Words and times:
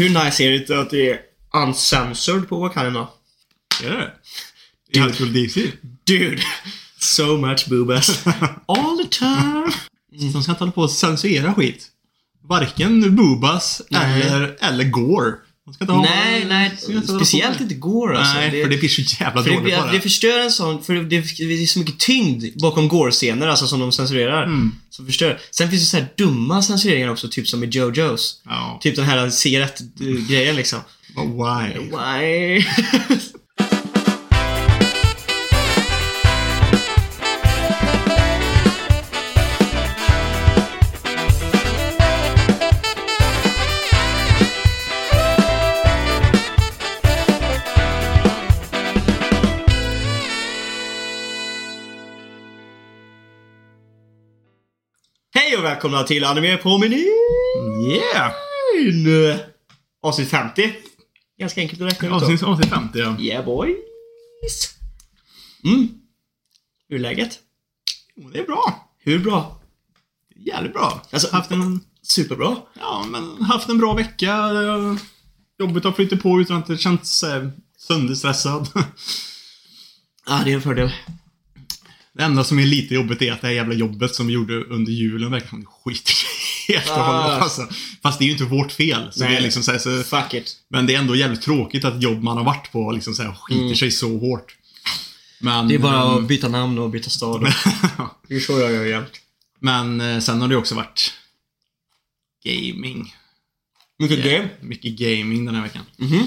Hur 0.00 0.24
nice 0.24 0.44
är 0.44 0.50
det 0.50 0.56
inte 0.56 0.78
att 0.78 0.90
det 0.90 1.10
är 1.10 1.20
uncensored 1.54 2.48
på 2.48 2.58
Wakanda? 2.58 3.08
Är 3.84 3.90
det 3.90 4.12
I 4.88 4.98
High 4.98 5.12
School 5.12 5.32
DC? 5.32 5.72
Dude, 6.04 6.42
so 6.98 7.36
much 7.36 7.68
boobas. 7.68 8.26
All 8.66 8.98
the 8.98 9.08
time. 9.18 9.72
De 10.32 10.42
ska 10.42 10.52
inte 10.52 10.64
hålla 10.64 10.72
på 10.72 10.82
och 10.82 10.90
censurera 10.90 11.54
skit. 11.54 11.86
Varken 12.42 13.16
Boobas 13.16 13.82
Nej. 13.90 14.22
eller, 14.22 14.56
eller 14.60 14.84
Gore. 14.84 15.32
De 15.64 15.74
ska 15.74 15.84
inte 15.84 15.92
ha, 15.92 16.02
Nej, 16.02 16.44
nej. 16.44 16.76
Speciellt 17.08 17.60
inte 17.60 17.74
går 17.74 18.14
alltså. 18.14 18.34
Nej, 18.34 18.62
för 18.62 18.70
det 18.70 18.76
blir 18.76 18.88
så 18.88 19.22
jävla 19.22 19.42
det, 19.42 19.50
dåligt 19.50 19.74
det, 19.74 19.80
bara. 19.80 19.92
det 19.92 20.00
förstör 20.00 20.40
en 20.40 20.50
sån, 20.50 20.82
för 20.82 20.94
det, 20.94 21.02
det 21.20 21.62
är 21.62 21.66
så 21.66 21.78
mycket 21.78 21.98
tyngd 21.98 22.44
bakom 22.60 22.88
gore-scener, 22.88 23.46
alltså 23.46 23.66
som 23.66 23.80
de 23.80 23.92
censurerar. 23.92 24.42
Mm. 24.42 24.72
Som 24.90 25.06
förstör. 25.06 25.40
Sen 25.50 25.70
finns 25.70 25.82
det 25.82 25.88
så 25.88 25.96
här 25.96 26.08
dumma 26.16 26.62
censureringar 26.62 27.08
också, 27.08 27.28
typ 27.28 27.48
som 27.48 27.64
i 27.64 27.66
JoJo's. 27.66 28.34
Ja. 28.44 28.78
Typ 28.82 28.96
den 28.96 29.04
här 29.04 29.30
cigarettgrejen 29.30 30.56
liksom. 30.56 30.78
But 31.14 31.24
Why? 31.24 31.78
Why? 31.90 32.64
välkomna 55.80 56.02
till 56.02 56.24
Anime 56.24 56.56
på 56.56 56.78
menyn! 56.78 57.06
Yeah! 57.90 59.40
Avsnitt 60.02 60.28
50. 60.28 60.72
Ganska 61.38 61.60
enkelt 61.60 61.80
att 61.82 61.92
räkna 61.92 62.08
ut. 62.08 62.14
Avsnitt, 62.14 62.42
avsnitt 62.42 62.68
50 62.68 62.98
ja. 62.98 63.16
Yeah 63.20 63.44
boys! 63.44 63.74
Mm. 65.64 65.88
Hur 66.88 66.96
är 66.96 67.00
läget? 67.00 67.38
Jo, 68.16 68.30
Det 68.30 68.38
är 68.38 68.44
bra. 68.46 68.88
Hur 68.98 69.18
bra? 69.18 69.60
Jävligt 70.36 70.72
bra. 70.72 71.02
Alltså- 71.10 71.36
haft 71.36 71.50
en, 71.50 71.80
Superbra. 72.02 72.56
ja, 72.80 73.06
men 73.08 73.42
haft 73.42 73.68
en 73.68 73.78
bra 73.78 73.94
vecka. 73.94 74.50
Jobbet 75.58 75.84
har 75.84 75.92
flyttat 75.92 76.22
på 76.22 76.40
utan 76.40 76.56
att 76.56 76.66
det 76.66 76.78
känts 76.78 77.22
eh, 77.22 77.48
sönderstressad. 77.78 78.68
Ja, 80.26 80.40
det 80.44 80.50
är 80.50 80.54
en 80.54 80.62
fördel. 80.62 80.90
Det 82.14 82.22
enda 82.22 82.44
som 82.44 82.58
är 82.58 82.66
lite 82.66 82.94
jobbigt 82.94 83.22
är 83.22 83.32
att 83.32 83.40
det 83.40 83.46
här 83.46 83.54
jävla 83.54 83.74
jobbet 83.74 84.14
som 84.14 84.26
vi 84.26 84.32
gjorde 84.32 84.64
under 84.64 84.92
julen 84.92 85.30
verkar 85.30 85.48
som 85.48 85.64
skit 85.64 86.10
helt 86.68 86.90
och 86.90 86.96
Ah. 86.96 87.22
hållet. 87.22 87.42
Alltså, 87.42 87.68
fast 88.02 88.18
det 88.18 88.24
är 88.24 88.26
ju 88.26 88.32
inte 88.32 88.44
vårt 88.44 88.72
fel. 88.72 89.12
Så 89.12 89.20
Nej. 89.20 89.30
det 89.32 89.36
är 89.36 89.40
liksom 89.42 89.62
så 89.62 89.72
här, 89.72 89.78
så, 89.78 90.02
Fuck 90.02 90.34
it. 90.34 90.56
men 90.68 90.86
det 90.86 90.94
är 90.94 90.98
ändå 90.98 91.16
jävligt 91.16 91.42
tråkigt 91.42 91.84
att 91.84 92.02
jobb 92.02 92.22
man 92.22 92.36
har 92.36 92.44
varit 92.44 92.72
på 92.72 92.92
liksom 92.92 93.14
så 93.14 93.22
här, 93.22 93.32
skiter 93.34 93.74
sig 93.74 93.90
så 93.90 94.18
hårt. 94.18 94.56
Men, 95.40 95.54
Mm. 95.54 95.68
Det 95.68 95.74
är 95.74 95.78
bara 95.78 96.02
att 96.16 96.28
byta 96.28 96.48
namn 96.48 96.78
och 96.78 96.90
byta 96.90 97.10
stad. 97.10 97.40
Det 98.28 98.34
är 98.34 98.40
så 98.40 98.58
jag 98.58 98.72
gör 98.72 98.84
jämt. 98.84 99.12
Men 99.60 100.00
eh, 100.00 100.18
sen 100.20 100.40
har 100.40 100.48
det 100.48 100.56
också 100.56 100.74
varit 100.74 101.12
gaming. 102.44 103.14
Mycket 103.98 104.18
Yeah. 104.18 104.38
game. 104.40 104.50
Mycket 104.60 104.92
gaming 104.98 105.44
den 105.44 105.54
här 105.54 105.62
veckan. 105.62 105.82
Mhm. 105.96 106.26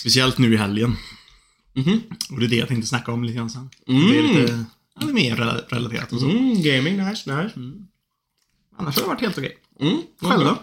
Speciellt 0.00 0.38
nu 0.38 0.54
i 0.54 0.56
helgen. 0.56 0.96
Mhm. 1.86 2.00
Och 2.30 2.38
det 2.40 2.46
är 2.46 2.48
det 2.48 2.56
jag 2.56 2.68
tänkte 2.68 2.86
snacka 2.88 3.12
om 3.12 3.24
lite 3.24 3.36
grann 3.36 3.50
sen. 3.50 3.70
Mm. 3.86 4.08
Det 4.10 4.18
är 4.18 4.22
lite 4.22 4.64
ja, 4.94 5.06
det 5.06 5.10
är 5.10 5.14
mer 5.14 5.36
rela- 5.36 5.64
relaterat 5.68 6.12
och 6.12 6.20
så. 6.20 6.26
Mm, 6.30 6.62
gaming, 6.62 6.96
nice, 7.08 7.42
nice. 7.42 7.54
Annars 8.78 8.94
har 8.96 9.02
det 9.02 9.08
varit 9.08 9.20
helt 9.20 9.38
okej. 9.38 9.58
Mm. 9.80 10.02
Själv 10.20 10.44
då? 10.44 10.58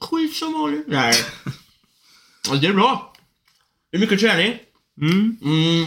Skit 0.00 0.36
som 0.36 0.52
vanligt. 0.52 0.84
Nej. 0.88 1.14
Ja, 2.48 2.54
det 2.56 2.66
är 2.66 2.72
bra. 2.74 3.14
Det 3.90 3.96
är 3.96 4.00
mycket 4.00 4.20
träning. 4.20 4.58
Mm. 5.00 5.36
Mm. 5.44 5.86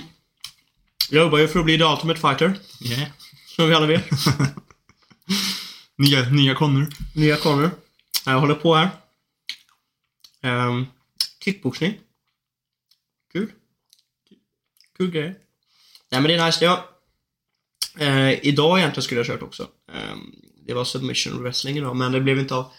Jag 1.09 1.23
jobbar 1.23 1.37
ju 1.37 1.47
för 1.47 1.59
att 1.59 1.65
bli 1.65 1.77
the 1.77 1.83
ultimate 1.83 2.19
fighter. 2.19 2.59
Yeah. 2.81 3.09
Som 3.55 3.67
vi 3.69 3.73
alla 3.75 3.85
vet. 3.87 4.09
Nya, 5.97 6.29
nya 6.29 6.55
Connor. 6.55 6.87
Nya 7.15 7.35
kameror. 7.37 7.71
Jag 8.25 8.39
håller 8.39 8.55
på 8.55 8.75
här. 8.75 8.89
Um, 10.67 10.85
kickboxning. 11.43 11.93
Kul 15.01 15.11
grej. 15.11 15.35
Nej 16.11 16.21
men 16.21 16.23
det 16.23 16.35
är 16.35 16.45
nice. 16.45 16.65
Jag, 16.65 16.79
eh, 17.97 18.45
idag 18.45 18.79
egentligen 18.79 19.03
skulle 19.03 19.19
jag 19.19 19.27
kört 19.27 19.41
också. 19.41 19.67
Ehm, 19.93 20.35
det 20.67 20.73
var 20.73 20.85
submission 20.85 21.43
wrestling 21.43 21.77
idag 21.77 21.95
men 21.95 22.11
det 22.11 22.21
blev 22.21 22.39
inte 22.39 22.55
av. 22.55 22.71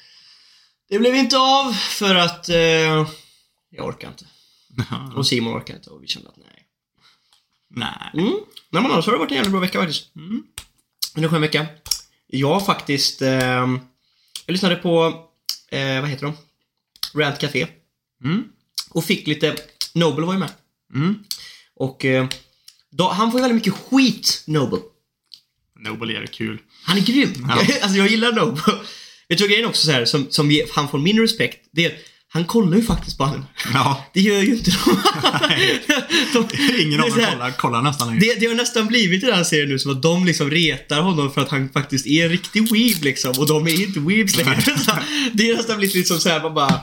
Det 0.88 0.98
blev 0.98 1.14
inte 1.14 1.38
av 1.38 1.72
för 1.72 2.14
att 2.14 2.48
eh, 2.48 3.08
jag 3.70 3.86
orkar 3.86 4.08
inte. 4.08 4.26
Och 5.16 5.26
Simon 5.26 5.56
orkar 5.56 5.74
inte 5.74 5.90
och 5.90 6.02
vi 6.02 6.06
kände 6.06 6.28
att 6.28 6.36
nej. 6.36 6.66
Nej. 7.70 8.10
Mm. 8.14 8.32
Nej 8.70 8.82
men 8.82 8.90
annars 8.90 9.06
har 9.06 9.12
det 9.12 9.18
varit 9.18 9.30
en 9.30 9.36
jävligt 9.36 9.52
bra 9.52 9.60
vecka 9.60 9.78
faktiskt. 9.78 10.16
Mm. 10.16 10.42
En 11.14 11.28
skön 11.28 11.40
vecka. 11.40 11.66
Jag 12.26 12.66
faktiskt... 12.66 13.22
ehm, 13.22 13.80
jag 14.46 14.52
lyssnade 14.52 14.76
på, 14.76 15.04
eh, 15.68 16.00
vad 16.00 16.10
heter 16.10 16.26
de? 16.26 16.36
Rant 17.20 17.38
Café. 17.38 17.66
Mm. 18.24 18.44
Och 18.90 19.04
fick 19.04 19.26
lite... 19.26 19.56
Noble 19.94 20.26
var 20.26 20.32
ju 20.32 20.38
med. 20.38 20.50
Mm. 20.94 21.24
Och 21.82 22.04
eh, 22.04 22.28
då, 22.90 23.08
han 23.08 23.30
får 23.30 23.40
ju 23.40 23.42
väldigt 23.42 23.66
mycket 23.66 23.80
skit, 23.90 24.44
Noble. 24.46 24.78
Noble 25.80 26.18
är 26.18 26.26
kul. 26.26 26.58
Han 26.84 26.98
är 26.98 27.02
grym. 27.02 27.46
Ja. 27.48 27.54
alltså 27.82 27.98
jag 27.98 28.08
gillar 28.08 28.32
Noble. 28.32 28.62
Du 29.28 29.36
vad 29.36 29.50
grejen 29.50 29.66
också 29.66 29.86
så 29.86 29.92
här, 29.92 30.04
som, 30.04 30.26
som 30.30 30.60
han 30.74 30.88
får 30.88 30.98
min 30.98 31.20
respekt? 31.20 31.68
Det 31.72 31.84
är 31.84 31.92
han 32.34 32.44
kollar 32.44 32.76
ju 32.76 32.82
faktiskt 32.82 33.18
på 33.18 33.24
anime. 33.24 33.44
Ja. 33.74 34.04
Det 34.14 34.20
gör 34.20 34.42
ju 34.42 34.54
inte 34.54 34.70
de. 34.70 35.02
de 36.48 36.82
Ingen 36.82 37.00
av 37.00 37.06
dem 37.06 37.16
så 37.16 37.24
här- 37.24 37.32
kollar, 37.32 37.50
kollar 37.50 37.82
nästan 37.82 38.08
längre. 38.08 38.20
Det, 38.20 38.40
det 38.40 38.46
har 38.46 38.54
nästan 38.54 38.86
blivit 38.86 39.22
i 39.22 39.26
den 39.26 39.34
här 39.34 39.44
serien 39.44 39.68
nu 39.68 39.78
som 39.78 39.92
att 39.92 40.02
de 40.02 40.24
liksom 40.24 40.50
retar 40.50 41.00
honom 41.00 41.32
för 41.32 41.40
att 41.40 41.48
han 41.48 41.68
faktiskt 41.68 42.06
är 42.06 42.24
en 42.24 42.30
riktig 42.30 42.72
weeb 42.72 43.02
liksom 43.02 43.32
och 43.38 43.46
de 43.46 43.66
är 43.66 43.82
inte 43.82 44.00
weebs 44.00 44.36
längre. 44.36 44.60
Så 44.60 44.92
det 45.32 45.50
är 45.50 45.56
nästan 45.56 45.78
blivit 45.78 45.94
liksom 45.94 46.20
såhär, 46.20 46.42
man 46.42 46.54
bara... 46.54 46.80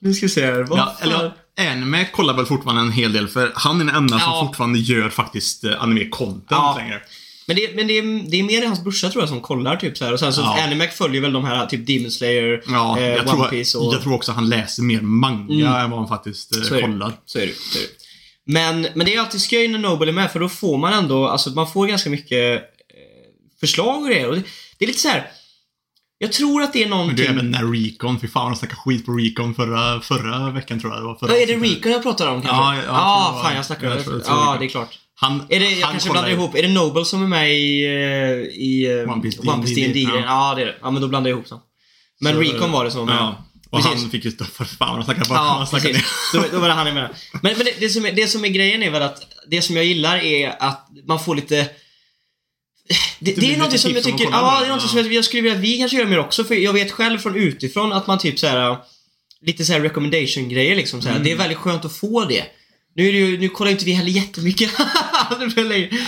Nu 0.00 0.14
ska 0.14 0.26
vi 0.26 0.30
se 0.30 0.46
här, 0.46 0.66
Ja, 0.70 0.96
eller 1.00 1.32
Anime 1.70 2.04
kollar 2.12 2.34
väl 2.34 2.46
fortfarande 2.46 2.82
en 2.82 2.92
hel 2.92 3.12
del 3.12 3.28
för 3.28 3.52
han 3.54 3.80
är 3.80 3.84
den 3.84 3.94
enda 3.94 4.16
Ja. 4.16 4.20
som 4.38 4.46
fortfarande 4.48 4.78
gör 4.78 5.08
faktiskt 5.10 5.64
eh, 5.64 5.70
anime-content 5.82 6.42
Ja. 6.50 6.74
längre. 6.78 7.00
Men, 7.46 7.56
det, 7.56 7.74
men 7.76 7.86
det, 7.86 7.98
är, 7.98 8.30
det 8.30 8.36
är 8.40 8.42
mer 8.42 8.66
hans 8.66 8.82
brorsa 8.84 9.10
tror 9.10 9.22
jag 9.22 9.28
som 9.28 9.40
kollar 9.40 9.76
typ 9.76 9.98
så 9.98 10.04
här. 10.04 10.12
och 10.12 10.20
sen 10.20 10.32
så 10.32 10.40
Ja. 10.40 10.62
Animac 10.64 10.88
följer 10.90 11.20
väl 11.22 11.32
de 11.32 11.44
här 11.44 11.66
typ 11.66 11.86
Demon 11.86 12.10
Slayer, 12.10 12.62
Ja, 12.68 12.98
eh, 12.98 13.04
jag, 13.08 13.20
One 13.20 13.30
tror, 13.30 13.48
Piece 13.48 13.78
och... 13.78 13.94
jag 13.94 14.02
tror 14.02 14.14
också 14.14 14.32
han 14.32 14.48
läser 14.48 14.82
mer 14.82 15.00
manga 15.00 15.54
Mm. 15.66 15.84
än 15.84 15.90
vad 15.90 15.98
han 15.98 16.08
faktiskt 16.08 16.56
eh, 16.56 16.62
Så 16.62 16.74
är 16.74 16.76
det. 16.76 16.82
kollar. 16.82 17.12
Så 17.26 17.38
är 17.38 17.46
det, 17.46 17.52
så 17.72 17.78
är 17.78 17.82
det. 17.82 17.88
Men, 18.46 18.86
men 18.94 19.06
det 19.06 19.14
är 19.14 19.20
alltid 19.20 19.40
skoj 19.40 19.68
när 19.68 19.78
Nobel 19.78 20.08
är 20.08 20.12
med 20.12 20.30
för 20.32 20.40
då 20.40 20.48
får 20.48 20.78
man 20.78 20.92
ändå, 20.92 21.28
alltså 21.28 21.50
man 21.50 21.70
får 21.72 21.86
ganska 21.86 22.10
mycket 22.10 22.54
eh, 22.54 22.60
förslag 23.60 24.02
och 24.02 24.08
grejer. 24.08 24.28
Och 24.28 24.34
det, 24.34 24.42
det 24.78 24.84
är 24.84 24.86
lite 24.86 25.00
så 25.00 25.08
här. 25.08 25.26
Jag 26.22 26.32
tror 26.32 26.62
att 26.62 26.72
det 26.72 26.82
är 26.82 26.88
Men 26.88 26.98
någonting... 26.98 27.16
det 27.16 27.26
är 27.26 27.30
även 27.30 27.50
när 27.50 27.72
Recon, 27.72 28.20
fy 28.20 28.28
fan 28.28 28.50
de 28.50 28.56
snackade 28.56 28.80
skit 28.80 29.06
på 29.06 29.12
Recon 29.12 29.54
förra, 29.54 30.00
förra 30.00 30.50
veckan 30.50 30.80
tror 30.80 30.92
jag 30.92 31.02
det 31.02 31.06
var. 31.06 31.14
Förra 31.14 31.32
Ja, 31.32 31.38
är 31.42 31.46
det. 31.46 31.56
Recon 31.56 31.92
jag 31.92 32.02
pratar 32.02 32.28
om 32.28 32.42
kanske? 32.42 32.56
Ja, 32.56 32.74
ja, 32.76 32.82
jag 32.82 32.94
ah, 32.94 33.32
var- 33.32 33.42
fan 33.42 33.56
jag 33.56 33.66
snackar 33.66 33.86
jag 33.86 33.98
jag 33.98 34.22
Ja, 34.26 34.56
det 34.60 34.64
är 34.64 34.68
klart. 34.68 34.98
Han, 35.14 35.46
Är 35.48 35.60
det, 35.60 35.70
jag 35.70 35.86
han 35.86 35.92
kanske 35.92 36.08
kollar 36.08 36.22
blandar 36.22 36.42
ihop. 36.42 36.54
Är 36.54 36.62
det 36.62 36.68
Noble 36.68 37.04
som 37.04 37.22
är 37.22 37.26
med 37.26 37.52
i, 37.52 37.84
eh, 37.84 37.92
i 38.60 39.02
eh, 39.06 39.12
One 39.12 39.22
Piece 39.22 39.74
D&D? 39.74 40.00
Ja. 40.00 40.20
ja. 40.26 40.54
det 40.56 40.62
är 40.62 40.66
det. 40.66 40.76
Ja, 40.82 40.90
men 40.90 41.02
då 41.02 41.08
blandar 41.08 41.30
jag 41.30 41.36
ihop 41.36 41.48
dem. 41.48 41.60
Men 42.20 42.34
Så- 42.34 42.40
Recon 42.40 42.72
var 42.72 42.84
det 42.84 42.90
som 42.90 43.00
var 43.00 43.06
med. 43.06 43.16
Ja. 43.16 43.44
Och 43.70 43.82
Precis. 43.82 44.02
han 44.02 44.10
fick 44.10 44.24
ju 44.24 44.30
för 44.30 44.64
fan 44.64 44.96
de 44.96 45.04
snackade 45.04 45.28
på. 45.28 45.34
Ja, 45.34 45.38
han 45.58 45.66
snackade 45.66 45.94
precis. 45.94 46.30
Då, 46.32 46.44
då 46.52 46.58
var 46.58 46.68
det 46.68 46.74
han 46.74 46.86
är 46.86 46.92
med. 46.94 47.10
Men, 47.42 47.52
men 47.56 47.64
det, 47.66 47.74
det, 47.80 47.88
som 47.88 48.06
är, 48.06 48.12
det 48.12 48.26
som 48.26 48.44
är 48.44 48.48
grejen 48.48 48.82
är 48.82 48.90
väl 48.90 49.02
att 49.02 49.22
det 49.50 49.62
som 49.62 49.76
jag 49.76 49.84
gillar 49.84 50.16
är 50.16 50.62
att 50.62 50.88
man 51.08 51.20
får 51.20 51.34
lite 51.34 51.68
det, 53.18 53.32
det 53.32 53.54
är 53.54 53.58
något 53.58 53.80
som 53.80 53.92
jag 53.92 54.04
tycker, 54.04 54.24
ja 54.24 54.60
det 54.60 54.66
är 54.66 54.70
något 54.70 54.90
som 54.90 54.98
jag, 54.98 55.12
jag 55.12 55.24
skulle 55.24 55.42
vilja 55.42 55.56
att 55.56 55.64
vi 55.64 55.78
kanske 55.78 55.96
gör 55.96 56.06
mer 56.06 56.18
också 56.18 56.44
för 56.44 56.54
jag 56.54 56.72
vet 56.72 56.90
själv 56.90 57.18
från 57.18 57.36
utifrån 57.36 57.92
att 57.92 58.06
man 58.06 58.18
typ 58.18 58.38
så 58.38 58.46
här 58.46 58.76
lite 59.42 59.64
så 59.64 59.72
här 59.72 59.80
recommendation 59.80 60.48
grejer 60.48 60.76
liksom 60.76 61.02
så 61.02 61.08
här. 61.08 61.14
Mm. 61.14 61.24
Det 61.24 61.32
är 61.32 61.36
väldigt 61.36 61.58
skönt 61.58 61.84
att 61.84 61.96
få 61.96 62.24
det. 62.24 62.44
Nu 62.94 63.08
är 63.08 63.12
det 63.12 63.18
ju, 63.18 63.38
nu 63.38 63.48
kollar 63.48 63.70
inte 63.70 63.84
vi 63.84 63.92
heller 63.92 64.10
jättemycket. 64.10 64.70
Ja, 65.30 65.36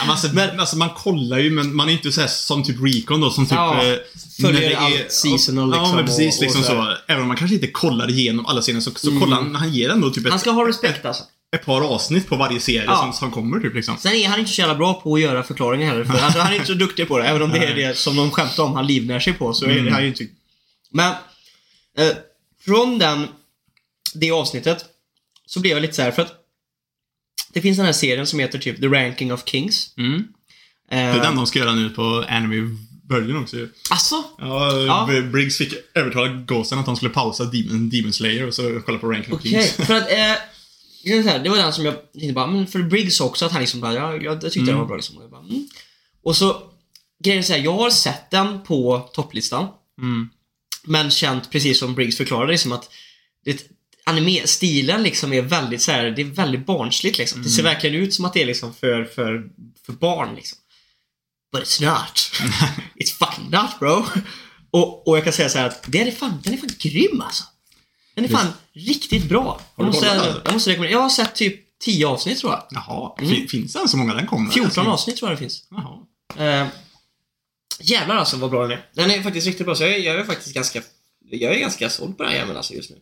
alltså, 0.08 0.28
Men- 0.34 0.60
alltså 0.60 0.76
man 0.76 0.90
kollar 0.90 1.38
ju 1.38 1.50
men 1.50 1.76
man 1.76 1.88
är 1.88 1.92
inte 1.92 2.12
så 2.12 2.20
här 2.20 2.28
som 2.28 2.62
typ 2.64 2.76
Recon 2.80 3.20
då 3.20 3.30
som 3.30 3.46
typ... 3.46 3.52
Ja, 3.54 3.84
eh, 3.84 3.96
följer 4.42 4.76
allt 4.76 5.12
seasonal, 5.12 5.70
Ja 5.74 5.80
liksom, 5.80 5.96
men 5.96 6.06
precis 6.06 6.34
och- 6.34 6.38
och 6.38 6.42
liksom 6.42 6.62
så 6.62 6.68
så. 6.68 6.96
Även 7.08 7.22
om 7.22 7.28
man 7.28 7.36
kanske 7.36 7.54
inte 7.54 7.66
kollar 7.66 8.10
igenom 8.10 8.46
alla 8.46 8.62
serier 8.62 8.80
så, 8.80 8.90
så 8.94 9.20
kollar 9.20 9.36
han, 9.36 9.54
han 9.54 9.72
ger 9.72 9.88
ändå 9.90 10.10
typ 10.10 10.24
Han 10.24 10.34
ett, 10.34 10.40
ska 10.40 10.50
ha 10.50 10.68
respekt 10.68 11.04
alltså. 11.04 11.24
ett 11.56 11.64
par 11.64 11.80
avsnitt 11.80 12.28
på 12.28 12.36
varje 12.36 12.60
serie 12.60 12.84
Ja. 12.86 12.96
som, 12.96 13.12
som 13.12 13.30
kommer 13.30 13.60
typ 13.60 13.74
liksom. 13.74 13.96
Sen 13.98 14.12
är 14.12 14.28
han 14.28 14.38
inte 14.38 14.50
så 14.52 14.60
jävla 14.60 14.74
bra 14.74 14.94
på 15.00 15.14
att 15.14 15.20
göra 15.20 15.42
förklaringar 15.42 15.86
heller. 15.86 16.04
För 16.04 16.18
alltså, 16.18 16.38
han 16.40 16.52
är 16.52 16.54
inte 16.54 16.66
så 16.66 16.74
duktig 16.74 17.08
på 17.08 17.18
det. 17.18 17.24
Även 17.24 17.42
om 17.42 17.50
det 17.50 17.58
är 17.58 17.74
det 17.74 17.98
som 17.98 18.16
de 18.16 18.30
skämtar 18.30 18.62
om 18.62 18.72
han 18.74 18.86
livnär 18.86 19.20
sig 19.20 19.32
på 19.32 19.52
så 19.54 19.64
är 19.64 19.68
det 19.68 19.78
Mm. 19.80 19.92
han 19.92 20.02
ju 20.02 20.08
inte. 20.08 20.26
Men 20.90 21.12
eh, 21.98 22.08
från 22.64 22.98
den, 22.98 23.28
det 24.14 24.30
avsnittet 24.30 24.84
så 25.46 25.60
blev 25.60 25.72
jag 25.72 25.82
lite 25.82 25.94
så 25.94 26.02
här 26.02 26.10
för 26.10 26.22
att 26.22 26.32
det 27.52 27.60
finns 27.60 27.76
den 27.76 27.86
här 27.86 27.92
serien 27.92 28.26
som 28.26 28.38
heter 28.38 28.58
typ 28.58 28.80
The 28.80 28.86
Ranking 28.86 29.32
of 29.32 29.42
Kings. 29.46 29.94
Mm. 29.96 30.14
Eh, 30.90 30.98
Det 30.98 30.98
är 30.98 31.22
den 31.22 31.36
de 31.36 31.46
ska 31.46 31.58
göra 31.58 31.74
nu 31.74 31.90
på 31.90 32.24
Anime 32.28 32.76
början 33.08 33.42
också 33.42 33.56
ju. 33.56 33.68
Alltså? 33.90 34.24
Ja, 34.38 34.80
Ja. 34.80 35.22
Briggs 35.32 35.58
fick 35.58 35.74
övertala 35.94 36.28
Ghosten 36.28 36.78
att 36.78 36.86
han 36.86 36.96
skulle 36.96 37.10
pausa 37.10 37.44
Demon, 37.44 37.90
Demon 37.90 38.12
Slayer 38.12 38.46
och 38.46 38.54
så 38.54 38.80
kolla 38.86 38.98
på 38.98 39.10
Ranking 39.10 39.34
of 39.34 39.40
Okej, 39.40 39.50
Kings. 39.52 39.86
för 39.86 39.94
att... 39.94 40.10
Eh, 40.12 40.34
det 41.04 41.22
här, 41.22 41.48
var 41.48 41.56
den 41.56 41.72
som 41.72 41.84
jag 41.84 42.12
tänkte 42.12 42.32
bara, 42.32 42.46
men 42.46 42.66
för 42.66 42.82
Briggs 42.82 43.20
också, 43.20 43.44
att 43.44 43.52
han 43.52 43.60
liksom 43.60 43.80
bara, 43.80 43.94
ja, 43.94 44.16
jag, 44.16 44.40
tyckte 44.40 44.60
den 44.60 44.78
var 44.78 44.86
bra 44.86 44.96
liksom. 44.96 45.18
Och, 45.18 45.30
bara, 45.30 45.40
mm. 45.40 45.68
och 46.22 46.36
så, 46.36 46.62
grejen 47.24 47.38
är 47.38 47.42
så 47.42 47.52
här, 47.52 47.60
jag 47.60 47.72
har 47.72 47.90
sett 47.90 48.30
den 48.30 48.62
på 48.62 49.10
topplistan. 49.12 49.68
Mm. 49.98 50.28
Men 50.84 51.10
känt, 51.10 51.50
precis 51.50 51.78
som 51.78 51.94
Briggs 51.94 52.16
förklarade, 52.16 52.52
liksom 52.52 52.72
att 52.72 52.90
det, 53.44 53.66
anime-stilen 54.04 55.02
liksom 55.02 55.32
är 55.32 55.42
väldigt 55.42 55.82
så 55.82 55.92
här, 55.92 56.04
det 56.10 56.22
är 56.22 56.26
väldigt 56.26 56.66
barnsligt 56.66 57.18
liksom. 57.18 57.42
Det 57.42 57.48
ser 57.50 57.62
verkligen 57.62 57.96
ut 58.02 58.14
som 58.14 58.24
att 58.24 58.32
det 58.32 58.42
är 58.42 58.46
liksom 58.46 58.74
för, 58.74 59.04
för, 59.04 59.44
för 59.86 59.92
barn 59.92 60.34
liksom. 60.36 60.58
But 61.52 61.62
it's 61.62 61.82
not. 61.84 62.30
It's 63.00 63.12
fucking 63.18 63.50
not 63.50 63.78
bro. 63.78 64.06
Och, 64.70 65.08
och 65.08 65.16
jag 65.16 65.24
kan 65.24 65.32
säga 65.32 65.48
så 65.48 65.58
här 65.58 65.66
att 65.66 65.84
det 65.86 66.00
är 66.00 66.10
fan, 66.10 66.40
den 66.44 66.52
är 66.54 66.56
fan 66.58 66.70
grym 66.78 67.20
alltså. 67.20 67.44
Den 68.14 68.24
är 68.24 68.28
fan 68.28 68.52
riktigt 68.72 69.24
bra. 69.28 69.60
Jag 69.76 69.86
måste, 69.86 70.06
jag 70.44 70.52
måste 70.52 70.70
rekommendera. 70.70 70.92
Jag 70.98 71.02
har 71.02 71.08
sett 71.08 71.34
typ 71.34 71.78
10 71.78 72.06
avsnitt 72.06 72.38
tror 72.38 72.52
jag. 72.52 72.66
Jaha, 72.70 73.14
fin- 73.18 73.48
finns 73.48 73.72
det 73.72 73.78
än 73.80 73.88
så 73.88 73.96
många? 73.96 74.14
Den 74.14 74.26
kommer? 74.26 74.50
14 74.50 74.86
avsnitt 74.86 75.16
tror 75.16 75.30
jag 75.30 75.36
det 75.38 75.40
finns. 75.40 75.64
Jaha. 75.70 75.98
Eh, 76.62 76.68
jävlar 77.80 78.16
alltså 78.16 78.36
vad 78.36 78.50
bra 78.50 78.62
den 78.62 78.70
är. 78.78 78.86
Den 78.94 79.10
är 79.10 79.22
faktiskt 79.22 79.46
riktigt 79.46 79.66
bra, 79.66 79.74
så 79.74 79.82
jag, 79.82 79.92
är- 79.92 79.98
jag 79.98 80.16
är 80.16 80.24
faktiskt 80.24 80.54
ganska 80.54 80.82
jag 81.30 81.54
är 81.54 81.58
ganska 81.58 81.90
såld 81.90 82.16
på 82.16 82.22
den 82.22 82.32
här 82.32 82.38
jäveln 82.38 82.56
alltså 82.56 82.74
just 82.74 82.90
nu. 82.90 82.96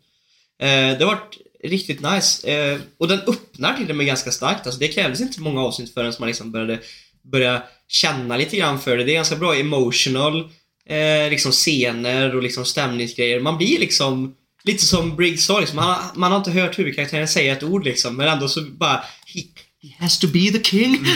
Eh, 0.61 0.99
det 0.99 1.05
har 1.05 1.15
varit 1.15 1.39
riktigt 1.65 2.01
nice. 2.01 2.51
Eh, 2.51 2.79
och 2.99 3.09
den 3.09 3.21
öppnar 3.21 3.77
till 3.77 3.91
och 3.91 3.97
med 3.97 4.07
ganska 4.07 4.31
starkt. 4.31 4.67
Alltså, 4.67 4.81
det 4.81 4.89
krävdes 4.89 5.21
inte 5.21 5.41
många 5.41 5.61
avsnitt 5.61 5.95
förrän 5.95 6.13
man 6.19 6.27
liksom 6.27 6.53
började 6.53 6.79
börja 7.23 7.63
känna 7.89 8.37
lite 8.37 8.57
grann 8.57 8.81
för 8.81 8.97
det. 8.97 9.05
Det 9.05 9.13
är 9.13 9.15
ganska 9.15 9.37
bra 9.37 9.55
emotional 9.55 10.41
eh, 10.87 11.31
liksom 11.31 11.53
scener 11.53 12.37
och 12.37 12.43
liksom 12.43 12.65
stämningsgrejer. 12.65 13.41
Man 13.41 13.59
blir 13.59 13.79
liksom 13.79 14.35
lite 14.65 14.85
som 14.85 15.17
Briggs 15.17 15.45
sa, 15.45 15.61
liksom. 15.61 15.77
man, 15.77 15.85
har, 15.85 15.99
man 16.15 16.33
har 16.33 16.39
inte 16.39 16.51
hört 16.51 16.79
huvudkaraktären 16.79 17.29
säga 17.29 17.53
ett 17.53 17.63
ord 17.63 17.85
liksom, 17.85 18.17
men 18.17 18.29
ändå 18.29 18.49
så 18.49 18.63
bara 18.63 19.05
He, 19.27 19.41
he 19.83 19.95
has 19.99 20.19
to 20.19 20.27
be 20.27 20.51
the 20.51 20.65
king. 20.65 20.99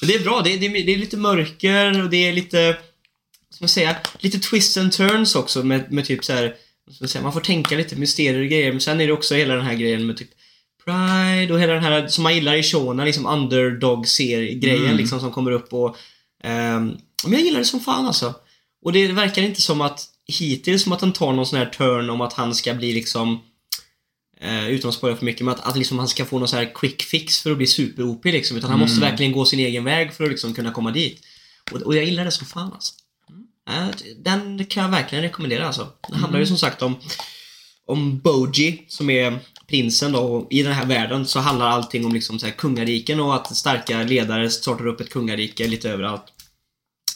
Men 0.00 0.08
det 0.08 0.14
är 0.14 0.24
bra, 0.24 0.40
det 0.44 0.52
är, 0.52 0.58
det, 0.58 0.66
är, 0.66 0.86
det 0.86 0.94
är 0.94 0.98
lite 0.98 1.16
mörker 1.16 2.02
och 2.02 2.10
det 2.10 2.28
är 2.28 2.32
lite, 2.32 2.76
ska 3.50 3.62
man 3.62 3.68
säga, 3.68 3.96
lite 4.18 4.38
twists 4.38 4.76
and 4.76 4.92
turns 4.92 5.34
också 5.34 5.62
med, 5.62 5.92
med 5.92 6.04
typ 6.04 6.24
så 6.24 6.32
här, 6.32 6.54
man 7.00 7.08
säga, 7.08 7.22
man 7.22 7.32
får 7.32 7.40
tänka 7.40 7.76
lite 7.76 7.96
mysterier 7.96 8.40
och 8.40 8.46
grejer, 8.46 8.72
men 8.72 8.80
sen 8.80 9.00
är 9.00 9.06
det 9.06 9.12
också 9.12 9.34
hela 9.34 9.54
den 9.54 9.64
här 9.64 9.74
grejen 9.74 10.06
med 10.06 10.16
typ 10.16 10.28
Pride 10.84 11.54
och 11.54 11.60
hela 11.60 11.72
den 11.72 11.82
här 11.82 12.08
som 12.08 12.22
man 12.22 12.34
gillar 12.34 12.54
i 12.54 12.62
Shona, 12.62 13.04
liksom 13.04 13.26
underdog-grejen 13.26 14.84
Mm. 14.84 14.96
liksom 14.96 15.20
som 15.20 15.32
kommer 15.32 15.50
upp 15.50 15.72
och 15.72 15.96
ehm, 16.44 16.96
men 17.24 17.32
jag 17.32 17.40
gillar 17.42 17.58
det 17.58 17.64
som 17.64 17.80
fan 17.80 18.06
alltså. 18.06 18.34
Och 18.84 18.92
det 18.92 19.06
verkar 19.12 19.42
inte 19.42 19.62
som 19.62 19.80
att 19.80 20.08
hittills 20.26 20.82
som 20.82 20.92
att 20.92 21.00
den 21.00 21.12
tar 21.12 21.32
någon 21.32 21.46
sån 21.46 21.58
här 21.58 21.66
turn 21.66 22.10
om 22.10 22.20
att 22.20 22.32
han 22.32 22.54
ska 22.54 22.74
bli 22.74 22.92
liksom 22.92 23.40
eh, 24.40 24.68
utan 24.68 24.88
att 24.88 24.94
spoila 24.94 25.16
för 25.16 25.24
mycket, 25.24 25.44
men 25.44 25.54
att, 25.54 25.66
att 25.66 25.76
liksom 25.76 25.98
han 25.98 26.08
ska 26.08 26.24
få 26.24 26.38
någon 26.38 26.48
sån 26.48 26.58
här 26.58 26.74
quick 26.74 27.02
fix 27.02 27.40
för 27.40 27.50
att 27.50 27.56
bli 27.56 27.66
super-OP 27.66 28.24
liksom. 28.24 28.56
Utan 28.56 28.70
han 28.70 28.78
måste 28.80 28.96
Mm. 28.96 29.10
verkligen 29.10 29.32
gå 29.32 29.44
sin 29.44 29.58
egen 29.58 29.84
väg 29.84 30.12
för 30.12 30.24
att 30.24 30.30
liksom 30.30 30.54
kunna 30.54 30.70
komma 30.72 30.90
dit. 30.90 31.20
Och, 31.72 31.82
och 31.82 31.96
jag 31.96 32.04
gillar 32.04 32.24
det 32.24 32.30
som 32.30 32.46
fan 32.46 32.72
alltså. 32.72 32.94
Den 34.16 34.64
kan 34.64 34.82
jag 34.82 34.90
verkligen 34.90 35.24
rekommendera 35.24 35.66
alltså. 35.66 35.88
Det 36.08 36.16
handlar 36.16 36.40
ju 36.40 36.46
som 36.46 36.58
sagt 36.58 36.82
om 36.82 36.96
om 37.86 38.18
Boji, 38.18 38.84
som 38.88 39.10
är 39.10 39.38
prinsen 39.66 40.12
då, 40.12 40.20
och 40.20 40.52
i 40.52 40.62
den 40.62 40.72
här 40.72 40.86
världen 40.86 41.26
så 41.26 41.40
handlar 41.40 41.66
allting 41.66 42.06
om 42.06 42.12
liksom 42.12 42.38
så 42.38 42.46
här 42.46 42.52
kungariken 42.52 43.20
och 43.20 43.34
att 43.34 43.56
starka 43.56 44.02
ledare 44.02 44.50
startar 44.50 44.86
upp 44.86 45.00
ett 45.00 45.10
kungarike 45.10 45.68
lite 45.68 45.90
överallt. 45.90 46.24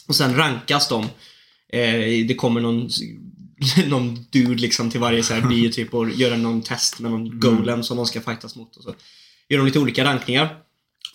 Och 0.07 0.15
sen 0.15 0.35
rankas 0.35 0.87
de. 0.87 1.03
Eh, 1.73 2.27
det 2.27 2.35
kommer 2.35 2.61
någon, 2.61 2.89
någon 3.87 4.25
dude 4.29 4.61
liksom 4.61 4.91
till 4.91 4.99
varje 4.99 5.23
så 5.23 5.33
här 5.33 5.41
by 5.49 5.71
typ 5.71 5.93
och 5.93 6.09
gör 6.09 6.37
någon 6.37 6.61
test 6.61 6.99
med 6.99 7.11
någon 7.11 7.39
golem 7.39 7.83
som 7.83 7.97
de 7.97 8.05
ska 8.05 8.21
fightas 8.21 8.55
mot 8.55 8.77
och 8.77 8.83
så. 8.83 8.95
Gör 9.49 9.57
de 9.57 9.65
lite 9.65 9.79
olika 9.79 10.03
rankningar. 10.03 10.57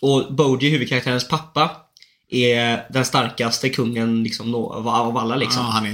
Och 0.01 0.33
Boji, 0.35 0.69
huvudkaraktärens 0.69 1.27
pappa, 1.27 1.71
är 2.33 2.85
den 2.89 3.05
starkaste 3.05 3.69
kungen 3.69 4.23
liksom 4.23 4.51
nå- 4.51 4.73
av 4.73 5.17
alla 5.17 5.35
liksom. 5.35 5.61
Ja, 5.63 5.69
han 5.69 5.85
är 5.85 5.93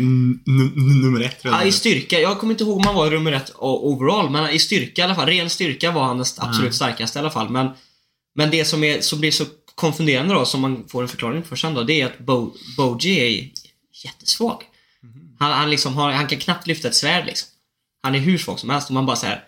nummer 1.03 1.21
ett 1.21 1.45
redan. 1.45 1.67
I 1.67 1.71
styrka. 1.71 2.19
Jag 2.19 2.39
kommer 2.39 2.53
inte 2.53 2.63
ihåg 2.63 2.77
om 2.77 2.83
han 2.85 2.95
var 2.95 3.11
nummer 3.11 3.31
ett 3.31 3.51
overall, 3.57 4.29
men 4.29 4.49
i 4.49 4.59
styrka 4.59 5.01
i 5.01 5.05
alla 5.05 5.15
fall. 5.15 5.25
Ren 5.27 5.49
styrka 5.49 5.91
var 5.91 6.03
han 6.03 6.17
den 6.17 6.25
absolut 6.37 6.59
Mm. 6.59 6.73
starkaste 6.73 7.19
i 7.19 7.21
alla 7.21 7.31
fall. 7.31 7.49
Men, 7.49 7.67
men 8.35 8.51
det 8.51 8.65
som, 8.65 8.83
är, 8.83 9.01
som 9.01 9.19
blir 9.19 9.31
så 9.31 9.45
konfunderande 9.75 10.33
då, 10.33 10.45
som 10.45 10.61
man 10.61 10.87
får 10.87 11.01
en 11.01 11.07
förklaring 11.09 11.41
på 11.41 11.55
sen 11.55 11.73
då, 11.73 11.83
det 11.83 12.01
är 12.01 12.05
att 12.05 12.19
Bo, 12.19 12.53
Boji 12.77 13.19
är 13.19 13.49
jättesvag. 14.05 14.63
Mhm. 15.03 15.35
Han, 15.39 15.51
han, 15.51 15.69
liksom 15.69 15.93
har, 15.93 16.11
han 16.11 16.27
kan 16.27 16.39
knappt 16.39 16.67
lyfta 16.67 16.87
ett 16.87 16.95
svärd 16.95 17.25
liksom. 17.25 17.49
Han 18.03 18.15
är 18.15 18.19
hur 18.19 18.37
svag 18.37 18.59
som 18.59 18.69
helst 18.69 18.87
och 18.87 18.93
man 18.93 19.05
bara 19.05 19.15
såhär? 19.15 19.43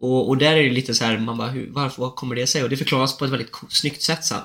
Och, 0.00 0.28
och 0.28 0.36
där 0.38 0.56
är 0.56 0.62
det 0.62 0.70
lite 0.70 0.94
så 0.94 1.04
här, 1.04 1.18
man 1.18 1.38
bara, 1.38 1.48
hur, 1.50 1.70
varför, 1.72 2.02
vad 2.02 2.14
kommer 2.16 2.34
det 2.36 2.46
sig? 2.46 2.62
Och 2.62 2.70
det 2.70 2.76
förklaras 2.76 3.18
på 3.18 3.24
ett 3.24 3.30
väldigt 3.30 3.50
snyggt 3.68 4.02
sätt 4.02 4.24
sen. 4.24 4.40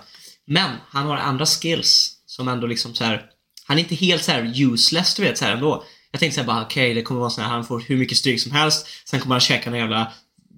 Men 0.50 0.72
han 0.90 1.06
har 1.06 1.18
andra 1.18 1.46
skills 1.46 2.16
som 2.26 2.48
ändå 2.48 2.68
liksom 2.68 2.96
så 2.96 3.04
här. 3.04 3.26
Han 3.66 3.78
är 3.78 3.82
inte 3.82 3.96
helt 3.96 4.24
så 4.24 4.32
här 4.32 4.54
useless 4.74 5.16
du 5.16 5.22
vet 5.22 5.38
så 5.38 5.46
här 5.46 5.54
ändå. 5.54 5.84
Jag 6.12 6.20
tänkte 6.20 6.36
såhär 6.36 6.48
bara 6.48 6.66
okej 6.66 6.94
det 6.94 7.02
kommer 7.02 7.20
vara 7.20 7.30
så 7.30 7.42
här, 7.42 7.48
han 7.48 7.66
får 7.66 7.80
hur 7.80 7.98
mycket 7.98 8.18
stryk 8.18 8.42
som 8.42 8.52
helst. 8.52 8.88
Sen 9.06 9.20
kommer 9.20 9.36
han 9.36 9.40
käka 9.40 9.70
en 9.70 9.76
jävla 9.76 10.14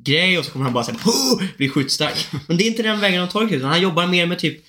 grej 0.06 0.40
och 0.40 0.46
så 0.46 0.52
kommer 0.52 0.64
han 0.64 0.74
bara 0.74 0.84
såhär 0.84 1.58
bli 1.58 1.70
skjutstark. 1.70 2.28
Men 2.48 2.58
det 2.58 2.64
är 2.64 2.68
inte 2.68 2.84
den 2.84 3.00
vägen 3.00 3.20
han 3.20 3.30
tar 3.30 3.54
utan 3.54 3.70
han 3.70 3.82
jobbar 3.82 4.08
mer 4.08 4.26
med 4.26 4.40
typ 4.40 4.66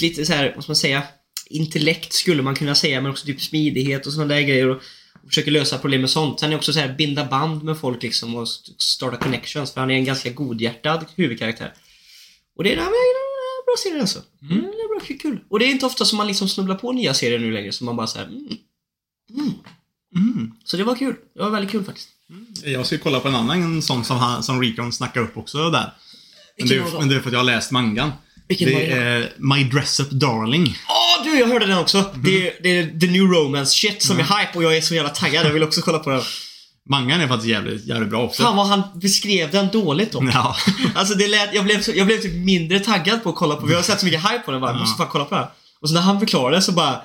lite 0.00 0.26
så 0.26 0.32
här, 0.32 0.52
vad 0.54 0.64
ska 0.64 0.70
man 0.70 0.76
säga, 0.76 1.02
intellekt 1.46 2.12
skulle 2.12 2.42
man 2.42 2.54
kunna 2.54 2.74
säga 2.74 3.00
men 3.00 3.10
också 3.10 3.26
typ 3.26 3.40
smidighet 3.40 4.06
och 4.06 4.12
sådana 4.12 4.34
där 4.34 4.40
grejer. 4.40 4.68
Och, 4.68 4.76
och 5.22 5.28
försöker 5.28 5.50
lösa 5.50 5.78
problem 5.78 6.00
med 6.00 6.10
sånt. 6.10 6.40
Sen 6.40 6.52
är 6.52 6.56
också 6.56 6.72
så 6.72 6.78
här 6.78 6.94
binda 6.94 7.24
band 7.24 7.62
med 7.62 7.78
folk 7.78 8.02
liksom 8.02 8.34
och 8.36 8.48
starta 8.78 9.16
connections 9.16 9.72
för 9.72 9.80
han 9.80 9.90
är 9.90 9.94
en 9.94 10.04
ganska 10.04 10.30
godhjärtad 10.30 11.06
huvudkaraktär. 11.16 11.72
Och 12.56 12.64
det 12.64 12.72
är, 12.72 12.76
den 12.76 12.84
vägen 12.84 13.23
bra 13.74 13.90
serie 13.90 14.00
alltså. 14.00 14.22
Mm. 14.42 14.62
det 14.62 14.68
är 14.68 14.98
bra, 14.98 15.18
kul. 15.18 15.38
Och 15.50 15.58
det 15.58 15.64
är 15.64 15.70
inte 15.70 15.86
ofta 15.86 16.04
som 16.04 16.16
man 16.16 16.26
liksom 16.26 16.48
snubblar 16.48 16.74
på 16.74 16.92
nya 16.92 17.14
serier 17.14 17.38
nu 17.38 17.50
längre 17.50 17.72
som 17.72 17.84
man 17.84 17.96
bara 17.96 18.06
såhär 18.06 18.26
mm. 18.26 18.46
Mm. 19.30 19.52
Mm. 20.16 20.52
Så 20.64 20.76
det 20.76 20.84
var 20.84 20.94
kul. 20.94 21.14
Det 21.34 21.42
var 21.42 21.50
väldigt 21.50 21.70
kul 21.70 21.84
faktiskt. 21.84 22.08
Jag 22.64 22.86
ska 22.86 22.98
kolla 22.98 23.20
på 23.20 23.28
en 23.28 23.34
annan 23.34 23.82
sån 23.82 24.04
som, 24.04 24.16
han, 24.16 24.42
som 24.42 24.62
Recon 24.62 24.92
snackade 24.92 25.26
upp 25.26 25.36
också 25.36 25.70
där. 25.70 25.92
Men 26.58 26.68
det, 26.68 26.76
är, 26.76 26.98
men 26.98 27.08
det 27.08 27.16
är 27.16 27.20
för 27.20 27.28
att 27.28 27.32
jag 27.32 27.40
har 27.40 27.44
läst 27.44 27.70
mangan. 27.70 28.12
Vilken 28.48 28.68
det 28.68 28.74
det? 28.74 28.92
är 28.92 29.32
My 29.38 29.64
Dress 29.64 30.00
Up 30.00 30.10
Darling. 30.10 30.76
Åh 30.88 31.24
du, 31.24 31.38
jag 31.38 31.46
hörde 31.46 31.66
den 31.66 31.78
också! 31.78 32.10
Det, 32.14 32.48
är, 32.48 32.62
det 32.62 32.78
är 32.78 33.00
the 33.00 33.06
new 33.06 33.22
romance 33.22 33.74
shit 33.74 34.02
som 34.02 34.18
är 34.18 34.22
hype 34.22 34.58
och 34.58 34.64
jag 34.64 34.76
är 34.76 34.80
så 34.80 34.94
jävla 34.94 35.10
taggad. 35.10 35.46
Jag 35.46 35.52
vill 35.52 35.62
också 35.62 35.80
kolla 35.80 35.98
på 35.98 36.10
den. 36.10 36.22
Mangan 36.90 37.20
är 37.20 37.28
faktiskt 37.28 37.48
jävligt, 37.50 37.84
jävligt 37.86 38.10
bra 38.10 38.22
också. 38.22 38.42
Fan 38.42 38.56
vad 38.56 38.66
han 38.66 38.82
beskrev 38.94 39.50
den 39.50 39.68
dåligt 39.68 40.12
då. 40.12 40.30
Ja. 40.32 40.56
Alltså 40.94 41.14
det 41.14 41.28
lät, 41.28 41.54
jag 41.54 41.64
blev, 41.64 41.82
så, 41.82 41.92
jag 41.94 42.06
blev 42.06 42.20
typ 42.20 42.44
mindre 42.44 42.80
taggad 42.80 43.22
på 43.22 43.28
att 43.28 43.34
kolla 43.34 43.56
på, 43.56 43.66
vi 43.66 43.74
har 43.74 43.82
sett 43.82 44.00
så 44.00 44.06
mycket 44.06 44.22
hype 44.30 44.38
på 44.44 44.50
den 44.50 44.60
bara, 44.60 44.70
jag 44.70 44.80
måste 44.80 44.96
fan 44.98 45.08
kolla 45.10 45.24
på 45.24 45.34
den. 45.34 45.46
Och 45.80 45.88
så 45.88 45.94
när 45.94 46.00
han 46.00 46.20
förklarade 46.20 46.62
så 46.62 46.72
bara, 46.72 47.00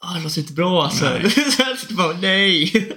ah, 0.00 0.14
det 0.16 0.22
låter 0.22 0.38
inte 0.40 0.52
bra 0.52 0.84
alltså. 0.84 1.04
Nej. 1.04 1.30
så 1.88 1.94
bara, 1.94 2.12
nej. 2.12 2.72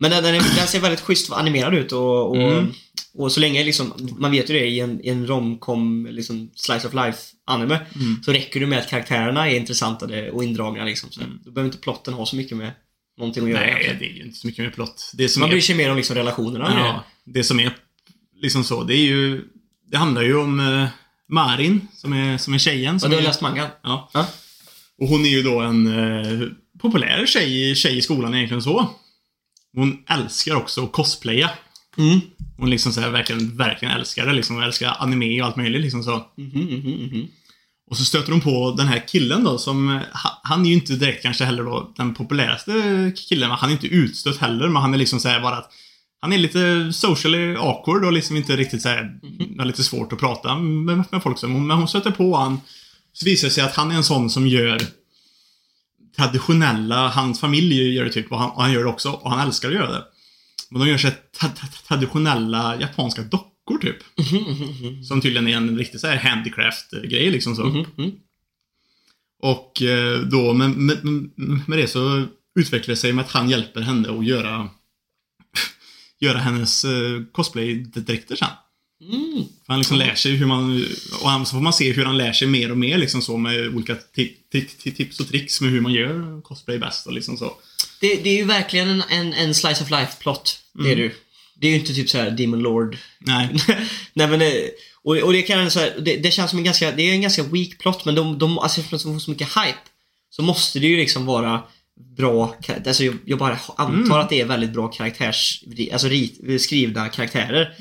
Men 0.00 0.10
den, 0.10 0.22
den, 0.24 0.34
är, 0.34 0.56
den 0.56 0.66
ser 0.66 0.80
väldigt 0.80 1.00
schysst 1.00 1.32
animerad 1.32 1.74
ut 1.74 1.92
och, 1.92 2.28
och, 2.30 2.36
Mm. 2.36 2.72
och 3.14 3.32
så 3.32 3.40
länge 3.40 3.64
liksom, 3.64 3.92
man 4.18 4.30
vet 4.30 4.50
ju 4.50 4.54
det 4.54 4.66
i 4.66 4.80
en, 4.80 5.04
i 5.04 5.08
en 5.08 5.26
romcom, 5.26 6.06
liksom 6.10 6.50
slice 6.54 6.88
of 6.88 6.94
life 6.94 7.18
anime, 7.46 7.80
Mm. 7.94 8.22
så 8.22 8.32
räcker 8.32 8.60
det 8.60 8.66
med 8.66 8.78
att 8.78 8.88
karaktärerna 8.88 9.50
är 9.50 9.56
intressanta 9.56 10.06
och 10.32 10.44
indragna 10.44 10.84
liksom. 10.84 11.10
Så 11.12 11.20
Då 11.44 11.50
behöver 11.50 11.68
inte 11.68 11.78
plotten 11.82 12.14
ha 12.14 12.26
så 12.26 12.36
mycket 12.36 12.56
med 12.56 12.70
någonting 13.20 13.44
att 13.44 13.50
göra. 13.50 13.60
Nej, 13.60 13.70
egentligen. 13.70 13.98
det 13.98 14.06
är 14.06 14.16
ju 14.18 14.22
inte 14.22 14.38
så 14.38 14.46
mycket 14.46 14.64
med 14.64 14.74
plott. 14.74 15.10
Det 15.14 15.28
som 15.28 15.40
Man 15.40 15.48
är, 15.48 15.52
bryr 15.52 15.60
sig 15.60 15.74
mer 15.76 15.90
om 15.90 15.96
liksom 15.96 16.16
relationerna. 16.16 16.68
med 16.68 16.76
det. 16.76 16.80
ja, 16.82 17.04
det 17.24 17.44
som 17.44 17.60
är 17.60 17.72
liksom 18.42 18.64
så, 18.64 18.84
det 18.84 18.94
är 18.94 19.06
ju... 19.06 19.44
Det 19.90 19.96
handlar 19.96 20.22
ju 20.22 20.36
om 20.36 20.60
eh, 20.60 20.88
Marin, 21.28 21.88
som 21.92 22.12
är, 22.12 22.38
som 22.38 22.54
är 22.54 22.58
tjejen. 22.58 22.94
Och 22.94 23.00
Som 23.00 23.10
du 23.10 23.16
har 23.16 23.22
är, 23.22 23.26
läst 23.26 23.40
mangan? 23.40 23.68
Ja. 23.82 24.10
Ja. 24.14 24.26
Och 24.98 25.08
hon 25.08 25.24
är 25.26 25.30
ju 25.30 25.42
då 25.42 25.60
en 25.60 25.86
eh, 25.86 26.48
populär 26.80 27.26
tjej, 27.26 27.74
tjej 27.74 27.98
i 27.98 28.02
skolan 28.02 28.34
egentligen 28.34 28.62
så. 28.62 28.90
Hon 29.74 30.04
älskar 30.08 30.54
också 30.54 30.84
att 30.84 30.92
cosplaya. 30.92 31.50
Mm. 31.98 32.20
Hon 32.56 32.70
liksom 32.70 32.92
så 32.92 33.00
här, 33.00 33.10
verkligen, 33.10 33.56
verkligen 33.56 33.94
älskar 33.94 34.26
det 34.26 34.32
liksom. 34.32 34.62
Älskar 34.62 34.96
anime 34.98 35.40
och 35.40 35.46
allt 35.46 35.56
möjligt 35.56 35.82
liksom 35.82 36.02
så. 36.02 36.26
Mhm, 36.36 36.60
mhm, 36.60 37.08
mhm. 37.10 37.28
Och 37.90 37.96
så 37.96 38.04
stöter 38.04 38.32
hon 38.32 38.40
på 38.40 38.74
den 38.76 38.88
här 38.88 39.08
killen 39.08 39.44
då 39.44 39.58
som, 39.58 39.88
eh, 39.90 39.94
ha- 40.12 40.40
han 40.42 40.62
är 40.66 40.68
ju 40.68 40.74
inte 40.74 40.92
direkt 40.96 41.22
kanske 41.22 41.44
heller 41.44 41.62
då 41.62 41.92
den 41.96 42.14
populäraste 42.14 42.72
killen. 43.28 43.50
Han 43.50 43.68
är 43.68 43.72
inte 43.72 43.86
utstött 43.86 44.36
heller, 44.36 44.68
men 44.68 44.82
han 44.82 44.94
är 44.94 44.98
liksom 44.98 45.20
så 45.20 45.28
här 45.28 45.40
bara 45.40 45.56
att 45.56 45.70
han 46.20 46.32
är 46.32 46.38
lite 46.38 46.92
socially 46.92 47.54
awkward 47.56 48.04
och 48.04 48.12
liksom 48.12 48.36
inte 48.36 48.56
riktigt 48.56 48.82
så 48.82 48.88
här, 48.88 49.18
har 49.58 49.64
lite 49.64 49.82
svårt 49.84 50.12
att 50.12 50.18
prata 50.18 50.54
med, 50.58 51.04
med 51.10 51.22
folk. 51.22 51.38
som- 51.38 51.66
Men 51.66 51.76
hon 51.76 51.88
stöter 51.88 52.10
på 52.10 52.36
han. 52.36 52.60
Så 53.12 53.24
visar 53.24 53.48
det 53.48 53.54
sig 53.54 53.64
att 53.64 53.76
han 53.76 53.90
är 53.90 53.94
en 53.94 54.04
sån 54.04 54.30
som 54.30 54.46
gör 54.48 54.80
traditionella, 56.16 57.08
hans 57.08 57.40
familj 57.40 57.94
gör 57.94 58.04
det 58.04 58.10
typ 58.12 58.32
och 58.32 58.38
han, 58.38 58.50
och 58.50 58.62
han 58.62 58.72
gör 58.72 58.84
det 58.84 58.90
också 58.90 59.10
och 59.10 59.30
han 59.30 59.46
älskar 59.46 59.68
att 59.68 59.74
göra 59.74 59.92
det. 59.92 60.04
Men 60.70 60.80
de 60.80 60.88
gör 60.88 60.96
tra- 60.98 61.86
traditionella 61.88 62.80
japanska 62.80 63.22
dockor 63.22 63.49
typ. 63.78 63.96
Mhm, 64.32 64.42
mhm, 64.42 64.86
mhm. 64.94 65.04
Som 65.04 65.20
tydligen 65.20 65.48
är 65.48 65.56
en 65.56 65.78
riktig 65.78 66.00
så 66.00 66.06
här 66.06 66.16
handicraft-grej 66.16 67.30
liksom 67.30 67.56
så. 67.56 67.64
Mhm, 67.64 67.86
mhm. 67.96 68.12
Och 69.42 69.82
eh, 69.82 70.20
då 70.20 70.52
med, 70.52 70.70
med, 70.70 71.04
med 71.66 71.78
det 71.78 71.86
så 71.86 72.26
utvecklar 72.60 72.92
det 72.94 73.00
sig 73.00 73.12
med 73.12 73.24
att 73.24 73.30
han 73.30 73.50
hjälper 73.50 73.80
henne 73.80 74.18
att 74.18 74.26
göra 74.26 74.68
göra 76.20 76.38
hennes 76.38 76.84
eh, 76.84 77.22
cosplay-dräkter 77.32 78.36
sen. 78.36 78.48
Mm. 79.02 79.44
Han 79.66 79.78
liksom 79.78 79.96
lär 79.96 80.14
sig 80.14 80.32
hur 80.32 80.46
man, 80.46 80.86
och 81.22 81.48
så 81.48 81.52
får 81.54 81.60
man 81.60 81.72
se 81.72 81.92
hur 81.92 82.04
han 82.04 82.16
lär 82.16 82.32
sig 82.32 82.48
mer 82.48 82.70
och 82.70 82.78
mer 82.78 82.98
liksom 82.98 83.22
så 83.22 83.36
med 83.36 83.74
olika 83.74 83.94
ti- 83.94 84.34
ti- 84.52 84.68
ti- 84.82 84.96
tips 84.96 85.20
och 85.20 85.28
tricks 85.28 85.60
med 85.60 85.70
hur 85.70 85.80
man 85.80 85.92
gör 85.92 86.40
cosplay 86.40 86.78
bäst 86.78 87.06
och 87.06 87.12
liksom 87.12 87.36
så. 87.36 87.56
Det, 88.00 88.14
det 88.14 88.30
är 88.30 88.36
ju 88.36 88.44
verkligen 88.44 88.88
en, 88.90 89.02
en, 89.08 89.32
en 89.32 89.54
slice 89.54 89.84
of 89.84 89.90
life-plott. 89.90 90.62
Det 90.72 90.92
är 90.92 90.96
det 90.96 91.02
ju. 91.02 91.12
Det 91.60 91.66
är 91.66 91.70
ju 91.70 91.78
inte 91.78 91.94
typ 91.94 92.10
så 92.10 92.18
här 92.18 92.30
Demon 92.30 92.60
Lord. 92.60 92.98
Nej. 93.18 93.48
Nej 94.12 94.28
men 94.28 94.38
det, 94.38 94.70
och, 95.02 95.16
och 95.16 95.32
det 95.32 95.42
kan 95.42 95.70
så 95.70 95.80
här, 95.80 95.94
det, 96.00 96.16
det 96.16 96.30
känns 96.30 96.50
som 96.50 96.58
en 96.58 96.64
ganska, 96.64 96.92
det 96.92 97.02
är 97.02 97.12
en 97.12 97.22
ganska 97.22 97.42
weak 97.42 97.78
plot 97.78 98.04
men 98.04 98.14
de, 98.14 98.38
de 98.38 98.58
alltså 98.58 98.80
eftersom 98.80 99.10
de 99.10 99.16
får 99.16 99.24
så 99.24 99.30
mycket 99.30 99.48
hype 99.48 99.78
så 100.30 100.42
måste 100.42 100.78
det 100.78 100.86
ju 100.86 100.96
liksom 100.96 101.26
vara 101.26 101.62
bra, 102.16 102.56
alltså 102.86 103.04
jag, 103.04 103.14
jag 103.24 103.38
bara 103.38 103.58
antar 103.76 104.18
att 104.18 104.28
det 104.28 104.40
är 104.40 104.44
väldigt 104.44 104.72
bra 104.72 104.88
karaktärs, 104.88 105.64
alltså 105.92 106.08
rit, 106.08 106.62
skrivna 106.62 107.08
karaktärer. 107.08 107.76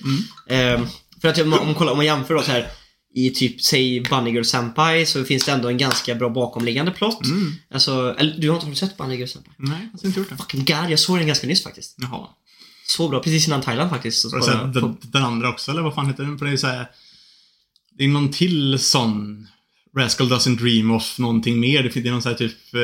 Ehm, 0.49 0.87
för 1.21 1.27
att 1.27 1.41
om 1.41 1.49
man, 1.49 1.59
om, 1.59 1.65
man 1.65 1.75
kollar, 1.75 1.91
om 1.91 1.97
man 1.97 2.05
jämför 2.05 2.33
då 2.33 2.41
så 2.41 2.51
här 2.51 2.67
i 3.15 3.29
typ, 3.29 3.61
säg 3.61 4.01
Bunny 4.01 4.31
Girl 4.31 4.43
Senpai 4.43 5.05
så 5.05 5.23
finns 5.23 5.45
det 5.45 5.51
ändå 5.51 5.67
en 5.67 5.77
ganska 5.77 6.15
bra 6.15 6.29
bakomliggande 6.29 6.91
plott. 6.91 7.25
Mm. 7.25 7.55
Alltså, 7.73 8.15
eller 8.17 8.37
du 8.37 8.49
har 8.49 8.65
inte 8.65 8.79
sett 8.79 8.97
Bunny 8.97 9.15
Girl 9.15 9.27
Senpai? 9.27 9.53
Nej, 9.57 9.89
jag 9.93 9.99
har 9.99 10.07
inte 10.07 10.19
gjort 10.19 10.29
det. 10.29 10.37
Fucking 10.37 10.65
god, 10.65 10.91
jag 10.91 10.99
såg 10.99 11.17
den 11.17 11.27
ganska 11.27 11.47
nyss 11.47 11.63
faktiskt. 11.63 11.95
Jaha. 11.97 12.27
Så 12.89 13.09
bra, 13.09 13.19
precis 13.23 13.47
innan 13.47 13.61
Thailand 13.61 13.89
faktiskt. 13.89 14.21
Så 14.21 14.29
bara- 14.29 14.63
den, 14.63 14.97
den 15.01 15.23
andra 15.23 15.49
också, 15.49 15.71
eller 15.71 15.81
vad 15.81 15.95
fan 15.95 16.07
heter 16.07 16.23
den? 16.23 16.37
För 16.37 16.45
det 16.45 16.51
är 16.51 16.57
så 16.57 16.67
här, 16.67 16.87
Det 17.97 18.03
är 18.03 18.07
någon 18.07 18.31
till 18.31 18.79
sån 18.79 19.47
Rascal 19.97 20.31
doesn't 20.31 20.57
dream 20.57 20.91
of 20.91 21.19
någonting 21.19 21.59
mer. 21.59 21.83
Det 21.93 22.07
är 22.07 22.11
någon 22.11 22.21
sån 22.21 22.31
här 22.31 22.37
typ 22.37 22.73
eh, 22.73 22.81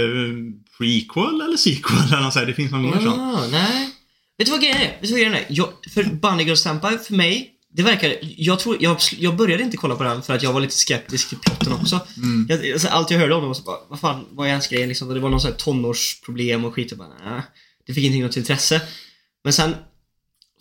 prequel 0.78 1.42
eller 1.42 1.58
sequel 1.58 1.98
eller 2.08 2.22
något 2.22 2.34
så 2.34 2.40
här. 2.40 2.46
Det 2.46 2.54
finns 2.54 2.72
någon 2.72 2.82
mer 2.82 2.92
sån. 3.00 3.20
Ah, 3.20 3.48
nej. 3.52 3.90
Vet 4.38 4.48
du 4.48 4.52
vad 4.52 4.62
grejen 4.62 4.78
är? 4.78 4.88
Vet 4.88 5.02
du 5.02 5.08
vad 5.08 5.20
grejen 5.20 5.34
är? 5.34 5.46
Jag, 5.50 5.70
för 5.94 6.04
Bunny 6.04 6.44
Girl 6.44 6.56
Senpai, 6.56 6.98
för 6.98 7.14
mig, 7.14 7.52
det 7.74 7.84
verkar... 7.84 8.16
Jag 8.22 8.60
tror... 8.60 8.78
Jag, 8.80 8.98
jag 9.20 9.36
började 9.36 9.64
inte 9.64 9.78
kolla 9.78 9.96
på 9.96 10.04
den 10.04 10.22
för 10.22 10.36
att 10.36 10.44
jag 10.44 10.54
var 10.54 10.62
lite 10.62 10.76
skeptisk 10.76 11.30
till 11.30 11.38
plotten 11.38 11.74
också. 11.74 12.00
Mm. 12.18 12.46
Jag, 12.50 12.72
alltså, 12.72 12.88
allt 12.88 13.12
jag 13.12 13.20
hörde 13.20 13.36
om 13.36 13.42
det 13.42 13.48
var 13.48 13.54
så 13.54 13.64
bara, 13.64 13.78
vad 13.90 14.00
fan, 14.00 14.26
vad 14.32 14.48
är 14.48 14.50
ens 14.50 14.68
grejen 14.68 14.90
liksom? 14.90 15.14
Det 15.14 15.20
var 15.20 15.30
någon 15.30 15.42
sån 15.42 15.52
här 15.52 15.58
tonårsproblem 15.58 16.66
och 16.66 16.74
skit 16.74 16.92
och 16.92 16.98
bara, 16.98 17.08
nej. 17.26 17.42
Det 17.88 17.94
fick 17.94 18.04
inte 18.04 18.26
något 18.26 18.38
intresse. 18.38 18.82
Men 19.44 19.54
sen... 19.54 19.76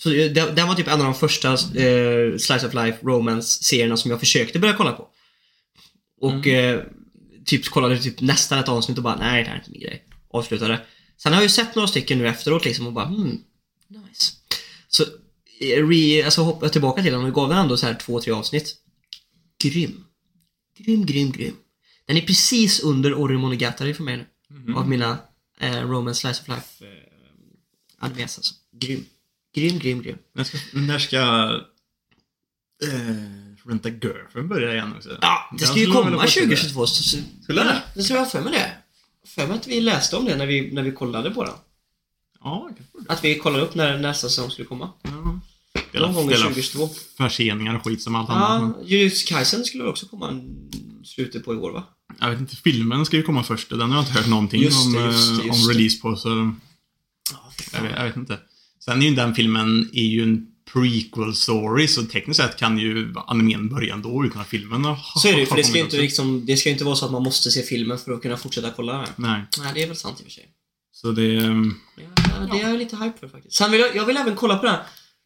Så 0.05 0.11
det, 0.11 0.57
det 0.57 0.65
var 0.65 0.75
typ 0.75 0.89
en 0.89 1.01
av 1.01 1.05
de 1.05 1.15
första 1.15 1.53
eh, 1.53 2.37
Slice 2.39 2.67
of 2.67 2.75
Life 2.75 2.99
Romance-serierna 3.03 3.97
som 3.97 4.11
jag 4.11 4.21
försökte 4.21 4.59
börja 4.59 4.75
kolla 4.75 4.93
på. 4.93 5.09
Och 6.21 6.47
eh, 6.47 6.83
typ 7.45 7.65
kollade 7.65 7.99
typ 7.99 8.21
nästan 8.21 8.59
ett 8.59 8.69
avsnitt 8.69 8.99
och 8.99 9.05
bara, 9.05 9.17
nej 9.17 9.43
det 9.43 9.49
här 9.49 9.57
är 9.57 9.59
inte 9.59 9.71
min 9.71 9.81
grej. 9.81 10.05
Avslutade. 10.31 10.81
Sen 11.17 11.33
har 11.33 11.41
jag 11.41 11.43
ju 11.43 11.49
sett 11.49 11.75
några 11.75 11.89
stycken 11.89 12.19
nu 12.19 12.29
efteråt 12.29 12.65
liksom 12.65 12.87
och 12.87 12.93
bara, 12.93 13.05
hmm, 13.05 13.41
nice. 13.89 14.33
Så, 14.89 15.03
eh, 15.61 15.89
re, 15.89 16.25
alltså 16.25 16.43
hoppar 16.43 16.67
jag 16.67 16.73
tillbaka 16.73 17.03
till 17.03 17.13
den 17.13 17.25
och 17.25 17.35
gav 17.35 17.49
den 17.49 17.59
ändå 17.59 17.77
så 17.77 17.87
här 17.87 17.95
två, 17.95 18.21
tre 18.21 18.33
avsnitt. 18.33 18.75
Grym. 19.63 20.05
Grym, 20.79 21.07
grym, 21.07 21.33
grym. 21.33 21.57
Den 22.07 22.17
är 22.17 22.21
precis 22.21 22.81
under 22.81 23.15
Ori 23.15 23.37
Monogatari 23.37 23.95
för 23.95 24.03
mig 24.03 24.17
nu. 24.17 24.75
Av 24.75 24.89
mina 24.89 25.19
eh, 25.61 25.91
Roman 25.91 26.15
Slice 26.15 26.43
of 26.43 26.49
Life 26.49 26.85
eh, 26.85 26.91
animes 27.99 28.39
alltså. 28.39 28.55
Grym. 28.73 29.05
Grym, 29.55 29.79
grym, 29.79 30.03
grym. 30.03 30.19
När 30.35 30.45
ska, 30.45 30.59
när 30.73 30.99
ska 30.99 31.17
eh, 32.85 33.69
Rent 33.69 33.87
a 33.87 33.89
Girlfriend 33.89 34.49
börja 34.49 34.73
igen 34.73 34.93
också? 34.97 35.19
Ja, 35.21 35.51
det 35.59 35.67
ska 35.67 35.79
ju 35.79 35.87
komma 35.87 36.11
ha 36.11 36.23
fått 36.23 36.31
till 36.31 36.49
det. 36.49 36.57
2022. 36.57 36.87
Så, 36.87 37.03
så, 37.03 37.19
Skulle 37.43 37.65
det? 37.65 37.83
Det 37.95 38.03
tror 38.03 38.19
jag 38.19 38.31
för 38.31 38.41
mig 38.41 38.53
det. 38.53 38.73
För 39.27 39.47
mig 39.47 39.57
att 39.57 39.67
vi 39.67 39.81
läste 39.81 40.17
om 40.17 40.25
det 40.25 40.37
när 40.37 40.47
vi, 40.47 40.73
när 40.73 40.83
vi 40.83 40.93
kollade 40.93 41.31
på 41.31 41.45
den. 41.45 41.55
Ja, 42.41 42.71
jag 42.93 43.05
det. 43.05 43.13
Att 43.13 43.25
vi 43.25 43.39
kollade 43.39 43.65
upp 43.65 43.75
när 43.75 43.99
nästa 43.99 44.29
säsong 44.29 44.51
skulle 44.51 44.69
komma. 44.69 44.91
Ja. 45.03 45.41
Någon 46.01 46.15
gång 46.15 46.31
i 46.31 46.35
är 46.35 46.39
la 46.39 46.45
2022. 46.45 46.89
Förseningar 47.17 47.75
och 47.77 47.85
skit 47.85 48.03
som 48.03 48.15
allt 48.15 48.31
annat. 48.31 48.77
Ja, 48.79 48.85
Jujutsu 48.85 49.27
Kaisen 49.27 49.65
skulle 49.65 49.85
också 49.85 50.07
komma 50.07 50.41
slutet 51.05 51.45
på 51.45 51.55
i 51.55 51.57
år 51.57 51.71
va? 51.71 51.85
Jag 52.21 52.31
vet 52.31 52.41
inte, 52.41 52.57
filmen 52.57 53.07
ska 53.07 53.17
ju 53.17 53.23
komma 53.23 53.43
först 53.43 53.71
den 53.71 53.81
har 53.81 53.89
jag 53.89 54.03
inte 54.03 54.13
hört 54.13 54.27
någonting 54.27 54.63
Just 54.63 54.87
om, 54.87 54.93
det, 54.93 55.05
just 55.05 55.29
det, 55.29 55.43
eh, 55.43 55.47
just 55.47 55.65
om 55.65 55.71
release 55.73 56.01
på 56.01 56.17
så 56.17 56.55
Ja, 57.33 57.53
jag 57.73 57.83
vet, 57.83 57.93
jag 57.97 58.05
vet 58.05 58.17
inte. 58.17 58.39
Sen 58.85 59.03
är 59.03 59.07
ju 59.07 59.15
den 59.15 59.35
filmen 59.35 59.91
är 59.93 60.03
ju 60.03 60.23
en 60.23 60.47
prequel 60.73 61.35
story 61.35 61.89
så 61.89 62.03
tekniskt 62.03 62.41
sett 62.41 62.57
kan 62.57 62.79
ju 62.79 63.15
animen 63.27 63.69
börja 63.69 63.95
ändå 63.95 64.25
utan 64.25 64.41
att 64.41 64.49
filmen 64.49 64.85
har 64.85 64.97
Så 65.21 65.29
är 65.29 65.33
det 65.33 65.41
ju, 65.41 65.47
för 65.47 65.57
det 65.57 65.65
ska 65.65 65.79
inte, 65.79 65.97
liksom, 65.97 66.47
det 66.47 66.57
ska 66.57 66.69
ju 66.69 66.73
inte 66.73 66.85
vara 66.85 66.97
så 66.97 67.05
att 67.07 67.13
man 67.13 67.23
måste 67.23 67.51
se 67.51 67.63
filmen 67.63 67.99
för 67.99 68.13
att 68.13 68.23
kunna 68.23 68.37
fortsätta 68.37 68.71
kolla. 68.77 69.07
Nej, 69.17 69.41
Nej, 69.59 69.71
det 69.75 69.83
är 69.83 69.87
väl 69.87 69.97
sant 69.97 70.17
i 70.21 70.23
och 70.23 70.25
för 70.25 70.33
sig. 70.33 70.45
så 70.93 71.13
det... 71.13 71.37
ehm, 71.37 71.75
Ja, 71.97 72.47
det 72.53 72.61
är 72.63 72.69
jag 72.71 72.79
lite 72.79 72.97
hype 72.97 73.19
för 73.21 73.29
faktiskt. 73.29 73.57
Sen 73.57 73.71
vill 73.71 73.81
jag, 73.81 73.97
jag 73.97 74.05
vill 74.07 74.17
även 74.17 74.37
kolla 74.37 74.57
på 74.59 74.67
den. 74.67 74.75
här- 74.75 74.85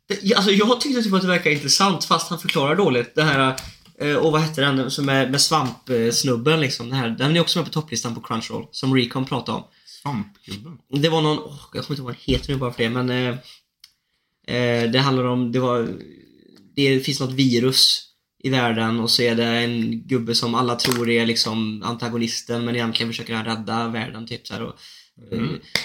Det, 0.09 0.35
alltså 0.35 0.51
jag 0.53 0.81
tyckte 0.81 1.03
typ 1.03 1.13
att 1.15 1.23
det 1.23 1.29
verkar 1.29 1.51
intressant 1.51 2.05
fast 2.05 2.31
han 2.31 2.39
förklarar 2.39 2.77
dåligt. 2.77 3.15
Det 3.15 3.23
här, 3.23 3.57
eh, 4.01 4.15
och 4.17 4.33
vad 4.33 4.41
hette 4.41 4.61
den 4.61 4.91
som 4.91 5.09
är 5.09 5.31
med 5.31 5.41
svampsnubben 5.41 6.61
liksom. 6.61 6.89
Den, 6.89 6.99
här, 6.99 7.09
den 7.11 7.37
är 7.37 7.41
också 7.41 7.59
med 7.59 7.67
på 7.67 7.73
topplistan 7.73 8.15
på 8.15 8.21
Crunchyroll. 8.21 8.67
Som 8.71 8.95
Recon 8.95 9.25
pratade 9.25 9.59
om. 9.59 9.65
Svampgubben. 10.13 10.79
Det 11.03 11.09
var 11.09 11.23
någon, 11.23 11.39
åh, 11.39 11.61
jag 11.75 11.85
kommer 11.85 11.95
inte 11.95 11.95
ihåg 11.95 12.05
vad 12.07 12.15
den 12.15 12.35
heter 12.35 12.53
nu 12.53 12.59
bara 12.59 12.73
för 12.73 12.83
det, 12.83 12.91
men 12.91 13.11
eh, 13.11 13.29
eh, 14.57 14.91
det 14.91 14.99
handlar 14.99 15.25
om, 15.25 15.53
det 15.53 15.59
var, 15.61 15.89
det 16.77 17.01
finns 17.01 17.21
något 17.21 17.33
virus 17.33 18.05
i 18.45 18.51
världen 18.51 19.01
och 19.01 19.11
så 19.11 19.23
är 19.23 19.35
det 19.35 19.45
en 19.45 20.03
gubbe 20.03 20.35
som 20.35 20.55
alla 20.55 20.77
tror 20.77 21.11
är 21.11 21.27
liksom 21.27 21.83
antagonisten 21.83 22.65
men 22.65 22.75
egentligen 22.75 23.13
försöker 23.13 23.35
han 23.35 23.45
rädda 23.45 23.89
världen 23.89 24.27
typ 24.27 24.47
så 24.47 24.55
här, 24.55 24.63
och, 24.63 24.75
eh, 25.33 25.39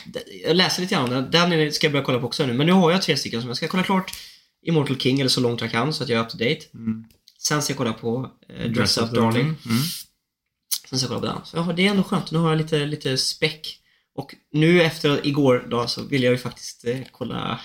det- 0.06 0.24
Jag 0.48 0.56
läser 0.56 0.82
lite 0.82 0.96
grann 0.96 1.14
om 1.14 1.32
den, 1.32 1.50
den 1.50 1.72
ska 1.72 1.86
jag 1.86 1.92
börja 1.92 2.06
kolla 2.06 2.20
på 2.20 2.26
också 2.28 2.46
nu, 2.46 2.54
men 2.54 2.66
nu 2.68 2.74
har 2.74 2.92
jag 2.92 3.02
tre 3.02 3.18
stycken 3.18 3.42
som 3.42 3.48
jag 3.50 3.58
ska 3.58 3.68
kolla 3.68 3.84
klart 3.84 4.12
Immortal 4.66 4.98
King, 4.98 5.20
eller 5.20 5.30
så 5.30 5.42
långt 5.42 5.62
jag 5.62 5.72
kan 5.72 5.94
så 5.94 6.04
att 6.04 6.10
jag 6.10 6.20
är 6.20 6.24
up 6.24 6.30
to 6.30 6.38
date. 6.38 6.60
Mm. 6.74 7.04
Sen 7.38 7.62
ska 7.62 7.72
jag 7.72 7.78
kolla 7.78 7.94
på 7.94 8.32
eh, 8.50 8.72
Dress 8.72 8.98
Up 8.98 9.12
Darling. 9.12 9.46
Mm. 9.46 9.82
Sen 10.90 11.00
ska 11.00 11.14
jag 11.14 11.22
kolla 11.22 11.34
på 11.34 11.38
den. 11.40 11.46
Så 11.46 11.58
ja, 11.58 11.74
det 11.76 11.86
är 11.88 11.90
ändå 11.92 12.04
skönt. 12.04 12.32
Nu 12.32 12.38
har 12.40 12.50
jag 12.50 12.58
lite, 12.58 12.86
lite 12.86 13.18
späck. 13.18 13.80
Och 14.16 14.36
nu 14.52 14.82
efter 14.84 15.28
igår 15.28 15.68
då 15.70 15.88
så 15.88 16.04
vill 16.04 16.24
jag 16.24 16.32
ju 16.32 16.38
faktiskt 16.38 16.86
eh, 16.86 17.00
kolla 17.12 17.60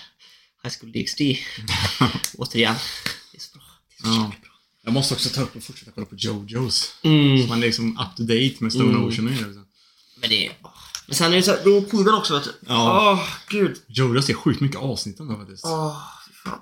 High 0.63 0.75
School 0.79 0.91
DxD. 0.91 1.21
Återigen. 2.37 2.75
Det 3.31 3.37
är 3.37 3.41
så 3.41 3.57
bra. 3.57 3.63
Det 3.89 4.07
är 4.09 4.11
så 4.11 4.19
Ja. 4.19 4.27
bra. 4.41 4.51
Jag 4.83 4.93
måste 4.93 5.13
också 5.13 5.29
ta 5.29 5.41
upp 5.41 5.55
och 5.55 5.63
fortsätta 5.63 5.91
kolla 5.91 6.05
på 6.05 6.15
JoJo's. 6.15 6.85
Mm. 7.03 7.47
Man 7.49 7.57
är 7.63 7.65
liksom 7.65 7.91
up 7.91 8.15
to 8.17 8.23
date 8.23 8.55
med 8.59 8.73
Stone 8.73 8.89
Mm. 8.89 9.03
Ocean 9.05 9.25
och 9.27 9.33
grejer. 9.33 9.47
också. 9.49 9.59
Men 10.21 10.29
det 10.29 10.47
är... 10.47 10.51
Men 11.07 11.15
sen 11.15 11.31
är 11.31 11.35
det 11.37 11.43
så 11.43 11.51
här, 11.51 11.61
det 11.63 11.77
är 11.77 11.81
tiden 11.81 12.13
också 12.13 12.33
vet 12.33 12.43
du. 12.43 12.53
Ja. 12.67 13.11
Åh, 13.13 13.29
gud. 13.49 13.81
JoJo's 13.87 14.29
är 14.29 14.33
sjukt 14.33 14.61
mycket 14.61 14.77
avsnitt 14.77 15.19
ändå 15.19 15.35
faktiskt. 15.35 15.65
Åh, 15.65 16.01
fan. 16.43 16.59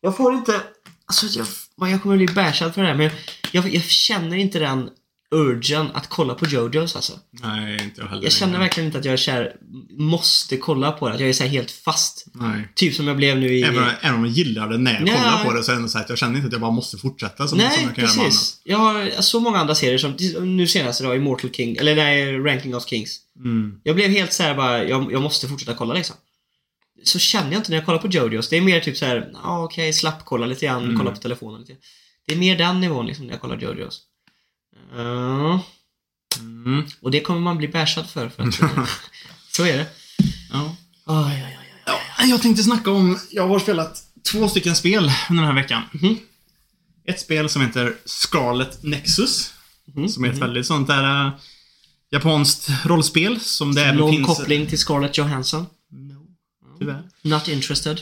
Jag 0.00 0.16
får 0.16 0.34
inte... 0.34 0.62
Alltså 1.06 1.26
jag, 1.38 1.46
man, 1.76 1.90
jag 1.90 2.02
kommer 2.02 2.16
bli 2.16 2.26
bashad 2.26 2.74
för 2.74 2.82
det 2.82 2.88
här 2.88 2.94
men 2.94 3.10
jag, 3.52 3.74
jag 3.74 3.82
känner 3.84 4.36
inte 4.36 4.58
den 4.58 4.90
urgen 5.30 5.86
att 5.94 6.08
kolla 6.08 6.34
på 6.34 6.44
JoJo's 6.44 6.96
alltså. 6.96 7.12
Nej, 7.30 7.82
inte 7.84 8.00
jag 8.00 8.08
heller. 8.08 8.22
Jag 8.22 8.32
känner 8.32 8.58
verkligen 8.58 8.86
inte 8.86 8.98
att 8.98 9.04
jag 9.04 9.12
är 9.12 9.16
kär, 9.16 9.52
måste 9.98 10.56
kolla 10.56 10.92
på 10.92 11.08
det. 11.08 11.14
Att 11.14 11.20
jag 11.20 11.28
är 11.28 11.32
så 11.32 11.44
helt 11.44 11.70
fast. 11.70 12.26
Nej. 12.34 12.68
Typ 12.74 12.94
som 12.94 13.08
jag 13.08 13.16
blev 13.16 13.38
nu 13.38 13.54
i... 13.54 13.62
Även, 13.62 13.84
även 14.00 14.14
om 14.18 14.24
jag 14.24 14.32
gillar 14.34 14.68
det 14.68 14.78
när 14.78 14.92
jag 14.94 15.02
Nej. 15.02 15.14
kollar 15.16 15.44
på 15.44 15.52
det 15.52 15.62
så 15.62 15.70
är 15.70 15.74
det 15.74 15.78
ändå 15.78 15.88
så 15.88 15.98
att 15.98 16.08
jag 16.08 16.18
känner 16.18 16.34
inte 16.34 16.46
att 16.46 16.52
jag 16.52 16.60
bara 16.60 16.70
måste 16.70 16.98
fortsätta 16.98 17.36
som, 17.36 17.48
som 17.48 17.58
Nej, 17.58 17.66
jag 17.86 17.94
kan 17.94 18.04
göra 18.04 18.14
med 18.14 18.20
annat. 18.22 18.24
precis. 18.24 18.60
Jag 18.64 18.78
har 18.78 19.22
så 19.22 19.40
många 19.40 19.58
andra 19.58 19.74
serier 19.74 19.98
som, 19.98 20.16
nu 20.56 20.66
senast 20.66 21.00
idag, 21.00 21.16
Immortal 21.16 21.50
King, 21.50 21.76
eller 21.76 21.96
nej, 21.96 22.38
Ranking 22.38 22.74
of 22.76 22.86
Kings. 22.88 23.18
Mm. 23.44 23.80
Jag 23.82 23.94
blev 23.96 24.10
helt 24.10 24.32
så 24.32 24.42
här 24.42 24.54
bara, 24.54 24.84
jag, 24.84 25.12
jag 25.12 25.22
måste 25.22 25.48
fortsätta 25.48 25.74
kolla 25.74 25.94
liksom. 25.94 26.16
Så 27.04 27.18
känner 27.18 27.52
jag 27.52 27.58
inte 27.60 27.70
när 27.70 27.76
jag 27.78 27.86
kollar 27.86 27.98
på 27.98 28.08
JoJo's. 28.08 28.46
Det 28.50 28.56
är 28.56 28.60
mer 28.60 28.80
typ 28.80 28.96
så 28.96 29.04
här, 29.06 29.30
ja 29.42 29.64
okej, 29.64 29.92
slappkolla 29.92 30.46
lite 30.46 30.66
grann, 30.66 30.84
Mm. 30.84 30.98
kolla 30.98 31.10
på 31.10 31.16
telefonen 31.16 31.60
lite. 31.60 31.72
Det 32.26 32.34
är 32.34 32.38
mer 32.38 32.58
den 32.58 32.80
nivån 32.80 33.06
liksom 33.06 33.24
när 33.26 33.32
jag 33.32 33.40
kollar 33.40 33.56
JoJo's. 33.56 33.94
Uh, 34.98 35.60
Mm. 36.40 36.86
och 37.00 37.10
det 37.10 37.20
kommer 37.20 37.40
man 37.40 37.58
bli 37.58 37.68
bashad 37.68 38.10
för. 38.10 38.28
för 38.28 38.42
att, 38.42 38.54
så 39.52 39.64
är 39.64 39.76
det. 39.76 39.86
Ja. 40.52 40.76
Oj, 41.06 41.24
oj, 41.26 41.42
oj, 41.46 41.58
oj. 41.60 41.92
Ja, 42.18 42.24
jag 42.24 42.42
tänkte 42.42 42.62
snacka 42.62 42.90
om, 42.90 43.18
jag 43.30 43.48
har 43.48 43.58
spelat 43.58 44.02
två 44.32 44.48
stycken 44.48 44.76
spel 44.76 45.12
under 45.30 45.42
den 45.42 45.54
här 45.54 45.62
veckan. 45.62 45.82
Mhm. 45.92 46.18
Ett 47.08 47.20
spel 47.20 47.48
som 47.48 47.62
heter 47.62 47.96
Scarlet 48.04 48.82
Nexus. 48.82 49.52
Mhm, 49.94 50.08
Som 50.08 50.24
är 50.24 50.28
ett 50.32 50.38
väldigt 50.38 50.66
sånt 50.66 50.88
där 50.88 51.26
äh, 51.26 51.32
japanskt 52.10 52.68
rollspel 52.84 53.40
som 53.40 53.74
det 53.74 53.84
även 53.84 54.10
finns... 54.10 54.26
koppling 54.26 54.66
till 54.66 54.78
Scarlett 54.78 55.18
Johansson? 55.18 55.66
No, 55.90 56.26
tyvärr. 56.78 57.02
Not 57.22 57.48
interested. 57.48 58.00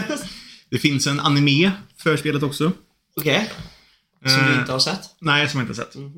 det 0.70 0.78
finns 0.78 1.06
en 1.06 1.20
anime 1.20 1.72
för 1.96 2.16
spelet 2.16 2.42
också. 2.42 2.72
Okej. 3.16 3.50
Som 4.26 4.40
Eh, 4.40 4.46
du 4.54 4.60
inte 4.60 4.72
har 4.72 4.78
sett? 4.78 5.00
Nej, 5.20 5.48
som 5.48 5.60
jag 5.60 5.68
inte 5.68 5.80
har 5.80 5.86
sett. 5.86 5.94
Mhm. 5.96 6.12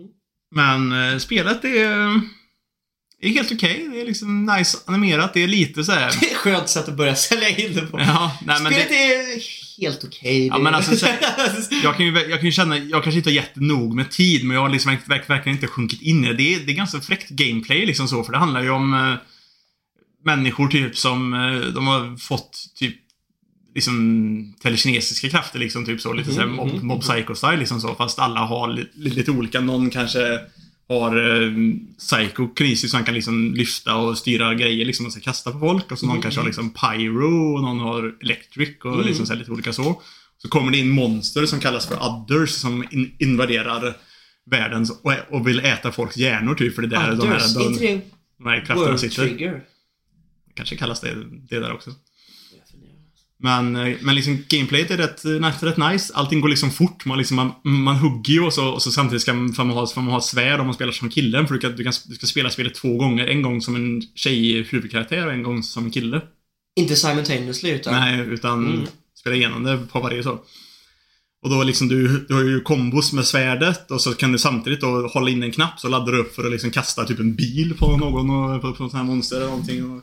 Men 0.54 0.92
eh, 1.12 1.18
spelet 1.18 1.64
är, 1.64 2.20
är 3.22 3.28
helt 3.28 3.52
okej. 3.52 3.88
Det 3.92 4.00
är 4.00 4.06
liksom 4.06 4.46
nice 4.46 4.78
animerat. 4.86 5.34
Det 5.34 5.42
är 5.42 5.48
lite 5.48 5.84
så 5.84 5.92
här. 5.92 6.12
Det 6.20 6.30
är 6.30 6.34
skönt 6.34 6.68
sätt 6.68 6.88
att 6.88 6.96
börja 6.96 7.14
sälja 7.16 7.48
in 7.48 7.74
det 7.74 7.80
på. 7.86 8.00
ja, 8.00 8.38
nej, 8.46 8.62
men 8.62 8.72
Spelet 8.72 8.88
det, 8.88 9.14
är 9.14 9.40
helt 9.80 10.04
okej. 10.04 10.46
Ja, 10.46 10.56
Det- 10.56 10.62
men 10.62 10.74
alltså, 10.74 10.96
så- 10.96 11.06
Jag 11.82 11.96
kan, 11.96 12.06
ju, 12.06 12.12
jag 12.18 12.38
kan 12.38 12.46
ju 12.46 12.52
känna, 12.52 12.78
jag 12.78 13.02
kanske 13.04 13.16
inte 13.18 13.30
har 13.30 13.34
gett 13.34 13.56
nog 13.56 13.94
med 13.94 14.10
tid, 14.10 14.44
men 14.44 14.54
jag 14.54 14.62
har 14.62 14.68
liksom 14.68 14.90
verk, 14.90 15.10
verk, 15.10 15.30
verkligen 15.30 15.56
inte 15.56 15.66
sjunkit 15.66 16.02
in 16.02 16.24
i 16.24 16.28
det. 16.28 16.34
Det 16.34 16.54
är, 16.54 16.60
det 16.60 16.72
är 16.72 16.76
ganska 16.76 17.00
fräckt 17.00 17.28
gameplay 17.30 17.86
liksom 17.86 18.08
så, 18.08 18.24
för 18.24 18.32
det 18.32 18.38
handlar 18.38 18.62
ju 18.62 18.70
om 18.70 18.94
eh, 18.94 19.14
människor 20.24 20.68
typ 20.68 20.96
som, 20.98 21.34
eh, 21.34 21.60
de 21.60 21.86
har 21.86 22.16
fått 22.16 22.58
typ 22.76 22.96
liksom 23.74 24.54
telekinesiska 24.62 25.28
krafter 25.28 25.58
liksom, 25.58 25.84
typ 25.86 26.00
så. 26.00 26.12
Lite 26.12 26.28
Mhm, 26.30 26.34
såhär 26.36 26.48
mob, 26.48 26.72
mhm, 26.74 26.86
mob 26.86 27.02
psycho-style 27.02 27.56
liksom 27.58 27.80
så, 27.80 27.94
fast 27.94 28.18
alla 28.18 28.40
har 28.40 28.68
li, 28.72 28.86
li, 28.94 29.10
lite 29.10 29.30
olika. 29.30 29.60
Någon 29.60 29.90
kanske 29.90 30.38
har 30.88 31.16
eh, 31.42 31.50
psycho-kinesis 31.98 32.90
så 32.90 32.96
han 32.96 33.04
kan 33.04 33.14
liksom 33.14 33.54
lyfta 33.54 33.96
och 33.96 34.18
styra 34.18 34.54
grejer 34.54 34.84
liksom 34.84 35.06
och 35.06 35.12
så 35.12 35.20
kasta 35.20 35.52
på 35.52 35.58
folk. 35.58 35.92
Och 35.92 35.98
så 35.98 36.06
någon 36.06 36.14
Mm. 36.14 36.22
kanske 36.22 36.40
har 36.40 36.46
liksom 36.46 36.70
pyro 36.70 37.54
och 37.54 37.62
någon 37.62 37.80
har 37.80 38.14
electric 38.20 38.76
och 38.84 38.94
Mm. 38.94 39.06
liksom 39.06 39.26
så 39.26 39.32
här 39.32 39.38
lite 39.38 39.50
olika 39.52 39.72
så. 39.72 40.02
Så 40.38 40.48
kommer 40.48 40.72
det 40.72 40.78
in 40.78 40.90
monster 40.90 41.46
som 41.46 41.60
kallas 41.60 41.86
för 41.86 41.96
others 42.08 42.50
som 42.50 42.84
in, 42.90 43.14
invaderar 43.18 43.96
världen 44.50 44.86
och, 45.02 45.12
och 45.30 45.48
vill 45.48 45.60
äta 45.60 45.92
folks 45.92 46.16
hjärnor 46.16 46.54
typ 46.54 46.74
för 46.74 46.82
det 46.82 46.96
är 46.96 47.00
där 47.00 47.16
de 47.16 47.28
Others, 47.28 47.56
här, 47.56 47.66
inte 47.70 47.84
de, 47.86 48.00
de 48.38 48.46
här 48.48 48.64
krafterna 48.66 48.98
sitter. 48.98 49.26
Trigger? 49.26 49.62
Kanske 50.54 50.76
kallas 50.76 51.00
det, 51.00 51.14
det 51.48 51.60
där 51.60 51.72
också. 51.72 51.90
Men, 53.42 53.76
eh, 53.76 53.96
men 54.00 54.14
liksom 54.14 54.44
gameplayet 54.48 54.90
är 54.90 54.96
rätt, 54.96 55.24
rätt, 55.24 55.62
rätt 55.62 55.76
nice. 55.76 56.14
Allting 56.14 56.40
går 56.40 56.48
liksom 56.48 56.70
fort. 56.70 57.04
Man, 57.04 57.18
liksom, 57.18 57.36
man, 57.36 57.52
man 57.62 57.96
hugger 57.96 58.32
ju 58.32 58.40
och 58.40 58.54
så, 58.54 58.68
och 58.68 58.82
så 58.82 58.90
samtidigt 58.90 59.22
ska 59.22 59.34
man, 59.34 59.54
man, 59.58 59.70
ha, 59.70 59.86
får 59.86 60.00
man 60.00 60.10
ha 60.10 60.18
ett 60.18 60.24
svärd 60.24 60.60
om 60.60 60.66
man 60.66 60.74
spelar 60.74 60.92
som 60.92 61.10
killen. 61.10 61.46
För 61.46 61.54
du, 61.54 61.60
kan, 61.60 61.76
du, 61.76 61.84
kan, 61.84 61.92
du 62.08 62.14
ska 62.14 62.26
spela 62.26 62.50
spelet 62.50 62.74
två 62.74 62.96
gånger. 62.96 63.26
En 63.26 63.42
gång 63.42 63.60
som 63.62 63.76
en 63.76 64.02
tjej 64.14 64.62
huvudkaraktär 64.62 65.26
och 65.26 65.32
en 65.32 65.42
gång 65.42 65.62
som 65.62 65.84
en 65.84 65.90
kille. 65.90 66.20
Inte 66.76 66.96
simultaneously 66.96 67.70
utan... 67.70 67.94
Nej, 67.94 68.20
utan 68.20 68.66
Mm. 68.66 68.86
spela 69.20 69.36
igenom 69.36 69.62
det 69.64 69.78
på 69.92 70.00
varje 70.00 70.22
så. 70.22 70.40
Och 71.42 71.50
då 71.50 71.62
liksom 71.62 71.88
du, 71.88 72.26
du 72.28 72.34
har 72.34 72.42
ju 72.42 72.60
kombos 72.60 73.12
med 73.12 73.24
svärdet 73.26 73.90
och 73.90 74.00
så 74.00 74.14
kan 74.14 74.32
du 74.32 74.38
samtidigt 74.38 74.80
då 74.80 75.06
hålla 75.08 75.30
in 75.30 75.42
en 75.42 75.52
knapp 75.52 75.80
så 75.80 75.88
laddar 75.88 76.12
du 76.12 76.18
upp 76.18 76.34
för 76.34 76.44
att 76.44 76.52
liksom 76.52 76.70
kasta 76.70 77.04
typ 77.04 77.18
en 77.18 77.34
bil 77.34 77.74
på 77.78 77.96
någon 77.96 78.30
och 78.30 78.60
på, 78.62 78.72
på 78.72 78.88
sån 78.88 78.98
här 78.98 79.06
monster 79.06 79.36
eller 79.36 79.46
någonting. 79.46 79.90
Och, 79.92 80.02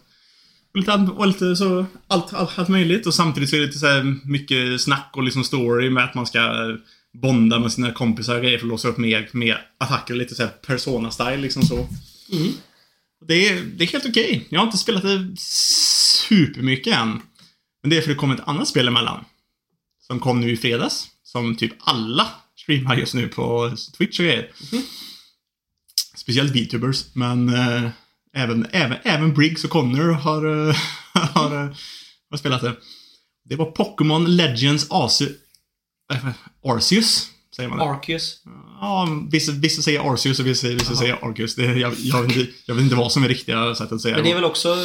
och 0.73 0.79
lite, 0.79 0.91
och 0.91 1.27
lite 1.27 1.55
så, 1.55 1.85
allt, 2.07 2.33
allt, 2.33 2.59
allt 2.59 2.69
möjligt. 2.69 3.07
Och 3.07 3.13
samtidigt 3.13 3.49
så 3.49 3.55
är 3.55 3.59
det 3.59 3.65
lite 3.65 3.79
så 3.79 3.87
här 3.87 4.15
mycket 4.23 4.81
snack 4.81 5.09
och 5.13 5.23
liksom 5.23 5.43
story 5.43 5.89
med 5.89 6.03
att 6.03 6.15
man 6.15 6.27
ska 6.27 6.77
bonda 7.21 7.59
med 7.59 7.71
sina 7.71 7.91
kompisar 7.91 8.35
och 8.35 8.41
grejer 8.41 8.57
för 8.57 8.65
att 8.65 8.69
låsa 8.69 8.87
upp 8.87 8.97
mer, 8.97 9.29
mer 9.31 9.61
attacker. 9.77 10.15
Lite 10.15 10.35
så 10.35 10.43
här 10.43 10.51
persona-style 10.67 11.37
liksom 11.37 11.63
så. 11.63 11.87
Mm. 12.31 12.53
Det 13.27 13.47
är, 13.47 13.63
det 13.63 13.83
är 13.83 13.87
helt 13.87 14.05
okej. 14.05 14.47
Jag 14.49 14.59
har 14.59 14.65
inte 14.65 14.77
spelat 14.77 15.03
det 15.03 15.35
supermycket 16.27 16.97
än. 16.97 17.21
Men 17.81 17.89
det 17.89 17.97
är 17.97 18.01
för 18.01 18.09
det 18.09 18.15
kom 18.15 18.31
ett 18.31 18.47
annat 18.47 18.67
spel 18.67 18.87
emellan. 18.87 19.25
Som 20.07 20.19
kom 20.19 20.41
nu 20.41 20.51
i 20.51 20.57
fredags. 20.57 21.07
Som 21.23 21.55
typ 21.55 21.73
alla 21.79 22.27
streamar 22.55 22.97
just 22.97 23.13
nu 23.13 23.27
på 23.27 23.75
Twitch 23.97 24.19
och 24.19 24.25
grejer. 24.25 24.51
Mhm. 24.71 24.81
Speciellt 26.15 26.55
VTubers, 26.55 27.05
men 27.13 27.49
eh, 27.49 27.89
även, 28.37 28.67
även, 28.71 28.97
även 29.03 29.33
Briggs 29.33 29.63
och 29.63 29.69
Connor 29.69 30.11
har, 30.11 30.69
eh, 30.69 30.75
har, 31.13 31.55
eh, 31.55 31.69
har 32.29 32.37
spelat 32.37 32.61
det. 32.61 32.75
Det 33.49 33.55
var 33.55 33.65
Pokémon 33.65 34.35
Legends 34.35 34.87
Arceus. 34.89 35.31
Äh, 36.13 36.29
Arceus, 36.63 37.29
säger 37.55 37.69
man 37.69 37.77
det? 37.77 37.85
Arceus. 37.85 38.43
Ja, 38.81 39.07
vissa, 39.31 39.51
vissa 39.51 39.81
säger 39.81 40.13
Arceus 40.13 40.39
och 40.39 40.47
vissa, 40.47 40.67
vissa 40.67 40.95
säger 40.95 41.29
Arceus. 41.29 41.55
Det, 41.55 41.63
jag, 41.63 41.93
jag, 41.97 42.21
vet 42.21 42.37
inte, 42.37 42.51
jag 42.65 42.75
vet 42.75 42.83
inte 42.83 42.95
vad 42.95 43.11
som 43.11 43.23
är 43.23 43.27
riktiga 43.27 43.75
sättet 43.75 43.93
att 43.93 44.01
säga 44.01 44.15
Men 44.15 44.23
det 44.23 44.31
är 44.31 44.35
väl 44.35 44.45
också, 44.45 44.75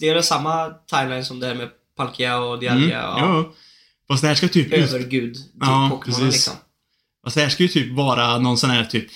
det 0.00 0.08
är 0.08 0.14
väl 0.14 0.22
samma 0.22 0.70
timeline 0.70 1.24
som 1.24 1.40
det 1.40 1.46
här 1.46 1.54
med 1.54 1.68
Palkia 1.96 2.38
och 2.38 2.60
Dialga 2.60 3.02
Mm, 3.02 3.30
och 3.30 3.36
ja. 3.36 3.52
Fast 4.08 4.22
det 4.22 4.28
här 4.28 4.34
ska 4.34 4.48
typ 4.48 4.72
övergud 4.72 5.34
till 5.34 5.44
Ja, 5.60 5.88
Pokémon 5.90 6.26
liksom. 6.26 6.54
Fast 7.24 7.36
det 7.36 7.42
här 7.42 7.48
ska 7.48 7.62
ju 7.62 7.68
typ 7.68 7.96
vara 7.96 8.38
någon 8.38 8.58
sån 8.58 8.70
här 8.70 8.84
typ 8.84 9.06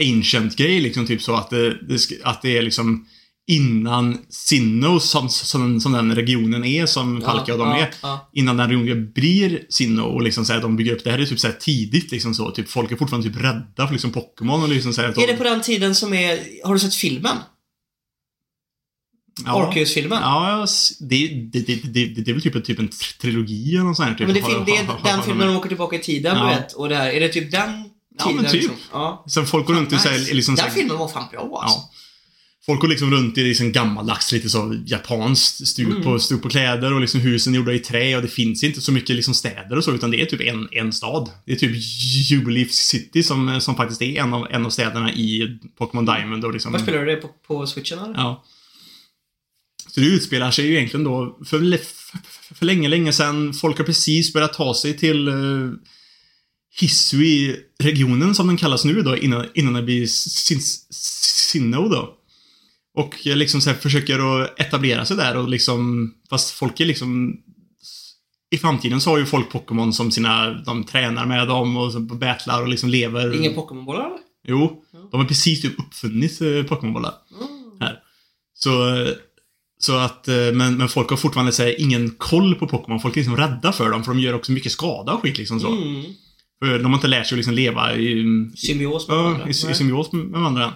ancient 0.00 0.56
grej 0.56 0.80
liksom 0.80 1.06
typ 1.06 1.22
så 1.22 1.34
att 1.34 1.50
det, 1.50 1.78
att 2.22 2.42
det 2.42 2.58
är 2.58 2.62
liksom 2.62 3.06
innan 3.46 4.18
Sinnoh 4.28 4.98
som, 4.98 5.28
som, 5.28 5.80
som 5.80 5.92
den 5.92 6.14
regionen 6.14 6.64
är 6.64 6.86
som 6.86 7.20
Palkia 7.20 7.54
och 7.54 7.60
de 7.60 7.68
ja, 7.68 7.78
är. 7.78 7.94
Ja. 8.02 8.30
Innan 8.32 8.56
den 8.56 8.68
regionen 8.70 9.12
blir 9.12 9.66
Sinnoh 9.68 10.04
och 10.04 10.22
liksom 10.22 10.44
så 10.44 10.52
här, 10.52 10.60
de 10.60 10.76
bygger 10.76 10.92
upp 10.92 11.04
det 11.04 11.10
här 11.10 11.18
är 11.18 11.26
typ 11.26 11.40
så 11.40 11.46
här 11.46 11.54
tidigt 11.54 12.12
liksom 12.12 12.34
så. 12.34 12.50
Typ 12.50 12.68
folk 12.68 12.92
är 12.92 12.96
fortfarande 12.96 13.28
typ 13.28 13.42
rädda 13.44 13.86
för 13.86 13.92
liksom 13.92 14.12
Pokémon 14.12 14.62
och 14.62 14.68
liksom 14.68 14.92
så 14.92 15.00
här, 15.00 15.08
att 15.08 15.18
Är 15.18 15.20
de, 15.20 15.26
det 15.26 15.38
på 15.38 15.44
den 15.44 15.60
tiden 15.60 15.94
som 15.94 16.14
är, 16.14 16.38
har 16.64 16.74
du 16.74 16.80
sett 16.80 16.94
filmen? 16.94 17.36
ja, 19.44 19.68
Arceus-filmen? 19.68 20.18
Ja, 20.22 20.66
det, 21.00 21.28
det, 21.52 21.60
det, 21.66 21.74
det, 21.74 22.06
det, 22.06 22.30
är 22.30 22.32
väl 22.32 22.42
typ, 22.42 22.54
en- 22.54 22.62
typ 22.62 22.78
en 22.78 22.88
trilogi 23.20 23.74
eller 23.74 23.84
något 23.84 23.96
sånt 23.96 24.08
här. 24.08 24.14
Typ. 24.16 24.26
men 24.26 24.34
det, 24.34 24.42
fin- 24.42 24.64
det 24.66 24.76
är 24.76 24.86
den 25.04 25.22
filmen 25.22 25.48
de 25.48 25.56
åker 25.56 25.68
tillbaka 25.68 25.96
i 25.96 25.98
tiden, 25.98 26.36
Ja. 26.36 26.44
du 26.48 26.54
vet. 26.54 26.72
Och 26.72 26.88
det 26.88 26.96
här, 26.96 27.10
är 27.10 27.20
det 27.20 27.28
typ 27.28 27.50
den? 27.50 27.70
Ja, 28.18 28.30
men 28.30 28.44
typ. 28.44 28.52
Liksom? 28.52 28.76
Ja. 28.92 29.24
Sen 29.28 29.46
folk 29.46 29.66
går 29.66 29.74
runt 29.74 29.92
och 29.92 30.12
Nice. 30.12 30.34
liksom 30.34 30.56
så 30.56 30.62
den 30.64 30.74
filmen 30.74 30.96
var 30.98 31.08
fan 31.08 31.24
bra 31.32 31.60
alltså. 31.62 31.78
Ja. 31.78 31.90
Folk 32.66 32.80
går 32.80 32.88
liksom 32.88 33.10
runt 33.10 33.38
i 33.38 33.42
liksom 33.44 33.72
gammaldags, 33.72 34.32
lite 34.32 34.50
så 34.50 34.76
japanskt 34.86 35.68
stuk 35.68 35.86
Mm. 35.88 36.02
på, 36.02 36.18
stuk 36.18 36.42
på 36.42 36.48
kläder 36.48 36.92
och 36.92 37.00
liksom 37.00 37.20
husen 37.20 37.54
är 37.54 37.58
gjorda 37.58 37.72
i 37.72 37.78
trä 37.78 38.16
och 38.16 38.22
det 38.22 38.28
finns 38.28 38.64
inte 38.64 38.80
så 38.80 38.92
mycket 38.92 39.16
liksom 39.16 39.34
städer 39.34 39.76
och 39.76 39.84
så 39.84 39.92
utan 39.94 40.10
det 40.10 40.20
är 40.22 40.26
typ 40.26 40.40
en, 40.40 40.68
en 40.72 40.92
stad. 40.92 41.30
Det 41.46 41.52
är 41.52 41.56
typ 41.56 41.76
Jubilee 42.30 42.68
City 42.68 43.22
som, 43.22 43.60
som 43.60 43.76
faktiskt 43.76 44.02
är 44.02 44.20
en 44.20 44.34
av, 44.34 44.46
en 44.50 44.66
av 44.66 44.70
städerna 44.70 45.12
i 45.12 45.58
Pokémon 45.78 46.04
Diamond 46.06 46.44
och 46.44 46.52
liksom... 46.52 46.72
Var 46.72 46.78
spelar 46.78 46.98
du 46.98 47.06
det 47.06 47.16
på, 47.16 47.28
på 47.46 47.66
switchen 47.66 47.98
eller? 47.98 48.14
Ja. 48.14 48.44
Så 49.88 50.00
det 50.00 50.06
utspelar 50.06 50.50
sig 50.50 50.66
ju 50.66 50.76
egentligen 50.76 51.04
då 51.04 51.38
för, 51.44 51.58
för, 51.78 52.54
för 52.54 52.66
länge, 52.66 52.88
länge 52.88 53.12
sedan. 53.12 53.54
Folk 53.54 53.78
har 53.78 53.84
precis 53.84 54.32
börjat 54.32 54.52
ta 54.52 54.74
sig 54.74 54.96
till 54.98 55.28
uh, 55.28 55.72
Hisui-regionen 56.80 58.34
som 58.34 58.46
den 58.46 58.56
kallas 58.56 58.84
nu 58.84 59.02
då 59.02 59.16
innan, 59.16 59.46
innan 59.54 59.72
det 59.74 59.82
blir 59.82 60.06
Sin- 60.06 60.60
Sinnoh 60.90 61.90
då. 61.90 62.14
Och 62.96 63.14
liksom 63.24 63.60
så 63.60 63.70
här 63.70 63.76
försöker 63.76 64.42
att 64.42 64.60
etablera 64.60 65.04
sig 65.04 65.16
där 65.16 65.36
och 65.36 65.48
liksom, 65.48 66.10
fast 66.30 66.50
folk 66.50 66.80
är 66.80 66.84
liksom 66.84 67.36
i 68.50 68.58
framtiden 68.58 69.00
så 69.00 69.10
har 69.10 69.18
ju 69.18 69.26
folk 69.26 69.50
Pokémon 69.50 69.92
som 69.92 70.10
sina, 70.10 70.50
de 70.62 70.84
tränar 70.84 71.26
med 71.26 71.48
dem 71.48 71.76
och 71.76 72.00
battlar 72.02 72.62
och 72.62 72.68
liksom 72.68 72.88
lever. 72.88 73.34
Ingen 73.36 73.54
Pokémon-bollar 73.54 74.06
eller? 74.06 74.18
Jo, 74.48 74.82
Ja. 74.92 74.98
de 75.10 75.20
har 75.20 75.26
precis 75.28 75.62
typ 75.62 75.78
uppfunnit 75.78 76.40
eh, 76.40 76.62
Pokémonbollar. 76.62 77.14
Mm. 77.40 77.80
Här. 77.80 77.98
Så, 78.54 79.06
så 79.78 79.96
att, 79.96 80.28
eh, 80.28 80.34
men, 80.52 80.76
men 80.76 80.88
folk 80.88 81.10
har 81.10 81.16
fortfarande 81.16 81.52
så 81.52 81.62
här, 81.62 81.80
ingen 81.80 82.10
koll 82.10 82.54
på 82.54 82.66
Pokémon. 82.68 83.00
Folk 83.00 83.16
är 83.16 83.20
liksom 83.20 83.36
rädda 83.36 83.72
för 83.72 83.90
dem, 83.90 84.04
för 84.04 84.12
de 84.14 84.20
gör 84.20 84.34
också 84.34 84.52
mycket 84.52 84.72
skada 84.72 85.12
och 85.12 85.22
skit 85.22 85.38
liksom 85.38 85.60
så. 85.60 85.68
Mm. 85.68 86.04
För 86.64 86.78
de 86.78 86.86
har 86.86 86.94
inte 86.94 87.08
lärt 87.08 87.26
sig 87.26 87.36
att 87.36 87.38
liksom 87.38 87.54
leva 87.54 87.96
i, 87.96 88.24
Symbios 88.56 89.08
med 89.08 89.16
ja, 89.16 89.22
varandra. 89.22 89.46
i, 89.46 89.50
i 89.50 89.54
symbios 89.54 90.12
med 90.12 90.40
varandra. 90.40 90.72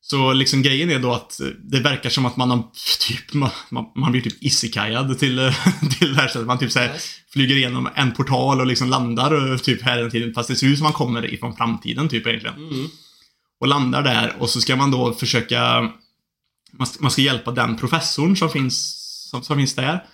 Så 0.00 0.32
liksom 0.32 0.62
grejen 0.62 0.90
är 0.90 0.98
då 0.98 1.12
att 1.12 1.40
eh, 1.40 1.46
det 1.46 1.80
verkar 1.80 2.10
som 2.10 2.26
att 2.26 2.36
man 2.36 2.50
har 2.50 2.62
typ, 3.00 3.32
man, 3.34 3.50
man, 3.96 4.12
blir 4.12 4.22
typ 4.22 4.42
isekajad 4.42 5.18
till, 5.18 5.38
eh, 5.38 5.54
till 5.98 6.14
det 6.14 6.20
här 6.20 6.28
stället. 6.28 6.46
Man 6.46 6.58
typ 6.58 6.72
så 6.72 6.78
här, 6.78 6.92
Nice. 6.92 7.08
flyger 7.32 7.56
igenom 7.56 7.88
en 7.94 8.12
portal 8.12 8.60
och 8.60 8.66
liksom 8.66 8.88
landar 8.88 9.52
eh, 9.52 9.58
typ 9.58 9.82
här 9.82 10.06
i 10.06 10.10
tiden. 10.10 10.34
Fast 10.34 10.48
det 10.48 10.56
ser 10.56 10.66
ut 10.66 10.78
som 10.78 10.84
man 10.84 10.92
kommer 10.92 11.34
ifrån 11.34 11.56
framtiden 11.56 12.08
typ 12.08 12.26
egentligen 12.26 12.56
Mm. 12.56 12.86
och 13.60 13.68
landar 13.68 14.02
där 14.02 14.36
och 14.38 14.50
så 14.50 14.60
ska 14.60 14.76
man 14.76 14.90
då 14.90 15.12
försöka 15.12 15.90
man 16.78 16.86
ska, 16.86 17.02
man 17.02 17.10
ska 17.10 17.22
hjälpa 17.22 17.50
den 17.50 17.76
professorn 17.76 18.36
som 18.36 18.50
finns, 18.50 18.94
som, 19.30 19.42
som 19.42 19.56
finns 19.56 19.74
där 19.74 20.04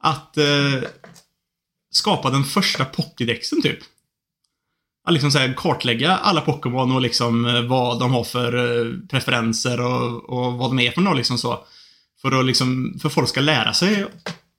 att 0.00 0.36
eh, 0.36 0.82
skapa 1.90 2.30
den 2.30 2.44
första 2.44 2.84
Pokédexen 2.84 3.62
typ. 3.62 3.78
Att 5.08 5.14
liksom 5.14 5.30
så 5.30 5.38
här, 5.38 5.54
kartlägga 5.56 6.16
alla 6.16 6.40
Pokémon 6.40 6.92
och 6.92 7.00
liksom 7.00 7.46
eh, 7.46 7.62
vad 7.62 7.98
de 7.98 8.12
har 8.12 8.24
för 8.24 8.54
eh, 8.56 8.92
preferenser 9.08 9.80
och, 9.80 10.30
och 10.30 10.52
vad 10.52 10.70
de 10.70 10.78
är 10.78 10.90
för 10.90 11.00
något 11.00 11.16
liksom 11.16 11.38
så. 11.38 11.64
För 12.22 12.40
att 12.40 12.46
liksom, 12.46 12.98
för 13.02 13.08
folk 13.08 13.28
ska 13.28 13.40
lära 13.40 13.74
sig 13.74 14.06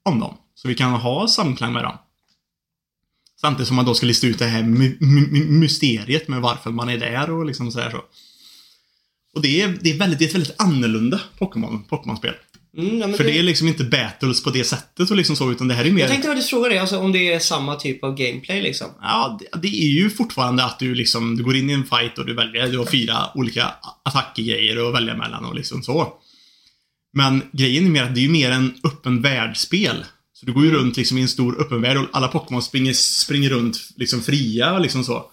om 0.05 0.19
dem. 0.19 0.33
Så 0.55 0.67
vi 0.67 0.75
kan 0.75 0.91
ha 0.91 1.27
samklang 1.27 1.73
med 1.73 1.83
dem. 1.83 1.97
Samtidigt 3.41 3.67
som 3.67 3.75
man 3.75 3.85
då 3.85 3.93
ska 3.93 4.05
lista 4.05 4.27
ut 4.27 4.39
det 4.39 4.45
här 4.45 4.63
my, 4.63 4.97
my, 4.99 5.45
mysteriet 5.45 6.27
med 6.27 6.41
varför 6.41 6.71
man 6.71 6.89
är 6.89 6.97
där 6.97 7.29
och 7.29 7.45
liksom 7.45 7.71
så 7.71 7.79
här 7.79 7.91
så. 7.91 8.01
Och 9.35 9.41
det 9.41 9.61
är, 9.61 9.77
det 9.81 9.89
är, 9.89 9.97
väldigt, 9.97 10.19
det 10.19 10.25
är 10.25 10.29
ett 10.29 10.35
väldigt 10.35 10.61
annorlunda 10.61 11.21
Pokémon, 11.37 11.83
Pokémon-spel. 11.83 12.33
Mm, 12.77 12.99
ja, 12.99 13.17
För 13.17 13.23
det... 13.23 13.31
det, 13.31 13.39
är 13.39 13.43
liksom 13.43 13.67
inte 13.67 13.83
battles 13.83 14.43
på 14.43 14.49
det 14.49 14.63
sättet 14.63 15.11
och 15.11 15.17
liksom 15.17 15.35
så, 15.35 15.51
utan 15.51 15.67
det 15.67 15.73
här 15.73 15.85
är 15.85 15.91
mer... 15.91 16.01
Jag 16.01 16.09
tänkte 16.09 16.27
faktiskt 16.27 16.49
fråga 16.49 16.69
dig, 16.69 16.77
alltså, 16.77 16.97
om 16.97 17.11
det 17.11 17.33
är 17.33 17.39
samma 17.39 17.75
typ 17.75 18.03
av 18.03 18.15
gameplay 18.15 18.61
liksom. 18.61 18.87
Ja, 19.01 19.39
det, 19.39 19.59
det 19.61 19.67
är 19.67 19.89
ju 19.89 20.09
fortfarande 20.09 20.63
att 20.63 20.79
du 20.79 20.95
liksom, 20.95 21.37
du 21.37 21.43
går 21.43 21.55
in 21.55 21.69
i 21.69 21.73
en 21.73 21.85
fight 21.85 22.17
och 22.17 22.25
du 22.25 22.33
väljer, 22.33 22.67
du 22.67 22.77
har 22.77 22.85
fyra 22.85 23.29
olika 23.35 23.73
attackgrejer 24.03 24.87
att 24.87 24.93
välja 24.93 25.17
mellan 25.17 25.45
och 25.45 25.55
liksom 25.55 25.83
så. 25.83 26.13
Men 27.13 27.43
grejen 27.51 27.85
är 27.85 27.89
mer 27.89 28.03
att 28.03 28.15
det 28.15 28.19
är 28.19 28.23
ju 28.23 28.29
mer 28.29 28.51
en 28.51 28.73
öppen 28.83 29.21
världsspel. 29.21 30.05
Så 30.33 30.45
du 30.45 30.53
går 30.53 30.65
ju 30.65 30.71
runt 30.71 30.97
liksom 30.97 31.17
i 31.17 31.21
en 31.21 31.27
stor 31.27 31.61
öppen 31.61 31.81
värld 31.81 31.97
och 31.97 32.07
alla 32.13 32.27
Pokémon 32.27 32.61
springer, 32.61 32.93
springer 32.93 33.49
runt 33.49 33.89
liksom 33.95 34.21
fria 34.21 34.73
och 34.73 34.81
liksom 34.81 35.03
så. 35.03 35.25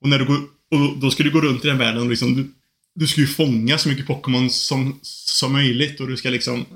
Och 0.00 0.08
när 0.08 0.18
du 0.18 0.24
går, 0.24 0.36
och 0.70 0.98
då 0.98 1.10
ska 1.10 1.22
du 1.22 1.30
gå 1.30 1.40
runt 1.40 1.64
i 1.64 1.68
den 1.68 1.78
världen 1.78 2.02
och 2.02 2.10
liksom, 2.10 2.54
du, 2.94 3.06
ska 3.06 3.20
ju 3.20 3.26
fånga 3.26 3.78
så 3.78 3.88
mycket 3.88 4.06
Pokémon 4.06 4.50
som, 4.50 4.98
som 5.02 5.52
möjligt 5.52 6.00
och 6.00 6.08
du 6.08 6.16
ska 6.16 6.30
liksom 6.30 6.66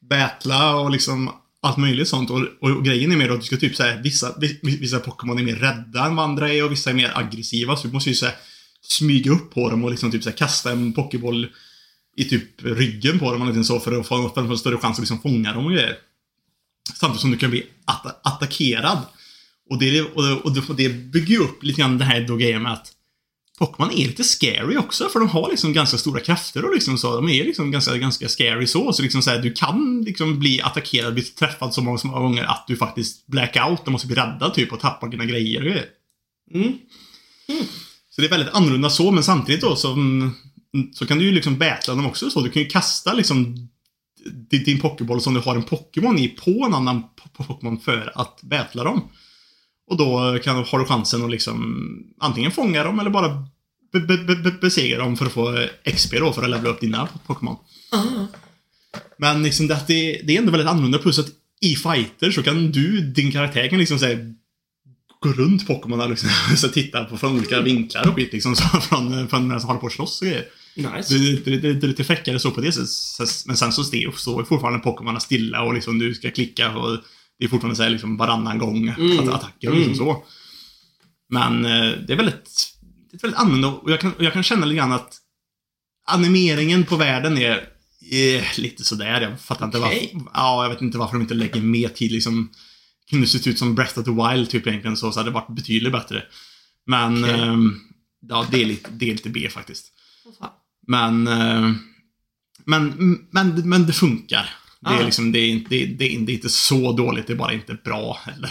battla 0.00 0.76
och 0.76 0.90
liksom 0.90 1.30
allt 1.62 1.76
möjligt 1.76 2.08
sånt. 2.08 2.30
Och, 2.30 2.46
och, 2.60 2.84
grejen 2.84 3.12
är 3.12 3.16
mer 3.16 3.30
att 3.30 3.40
du 3.40 3.46
ska 3.46 3.56
typ 3.56 3.76
säga 3.76 4.00
vissa, 4.00 4.34
vissa 4.62 5.00
Pokémon 5.00 5.38
är 5.38 5.42
mer 5.42 5.56
rädda 5.56 6.06
än 6.06 6.16
vad 6.16 6.24
andra 6.24 6.52
är 6.52 6.64
och 6.64 6.72
vissa 6.72 6.90
är 6.90 6.94
mer 6.94 7.12
aggressiva. 7.14 7.76
Så 7.76 7.86
du 7.86 7.92
måste 7.92 8.10
ju 8.10 8.16
såhär... 8.16 8.34
smyga 8.82 9.32
upp 9.32 9.54
på 9.54 9.70
dem 9.70 9.84
och 9.84 9.90
liksom 9.90 10.10
typ 10.10 10.22
såhär 10.22 10.36
kasta 10.36 10.72
en 10.72 10.92
Pokéboll 10.92 11.48
i 12.16 12.24
typ 12.24 12.62
ryggen 12.62 13.18
på 13.18 13.32
dem 13.32 13.42
eller 13.42 13.52
liksom 13.52 13.64
så 13.64 13.84
för 13.84 14.00
att 14.00 14.06
få, 14.06 14.28
för 14.28 14.40
att 14.40 14.48
få 14.48 14.56
större 14.56 14.76
chans 14.76 14.98
att 14.98 15.02
liksom 15.02 15.22
fånga 15.22 15.52
dem 15.52 15.66
och 15.66 15.72
grejer. 15.72 15.98
Samtidigt 16.94 17.20
som 17.20 17.30
du 17.30 17.36
kan 17.36 17.50
bli 17.50 17.66
att 17.84 18.26
attackerad. 18.26 18.98
Och 19.70 19.78
det, 19.78 20.02
och, 20.02 20.44
och 20.44 20.76
det 20.76 20.88
bygger 20.88 21.34
ju 21.34 21.38
upp 21.38 21.62
lite 21.62 21.80
grann 21.80 21.98
det 21.98 22.04
här 22.04 22.20
då 22.20 22.36
grejen 22.36 22.62
med 22.62 22.72
att 22.72 22.92
Pokémon 23.60 23.90
är 23.90 24.06
lite 24.06 24.24
scary 24.24 24.76
också, 24.76 25.08
för 25.08 25.20
de 25.20 25.28
har 25.28 25.50
liksom 25.50 25.72
ganska 25.72 25.98
stora 25.98 26.20
krafter 26.20 26.64
och 26.64 26.74
liksom 26.74 26.98
så. 26.98 27.16
De 27.16 27.28
är 27.28 27.44
liksom 27.44 27.70
ganska, 27.70 27.96
ganska 27.96 28.28
scary 28.28 28.66
så. 28.66 28.92
Så 28.92 29.02
liksom 29.02 29.22
så 29.22 29.30
här, 29.30 29.38
du 29.38 29.52
kan 29.52 30.02
liksom 30.02 30.38
bli 30.38 30.60
attackerad, 30.60 31.14
bli 31.14 31.22
träffad 31.22 31.74
så 31.74 31.82
många, 31.82 31.98
så 31.98 32.06
många 32.06 32.20
gånger 32.20 32.44
att 32.44 32.64
du 32.66 32.76
faktiskt 32.76 33.26
blackout 33.26 33.86
och 33.86 33.92
måste 33.92 34.06
bli 34.06 34.16
räddad 34.16 34.54
typ 34.54 34.72
och 34.72 34.80
tappa 34.80 35.06
dina 35.06 35.24
grejer 35.24 35.60
och 35.60 35.66
grejer. 35.66 35.86
Mm. 36.54 36.66
Mm. 37.48 37.64
Så 38.10 38.20
det 38.20 38.26
är 38.26 38.30
väldigt 38.30 38.54
annorlunda 38.54 38.90
så, 38.90 39.10
men 39.10 39.24
samtidigt 39.24 39.60
då 39.60 39.76
så, 39.76 39.96
så 40.92 41.06
kan 41.06 41.18
du 41.18 41.24
ju 41.24 41.32
liksom 41.32 41.58
battla 41.58 41.94
dem 41.94 42.06
också 42.06 42.30
så. 42.30 42.40
Du 42.40 42.50
kan 42.50 42.62
ju 42.62 42.68
kasta 42.68 43.12
liksom 43.12 43.68
din 44.50 44.80
Pokéboll 44.80 45.20
som 45.20 45.34
du 45.34 45.40
har 45.40 45.56
en 45.56 45.62
Pokémon 45.62 46.18
i 46.18 46.28
på 46.28 46.64
en 46.66 46.74
annan 46.74 47.02
Pokémon 47.32 47.80
för 47.80 48.12
att 48.14 48.40
battla 48.42 48.84
dem. 48.84 49.08
Och 49.90 49.96
då 49.96 50.38
kan, 50.42 50.56
har 50.56 50.78
du 50.78 50.84
chansen 50.84 51.24
att 51.24 51.30
liksom 51.30 51.84
antingen 52.20 52.50
fånga 52.50 52.84
dem 52.84 53.00
eller 53.00 53.10
bara 53.10 53.28
be, 53.92 54.00
be, 54.00 54.36
be, 54.36 54.50
besegra 54.50 54.98
dem 54.98 55.16
för 55.16 55.26
att 55.26 55.32
få 55.32 55.66
XP 55.84 56.12
då 56.18 56.32
för 56.32 56.42
att 56.42 56.50
levla 56.50 56.70
upp 56.70 56.80
dina 56.80 57.08
Pokémon. 57.26 57.56
Uh. 57.94 58.24
Men 59.18 59.42
liksom 59.42 59.66
det, 59.66 59.84
det, 59.86 60.20
det 60.24 60.34
är 60.34 60.38
ändå 60.38 60.50
väldigt 60.50 60.68
annorlunda 60.68 60.98
plus 60.98 61.18
att 61.18 61.28
i 61.60 61.76
fighter 61.76 62.30
så 62.30 62.42
kan 62.42 62.72
du, 62.72 63.00
din 63.00 63.32
karaktär 63.32 63.68
kan 63.68 63.78
liksom 63.78 63.98
säga 63.98 64.18
gå 65.20 65.32
runt 65.32 65.66
Pokémon 65.66 66.00
och 66.00 66.10
liksom, 66.10 66.30
så 66.56 66.68
titta 66.68 67.04
på 67.04 67.18
från 67.18 67.36
olika 67.36 67.60
vinklar 67.60 68.08
och 68.08 68.14
skit 68.14 68.32
liksom. 68.32 68.56
Så 68.56 68.62
från, 68.80 69.28
från 69.28 69.48
när 69.48 69.58
som 69.58 69.68
håller 69.68 69.80
på 69.80 69.86
att 69.86 69.92
slåss 69.92 70.20
och 70.20 70.26
grejer. 70.26 70.46
Nice. 70.76 71.14
Det, 71.14 71.56
det, 71.56 71.72
det, 71.72 71.86
lite 71.86 72.04
fräckare 72.04 72.38
så 72.38 72.50
på 72.50 72.60
det 72.60 72.72
sättet. 72.72 73.46
Men 73.46 73.56
sen 73.56 73.72
så 73.72 73.84
står 73.84 74.44
fortfarande 74.44 74.78
Pokémon 74.78 75.20
stilla 75.20 75.62
och 75.62 75.74
liksom 75.74 75.98
du 75.98 76.14
ska 76.14 76.30
klicka 76.30 76.76
och 76.76 76.98
det 77.40 77.46
är 77.46 77.48
fortfarande 77.48 77.76
så 77.76 77.82
här, 77.82 77.90
liksom 77.90 78.16
varannan 78.16 78.58
gång 78.58 78.88
mm. 78.88 79.28
attacker 79.28 79.70
och 79.70 79.76
liksom 79.76 79.94
så. 79.94 80.24
Men 81.28 81.64
eh, 81.64 81.92
det 82.06 82.12
är 82.12 82.16
väldigt, 82.16 82.74
det 83.10 83.16
är 83.16 83.20
väldigt 83.22 83.40
annorlunda 83.40 83.68
och 83.68 83.90
jag 83.90 84.00
kan, 84.00 84.12
jag 84.18 84.32
kan 84.32 84.42
känna 84.42 84.66
lite 84.66 84.76
grann 84.76 84.92
att 84.92 85.16
animeringen 86.06 86.84
på 86.84 86.96
världen 86.96 87.38
är, 87.38 87.68
är 88.10 88.60
lite 88.60 88.84
sådär. 88.84 89.20
Jag 89.20 89.40
fattar 89.40 89.68
okay. 89.68 89.78
inte 89.78 89.78
varför. 89.78 90.30
Ja, 90.34 90.62
jag 90.64 90.70
vet 90.70 90.82
inte 90.82 90.98
varför 90.98 91.14
de 91.14 91.22
inte 91.22 91.34
lägger 91.34 91.60
mer 91.60 91.88
tid 91.88 92.12
liksom. 92.12 92.50
Kunde 93.10 93.26
sett 93.26 93.46
ut 93.46 93.58
som 93.58 93.74
Breath 93.74 93.98
of 93.98 94.04
the 94.04 94.10
Wild 94.10 94.50
typ 94.50 94.66
egentligen 94.66 94.96
så, 94.96 95.12
så 95.12 95.20
hade 95.20 95.30
det 95.30 95.34
varit 95.34 95.56
betydligt 95.56 95.92
bättre. 95.92 96.22
Men, 96.86 97.24
okay. 97.24 97.40
eh, 97.40 97.56
ja, 98.28 98.46
det 98.50 98.62
är, 98.62 98.66
lite, 98.66 98.90
det 98.90 99.04
är 99.04 99.12
lite 99.12 99.30
B 99.30 99.48
faktiskt. 99.50 99.86
Men, 100.86 101.26
eh, 101.26 101.72
men, 102.64 103.18
men, 103.30 103.68
men 103.68 103.86
det 103.86 103.92
funkar. 103.92 104.50
Det 104.82 104.90
är, 104.90 105.04
liksom, 105.04 105.32
det, 105.32 105.38
är, 105.38 105.48
inte, 105.48 105.68
det, 105.68 105.82
är, 105.82 105.86
det 106.18 106.32
är 106.32 106.34
inte 106.34 106.48
så 106.48 106.92
dåligt, 106.92 107.26
det 107.26 107.32
är 107.32 107.36
bara 107.36 107.52
inte 107.52 107.74
bra 107.74 108.18
heller. 108.24 108.50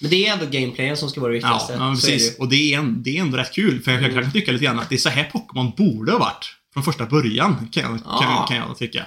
Men 0.00 0.10
det 0.10 0.26
är 0.26 0.32
ändå 0.32 0.46
gameplayen 0.46 0.96
som 0.96 1.10
ska 1.10 1.20
vara 1.20 1.30
det 1.30 1.34
viktigaste. 1.34 1.72
Ja, 1.72 1.90
precis. 1.94 2.36
Det 2.36 2.42
och 2.42 2.48
det 2.48 2.74
är, 2.74 2.78
en, 2.78 3.02
det 3.02 3.16
är 3.16 3.20
ändå 3.20 3.36
rätt 3.36 3.52
kul, 3.52 3.82
för 3.82 3.92
jag 3.92 4.00
kan 4.00 4.10
mm. 4.10 4.30
tycka 4.30 4.52
lite 4.52 4.64
grann 4.64 4.78
att 4.78 4.88
det 4.88 4.94
är 4.94 4.98
så 4.98 5.08
här 5.08 5.24
Pokémon 5.24 5.72
borde 5.76 6.12
ha 6.12 6.18
varit. 6.18 6.56
Från 6.72 6.82
första 6.82 7.06
början, 7.06 7.68
kan 7.72 7.82
jag, 7.82 8.00
ja. 8.04 8.18
kan, 8.20 8.46
kan 8.46 8.68
jag 8.68 8.78
tycka. 8.78 9.06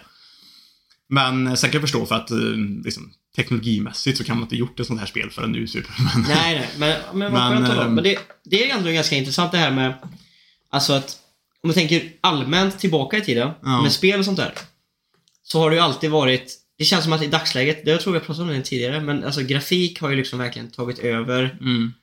Men 1.09 1.57
sen 1.57 1.69
kan 1.69 1.73
jag 1.73 1.81
förstå 1.81 2.05
för 2.05 2.15
att 2.15 2.31
eh, 2.31 2.37
liksom, 2.83 3.13
teknologimässigt 3.35 4.17
så 4.17 4.23
kan 4.23 4.35
man 4.35 4.43
inte 4.43 4.55
gjort 4.55 4.79
ett 4.79 4.87
sånt 4.87 4.99
här 4.99 5.07
spel 5.07 5.29
förrän 5.29 5.51
nu, 5.51 5.67
typ. 5.67 5.85
Men, 6.15 6.25
nej, 6.27 6.55
nej. 6.55 6.69
Men, 6.77 7.19
men 7.19 7.31
vad 7.31 7.41
skönt 7.41 7.69
ändå. 7.69 7.89
Men 7.89 8.03
det, 8.03 8.17
det 8.43 8.69
är 8.69 8.77
ändå 8.77 8.91
ganska 8.91 9.15
intressant 9.15 9.51
det 9.51 9.57
här 9.57 9.71
med, 9.71 9.93
alltså 10.69 10.93
att, 10.93 11.17
om 11.63 11.67
man 11.67 11.73
tänker 11.73 12.11
allmänt 12.21 12.79
tillbaka 12.79 13.17
i 13.17 13.21
tiden, 13.21 13.51
ja. 13.63 13.81
med 13.81 13.91
spel 13.91 14.19
och 14.19 14.25
sånt 14.25 14.37
där 14.37 14.53
så 15.43 15.59
har 15.59 15.69
det 15.69 15.75
ju 15.75 15.81
alltid 15.81 16.11
varit 16.11 16.59
det 16.77 16.85
känns 16.85 17.03
som 17.03 17.13
att 17.13 17.23
i 17.23 17.27
dagsläget, 17.27 17.85
det 17.85 17.91
jag 17.91 18.01
tror 18.01 18.15
jag 18.15 18.25
pratade 18.25 18.51
om 18.51 18.57
det 18.57 18.63
tidigare, 18.63 19.01
men 19.01 19.23
alltså 19.23 19.41
grafik 19.41 20.01
har 20.01 20.09
ju 20.09 20.15
liksom 20.15 20.39
verkligen 20.39 20.71
tagit 20.71 20.99
över. 20.99 21.57
Mm. 21.61 21.93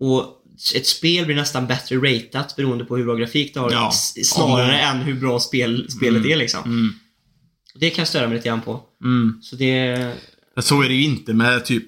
Och 0.00 0.42
ett 0.74 0.86
spel 0.86 1.26
blir 1.26 1.36
nästan 1.36 1.66
bättre 1.66 1.96
ratat 1.96 2.56
beroende 2.56 2.84
på 2.84 2.96
hur 2.96 3.04
bra 3.04 3.14
grafik 3.14 3.54
det 3.54 3.60
har. 3.60 3.72
Ja. 3.72 3.90
Snarare 4.24 4.78
mm. 4.78 5.00
än 5.00 5.06
hur 5.06 5.14
bra 5.14 5.40
spel, 5.40 5.90
spelet 5.90 6.20
mm. 6.20 6.32
är 6.32 6.36
liksom. 6.36 6.64
Mm. 6.64 6.94
Det 7.74 7.90
kan 7.90 8.02
jag 8.02 8.08
störa 8.08 8.28
mig 8.28 8.36
lite 8.36 8.48
grann 8.48 8.60
på. 8.60 8.80
Mm. 9.04 9.38
Så 9.42 9.56
det... 9.56 10.14
Så 10.60 10.82
är 10.82 10.88
det 10.88 10.94
ju 10.94 11.04
inte 11.04 11.32
med 11.32 11.64
typ 11.64 11.84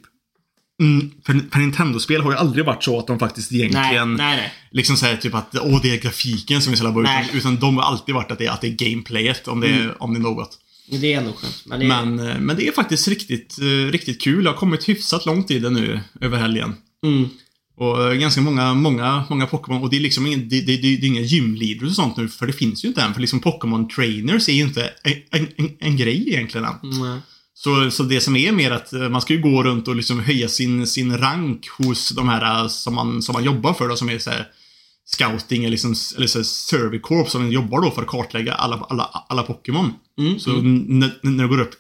Mm, 0.80 1.10
för, 1.26 1.50
för 1.52 1.58
Nintendo-spel 1.58 2.20
har 2.20 2.32
ju 2.32 2.38
aldrig 2.38 2.64
varit 2.64 2.84
så 2.84 2.98
att 2.98 3.06
de 3.06 3.18
faktiskt 3.18 3.52
egentligen 3.52 4.14
nej, 4.14 4.26
nej, 4.26 4.36
nej. 4.36 4.52
liksom 4.70 4.96
säger 4.96 5.16
typ 5.16 5.34
att 5.34 5.56
åh, 5.60 5.80
det 5.82 5.90
är 5.90 6.00
grafiken 6.00 6.62
som 6.62 6.72
är 6.72 6.76
så 6.76 6.84
jävla 6.84 7.02
bra. 7.02 7.20
Utan, 7.22 7.36
utan 7.36 7.56
de 7.56 7.76
har 7.76 7.84
alltid 7.84 8.14
varit 8.14 8.30
att 8.30 8.38
det, 8.38 8.48
att 8.48 8.60
det 8.60 8.66
är 8.66 8.88
gameplayet 8.88 9.48
om 9.48 9.60
det, 9.60 9.68
mm. 9.68 9.92
om 9.98 10.14
det 10.14 10.20
är 10.20 10.22
något. 10.22 10.58
Det 10.87 11.12
är 11.12 11.18
ändå 11.18 11.33
skönt. 11.33 11.62
Men 11.66 11.81
det 11.81 11.87
är, 11.87 12.05
men, 12.05 12.29
eh, 12.29 12.40
men 12.40 12.57
det 12.57 12.68
är 12.68 12.73
faktiskt 12.73 13.09
riktigt, 13.09 13.59
eh, 13.61 13.90
riktigt 13.90 14.23
kul. 14.23 14.44
Jag 14.44 14.53
har 14.53 14.59
kommit 14.59 14.88
hyfsat 14.88 15.27
långt 15.27 15.51
i 15.51 15.59
det 15.59 15.70
nu 15.70 16.01
över 16.20 16.38
helgen. 16.38 16.75
Mm. 17.07 17.29
Och 17.77 18.12
eh, 18.12 18.14
ganska 18.14 18.40
många, 18.40 18.75
många, 18.75 19.25
många 19.31 19.47
Pokémon. 19.47 19.83
Och 19.83 19.90
det 19.90 19.97
är 19.97 20.01
liksom 20.01 20.27
ingen, 20.27 20.49
det, 20.49 20.61
det, 20.61 20.77
det, 20.77 20.97
det 20.97 21.07
är 21.07 21.09
inga 21.09 21.20
gymleaders 21.20 21.88
och 21.88 21.94
sånt 21.94 22.16
nu, 22.16 22.29
för 22.29 22.47
det 22.47 22.53
finns 22.53 22.85
ju 22.85 22.88
inte 22.88 23.03
än. 23.03 23.14
För 23.14 23.20
liksom 23.20 23.40
Pokémon 23.40 23.88
trainers 23.88 24.49
är 24.49 24.53
ju 24.53 24.62
inte 24.62 24.90
en, 25.31 25.49
en, 25.57 25.70
en 25.79 25.97
grej 25.97 26.29
egentligen 26.29 26.66
än. 26.66 26.92
Mm. 26.92 27.20
Så, 27.55 27.90
så 27.90 28.03
det 28.03 28.20
som 28.20 28.37
är 28.37 28.53
mer 28.53 28.70
att 28.70 28.92
man 28.92 29.20
ska 29.20 29.35
ju 29.35 29.40
gå 29.40 29.62
runt 29.62 29.88
och 29.88 29.97
liksom 29.97 30.20
höja 30.20 30.49
sin, 30.49 30.87
sin 30.87 31.18
rank 31.18 31.68
hos 31.68 32.11
de 32.11 32.29
här 32.29 32.68
som 32.68 32.94
man, 32.94 33.23
som 33.23 33.33
man 33.33 33.44
jobbar 33.44 33.75
för 33.75 33.88
då, 33.88 33.97
som 33.97 34.11
är 34.11 34.18
så 34.18 34.31
här, 34.31 34.47
scouting 35.06 35.64
eller, 35.64 35.70
liksom, 35.70 35.94
eller 36.16 36.26
så 36.26 36.44
survey 36.44 37.00
corps 37.00 37.30
som 37.30 37.52
jobbar 37.52 37.80
då 37.80 37.90
för 37.90 38.02
att 38.02 38.08
kartlägga 38.08 38.54
alla, 38.54 38.86
alla, 38.88 39.24
alla 39.28 39.42
Pokémon. 39.42 39.92
Mm, 40.18 40.38
så 40.38 40.50
mm. 40.50 40.84
När, 40.88 41.18
när 41.22 41.44
du 41.44 41.48
går 41.48 41.60
upp 41.60 41.74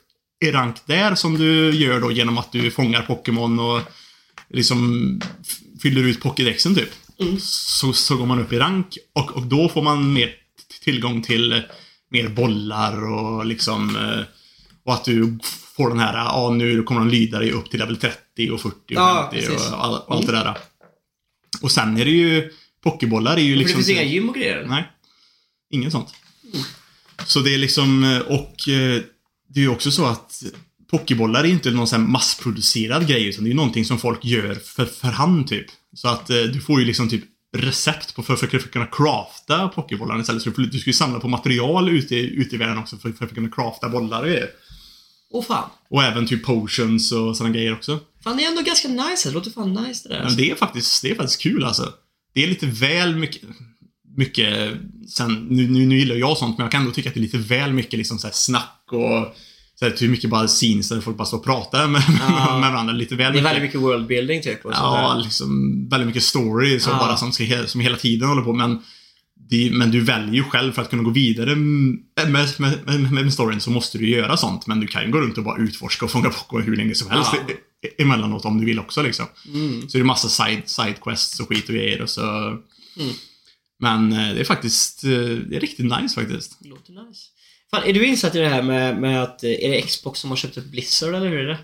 i 0.44 0.50
rank 0.50 0.76
där 0.86 1.14
som 1.14 1.38
du 1.38 1.70
gör 1.70 2.00
då 2.00 2.12
genom 2.12 2.38
att 2.38 2.52
du 2.52 2.70
fångar 2.70 3.02
Pokémon 3.02 3.60
och 3.60 3.80
liksom 4.50 5.20
fyller 5.82 6.02
ut 6.02 6.20
Pokédexen 6.20 6.74
typ. 6.74 6.90
Mm. 7.20 7.36
Så, 7.40 7.92
så 7.92 8.16
går 8.16 8.26
man 8.26 8.40
upp 8.40 8.52
i 8.52 8.58
rank 8.58 8.98
och, 9.12 9.30
och 9.30 9.42
då 9.42 9.68
får 9.68 9.82
man 9.82 10.12
mer 10.12 10.30
tillgång 10.84 11.22
till 11.22 11.62
mer 12.10 12.28
bollar 12.28 13.12
och 13.12 13.46
liksom 13.46 13.96
och 14.84 14.94
att 14.94 15.04
du 15.04 15.38
får 15.76 15.88
den 15.88 15.98
här, 15.98 16.14
ja 16.14 16.50
nu 16.50 16.82
kommer 16.82 17.00
de 17.00 17.08
lyda 17.08 17.38
dig 17.38 17.50
upp 17.50 17.70
till 17.70 17.80
level 17.80 17.96
30 17.96 18.50
och 18.50 18.60
40 18.60 18.74
och 18.76 18.80
ja, 18.88 19.30
50 19.32 19.48
och, 19.52 19.84
all, 19.84 19.94
och 19.94 20.14
allt 20.14 20.26
det 20.26 20.32
där. 20.32 20.58
Och 21.62 21.72
sen 21.72 21.96
är 21.96 22.04
det 22.04 22.10
ju 22.10 22.50
Pokébollar 22.84 23.36
är 23.36 23.40
ju 23.40 23.56
liksom... 23.56 23.80
Det 23.80 23.84
finns 23.84 23.98
inga 23.98 24.10
gym 24.12 24.28
och 24.28 24.34
grejer? 24.34 24.66
Nej. 24.68 24.84
Inget 25.70 25.92
sånt. 25.92 26.14
Mm. 26.52 26.64
Så 27.26 27.40
det 27.40 27.54
är 27.54 27.58
liksom, 27.58 28.04
eh, 28.04 28.18
och 28.18 28.68
eh, 28.68 29.02
det 29.48 29.60
är 29.60 29.62
ju 29.62 29.68
också 29.68 29.90
så 29.90 30.06
att 30.06 30.42
Pokébollar 30.90 31.44
är 31.44 31.48
inte 31.48 31.70
någon 31.70 31.86
sån 31.86 32.10
massproducerad 32.10 33.08
grej, 33.08 33.28
utan 33.28 33.44
det 33.44 33.48
är 33.48 33.50
ju 33.50 33.56
någonting 33.56 33.84
som 33.84 33.98
folk 33.98 34.24
gör 34.24 34.54
för, 34.54 34.86
för 34.86 35.08
hand 35.08 35.48
typ. 35.48 35.66
Så 35.94 36.08
att 36.08 36.30
eh, 36.30 36.42
du 36.42 36.60
får 36.60 36.80
ju 36.80 36.86
liksom 36.86 37.08
typ 37.08 37.24
recept 37.56 38.14
på 38.14 38.22
för, 38.22 38.36
för, 38.36 38.46
för 38.46 38.56
att 38.56 38.70
kunna 38.70 38.86
crafta 38.86 39.68
Pokébollar 39.68 40.20
istället. 40.20 40.42
Så 40.42 40.50
du, 40.50 40.66
du 40.66 40.78
ska 40.78 40.90
ju 40.90 40.94
samla 40.94 41.20
på 41.20 41.28
material 41.28 41.88
ute, 41.88 42.14
ute 42.14 42.54
i 42.54 42.58
världen 42.58 42.78
också 42.78 42.96
för, 42.96 43.12
för 43.12 43.24
att 43.24 43.34
kunna 43.34 43.48
crafta 43.48 43.88
bollar 43.88 44.22
och 44.22 44.28
grejer. 44.28 44.50
Åh 45.30 45.44
fan. 45.44 45.70
Och 45.90 46.02
även 46.02 46.26
typ 46.26 46.44
potions 46.44 47.12
och 47.12 47.36
sådana 47.36 47.54
grejer 47.54 47.72
också. 47.72 48.00
Fan, 48.24 48.36
det 48.36 48.44
är 48.44 48.48
ändå 48.48 48.62
ganska 48.62 48.88
nice. 48.88 49.28
Det 49.28 49.34
låter 49.34 49.50
fan 49.50 49.74
nice 49.74 50.08
det 50.08 50.14
där. 50.14 50.24
Men 50.24 50.36
det 50.36 50.50
är 50.50 50.54
faktiskt, 50.54 51.02
det 51.02 51.10
är 51.10 51.14
faktiskt 51.14 51.40
kul 51.40 51.64
alltså 51.64 51.92
det 52.34 52.42
är 52.42 52.46
lite 52.46 52.66
väl 52.66 53.16
mycket, 53.16 53.42
mycket 54.16 54.72
sen, 55.08 55.46
nu, 55.50 55.68
nu, 55.68 55.86
nu 55.86 55.98
gillar 55.98 56.16
jag 56.16 56.36
sånt, 56.36 56.58
men 56.58 56.64
jag 56.64 56.72
kan 56.72 56.80
ändå 56.80 56.92
tycka 56.92 57.08
att 57.08 57.14
det 57.14 57.20
är 57.20 57.22
lite 57.22 57.38
väl 57.38 57.72
mycket 57.72 57.98
liksom 57.98 58.18
så 58.18 58.28
snack 58.32 58.82
och 58.90 59.34
så 59.78 59.84
här, 59.84 59.90
typ 59.90 60.10
mycket 60.10 60.30
bara 60.30 60.46
scenes 60.46 60.88
där 60.88 61.00
folk 61.00 61.16
bara 61.16 61.24
står 61.24 61.38
och 61.38 61.44
pratar 61.44 61.88
med, 61.88 62.02
ja. 62.20 62.58
med 62.60 62.72
varandra. 62.72 62.92
Lite 62.92 63.14
väl 63.14 63.32
det 63.32 63.38
är 63.38 63.42
väldigt 63.42 63.62
mycket 63.62 63.80
worldbuilding 63.80 64.42
typ. 64.42 64.64
Och 64.64 64.72
ja, 64.72 65.20
liksom 65.24 65.88
väldigt 65.88 66.06
mycket 66.06 66.22
story 66.22 66.80
så 66.80 66.90
ja. 66.90 66.98
bara 66.98 67.16
som, 67.16 67.32
ska, 67.32 67.66
som 67.66 67.80
hela 67.80 67.96
tiden 67.96 68.28
håller 68.28 68.42
på. 68.42 68.52
Men, 68.52 68.82
det, 69.50 69.70
men 69.72 69.90
du 69.90 70.00
väljer 70.00 70.34
ju 70.34 70.44
själv 70.44 70.72
för 70.72 70.82
att 70.82 70.90
kunna 70.90 71.02
gå 71.02 71.10
vidare 71.10 71.54
med, 71.54 72.30
med, 72.30 72.48
med, 72.58 73.12
med, 73.12 73.32
storyn 73.32 73.60
så 73.60 73.70
måste 73.70 73.98
du 73.98 74.08
göra 74.08 74.36
sånt. 74.36 74.66
Men 74.66 74.80
du 74.80 74.86
kan 74.86 75.04
ju 75.04 75.10
gå 75.10 75.20
runt 75.20 75.38
och 75.38 75.44
bara 75.44 75.62
utforska 75.62 76.04
och 76.04 76.10
fånga 76.10 76.30
Pokémon 76.30 76.62
hur 76.62 76.76
länge 76.76 76.94
som 76.94 77.10
helst. 77.10 77.30
Ja 77.32 77.54
emellanåt 77.98 78.44
om 78.44 78.60
du 78.60 78.66
vill 78.66 78.78
också 78.78 79.02
liksom. 79.02 79.26
Mm. 79.54 79.88
Så 79.88 79.98
det 79.98 80.02
är 80.02 80.04
massa 80.04 80.28
side, 80.28 80.62
side 80.68 81.00
quests 81.02 81.40
och 81.40 81.48
skit 81.48 81.68
och 81.68 81.74
grejer 81.74 82.02
och 82.02 82.10
så... 82.10 82.22
Mm. 82.96 83.14
Men 83.78 84.12
eh, 84.12 84.34
det 84.34 84.40
är 84.40 84.44
faktiskt, 84.44 85.04
eh, 85.04 85.10
det 85.10 85.56
är 85.56 85.60
riktigt 85.60 85.86
nice 86.00 86.14
faktiskt. 86.14 86.56
Det 86.60 86.68
låter 86.68 86.92
nice. 86.92 87.22
Fan, 87.70 87.82
är 87.84 87.92
du 87.92 88.06
insatt 88.06 88.34
i 88.34 88.38
det 88.38 88.48
här 88.48 88.62
med, 88.62 89.00
med 89.00 89.22
att, 89.22 89.44
eh, 89.44 89.50
är 89.50 89.68
det 89.68 89.82
Xbox 89.82 90.20
som 90.20 90.30
har 90.30 90.36
köpt 90.36 90.56
upp 90.56 90.64
Blizzard 90.64 91.14
eller 91.14 91.28
hur 91.28 91.38
är 91.38 91.48
det? 91.48 91.58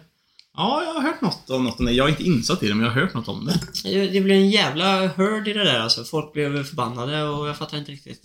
Ja, 0.57 0.83
jag 0.85 0.95
har 0.95 1.03
hört 1.03 1.21
något 1.21 1.51
om 1.51 1.65
något 1.65 1.81
om 1.81 1.87
det. 1.87 1.93
Jag 1.93 2.07
är 2.07 2.11
inte 2.11 2.23
insatt 2.23 2.63
i 2.63 2.69
det, 2.69 2.75
men 2.75 2.85
jag 2.85 2.93
har 2.93 3.01
hört 3.01 3.15
något 3.15 3.29
om 3.29 3.45
det. 3.45 4.09
Det 4.13 4.21
blev 4.21 4.37
en 4.37 4.51
jävla 4.51 5.07
hörd 5.07 5.49
i 5.49 5.53
det 5.53 5.65
där 5.65 5.81
alltså. 5.81 6.05
Folk 6.05 6.33
blev 6.33 6.65
förbannade 6.65 7.23
och 7.23 7.49
jag 7.49 7.59
fattar 7.59 7.79
inte 7.79 7.93
riktigt. 7.93 8.23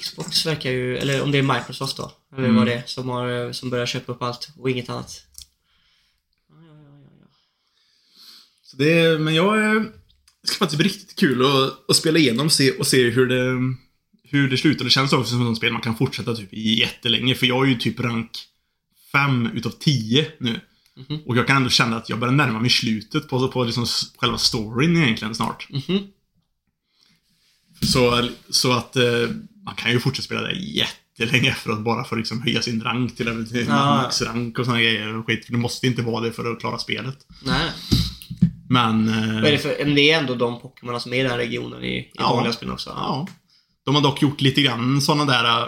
Xbox 0.00 0.46
verkar 0.46 0.70
ju, 0.70 0.98
eller 0.98 1.22
om 1.22 1.30
det 1.30 1.38
är 1.38 1.42
Microsoft 1.42 1.96
då, 1.96 2.12
eller 2.32 2.44
mm. 2.44 2.56
vad 2.56 2.66
det 2.66 2.74
är, 2.74 2.82
som, 2.86 3.08
har, 3.08 3.52
som 3.52 3.70
börjar 3.70 3.86
köpa 3.86 4.12
upp 4.12 4.22
allt 4.22 4.48
och 4.58 4.70
inget 4.70 4.90
annat. 4.90 5.26
Så 8.72 8.78
det, 8.78 9.20
men 9.20 9.34
jag 9.34 9.76
eh, 9.76 9.82
det 10.42 10.48
ska 10.48 10.58
faktiskt 10.58 10.78
bli 10.78 10.88
riktigt 10.88 11.18
kul 11.18 11.42
att, 11.46 11.90
att 11.90 11.96
spela 11.96 12.18
igenom 12.18 12.50
se, 12.50 12.70
och 12.70 12.86
se 12.86 13.10
hur 13.10 13.26
det, 13.26 13.74
hur 14.24 14.48
det 14.50 14.56
slutar. 14.56 14.84
Det 14.84 14.90
känns 14.90 15.12
också 15.12 15.30
som 15.30 15.50
ett 15.52 15.56
spel 15.56 15.72
man 15.72 15.82
kan 15.82 15.96
fortsätta 15.96 16.34
typ 16.34 16.48
jättelänge. 16.52 17.34
För 17.34 17.46
jag 17.46 17.64
är 17.66 17.70
ju 17.70 17.74
typ 17.78 18.00
rank 18.00 18.30
5 19.12 19.50
utav 19.54 19.70
10 19.70 20.26
nu. 20.40 20.60
Mhm. 21.08 21.20
Och 21.26 21.36
jag 21.36 21.46
kan 21.46 21.56
ändå 21.56 21.70
känna 21.70 21.96
att 21.96 22.08
jag 22.08 22.18
börjar 22.18 22.34
närma 22.34 22.60
mig 22.60 22.70
slutet 22.70 23.28
på, 23.28 23.48
på 23.48 23.64
liksom 23.64 23.86
själva 24.16 24.38
storyn 24.38 24.96
egentligen 24.96 25.34
snart. 25.34 25.68
Mhm. 25.70 25.98
Så, 27.80 28.28
så 28.50 28.72
att 28.72 28.96
eh, 28.96 29.28
man 29.64 29.74
kan 29.74 29.90
ju 29.92 30.00
fortsätta 30.00 30.24
spela 30.24 30.40
det 30.42 30.52
jättelänge 30.52 31.50
efteråt 31.50 31.80
bara 31.80 32.04
för 32.04 32.16
att 32.16 32.20
liksom 32.20 32.42
höja 32.42 32.62
sin 32.62 32.82
rank 32.82 33.16
till, 33.16 33.46
till 33.50 33.66
Ja. 33.68 34.02
maxrank 34.02 34.58
och 34.58 34.64
såna 34.64 34.80
grejer 34.80 35.16
och 35.16 35.26
skit. 35.26 35.46
Det 35.48 35.56
måste 35.56 35.86
inte 35.86 36.02
vara 36.02 36.24
det 36.24 36.32
för 36.32 36.52
att 36.52 36.60
klara 36.60 36.78
spelet. 36.78 37.18
Nej. 37.44 37.70
Men... 38.68 39.06
Vad 39.34 39.44
är 39.44 39.52
det 39.52 39.58
för... 39.58 39.76
Men 39.84 39.94
det 39.94 40.10
är 40.10 40.18
ändå 40.18 40.34
de 40.34 40.60
Pokémon 40.60 41.00
som 41.00 41.12
är 41.12 41.16
i 41.16 41.22
den 41.22 41.30
här 41.30 41.38
regionen 41.38 41.84
i, 41.84 41.96
i 41.98 42.10
Ja. 42.14 42.34
vanliga 42.34 42.52
spel 42.52 42.70
också. 42.70 42.90
Ja. 42.90 43.28
De 43.84 43.94
har 43.94 44.02
dock 44.02 44.22
gjort 44.22 44.40
lite 44.40 44.62
grann 44.62 45.00
sådana 45.00 45.24
där... 45.24 45.60
äh, 45.62 45.66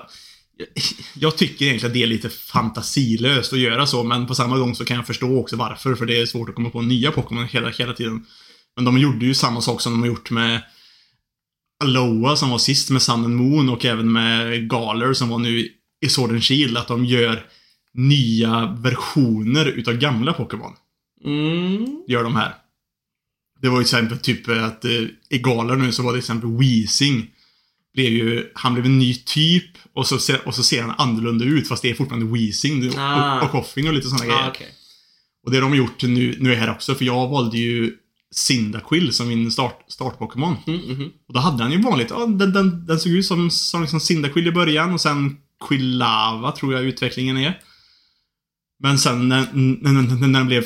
Jag 1.14 1.36
tycker 1.36 1.64
egentligen 1.64 1.90
att 1.90 1.94
det 1.94 2.02
är 2.02 2.06
lite 2.06 2.30
fantasilöst 2.30 3.52
att 3.52 3.58
göra 3.58 3.86
så, 3.86 4.02
men 4.02 4.26
på 4.26 4.34
samma 4.34 4.58
gång 4.58 4.74
så 4.74 4.84
kan 4.84 4.96
jag 4.96 5.06
förstå 5.06 5.38
också 5.40 5.56
varför, 5.56 5.94
för 5.94 6.06
det 6.06 6.20
är 6.20 6.26
svårt 6.26 6.48
att 6.48 6.54
komma 6.54 6.70
på 6.70 6.82
nya 6.82 7.10
Pokémon 7.10 7.44
hela, 7.44 7.68
hela 7.70 7.92
tiden. 7.92 8.26
Men 8.76 8.84
de 8.84 8.98
gjorde 8.98 9.26
ju 9.26 9.34
samma 9.34 9.60
sak 9.60 9.80
som 9.80 9.92
de 9.92 10.00
har 10.00 10.06
gjort 10.06 10.30
med 10.30 10.62
Aloha 11.84 12.36
som 12.36 12.50
var 12.50 12.58
sist 12.58 12.90
med 12.90 13.02
Sun 13.02 13.24
and 13.24 13.36
Moon 13.36 13.68
och 13.68 13.84
även 13.84 14.12
med 14.12 14.68
Galar 14.70 15.12
som 15.12 15.28
var 15.28 15.38
nu 15.38 15.68
i 16.04 16.08
Sword 16.08 16.30
and 16.30 16.44
Shield, 16.44 16.76
att 16.78 16.88
de 16.88 17.04
gör 17.04 17.46
nya 17.94 18.76
versioner 18.82 19.66
utav 19.66 19.94
gamla 19.94 20.32
Pokémon 20.32 20.72
Mm. 21.24 21.86
gör 22.08 22.24
de 22.24 22.36
här. 22.36 22.54
Det 23.64 23.70
var 23.70 23.78
ju 23.78 23.84
till 23.84 23.96
exempel 23.96 24.18
typ 24.18 24.48
att 24.48 24.84
eh, 24.84 24.90
i 25.28 25.38
Galar 25.38 25.76
nu 25.76 25.92
så 25.92 26.02
var 26.02 26.12
det 26.12 26.16
till 26.16 26.24
exempel 26.24 26.50
Weezing. 26.50 27.26
Blev 27.94 28.12
ju, 28.12 28.50
han 28.54 28.74
blev 28.74 28.86
en 28.86 28.98
ny 28.98 29.14
typ 29.14 29.70
och 29.92 30.06
så, 30.06 30.18
ser, 30.18 30.48
och 30.48 30.54
så 30.54 30.62
ser 30.62 30.82
han 30.82 30.94
annorlunda 30.98 31.44
ut 31.44 31.68
fast 31.68 31.82
det 31.82 31.90
är 31.90 31.94
fortfarande 31.94 32.32
Weezing 32.32 32.88
och, 32.88 32.94
Ah. 32.98 33.38
och, 33.38 33.44
och 33.44 33.50
Koffing 33.50 33.88
och 33.88 33.94
lite 33.94 34.08
sådana 34.08 34.24
grejer. 34.24 34.46
Ah, 34.46 34.48
okej. 34.48 34.68
Och 35.44 35.50
det 35.50 35.56
har 35.56 35.62
de 35.62 35.76
gjort 35.76 36.02
nu, 36.02 36.36
nu 36.40 36.54
här 36.54 36.70
också 36.70 36.94
för 36.94 37.04
jag 37.04 37.28
valde 37.28 37.58
ju 37.58 37.92
Cyndaquil 38.34 39.12
som 39.12 39.28
min 39.28 39.52
start, 39.52 39.84
start-Pokémon. 39.88 40.56
Mm, 40.66 40.80
mhm. 40.80 41.10
Och 41.28 41.34
då 41.34 41.40
hade 41.40 41.62
han 41.62 41.72
ju 41.72 41.82
vanligt, 41.82 42.10
ja, 42.10 42.26
den, 42.26 42.52
den, 42.52 42.86
den 42.86 43.00
såg 43.00 43.12
ut 43.12 43.26
som, 43.26 43.50
som 43.50 43.80
liksom 43.80 44.00
Cyndaquil 44.00 44.46
i 44.46 44.52
början 44.52 44.92
och 44.92 45.00
sen 45.00 45.36
Quilava 45.68 46.52
tror 46.52 46.74
jag 46.74 46.84
utvecklingen 46.84 47.36
är. 47.36 47.60
Men 48.82 48.98
sen 48.98 49.28
när, 49.28 49.46
när, 49.52 49.92
när, 49.92 50.38
den 50.38 50.46
blev 50.46 50.64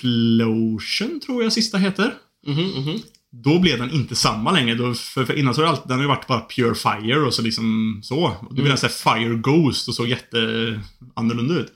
Typhlosion, 0.00 1.20
tror 1.20 1.42
jag 1.42 1.52
sista 1.52 1.78
heter. 1.78 2.14
Mhm, 2.46 2.62
mhm. 2.64 3.02
Då 3.44 3.58
blev 3.58 3.78
den 3.78 3.90
inte 3.90 4.16
samma 4.16 4.52
längre. 4.52 4.74
Då, 4.74 4.94
för, 4.94 5.24
för 5.24 5.38
innan 5.38 5.54
så 5.54 5.64
har 5.64 5.78
den 5.84 5.96
har 5.96 6.02
ju 6.02 6.08
varit 6.08 6.26
bara 6.26 6.40
Pure 6.40 6.74
Fire 6.74 7.20
och 7.20 7.34
så 7.34 7.42
liksom 7.42 8.00
så. 8.04 8.24
Och 8.24 8.54
då 8.54 8.54
blev 8.54 8.68
den 8.68 8.78
såhär 8.78 9.18
Fire 9.18 9.34
Ghost 9.34 9.88
och 9.88 9.94
såg 9.94 10.08
jätteannorlunda 10.08 11.54
ut. 11.54 11.72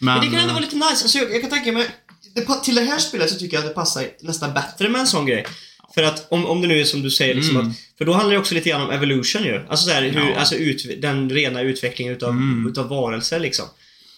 Men, 0.00 0.14
Men 0.14 0.20
det 0.20 0.26
kan 0.30 0.40
ändå 0.40 0.52
vara 0.54 0.64
lite 0.64 0.76
nice. 0.76 0.86
Alltså, 0.88 1.18
jag, 1.18 1.32
jag 1.34 1.40
kan 1.40 1.50
tänka 1.50 1.72
mig... 1.72 1.86
Det, 2.34 2.64
till 2.64 2.74
det 2.74 2.80
här 2.80 2.98
spelet 2.98 3.30
så 3.30 3.36
tycker 3.38 3.56
jag 3.56 3.62
att 3.64 3.70
det 3.70 3.74
passar 3.74 4.04
nästan 4.20 4.54
bättre 4.54 4.88
med 4.88 5.00
en 5.00 5.06
sån 5.06 5.26
grej. 5.26 5.46
För 5.94 6.02
att 6.02 6.26
om, 6.32 6.46
om 6.46 6.60
det 6.60 6.68
nu 6.68 6.80
är 6.80 6.84
som 6.84 7.02
du 7.02 7.10
säger, 7.10 7.34
liksom 7.34 7.56
Mm. 7.56 7.70
att, 7.70 7.76
för 7.98 8.04
då 8.04 8.12
handlar 8.12 8.32
det 8.32 8.38
också 8.38 8.54
lite 8.54 8.68
grann 8.70 8.80
om 8.82 8.90
evolution 8.90 9.42
ju. 9.44 9.60
Alltså, 9.68 9.86
så 9.88 9.92
här, 9.94 10.02
hur, 10.02 10.20
Ja. 10.30 10.36
alltså 10.38 10.54
ut, 10.54 11.00
den 11.02 11.30
rena 11.30 11.60
utvecklingen 11.60 12.14
utav, 12.14 12.30
Mm. 12.30 12.66
utav 12.70 12.88
varelser 12.88 13.40
liksom. 13.40 13.66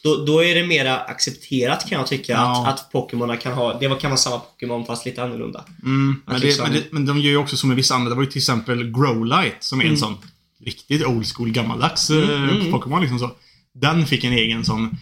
Då, 0.06 0.24
då 0.24 0.44
är 0.44 0.54
det 0.54 0.66
mera 0.66 0.98
accepterat 1.00 1.88
kan 1.88 1.98
jag 1.98 2.06
tycka 2.06 2.32
Ja. 2.32 2.66
att, 2.68 2.80
att 2.80 2.92
Pokémon 2.92 3.38
kan 3.38 3.52
ha, 3.52 3.78
det 3.78 4.00
kan 4.00 4.10
vara 4.10 4.16
samma 4.16 4.38
Pokémon 4.38 4.86
fast 4.86 5.06
lite 5.06 5.22
annorlunda. 5.22 5.64
mm, 5.82 6.22
men, 6.26 6.40
det, 6.40 6.46
liksom- 6.46 6.64
men, 6.64 6.72
det, 6.72 6.92
men 6.92 7.06
de 7.06 7.18
gör 7.20 7.30
ju 7.30 7.36
också 7.36 7.56
som 7.56 7.68
med 7.68 7.76
vissa 7.76 7.94
andra. 7.94 8.08
Det 8.10 8.14
var 8.16 8.22
ju 8.22 8.30
till 8.30 8.38
exempel 8.38 8.84
Growlite 8.92 9.56
som 9.60 9.78
är 9.80 9.84
en 9.84 9.88
Mm. 9.88 10.00
sån 10.00 10.16
riktigt 10.64 11.06
old 11.06 11.26
school 11.26 11.50
gammaldags 11.50 12.10
Mm, 12.10 12.30
eh, 12.30 12.56
mm. 12.56 12.72
Pokémon 12.72 13.00
liksom 13.00 13.18
så. 13.18 13.30
Den 13.74 14.06
fick 14.06 14.24
en 14.24 14.32
egen 14.32 14.64
sån 14.64 14.96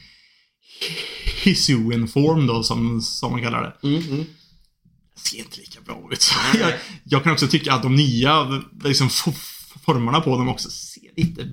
Hisuian 1.44 2.08
form 2.08 2.46
då 2.46 2.62
som, 2.62 3.00
som 3.02 3.32
man 3.32 3.42
kallar 3.42 3.62
det. 3.62 3.88
Mm, 3.88 4.02
mm. 4.10 4.24
ser 5.16 5.38
inte 5.38 5.60
lika 5.60 5.80
bra 5.80 6.08
ut. 6.12 6.30
Jag, 6.60 6.72
jag 7.04 7.22
kan 7.22 7.32
också 7.32 7.48
tycka 7.48 7.72
att 7.72 7.82
de 7.82 7.96
nya 7.96 8.62
liksom, 8.84 9.10
formerna 9.84 10.20
på 10.20 10.38
dem 10.38 10.48
också 10.48 10.70
ser 10.70 11.02
lite 11.16 11.48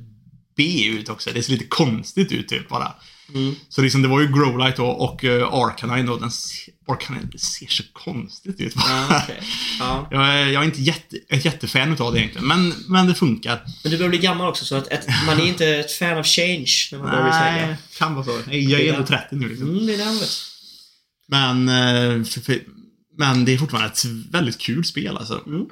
B 0.55 0.85
ut 0.85 1.09
också. 1.09 1.29
Det 1.33 1.43
ser 1.43 1.51
lite 1.53 1.65
konstigt 1.67 2.31
ut 2.31 2.47
typ 2.47 2.69
bara. 2.69 2.93
Mm. 3.34 3.55
Så 3.69 3.81
liksom, 3.81 4.01
det 4.01 4.07
var 4.07 4.21
ju 4.21 4.27
Growlite 4.27 4.77
då, 4.77 4.88
och 4.88 5.23
uh, 5.23 5.53
Arcanine 5.53 6.07
då. 6.07 6.17
Den 6.17 6.31
Arcanine 6.88 7.29
det 7.31 7.39
ser 7.39 7.67
så 7.67 7.84
konstigt 7.93 8.62
ut. 8.62 8.73
Ja, 8.75 9.21
okej. 9.23 9.39
ja. 9.79 10.07
jag, 10.12 10.27
är, 10.27 10.47
jag 10.47 10.62
är 10.62 10.65
inte 10.65 10.81
jätte, 10.81 11.17
ett 11.29 11.45
jättefan 11.45 11.93
utav 11.93 12.13
det 12.13 12.19
egentligen, 12.19 12.47
men, 12.47 12.73
men 12.88 13.07
det 13.07 13.15
funkar. 13.15 13.62
Men 13.84 13.91
du 13.91 13.97
börjar 13.97 14.10
bli 14.10 14.17
gammal 14.17 14.47
också 14.47 14.65
så 14.65 14.75
att 14.75 14.88
ett, 14.88 15.07
man 15.25 15.39
är 15.39 15.45
inte 15.45 15.67
ett 15.67 15.91
fan 15.91 16.17
av 16.17 16.23
change 16.23 16.89
när 16.91 16.99
man 16.99 17.10
börjar 17.10 17.23
bli 17.23 17.31
så 17.31 17.38
här 17.38 17.67
Nej, 17.67 17.77
kan 17.97 18.15
vara 18.15 18.25
så. 18.25 18.31
Jag 18.47 18.81
är 18.81 18.93
ändå 18.93 19.07
30 19.07 19.36
nu 19.36 19.49
liksom. 19.49 19.69
Mm, 19.69 19.86
det 19.86 19.93
är 19.93 19.97
det 19.97 20.27
Men, 21.27 21.69
eh, 21.69 22.23
för, 22.23 22.41
för, 22.41 22.60
men 23.17 23.45
det 23.45 23.53
är 23.53 23.57
fortfarande 23.57 23.89
ett 23.89 24.05
väldigt 24.31 24.57
kul 24.57 24.86
spel 24.86 25.17
alltså. 25.17 25.43
mm. 25.47 25.65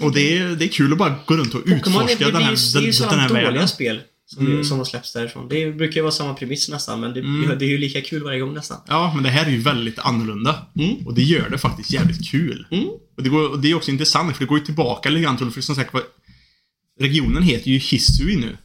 Och 0.00 0.12
det 0.12 0.38
är, 0.38 0.48
det 0.48 0.64
är 0.64 0.68
kul 0.68 0.92
att 0.92 0.98
bara 0.98 1.18
gå 1.26 1.36
runt 1.36 1.54
och 1.54 1.62
det, 1.66 1.74
utforska 1.74 2.24
det, 2.24 2.32
den 2.32 2.42
här, 2.42 2.50
ju, 2.50 2.56
det 2.72 2.78
är 2.78 2.80
ju 2.80 2.86
den, 2.86 2.92
sådana 2.92 3.12
den 3.12 3.20
här 3.20 3.28
dåliga 3.28 3.50
världen. 3.50 3.68
spel 3.68 4.00
som, 4.34 4.46
Mm. 4.46 4.64
som 4.64 4.78
har 4.78 4.84
släppts 4.84 5.12
därifrån. 5.12 5.48
Det 5.48 5.72
brukar 5.72 5.96
ju 5.96 6.00
vara 6.02 6.12
samma 6.12 6.34
premiss 6.34 6.68
nästan, 6.68 7.00
men 7.00 7.14
det, 7.14 7.20
Mm. 7.20 7.58
det 7.58 7.64
är 7.64 7.68
ju 7.68 7.78
lika 7.78 8.00
kul 8.00 8.22
varje 8.22 8.40
gång 8.40 8.54
nästan. 8.54 8.78
Ja, 8.88 9.12
men 9.14 9.22
det 9.24 9.30
här 9.30 9.46
är 9.46 9.50
ju 9.50 9.58
väldigt 9.58 9.98
annorlunda. 9.98 10.66
Mm. 10.78 11.06
Och 11.06 11.14
det 11.14 11.22
gör 11.22 11.50
det 11.50 11.58
faktiskt 11.58 11.92
jävligt 11.92 12.30
kul. 12.30 12.66
Mm. 12.70 12.86
Och 13.16 13.22
det, 13.22 13.28
går, 13.28 13.48
och 13.50 13.60
det 13.60 13.70
är 13.70 13.74
också 13.74 13.90
intressant, 13.90 14.36
för 14.36 14.44
det 14.44 14.48
går 14.48 14.58
ju 14.58 14.64
tillbaka 14.64 15.08
lite 15.10 15.22
grann 15.22 15.36
till, 15.36 15.50
för 15.50 15.60
som 15.60 15.74
sagt 15.74 15.94
var, 15.94 16.02
regionen 17.00 17.42
heter 17.42 17.70
ju 17.70 17.78
Hisui 17.78 18.36
nu. 18.36 18.56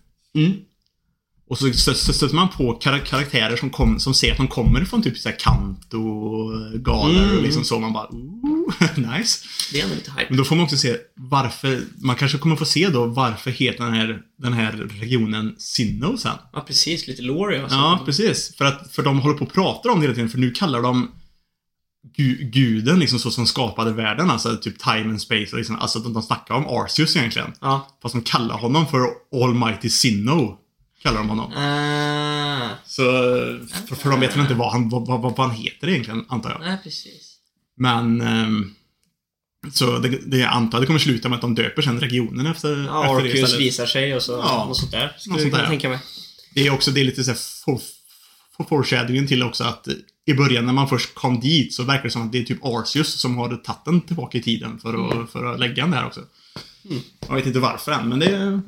Och 1.49 1.57
så 1.57 1.65
stö- 1.65 1.93
stö- 1.93 2.11
stöter 2.13 2.35
man 2.35 2.49
på 2.49 2.73
kar- 2.79 3.05
karaktärer 3.05 3.55
som, 3.57 3.69
kom, 3.69 3.99
som 3.99 4.13
ser 4.13 4.31
att 4.31 4.37
de 4.37 4.47
kommer 4.47 4.85
från 4.85 5.01
typ 5.01 5.17
såhär 5.17 5.35
Kanto 5.39 6.01
och 6.09 6.79
Galar 6.81 7.23
Mm. 7.23 7.37
och 7.37 7.43
liksom 7.43 7.63
så. 7.63 7.79
Man 7.79 7.93
bara, 7.93 8.07
ooh, 8.07 8.73
nice. 9.17 9.45
Det 9.71 9.79
är 9.79 9.83
ändå 9.83 9.95
lite 9.95 10.11
hype. 10.11 10.25
Men 10.29 10.37
då 10.37 10.43
får 10.43 10.55
man 10.55 10.63
också 10.65 10.77
se 10.77 10.95
varför, 11.15 11.81
man 12.01 12.15
kanske 12.15 12.37
kommer 12.37 12.55
få 12.55 12.65
se 12.65 12.87
då 12.89 13.05
varför 13.05 13.51
heter 13.51 13.83
den 13.83 13.93
här, 13.93 14.19
den 14.37 14.53
här 14.53 14.71
regionen 14.71 15.55
Sinnoh 15.57 16.15
sen. 16.15 16.31
Ja, 16.53 16.61
precis. 16.67 17.07
Lite 17.07 17.21
lore 17.21 17.61
alltså. 17.61 17.77
Ja, 17.77 17.99
precis. 18.05 18.55
För 18.57 18.65
att 18.65 18.91
för 18.91 19.03
de 19.03 19.19
håller 19.19 19.37
på 19.37 19.43
att 19.43 19.53
prata 19.53 19.91
om 19.91 19.99
det 19.99 20.03
hela 20.03 20.15
tiden, 20.15 20.29
för 20.29 20.37
nu 20.37 20.51
kallar 20.51 20.81
de 20.81 21.11
gu, 22.17 22.35
guden 22.53 22.99
liksom 22.99 23.19
så 23.19 23.31
som 23.31 23.47
skapade 23.47 23.91
världen, 23.91 24.29
alltså 24.29 24.57
typ 24.57 24.79
time 24.79 25.09
and 25.09 25.21
space. 25.21 25.47
och 25.51 25.57
Liksom, 25.57 25.75
alltså 25.79 25.99
de, 25.99 26.13
de 26.13 26.23
snackar 26.23 26.55
om 26.55 26.65
Arceus 26.67 27.15
egentligen. 27.15 27.51
Ja. 27.61 27.87
Fast 28.01 28.13
de 28.15 28.21
kallar 28.21 28.57
honom 28.57 28.87
för 28.87 29.07
Almighty 29.43 29.89
Sinnoh. 29.89 30.53
Kallar 31.03 31.17
de 31.17 31.29
honom. 31.29 31.51
Ah. 31.53 32.69
Så, 32.85 33.01
för, 33.87 33.95
för 33.95 34.09
de 34.09 34.19
vet 34.19 34.33
väl 34.35 34.41
inte 34.41 34.53
vad 34.53 34.71
han, 34.71 34.89
vad, 34.89 35.07
vad, 35.07 35.21
vad 35.21 35.39
han 35.39 35.51
heter 35.51 35.87
egentligen, 35.89 36.25
antar 36.29 36.49
jag. 36.49 36.59
Nej, 36.61 36.77
precis. 36.83 37.35
Men... 37.77 38.21
ehm, 38.21 38.73
så 39.73 39.97
det, 39.97 40.09
det 40.09 40.37
jag 40.37 40.53
antar 40.53 40.79
det 40.79 40.85
kommer 40.85 40.99
sluta 40.99 41.29
med 41.29 41.35
att 41.35 41.41
de 41.41 41.55
döper 41.55 41.81
sen 41.81 41.99
regionen 41.99 42.45
efter, 42.47 42.83
Ja, 42.87 43.05
efter 43.05 43.23
det 43.23 43.29
Arceus 43.29 43.43
istället. 43.43 43.65
visar 43.65 43.85
sig 43.85 44.15
och 44.15 44.21
så 44.23 44.31
Ja. 44.31 44.65
något 44.67 44.77
sånt 44.77 44.91
där. 44.91 45.15
Skulle 45.19 45.33
Något 45.33 45.41
sånt 45.41 45.53
där. 45.53 45.67
tänka 45.67 45.89
mig. 45.89 45.99
Det 46.53 46.67
är 46.67 46.71
också 46.73 46.91
det 46.91 46.99
är 47.01 47.05
lite 47.05 47.23
så 47.23 47.31
här 47.31 47.37
for, 47.65 47.81
for, 48.57 48.63
foreshadowing 48.63 49.27
till 49.27 49.43
också 49.43 49.63
att 49.63 49.87
i 50.25 50.33
början 50.33 50.65
när 50.65 50.73
man 50.73 50.89
först 50.89 51.13
kom 51.15 51.39
dit 51.39 51.73
så 51.73 51.83
verkar 51.83 52.03
det 52.03 52.09
som 52.11 52.21
att 52.21 52.31
det 52.31 52.37
är 52.39 52.43
typ 52.43 52.65
Arceus 52.65 53.13
som 53.21 53.37
har 53.37 53.49
tagit 53.55 53.85
den 53.85 54.01
tillbaka 54.01 54.37
i 54.37 54.41
tiden 54.41 54.79
för 54.79 54.89
att, 55.07 55.13
Mm. 55.13 55.27
för 55.27 55.45
att 55.53 55.59
lägga 55.59 55.83
den 55.83 55.91
där 55.91 56.05
också. 56.05 56.21
Jag 57.27 57.35
vet 57.35 57.45
inte 57.45 57.59
varför 57.59 57.91
än, 57.91 58.09
men 58.09 58.19
det... 58.19 58.61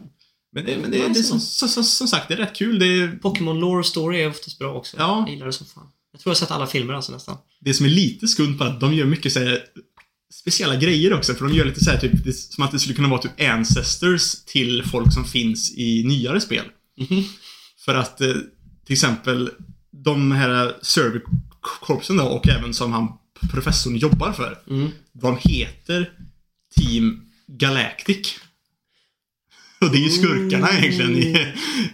Men 0.51 0.65
det, 0.65 0.77
men 0.77 0.91
det, 0.91 0.97
det, 0.97 1.19
är 1.19 1.23
som, 1.23 1.39
som, 1.39 1.83
som, 1.83 2.07
sagt, 2.07 2.27
det 2.27 2.33
är 2.33 2.37
rätt 2.37 2.55
kul. 2.55 2.79
Det, 2.79 2.85
är, 2.85 3.07
Pokémon 3.21 3.59
Lore 3.59 3.83
Story 3.83 4.21
är 4.21 4.29
oftast 4.29 4.59
bra 4.59 4.73
också. 4.73 4.97
Ja. 4.97 5.19
Jag 5.19 5.29
gillar 5.33 5.45
det 5.45 5.53
som 5.53 5.67
fan. 5.67 5.91
Jag 6.11 6.21
tror 6.21 6.31
jag 6.31 6.35
har 6.35 6.39
sett 6.39 6.51
alla 6.51 6.67
filmer 6.67 6.93
alltså 6.93 7.11
nästan. 7.11 7.37
det 7.59 7.73
som 7.73 7.85
är 7.85 7.89
lite 7.89 8.27
skumt 8.27 8.57
på 8.57 8.63
att 8.63 8.79
de 8.79 8.93
gör 8.93 9.05
mycket 9.05 9.33
så 9.33 9.39
här, 9.39 9.63
speciella 10.33 10.75
grejer 10.75 11.13
också. 11.13 11.33
För 11.33 11.45
de 11.47 11.55
gör 11.55 11.65
lite 11.65 11.83
så 11.83 11.91
här, 11.91 11.97
typ, 11.97 12.23
det, 12.23 12.33
som 12.33 12.63
att 12.63 12.71
det 12.71 12.79
skulle 12.79 12.95
kunna 12.95 13.07
vara 13.07 13.21
typ 13.21 13.41
ancestors 13.41 14.35
till 14.45 14.83
folk 14.83 15.13
som 15.13 15.25
finns 15.25 15.77
i 15.77 16.03
nyare 16.03 16.41
spel. 16.41 16.65
Mhm. 16.97 17.23
För 17.85 17.95
att 17.95 18.21
eh, 18.21 18.33
till 18.85 18.93
exempel 18.93 19.49
de 19.91 20.31
här 20.31 20.75
Servicorpsen 20.81 22.17
då 22.17 22.23
och 22.23 22.49
även 22.49 22.73
som 22.73 22.91
han 22.91 23.13
professorn 23.51 23.95
jobbar 23.95 24.31
för. 24.31 24.59
Mm. 24.69 24.89
De 25.13 25.37
heter 25.41 26.11
Team 26.75 27.21
Galactic. 27.47 28.39
Och 29.85 29.91
det 29.91 29.97
är 29.97 30.01
ju 30.01 30.09
skurkarna 30.09 30.69
egentligen 30.79 31.17
i, 31.17 31.37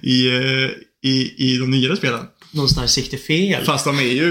i, 0.01 0.27
eh, 0.27 0.69
i, 1.11 1.33
i 1.37 1.57
de 1.57 1.71
nyare 1.71 1.97
spelen. 1.97 2.19
någonstans 2.51 2.99
det 3.11 3.17
fel. 3.17 3.65
Fast 3.65 3.85
de 3.85 3.99
är 3.99 4.03
ju, 4.03 4.29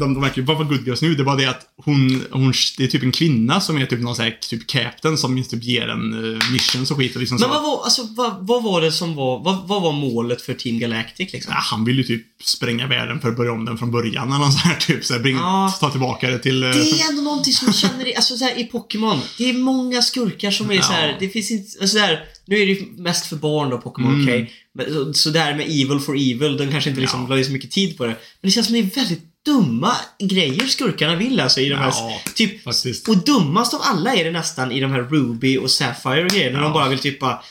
de, 0.00 0.14
de 0.14 0.20
verkar 0.22 0.36
ju 0.36 0.42
bara 0.42 0.56
vara 0.58 0.68
good 0.68 0.86
girls 0.86 1.02
nu. 1.02 1.14
Det 1.14 1.22
är 1.22 1.24
bara 1.24 1.36
det 1.36 1.46
att 1.46 1.66
hon, 1.84 2.22
hon, 2.30 2.52
det 2.78 2.84
är 2.84 2.88
typ 2.88 3.02
en 3.02 3.12
kvinna 3.12 3.60
som 3.60 3.78
är 3.78 3.86
typ 3.86 4.00
någon 4.00 4.16
sån 4.16 4.24
här, 4.24 4.38
typ 4.50 4.66
captain 4.66 5.18
som 5.18 5.42
typ 5.44 5.62
ger 5.64 5.88
en 5.88 6.14
uh, 6.14 6.38
missions 6.52 6.90
och 6.90 6.96
skit 6.96 7.14
och 7.14 7.20
liksom 7.20 7.38
Men 7.40 7.50
vad 7.50 7.62
var, 7.62 7.84
alltså, 7.84 8.02
vad, 8.16 8.46
vad 8.46 8.62
var 8.62 8.80
det 8.80 8.92
som 8.92 9.14
var, 9.14 9.44
vad, 9.44 9.68
vad 9.68 9.82
var 9.82 9.92
målet 9.92 10.42
för 10.42 10.54
Team 10.54 10.78
Galactic 10.78 11.32
liksom? 11.32 11.52
Ja, 11.52 11.60
han 11.60 11.84
vill 11.84 11.96
ju 11.96 12.04
typ 12.04 12.26
spränga 12.44 12.86
världen 12.86 13.20
för 13.20 13.28
att 13.28 13.36
börja 13.36 13.52
om 13.52 13.64
den 13.64 13.78
från 13.78 13.90
början 13.90 14.28
eller 14.28 14.38
någon 14.38 14.52
sån 14.52 14.70
här 14.70 14.76
typ 14.76 15.04
så 15.04 15.12
här, 15.14 15.20
bring, 15.20 15.36
Ja. 15.36 15.74
ta 15.80 15.90
tillbaka 15.90 16.30
det 16.30 16.38
till... 16.38 16.62
eh, 16.62 16.70
Det 16.70 16.76
är 16.90 17.08
ändå 17.10 17.22
någonting 17.22 17.52
som 17.52 17.66
jag 17.66 17.74
känner 17.76 18.08
i, 18.08 18.14
alltså 18.16 18.36
så 18.36 18.44
här, 18.44 18.58
i 18.58 18.64
Pokémon. 18.64 19.20
Det 19.38 19.50
är 19.50 19.54
många 19.54 20.02
skurkar 20.02 20.50
som 20.50 20.70
är 20.70 20.74
Ja. 20.74 20.82
så 20.82 20.92
här, 20.92 21.16
det 21.20 21.28
finns 21.28 21.50
inte, 21.50 21.78
alltså 21.80 21.96
så 21.98 22.02
här, 22.04 22.24
nu 22.46 22.56
är 22.56 22.66
det 22.66 22.72
ju 22.72 22.86
mest 22.96 23.26
för 23.26 23.36
barn 23.36 23.70
då, 23.70 23.78
Pokémon, 23.78 24.12
Mm. 24.14 24.24
okej. 24.26 24.52
Men 24.74 24.86
Så, 24.94 25.12
så 25.12 25.30
där 25.30 25.54
med 25.54 25.66
Evil 25.66 25.98
for 26.00 26.14
Evil, 26.16 26.56
de 26.56 26.70
kanske 26.70 26.90
inte 26.90 27.00
liksom 27.00 27.26
Ja. 27.30 27.36
la 27.36 27.44
så 27.44 27.52
mycket 27.52 27.70
tid 27.70 27.98
på 27.98 28.04
det. 28.04 28.10
Men 28.10 28.16
det 28.40 28.50
känns 28.50 28.66
som 28.66 28.72
det 28.74 28.80
är 28.80 28.94
väldigt 28.96 29.22
dumma 29.46 29.92
grejer 30.18 30.66
skurkarna 30.66 31.16
vill 31.16 31.40
alltså 31.40 31.60
i 31.60 31.68
de 31.68 31.74
här, 31.74 31.88
Ja, 31.90 32.20
typ, 32.34 32.62
faktiskt. 32.64 33.08
och 33.08 33.16
dummast 33.16 33.74
av 33.74 33.80
alla 33.84 34.14
är 34.14 34.24
det 34.24 34.30
nästan 34.30 34.72
i 34.72 34.80
de 34.80 34.90
här 34.92 35.02
Ruby 35.02 35.58
och 35.58 35.70
Sapphire 35.70 36.24
och 36.24 36.30
grejer. 36.30 36.52
När 36.52 36.58
de 36.60 36.66
Ja. 36.66 36.72
bara 36.72 36.88
vill 36.88 36.98
typ 36.98 37.20
bara, 37.20 37.42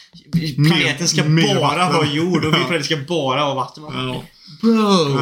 planeten 0.69 1.08
ska 1.08 1.23
mer 1.23 1.56
bara 1.56 1.77
vatten. 1.77 1.93
vara 1.95 2.08
jord 2.08 2.45
och 2.45 2.54
Ja. 2.54 2.58
planeten 2.58 2.84
ska 2.84 2.97
bara 2.97 3.45
vara 3.45 3.56
vatten. 3.56 3.84
Bro! 4.62 5.19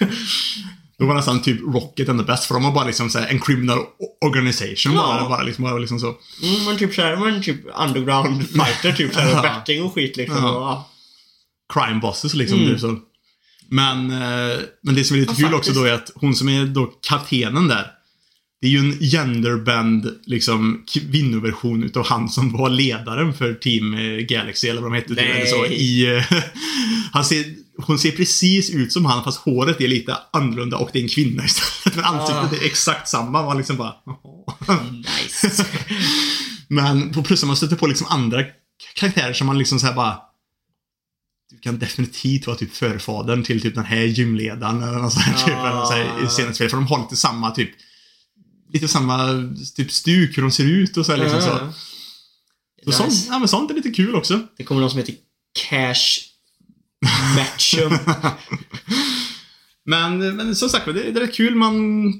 Då 0.98 1.06
var 1.06 1.14
nästan 1.14 1.42
typ 1.42 1.60
Rocket 1.60 2.08
ändå 2.08 2.24
bäst 2.24 2.44
för 2.44 2.54
de 2.54 2.64
har 2.64 2.72
bara 2.72 2.84
liksom 2.86 3.10
så 3.10 3.18
här, 3.18 3.26
en 3.28 3.40
criminal 3.40 3.78
organization 4.24 4.92
Ja. 4.94 5.02
bara, 5.02 5.28
bara 5.28 5.42
liksom, 5.42 5.64
bara 5.64 5.78
liksom 5.78 6.00
så. 6.00 6.06
Mm, 6.42 6.64
men 6.64 6.78
typ 6.78 6.94
såhär, 6.94 7.16
men 7.16 7.42
typ 7.42 7.60
underground 7.78 8.48
fighter 8.50 8.92
typ 8.92 9.14
såhär, 9.14 9.36
och 9.36 9.42
betting 9.42 9.82
och 9.82 9.94
skit 9.94 10.16
liksom. 10.16 10.36
Ja. 10.38 10.50
Och, 10.50 10.62
ja. 10.62 10.90
crime 11.74 12.00
bosses 12.00 12.34
liksom. 12.34 12.58
Mm. 12.58 12.70
typ 12.70 12.80
så. 12.80 12.98
Men, 13.68 14.10
eh, 14.10 14.58
men 14.82 14.94
det 14.94 15.04
som 15.04 15.16
är 15.16 15.20
lite 15.20 15.34
Ja, 15.38 15.46
kul 15.48 15.54
också 15.54 15.72
då 15.72 15.84
är 15.84 15.92
att 15.92 16.10
hon 16.14 16.34
som 16.34 16.48
är 16.48 16.64
då 16.66 16.86
kaptenen 16.86 17.68
där. 17.68 17.86
Det 18.60 18.66
är 18.68 18.70
ju 18.70 18.78
en 18.78 18.98
genderbend, 19.00 20.14
liksom, 20.26 20.84
kvinnoversion 20.94 21.84
utav 21.84 22.06
han 22.06 22.28
som 22.28 22.52
var 22.52 22.70
ledaren 22.70 23.34
för 23.34 23.54
Team 23.54 23.94
eh, 23.94 24.16
Galaxy, 24.16 24.68
eller 24.68 24.80
vad 24.80 24.90
de 24.92 24.96
hette. 24.96 25.08
typ. 25.08 25.18
Eller 25.18 25.46
så, 25.46 25.66
i, 25.66 26.16
eh, 26.16 26.24
han 27.12 27.24
ser, 27.24 27.44
hon 27.78 27.98
ser 27.98 28.10
precis 28.10 28.70
ut 28.70 28.92
som 28.92 29.04
han, 29.04 29.24
fast 29.24 29.38
håret 29.38 29.80
är 29.80 29.88
lite 29.88 30.16
annorlunda 30.32 30.76
och 30.76 30.90
det 30.92 30.98
är 30.98 31.02
en 31.02 31.08
kvinna 31.08 31.44
istället. 31.44 31.96
Men 31.96 32.04
ansiktet 32.04 32.52
Ah. 32.52 32.64
är 32.64 32.66
exakt 32.66 33.08
samma. 33.08 33.42
Man 33.42 33.56
liksom 33.56 33.76
bara. 33.76 33.94
Nice. 34.92 35.64
Men 36.68 37.12
på 37.12 37.22
plus 37.22 37.44
man 37.44 37.56
stöter 37.56 37.76
på 37.76 37.86
liksom 37.86 38.06
andra 38.10 38.44
karaktärer 38.94 39.32
som 39.32 39.46
man 39.46 39.58
liksom 39.58 39.80
så 39.80 39.86
här 39.86 39.94
bara 39.94 40.18
du 41.50 41.58
kan 41.58 41.78
definitivt 41.78 42.46
vara 42.46 42.56
typ 42.56 42.74
förfadern 42.74 43.42
till 43.44 43.62
typ 43.62 43.74
den 43.74 43.84
här 43.84 44.02
gymledaren 44.02 44.82
eller 44.82 44.98
något 44.98 45.12
sånt 45.12 45.24
här, 45.24 45.38
typ, 45.46 45.56
eller 45.56 45.74
något 45.74 45.88
så 45.88 45.94
här, 45.94 46.24
i 46.24 46.28
spelet. 46.28 46.56
För 46.56 46.68
de 46.68 46.86
har 46.86 46.98
lite 46.98 47.16
samma 47.16 47.50
typ 47.50 47.70
Lite 48.72 48.88
samma 48.88 49.28
typ 49.76 49.92
stuk, 49.92 50.36
hur 50.36 50.42
de 50.42 50.50
ser 50.50 50.64
ut 50.64 50.96
och 50.96 51.06
så 51.06 51.12
här, 51.12 51.18
liksom 51.18 51.40
så. 51.40 51.48
Ja. 51.48 51.72
så 52.84 52.92
sånt, 52.92 53.26
ja, 53.28 53.38
men 53.38 53.48
sånt 53.48 53.70
är 53.70 53.74
lite 53.74 53.90
kul 53.90 54.14
också. 54.14 54.40
Det 54.56 54.64
kommer 54.64 54.80
någon 54.80 54.90
som 54.90 54.98
heter 54.98 55.14
Cash 55.68 56.33
Matchum. 57.36 57.98
Men, 59.86 60.36
men 60.36 60.56
som 60.56 60.68
sagt, 60.68 60.86
det, 60.86 60.92
det 60.92 61.20
är 61.20 61.20
rätt 61.20 61.34
kul. 61.34 61.54
Man, 61.54 62.12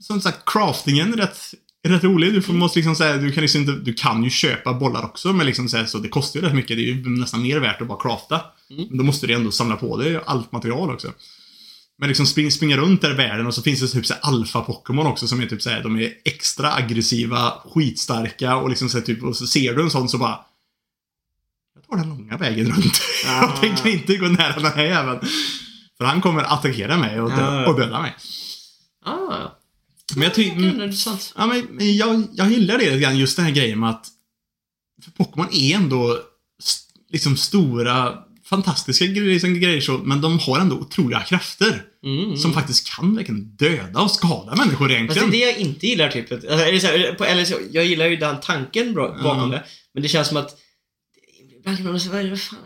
som 0.00 0.20
sagt, 0.20 0.38
craftingen 0.46 1.12
är 1.12 1.16
rätt, 1.16 1.38
är 1.82 1.90
rätt 1.90 2.04
rolig. 2.04 2.34
Du, 2.34 2.42
får, 2.42 2.52
måste 2.52 2.78
liksom 2.78 2.96
säga, 2.96 3.16
du, 3.16 3.32
kan 3.32 3.42
liksom 3.42 3.60
inte, 3.60 3.72
du 3.72 3.94
kan 3.94 4.24
ju 4.24 4.30
köpa 4.30 4.74
bollar 4.74 5.04
också, 5.04 5.32
men 5.32 5.46
liksom 5.46 5.68
så, 5.68 5.76
här, 5.76 5.84
så 5.84 5.98
det 5.98 6.08
kostar 6.08 6.40
ju 6.40 6.46
rätt 6.46 6.54
mycket. 6.54 6.76
Det 6.76 6.82
är 6.82 6.94
ju 6.94 7.08
nästan 7.08 7.42
mer 7.42 7.60
värt 7.60 7.80
att 7.80 7.88
bara 7.88 8.02
crafta. 8.02 8.40
Mm. 8.70 8.84
Men 8.88 8.98
då 8.98 9.04
måste 9.04 9.26
du 9.26 9.34
ändå 9.34 9.50
samla 9.50 9.76
på 9.76 9.96
dig 9.96 10.20
allt 10.26 10.52
material 10.52 10.90
också. 10.90 11.12
Men 12.00 12.08
liksom 12.08 12.26
spring, 12.26 12.50
springa 12.50 12.76
runt 12.76 13.00
där 13.00 13.10
i 13.10 13.14
världen 13.14 13.46
och 13.46 13.54
så 13.54 13.62
finns 13.62 13.80
det 13.80 13.88
typ 13.88 14.06
så 14.06 14.14
alfa-Pokémon 14.14 15.06
också 15.06 15.26
som 15.26 15.40
är 15.40 15.46
typ 15.46 15.62
så 15.62 15.70
här, 15.70 15.82
de 15.82 15.98
är 15.98 16.12
extra 16.24 16.74
aggressiva, 16.74 17.52
skitstarka 17.64 18.56
och 18.56 18.68
liksom 18.68 18.88
så 18.88 18.98
här, 18.98 19.04
typ, 19.04 19.22
och 19.22 19.36
så 19.36 19.46
ser 19.46 19.74
du 19.74 19.82
en 19.82 19.90
sån 19.90 20.08
så 20.08 20.18
bara 20.18 20.38
Tar 21.90 21.96
den 21.96 22.08
långa 22.08 22.36
vägen 22.36 22.66
runt. 22.72 23.00
Ah. 23.26 23.40
Jag 23.40 23.60
tänker 23.60 23.88
inte 23.88 24.16
gå 24.16 24.26
nära 24.28 24.54
den 24.60 24.72
här 24.72 24.84
jäveln. 24.84 25.20
För 25.98 26.04
han 26.04 26.20
kommer 26.20 26.42
attackera 26.42 26.96
mig 26.96 27.20
och, 27.20 27.30
dö- 27.30 27.36
Ja. 27.40 27.68
och 27.68 27.80
döda 27.80 28.02
mig. 28.02 28.14
ah, 29.04 29.36
Men 30.14 30.22
jag, 30.22 30.34
ty- 30.34 30.50
det 30.50 30.64
är 30.66 30.70
intressant. 30.84 31.34
ja, 31.36 31.46
men 31.46 31.96
jag, 31.96 32.22
jag 32.32 32.50
gillar 32.50 32.78
det 32.78 32.84
lite 32.84 32.98
grann, 32.98 33.18
just 33.18 33.36
den 33.36 33.44
här 33.46 33.52
grejen 33.52 33.80
med 33.80 33.90
att 33.90 34.06
för 35.04 35.10
Pokémon 35.10 35.48
är 35.52 35.74
ändå 35.76 36.18
st- 36.62 36.92
liksom 37.10 37.36
stora, 37.36 38.14
fantastiska 38.44 39.04
liksom 39.04 39.54
grejer 39.60 39.80
så, 39.80 39.92
men 39.98 40.20
de 40.20 40.38
har 40.38 40.58
ändå 40.60 40.76
otroliga 40.76 41.20
krafter. 41.20 41.82
Mm. 42.04 42.36
Som 42.36 42.52
faktiskt 42.52 42.90
kan 42.96 43.16
verkligen 43.16 43.56
döda 43.56 44.00
och 44.00 44.10
skada 44.10 44.56
människor 44.56 44.88
Fast 44.88 44.88
det 44.88 44.94
egentligen. 44.94 45.28
är 45.28 45.32
det 45.32 45.38
jag 45.38 45.56
inte 45.58 45.86
gillar 45.86 46.10
typ. 46.10 46.32
Alltså, 46.32 46.48
eller 46.48 46.78
så 46.78 46.86
här, 46.86 47.14
på, 47.14 47.24
eller 47.24 47.44
så, 47.44 47.54
jag 47.72 47.84
gillar 47.84 48.06
ju 48.06 48.16
den 48.16 48.40
tanken 48.40 48.94
bakom 48.94 49.26
Ja. 49.26 49.46
det. 49.46 49.64
Men 49.94 50.02
det 50.02 50.08
känns 50.08 50.28
som 50.28 50.36
att 50.36 50.50
säga, 51.76 52.12
vad 52.12 52.20
är 52.20 52.24
det- 52.30 52.36
fan, 52.36 52.58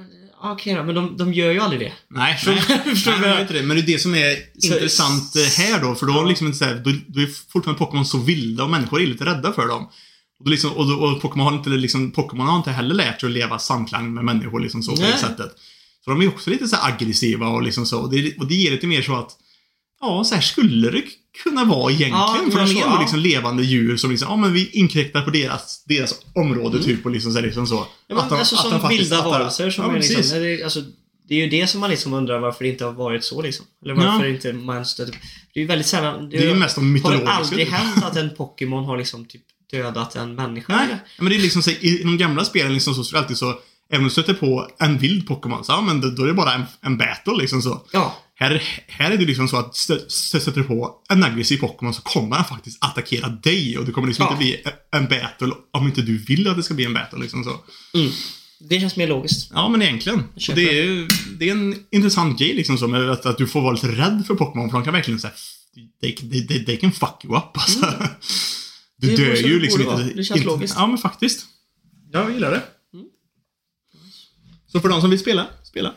okej 0.42 0.74
då, 0.74 0.82
men 0.84 0.94
de, 0.94 1.16
de 1.16 1.32
gör 1.34 1.52
ju 1.52 1.60
aldrig 1.60 1.80
det. 1.80 1.92
Nej, 2.10 2.36
Förstår 2.84 3.20
nej, 3.20 3.40
inte 3.40 3.52
det. 3.54 3.62
Men 3.62 3.76
det 3.76 3.82
är 3.82 3.86
det 3.86 3.98
som 3.98 4.14
är 4.14 4.36
Så- 4.58 4.66
intressant 4.74 5.36
eh, 5.36 5.42
här 5.64 5.80
då, 5.80 5.94
för 5.94 6.06
då, 6.06 6.12
Ja. 6.12 6.24
liksom 6.24 6.46
inte 6.46 6.58
så 6.58 6.64
här, 6.64 6.74
då, 6.74 6.90
då 7.06 7.20
är 7.20 7.28
fortfarande 7.52 7.78
Pokémon 7.78 8.06
så 8.06 8.18
vilda 8.18 8.64
och 8.64 8.70
människor 8.70 9.02
är 9.02 9.06
lite 9.06 9.24
rädda 9.24 9.52
för 9.52 9.68
dem. 9.68 9.88
Och, 10.40 10.48
liksom, 10.50 10.72
och, 10.72 11.12
och 11.12 11.20
Pokémon 11.22 11.46
har 11.46 11.52
inte 11.58 11.70
liksom, 11.70 12.10
Pokémon 12.10 12.46
har 12.46 12.56
inte 12.56 12.70
heller 12.70 12.94
lärt 12.94 13.20
sig 13.20 13.26
att 13.26 13.32
leva 13.32 13.58
samklang 13.58 14.14
med 14.14 14.24
människor 14.24 14.60
liksom 14.60 14.82
så 14.82 14.96
på 14.96 15.02
det 15.02 15.18
sättet. 15.18 15.50
Så 16.04 16.10
de 16.10 16.22
är 16.22 16.28
också 16.28 16.50
lite 16.50 16.68
så 16.68 16.76
aggressiva 16.82 17.48
och 17.48 17.62
liksom 17.62 17.86
så. 17.86 18.00
Och 18.00 18.10
det, 18.10 18.36
och 18.38 18.46
det 18.46 18.54
ger 18.54 18.70
lite 18.70 18.86
mer 18.86 19.02
så 19.02 19.14
att 19.16 19.30
Ja, 20.00 20.24
så 20.24 20.34
här 20.34 20.42
skulle 20.42 20.90
det 20.90 21.02
kunna 21.42 21.64
vara 21.64 21.92
egentligen. 21.92 22.14
Ja, 22.18 22.38
för 22.52 22.58
de 22.58 22.64
är 22.64 22.68
ändå 22.68 22.80
ja. 22.80 23.00
liksom 23.00 23.18
levande 23.18 23.62
djur 23.62 23.96
som 23.96 24.10
liksom, 24.10 24.28
ja 24.30 24.36
men 24.36 24.52
vi 24.52 24.70
inkräktar 24.70 25.22
på 25.22 25.30
deras, 25.30 25.84
deras 25.84 26.14
område 26.34 26.82
typ 26.82 27.04
och 27.04 27.10
liksom 27.10 27.32
så. 27.32 27.40
Liksom 27.40 27.66
så. 27.66 27.74
Mm. 27.76 27.88
Ja, 28.06 28.14
men, 28.14 28.28
de- 28.28 28.34
alltså 28.38 28.56
de 28.56 28.62
som 28.62 28.80
faktiskt- 28.80 29.02
vilda 29.02 29.18
att 29.18 29.24
de- 29.24 29.30
varelser 29.30 29.70
som 29.70 29.84
ja, 29.84 29.90
är 29.90 29.94
liksom, 29.96 30.16
precis. 30.16 30.32
det, 30.32 30.60
är, 30.60 30.64
alltså, 30.64 30.80
det 31.28 31.34
är 31.34 31.38
ju 31.38 31.48
det 31.60 31.66
som 31.66 31.80
man 31.80 31.90
liksom 31.90 32.12
undrar 32.12 32.38
varför 32.38 32.64
det 32.64 32.70
inte 32.70 32.84
har 32.84 32.92
varit 32.92 33.24
så 33.24 33.42
liksom. 33.42 33.66
Eller 33.84 33.94
varför 33.94 34.24
Ja. 34.26 34.34
inte 34.34 34.52
man 34.52 34.86
stöter 34.86 35.12
Det 35.54 35.60
är 35.60 35.62
ju 35.62 35.66
väldigt 35.66 35.86
sällan. 35.86 36.30
Det 36.30 36.36
är 36.36 36.48
ju 36.48 36.54
mest 36.54 36.74
de 36.74 36.80
Har 36.80 36.86
det 36.86 36.92
mytologiska. 36.92 37.30
aldrig 37.32 37.66
typ. 37.66 37.74
hänt 37.74 38.04
att 38.04 38.16
en 38.16 38.30
Pokémon 38.36 38.84
har 38.84 38.98
liksom 38.98 39.24
typ 39.24 39.42
dödat 39.70 40.16
en 40.16 40.34
människa? 40.34 40.76
Nej, 40.76 40.84
eller? 40.86 40.98
men 41.18 41.28
det 41.28 41.36
är 41.36 41.40
liksom 41.40 41.62
så, 41.62 41.70
i, 41.70 42.00
de 42.04 42.18
gamla 42.18 42.44
spelen 42.44 42.74
liksom 42.74 42.94
så, 42.94 43.04
så 43.04 43.16
alltid 43.18 43.38
så, 43.38 43.48
även 43.90 43.98
om 44.00 44.04
du 44.04 44.10
stöter 44.10 44.34
på 44.34 44.68
en 44.78 44.98
vild 44.98 45.26
Pokémon, 45.28 45.64
så 45.64 45.72
ja, 45.72 45.80
men 45.80 46.00
då, 46.00 46.10
då 46.10 46.22
är 46.22 46.26
det 46.26 46.34
bara 46.34 46.52
en, 46.54 46.62
en 46.80 46.96
battle 46.96 47.34
liksom 47.38 47.62
så. 47.62 47.82
Ja. 47.92 48.16
Här, 48.42 48.62
här 48.86 49.10
är 49.10 49.16
det 49.16 49.24
liksom 49.24 49.48
så 49.48 49.56
att 49.56 49.76
stöter 50.08 50.52
du 50.52 50.64
på 50.64 50.94
en 51.08 51.24
aggressiv 51.24 51.58
Pokémon 51.58 51.94
så 51.94 52.02
kommer 52.02 52.36
han 52.36 52.44
faktiskt 52.44 52.84
attackera 52.84 53.28
dig 53.28 53.78
och 53.78 53.84
det 53.84 53.92
kommer 53.92 54.08
liksom 54.08 54.24
Ja. 54.24 54.32
inte 54.32 54.38
bli 54.38 54.62
en 54.92 55.08
battle 55.08 55.52
om 55.72 55.86
inte 55.86 56.02
du 56.02 56.18
vill 56.18 56.48
att 56.48 56.56
det 56.56 56.62
ska 56.62 56.74
bli 56.74 56.84
en 56.84 56.94
battle 56.94 57.18
liksom 57.18 57.44
så. 57.44 57.50
Mm. 57.98 58.12
Det 58.60 58.80
känns 58.80 58.96
mer 58.96 59.08
logiskt. 59.08 59.50
Ja, 59.54 59.68
men 59.68 59.82
egentligen. 59.82 60.24
Det, 60.34 60.78
är, 60.80 61.08
det 61.38 61.48
är 61.48 61.52
en 61.52 61.84
intressant 61.90 62.38
grej 62.38 62.54
liksom 62.54 62.78
så 62.78 62.88
med 62.88 63.10
att, 63.10 63.26
att 63.26 63.38
du 63.38 63.46
får 63.46 63.60
vara 63.60 63.72
lite 63.72 63.88
rädd 63.88 64.24
för 64.26 64.34
Pokémon 64.34 64.70
för 64.70 64.78
de 64.78 64.84
kan 64.84 64.94
verkligen 64.94 65.20
säga 65.20 65.32
they, 66.00 66.16
they, 66.16 66.46
they, 66.46 66.64
they 66.64 66.76
can 66.76 66.92
fuck 66.92 67.24
you 67.24 67.36
up 67.36 67.56
alltså. 67.56 67.80
Du 68.96 69.08
Mm. 69.08 69.20
Det 69.20 69.24
dör 69.24 69.48
ju 69.48 69.60
liksom 69.60 69.80
inte. 69.80 70.02
Det 70.02 70.24
känns 70.24 70.30
inte, 70.30 70.46
logiskt. 70.46 70.74
Ja, 70.78 70.86
men 70.86 70.98
faktiskt. 70.98 71.46
Ja, 72.12 72.22
jag 72.22 72.32
gillar 72.32 72.50
det. 72.50 72.62
Mm. 72.94 73.06
Så 74.72 74.80
för 74.80 74.88
de 74.88 75.00
som 75.00 75.10
vill 75.10 75.18
spela, 75.18 75.46
spela. 75.64 75.94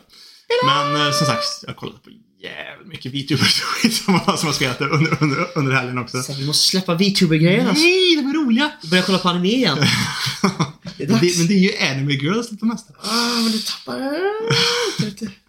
Men 0.66 1.06
eh, 1.06 1.12
som 1.12 1.26
sagt, 1.26 1.44
jag 1.62 1.68
har 1.68 1.74
kollat 1.74 2.02
på 2.02 2.10
jävligt 2.42 2.88
mycket 2.88 3.14
VTubers 3.14 3.62
och 3.62 3.68
skit 3.82 3.94
som 3.94 4.20
som 4.36 4.46
har 4.46 4.52
spelat 4.52 4.80
under, 4.80 5.22
under, 5.22 5.58
under 5.58 5.72
helgen 5.72 5.98
också. 5.98 6.22
Så 6.22 6.32
vi 6.32 6.46
måste 6.46 6.68
släppa 6.68 6.94
VTuber-grejen 6.94 7.68
alltså. 7.68 7.84
Nej, 7.84 8.16
de 8.16 8.30
är 8.30 8.34
roliga! 8.34 8.72
Börja 8.90 9.02
kolla 9.02 9.18
på 9.18 9.28
anime 9.28 9.48
igen. 9.48 9.78
Det 10.96 11.04
är 11.04 11.08
men, 11.08 11.20
det, 11.20 11.38
men 11.38 11.46
det 11.46 11.54
är 11.54 11.58
ju 11.58 11.90
anime 11.90 12.12
girls 12.12 12.48
det 12.50 12.66
mesta. 12.66 12.92
Ah, 13.02 13.40
men 13.42 13.52
du 13.52 13.58
tappar... 13.58 14.12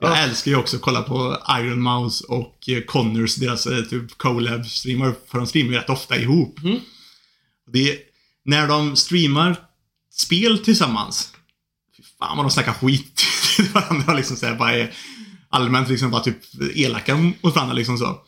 Jag 0.00 0.22
älskar 0.22 0.50
ju 0.50 0.56
också 0.56 0.76
att 0.76 0.82
kolla 0.82 1.02
på 1.02 1.42
Iron 1.58 1.82
Mouse 1.82 2.24
och 2.24 2.68
eh, 2.68 2.80
Connors, 2.80 3.34
deras 3.34 3.66
eh, 3.66 3.82
typ 3.82 4.18
collab-streamar, 4.18 5.14
för 5.30 5.38
de 5.38 5.46
streamar 5.46 5.72
ju 5.72 5.78
rätt 5.78 5.90
ofta 5.90 6.16
ihop. 6.16 6.58
Mm. 6.64 6.80
Det 7.72 7.90
är, 7.90 7.98
när 8.44 8.68
de 8.68 8.96
streamar 8.96 9.56
spel 10.12 10.58
tillsammans, 10.58 11.32
fy 11.96 12.02
fan 12.18 12.36
vad 12.36 12.46
de 12.46 12.50
snackar 12.50 12.72
skit 12.72 13.24
till 13.56 13.64
varandra 13.64 14.14
liksom 14.14 14.36
så 14.36 14.46
här, 14.46 14.54
bara 14.54 14.72
är 14.72 14.94
allmänt 15.56 15.88
liksom 15.88 16.10
bara 16.10 16.22
typ 16.22 16.38
elaka 16.74 17.16
mot 17.16 17.54
varandra 17.54 17.74
liksom 17.74 17.98
så. 17.98 18.18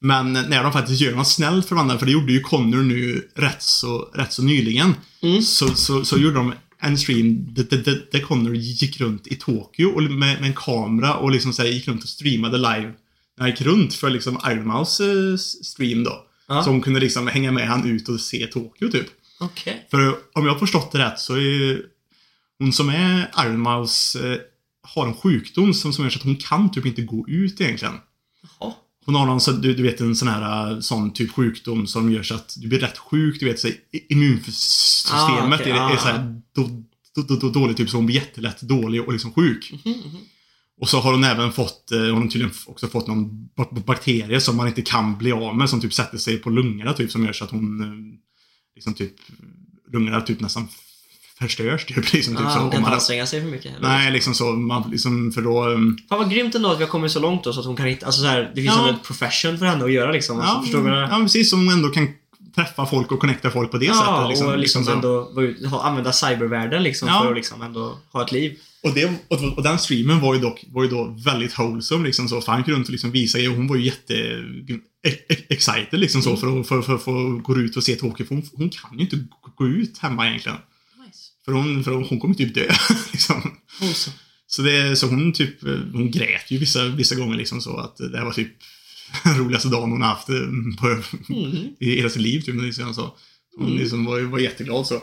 Men 0.00 0.32
när 0.32 0.62
de 0.62 0.72
faktiskt 0.72 1.00
gör 1.00 1.14
något 1.16 1.28
snällt 1.28 1.66
för 1.68 1.74
varandra, 1.74 1.98
för 1.98 2.06
det 2.06 2.12
gjorde 2.12 2.32
ju 2.32 2.40
Connor 2.40 2.82
nu 2.82 3.28
rätt 3.34 3.62
så, 3.62 3.98
rätt 4.14 4.32
så 4.32 4.42
nyligen, 4.42 4.94
Mm. 5.22 5.42
så, 5.42 5.68
så, 5.74 6.04
så 6.04 6.18
gjorde 6.18 6.34
de 6.36 6.54
en 6.80 6.98
stream 6.98 7.54
där, 7.54 8.20
Connor 8.20 8.56
gick 8.56 9.00
runt 9.00 9.26
i 9.26 9.34
Tokyo 9.34 9.86
och 9.86 10.02
med, 10.02 10.40
med 10.40 10.44
en 10.44 10.54
kamera 10.54 11.14
och 11.14 11.30
liksom 11.30 11.52
så 11.52 11.62
här, 11.62 11.68
gick 11.68 11.88
runt 11.88 12.02
och 12.02 12.08
streamade 12.08 12.56
live. 12.58 12.92
Han 13.38 13.50
gick 13.50 13.60
runt 13.60 13.94
för 13.94 14.10
liksom 14.10 14.40
Iron 14.46 14.66
Mouse 14.66 15.04
eh, 15.04 15.36
stream 15.64 16.04
då. 16.04 16.24
Ja. 16.48 16.62
Så 16.62 16.70
hon 16.70 16.80
kunde 16.80 17.00
liksom 17.00 17.26
hänga 17.26 17.52
med 17.52 17.68
han 17.68 17.90
ut 17.90 18.08
och 18.08 18.20
se 18.20 18.46
Tokyo 18.46 18.90
typ. 18.90 19.06
Okej. 19.40 19.86
För 19.90 20.08
om 20.32 20.46
jag 20.46 20.52
har 20.52 20.58
förstått 20.58 20.92
det 20.92 20.98
rätt 20.98 21.18
så 21.20 21.34
är 21.36 21.80
hon 22.58 22.72
som 22.72 22.88
är 22.88 23.30
Iron 23.44 23.60
Mouse 23.60 24.32
eh, 24.32 24.38
har 24.94 25.06
en 25.06 25.14
sjukdom 25.14 25.74
som, 25.74 25.92
som 25.92 26.04
gör 26.04 26.10
så 26.10 26.18
att 26.18 26.24
hon 26.24 26.36
kan 26.36 26.70
typ 26.70 26.86
inte 26.86 27.02
gå 27.02 27.28
ut 27.28 27.60
egentligen. 27.60 27.94
Jaha. 28.60 28.72
Hon 29.06 29.14
har 29.14 29.26
någon, 29.26 29.40
så- 29.40 29.52
du, 29.52 29.74
du 29.74 29.82
vet 29.82 30.00
en 30.00 30.16
sån 30.16 30.28
här 30.28 30.72
uh, 30.72 30.80
sån 30.80 31.12
typ 31.12 31.32
sjukdom 31.32 31.86
som 31.86 32.12
gör 32.12 32.22
så 32.22 32.34
att 32.34 32.54
du 32.60 32.68
blir 32.68 32.78
rätt 32.78 32.98
sjuk. 32.98 33.40
Du 33.40 33.46
vet, 33.46 33.60
så 33.60 33.68
immunsystemet 34.08 35.60
Ah, 35.60 35.62
okej, 35.62 35.70
är, 35.72 35.76
är 35.76 35.94
ah, 35.94 35.98
så 35.98 36.08
här 36.08 36.40
då, 36.54 36.82
då, 37.14 37.22
då, 37.22 37.36
då, 37.36 37.50
dåligt, 37.50 37.76
typ 37.76 37.90
så 37.90 37.96
hon 37.96 38.06
blir 38.06 38.16
jättelätt 38.16 38.60
dålig 38.60 39.02
och 39.06 39.12
liksom 39.12 39.32
sjuk. 39.32 39.72
Mhm, 39.84 39.94
mhm. 39.98 40.16
Och 40.80 40.88
så 40.88 41.00
har 41.00 41.12
hon 41.12 41.24
även 41.24 41.52
fått, 41.52 41.92
eh, 41.92 41.98
hon 42.00 42.22
har 42.22 42.28
tydligen 42.28 42.52
också 42.66 42.88
fått 42.88 43.06
någon 43.06 43.46
ba- 43.46 43.68
ba- 43.70 43.80
bakterie 43.86 44.40
som 44.40 44.56
man 44.56 44.68
inte 44.68 44.82
kan 44.82 45.18
bli 45.18 45.32
av 45.32 45.56
med 45.56 45.70
som 45.70 45.80
typ 45.80 45.94
sätter 45.94 46.18
sig 46.18 46.38
på 46.38 46.50
lungorna 46.50 46.92
typ 46.92 47.10
som 47.10 47.24
gör 47.24 47.32
så 47.32 47.44
att 47.44 47.50
hon 47.50 47.80
eh, 47.80 48.18
liksom 48.74 48.94
typ 48.94 49.14
lungorna 49.92 50.20
typ 50.20 50.40
nästan 50.40 50.68
förstörs 51.38 51.84
typ. 51.84 52.12
Liksom, 52.12 52.36
typ 52.36 52.46
Ah, 52.46 52.50
så. 52.50 52.56
hon 52.58 52.64
Om 52.64 52.70
kan 52.70 52.78
inte 52.78 52.90
man, 52.90 52.92
anstränga 52.94 53.26
sig 53.26 53.40
för 53.40 53.48
mycket 53.48 53.72
heller. 53.72 53.88
nej, 53.88 54.12
liksom 54.12 54.34
så. 54.34 54.44
Man, 54.44 54.90
liksom, 54.90 55.32
för 55.32 55.42
då... 55.42 55.70
eh, 55.72 55.78
Fan 56.08 56.18
vad 56.18 56.30
grymt 56.30 56.54
ändå 56.54 56.70
att 56.72 56.78
vi 56.78 56.82
har 56.84 56.90
kommit 56.90 57.12
så 57.12 57.20
långt 57.20 57.44
då 57.44 57.52
så 57.52 57.60
att 57.60 57.66
hon 57.66 57.76
kan 57.76 57.86
hitta, 57.86 58.06
alltså 58.06 58.20
så 58.20 58.26
här, 58.26 58.52
det 58.54 58.62
finns 58.62 58.74
Ja. 58.76 58.88
en 58.88 58.98
profession 58.98 59.58
för 59.58 59.66
henne 59.66 59.84
att 59.84 59.92
göra 59.92 60.12
liksom. 60.12 60.40
Alltså, 60.40 60.54
Ja, 60.56 60.62
förstår 60.62 60.82
du 60.84 60.90
ja, 60.90 61.18
precis. 61.22 61.50
Som 61.50 61.68
ändå 61.68 61.88
kan 61.88 62.08
träffa 62.54 62.86
folk 62.86 63.12
och 63.12 63.20
connecta 63.20 63.50
folk 63.50 63.70
på 63.70 63.78
det 63.78 63.86
Ja, 63.86 63.94
sättet. 63.94 64.28
Liksom, 64.28 64.46
och 64.46 64.58
liksom 64.58 64.84
så. 64.84 64.92
ändå 64.92 65.30
vara 65.34 65.44
ut- 65.46 65.66
ha, 65.66 65.82
använda 65.82 66.12
cybervärlden 66.12 66.82
liksom 66.82 67.08
Ja. 67.08 67.20
för 67.22 67.30
att 67.30 67.36
liksom 67.36 67.62
ändå 67.62 67.98
ha 68.12 68.22
ett 68.24 68.32
liv. 68.32 68.58
Och, 68.82 68.94
det, 68.94 69.04
och, 69.28 69.42
och 69.56 69.62
den 69.62 69.78
streamen 69.78 70.20
var 70.20 70.34
ju, 70.34 70.40
dock, 70.40 70.64
var 70.72 70.82
ju 70.84 70.88
då 70.90 71.16
väldigt 71.24 71.58
wholesome 71.58 72.04
liksom 72.06 72.28
så. 72.28 72.36
Gick 72.58 72.68
runt 72.68 72.86
och 72.86 72.92
liksom 72.92 73.10
visade 73.10 73.48
och 73.48 73.54
hon 73.54 73.68
var 73.68 73.76
ju 73.76 73.84
jätte 73.84 74.14
e- 75.08 75.10
e- 75.28 75.36
excited 75.48 76.00
liksom 76.00 76.22
så 76.22 76.36
för 76.36 76.60
att 76.60 76.66
för, 76.86 76.94
att 76.94 77.42
gå 77.42 77.56
ut 77.56 77.76
och 77.76 77.84
se 77.84 77.94
Tokyo. 77.94 78.26
För 78.26 78.34
hon, 78.34 78.44
hon 78.52 78.70
kan 78.70 78.98
ju 78.98 79.04
inte 79.04 79.24
gå 79.56 79.66
ut 79.66 79.98
hemma 79.98 80.26
egentligen. 80.28 80.58
För 81.46 81.52
hon, 81.52 81.84
för 81.84 81.90
hon, 81.92 82.20
kommer 82.20 82.34
typ 82.34 82.54
dö. 82.54 82.68
liksom. 83.12 83.56
Så, 84.46 84.62
det, 84.62 84.96
så 84.96 85.06
hon 85.06 85.32
typ, 85.32 85.62
hon 85.92 86.10
grät 86.10 86.50
ju 86.50 86.58
vissa, 86.58 86.84
vissa 86.88 87.14
gånger 87.14 87.36
liksom 87.36 87.60
så 87.60 87.76
att 87.76 87.96
det 87.96 88.18
här 88.18 88.24
var 88.24 88.32
typ 88.32 88.52
den 89.24 89.38
roligaste 89.38 89.68
dagen 89.68 89.90
hon 89.90 90.02
haft 90.02 90.28
eh, 90.28 90.34
på, 90.80 90.86
Mm. 91.32 91.56
i 91.80 91.96
hela 91.96 92.08
sitt 92.10 92.22
liv. 92.22 92.40
Typ, 92.40 92.62
liksom, 92.62 92.94
så. 92.94 93.14
Hon 93.58 93.66
Mm. 93.66 93.78
liksom 93.78 94.04
var, 94.04 94.20
var 94.20 94.38
jätteglad 94.38 94.86
så. 94.86 95.02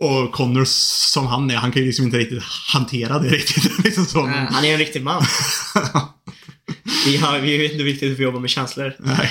Och 0.00 0.32
Connor 0.32 0.64
som 0.64 1.26
han 1.26 1.50
är, 1.50 1.54
han 1.56 1.72
kan 1.72 1.82
ju 1.82 1.86
liksom 1.86 2.04
inte 2.04 2.18
riktigt 2.18 2.42
hantera 2.72 3.18
det 3.18 3.28
riktigt. 3.28 3.78
liksom 3.84 4.04
så. 4.06 4.26
Äh, 4.26 4.32
han 4.32 4.64
är 4.64 4.72
en 4.72 4.78
riktig 4.78 5.02
man. 5.02 5.22
vi, 7.06 7.16
har, 7.16 7.38
vi 7.40 7.56
vet 7.58 7.72
inte 7.72 7.84
riktigt 7.84 8.10
hur 8.10 8.14
vi 8.16 8.22
jobbar 8.22 8.40
med 8.40 8.50
känslor. 8.50 8.96
Nej. 8.98 9.30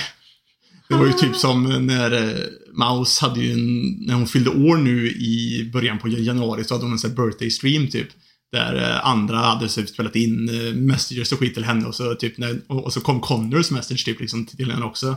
Det 0.89 0.95
var 0.95 1.05
ju 1.05 1.13
typ 1.13 1.35
som 1.35 1.85
när 1.87 2.11
eh, 2.11 2.39
Maus 2.75 3.19
hade 3.19 3.39
ju 3.39 3.51
en, 3.51 3.91
när 4.05 4.13
hon 4.13 4.27
fyllde 4.27 4.49
år 4.49 4.77
nu 4.77 5.07
i 5.09 5.69
början 5.73 5.99
på 5.99 6.07
januari 6.07 6.63
så 6.63 6.73
hade 6.73 6.85
hon 6.85 6.91
en 6.91 6.99
sån 6.99 7.09
här 7.09 7.17
birthday 7.17 7.51
stream 7.51 7.87
typ. 7.87 8.07
Där 8.51 8.75
eh, 8.75 9.07
andra 9.07 9.37
hade 9.37 9.69
så 9.69 9.85
spelat 9.85 10.15
in 10.15 10.49
eh, 10.49 10.73
messages 10.73 11.31
och 11.31 11.39
skit 11.39 11.53
till 11.53 11.63
henne 11.63 11.85
och 11.85 11.95
så 11.95 12.15
typ 12.15 12.37
när, 12.37 12.61
och, 12.67 12.93
så 12.93 13.01
kom 13.01 13.21
Connors 13.21 13.71
message 13.71 14.05
typ 14.05 14.19
liksom 14.19 14.45
till 14.45 14.71
henne 14.71 14.85
också. 14.85 15.15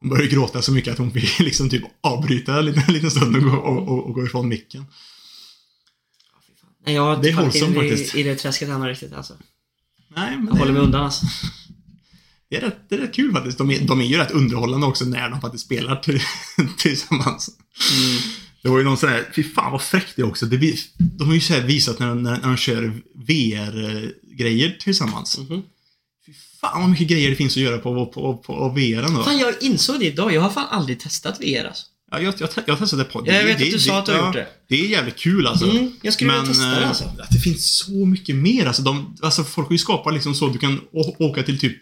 Hon 0.00 0.10
började 0.10 0.28
gråta 0.28 0.62
så 0.62 0.72
mycket 0.72 0.92
att 0.92 0.98
hon 0.98 1.10
fick 1.10 1.38
liksom 1.40 1.68
typ 1.68 1.82
avbryta 2.00 2.58
en 2.58 2.64
liten, 2.64 2.82
en 2.88 2.94
liten 2.94 3.10
stund 3.10 3.36
och 3.36 3.42
gå, 3.42 3.56
och, 3.56 3.88
och, 3.88 4.06
och 4.06 4.14
gå 4.14 4.24
ifrån 4.24 4.48
micken. 4.48 4.84
Nej, 6.86 6.94
jag 6.94 7.02
har 7.02 7.22
Det 7.22 7.28
är 7.28 7.42
inte 7.42 7.58
in 7.58 7.64
wholesome 7.64 7.86
i, 7.86 7.90
faktiskt. 7.90 8.14
i 8.14 8.22
det 8.22 8.36
träsket 8.36 8.68
än 8.68 8.86
riktigt 8.86 9.12
alltså. 9.12 9.34
Nej, 10.16 10.36
men 10.36 10.46
Jag 10.46 10.54
håller 10.54 10.72
mig 10.72 10.80
det, 10.80 10.86
undan 10.86 11.04
alltså. 11.04 11.26
det, 12.50 12.56
är 12.56 12.60
rätt, 12.60 12.76
det 12.88 12.94
är 12.94 12.98
rätt 12.98 13.14
kul 13.14 13.32
faktiskt. 13.32 13.58
De 13.58 13.70
är, 13.70 13.80
de 13.80 14.00
är 14.00 14.04
ju 14.04 14.16
rätt 14.16 14.30
underhållande 14.30 14.86
också 14.86 15.04
när 15.04 15.30
de 15.30 15.40
faktiskt 15.40 15.64
spelar 15.64 15.96
till, 15.96 16.20
tillsammans. 16.78 17.50
Mm. 17.92 18.22
Det 18.62 18.68
var 18.68 18.78
ju 18.78 18.84
någon 18.84 18.96
sån 18.96 19.08
här, 19.08 19.28
fy 19.36 19.42
fan 19.44 19.72
vad 19.72 19.82
fräckt 19.82 20.16
det 20.16 20.22
är 20.22 20.26
också. 20.26 20.46
Det, 20.46 20.74
de 20.98 21.28
har 21.28 21.34
ju 21.34 21.40
så 21.40 21.52
här 21.52 21.60
visat 21.60 21.98
när, 21.98 22.08
de- 22.08 22.22
när, 22.22 22.30
när 22.40 22.48
de 22.48 22.56
kör 22.56 22.92
VR-grejer 23.14 24.76
tillsammans. 24.80 25.38
Mhm. 25.38 25.62
Fy 26.26 26.32
fan 26.60 26.80
vad 26.80 26.90
mycket 26.90 27.08
grejer 27.08 27.30
det 27.30 27.36
finns 27.36 27.56
att 27.56 27.62
göra 27.62 27.78
på, 27.78 28.06
på, 28.06 28.06
på, 28.06 28.36
på 28.36 28.68
VR 28.68 29.16
då. 29.16 29.22
Fan, 29.22 29.38
jag 29.38 29.54
insåg 29.60 30.00
det 30.00 30.06
idag. 30.06 30.32
Jag 30.34 30.40
har 30.40 30.50
fan 30.50 30.66
aldrig 30.70 31.00
testat 31.00 31.40
VR 31.40 31.64
alltså. 31.64 31.86
Ja, 32.10 32.20
jag, 32.20 32.34
jag, 32.38 32.48
jag 32.66 32.78
testade 32.78 33.04
på 33.04 33.22
Jag 33.26 33.44
vet 33.44 33.54
att 33.56 33.70
du 33.70 33.78
sa 33.78 33.98
att 33.98 34.06
du 34.06 34.12
har 34.12 34.26
gjort 34.26 34.34
det. 34.34 34.46
Det 34.68 34.80
är 34.80 34.86
jävligt 34.88 35.16
kul 35.16 35.46
alltså. 35.46 35.70
Mm, 35.70 35.92
jag 36.02 36.14
skulle 36.14 36.32
vilja 36.32 36.46
testa 36.46 36.66
det 36.66 36.82
eh, 36.82 36.88
alltså. 36.88 37.04
att 37.04 37.30
det 37.30 37.38
finns 37.38 37.76
så 37.76 38.06
mycket 38.06 38.36
mer. 38.36 38.66
Alltså, 38.66 38.82
de, 38.82 39.16
alltså 39.22 39.44
folk 39.44 39.68
har 39.68 39.72
ju 39.74 39.78
skapat 39.78 40.14
liksom 40.14 40.34
så 40.34 40.48
du 40.48 40.58
kan 40.58 40.80
åka 41.18 41.42
till 41.42 41.58
typ 41.58 41.78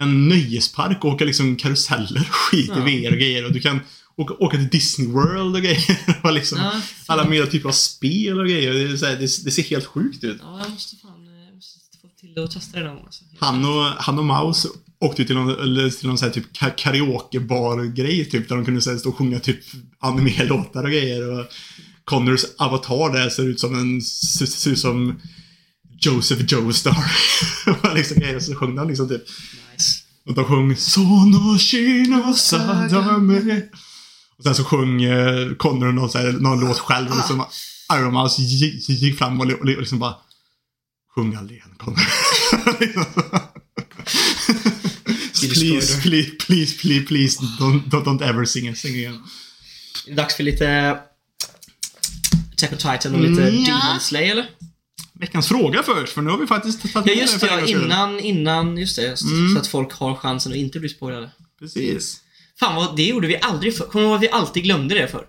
en 0.00 0.28
nöjespark 0.28 1.04
och 1.04 1.10
åka 1.12 1.24
liksom 1.24 1.56
karuseller 1.56 2.20
och 2.20 2.34
skit 2.34 2.70
Ja. 2.74 2.88
i 2.88 3.02
VR 3.02 3.12
och 3.12 3.18
grejer. 3.18 3.44
Och 3.44 3.52
du 3.52 3.60
kan 3.60 3.80
åka, 4.16 4.34
åka 4.34 4.56
till 4.56 4.68
Disney 4.68 5.08
World 5.08 5.56
och 5.56 5.62
grejer. 5.62 5.98
Och 6.22 6.32
liksom, 6.32 6.58
Ja, 6.58 6.80
alla 7.06 7.24
möjliga 7.24 7.46
typer 7.50 7.68
av 7.68 7.72
spel 7.72 8.40
och 8.40 8.46
grejer. 8.46 8.72
Det, 8.74 8.82
är 8.82 8.96
så 8.96 9.06
här, 9.06 9.12
det, 9.12 9.20
det 9.44 9.50
ser 9.50 9.62
helt 9.62 9.84
sjukt 9.86 10.24
ut. 10.24 10.38
Ja, 10.42 10.60
jag 10.62 10.70
måste 10.70 10.96
fan 10.96 11.10
jag 11.46 11.54
måste 11.54 11.78
få 12.02 12.08
till 12.20 12.34
det 12.34 12.40
och 12.40 12.50
testa 12.50 12.78
det 12.78 12.84
någon 12.84 12.94
gång 12.96 13.04
alltså. 13.04 13.24
Han 13.38 13.64
och, 13.64 13.84
han 13.84 14.18
och 14.18 14.24
Maus 14.24 14.66
åkte 15.00 15.24
till 15.24 15.34
någon, 15.36 15.56
till 15.90 16.08
någon 16.08 16.18
sån 16.18 16.26
här 16.28 16.34
typ 16.34 16.52
ka- 16.56 16.74
karaokebar-grej 16.76 18.24
typ. 18.24 18.48
Där 18.48 18.56
de 18.56 18.64
kunde 18.64 18.80
så 18.80 18.90
här, 18.90 18.98
stå 18.98 19.08
och 19.08 19.16
sjunga 19.16 19.38
typ 19.40 19.58
anime-låtar 20.00 20.84
och 20.84 20.90
grejer. 20.90 21.30
Och 21.40 21.46
Connors 22.04 22.44
avatar 22.58 23.12
där 23.12 23.28
ser 23.28 23.48
ut 23.48 23.60
som 23.60 23.74
en, 23.74 24.02
ser 24.02 24.70
ut 24.70 24.78
som 24.78 25.20
Joseph 26.00 26.42
Joestar. 26.52 26.96
liksom 27.94 28.16
grejer. 28.20 28.40
Så 28.40 28.54
sjöng 28.54 28.78
han 28.78 28.88
liksom 28.88 29.08
typ. 29.08 29.22
Nice. 29.72 29.98
Och 30.26 30.34
de 30.34 30.44
sjöng 30.44 30.76
Sono 30.76 31.58
Shino 31.58 32.34
Sadame. 32.34 33.62
Och 34.38 34.44
sen 34.44 34.54
så 34.54 34.64
sjöng 34.64 35.02
eh, 35.02 35.52
Connor 35.54 35.92
någon, 35.92 36.10
så 36.10 36.18
här, 36.18 36.32
någon 36.32 36.60
låt 36.60 36.78
själv. 36.78 37.10
Och 37.10 37.16
liksom 37.16 37.44
Iron 37.92 38.12
Mouse 38.12 38.42
gick, 38.42 38.88
gick 38.88 39.18
fram 39.18 39.40
och, 39.40 39.46
och, 39.46 39.66
li- 39.66 39.74
och 39.76 39.80
liksom 39.80 39.98
bara 39.98 40.14
Sjung 41.14 41.34
aldrig 41.34 41.58
igen 41.58 41.74
Connor. 41.78 42.00
Please, 45.54 46.00
please, 46.02 46.40
please, 46.46 46.74
please, 46.80 47.04
please 47.06 47.38
don't, 47.60 47.90
don't, 47.90 48.22
ever 48.22 48.44
sing, 48.44 48.74
sing 48.76 48.94
again. 48.94 49.22
Det 50.06 50.12
är 50.12 50.16
dags 50.16 50.34
för 50.36 50.42
lite 50.42 50.98
Attack 52.52 52.72
on 52.72 52.78
Titan 52.78 53.14
och 53.14 53.20
lite 53.20 53.42
Mm, 53.42 53.64
ja. 53.64 53.80
Demon 53.84 54.00
Slayer 54.00 54.30
eller? 54.32 54.50
Veckans 55.20 55.48
fråga 55.48 55.82
först, 55.82 56.12
för 56.12 56.22
nu 56.22 56.30
har 56.30 56.38
vi 56.38 56.46
faktiskt 56.46 56.80
tagit 56.80 56.94
Ja 56.94 57.02
med 57.02 57.16
just 57.16 57.40
för 57.40 57.46
det, 57.46 57.52
ja, 57.60 57.66
innan, 57.66 58.20
innan, 58.20 58.78
just 58.78 58.96
det. 58.96 59.02
Just. 59.02 59.22
Mm. 59.22 59.54
Så 59.54 59.60
att 59.60 59.66
folk 59.66 59.92
har 59.92 60.14
chansen 60.14 60.52
att 60.52 60.58
inte 60.58 60.80
bli 60.80 60.88
spoilade. 60.88 61.30
Precis. 61.58 62.20
Fan 62.60 62.76
vad, 62.76 62.96
det 62.96 63.02
gjorde 63.02 63.26
vi 63.26 63.38
aldrig 63.42 63.76
för. 63.76 63.84
Kommer 63.84 64.04
du 64.04 64.08
ihåg 64.08 64.16
att 64.16 64.22
vi 64.22 64.30
alltid 64.30 64.62
glömde 64.62 64.94
det 64.94 65.08
för? 65.08 65.24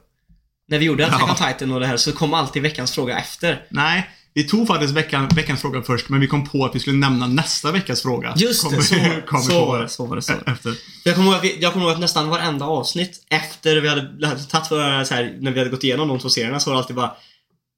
När 0.68 0.80
vi 0.80 0.86
gjorde 0.86 1.08
Attack 1.08 1.22
Ja. 1.22 1.30
on 1.48 1.54
Titan 1.54 1.72
och 1.72 1.80
det 1.80 1.86
här 1.88 1.98
så 1.98 2.12
kom 2.12 2.34
alltid 2.34 2.62
veckans 2.62 2.92
fråga 2.92 3.20
efter. 3.20 3.66
Nej, 3.70 4.10
vi 4.34 4.44
tog 4.48 4.68
faktiskt 4.68 4.94
veckan, 4.94 5.28
veckans 5.36 5.62
fråga 5.62 5.82
först, 5.84 6.10
men 6.10 6.20
vi 6.20 6.28
kom 6.28 6.50
på 6.50 6.66
att 6.66 6.76
vi 6.76 6.80
skulle 6.80 6.98
nämna 6.98 7.28
nästa 7.28 7.72
veckas 7.72 8.02
fråga. 8.02 8.34
Just 8.38 8.70
det, 8.70 8.82
så, 8.84 8.96
kommer 9.28 9.44
så, 9.44 9.66
var 9.66 9.82
det, 9.82 9.90
så 9.90 10.06
var 10.06 10.16
det. 10.16 10.22
Så. 10.22 10.34
Efter. 10.48 10.74
Jag 11.04 11.16
kommer, 11.16 11.28
ihåg, 11.28 11.36
att 11.38 11.44
vi- 11.44 11.58
jag 11.62 11.74
kommer 11.74 11.86
ihåg 11.86 11.94
att 11.94 12.00
nästan 12.00 12.30
varenda 12.30 12.66
avsnitt 12.66 13.26
efter 13.30 13.76
vi 13.82 13.88
hade 13.88 14.40
tagit 14.44 14.72
våra, 14.72 15.06
så 15.06 15.14
här, 15.14 15.38
när 15.40 15.52
vi 15.52 15.60
hade 15.60 15.72
gått 15.72 15.84
igenom 15.84 16.08
de 16.08 16.20
två 16.20 16.30
serierna 16.30 16.60
så 16.60 16.70
var 16.70 16.76
det 16.76 16.80
alltid 16.82 16.96
bara 16.96 17.12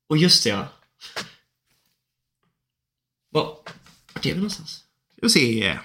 Och 0.09 0.17
just 0.17 0.43
det 0.43 0.49
ja. 0.49 0.67
Vad- 3.31 3.45
Vart 4.13 4.25
är 4.25 4.29
vi 4.29 4.35
någonstans? 4.35 4.69
Ska 5.17 5.21
vi 5.21 5.29
se. 5.29 5.77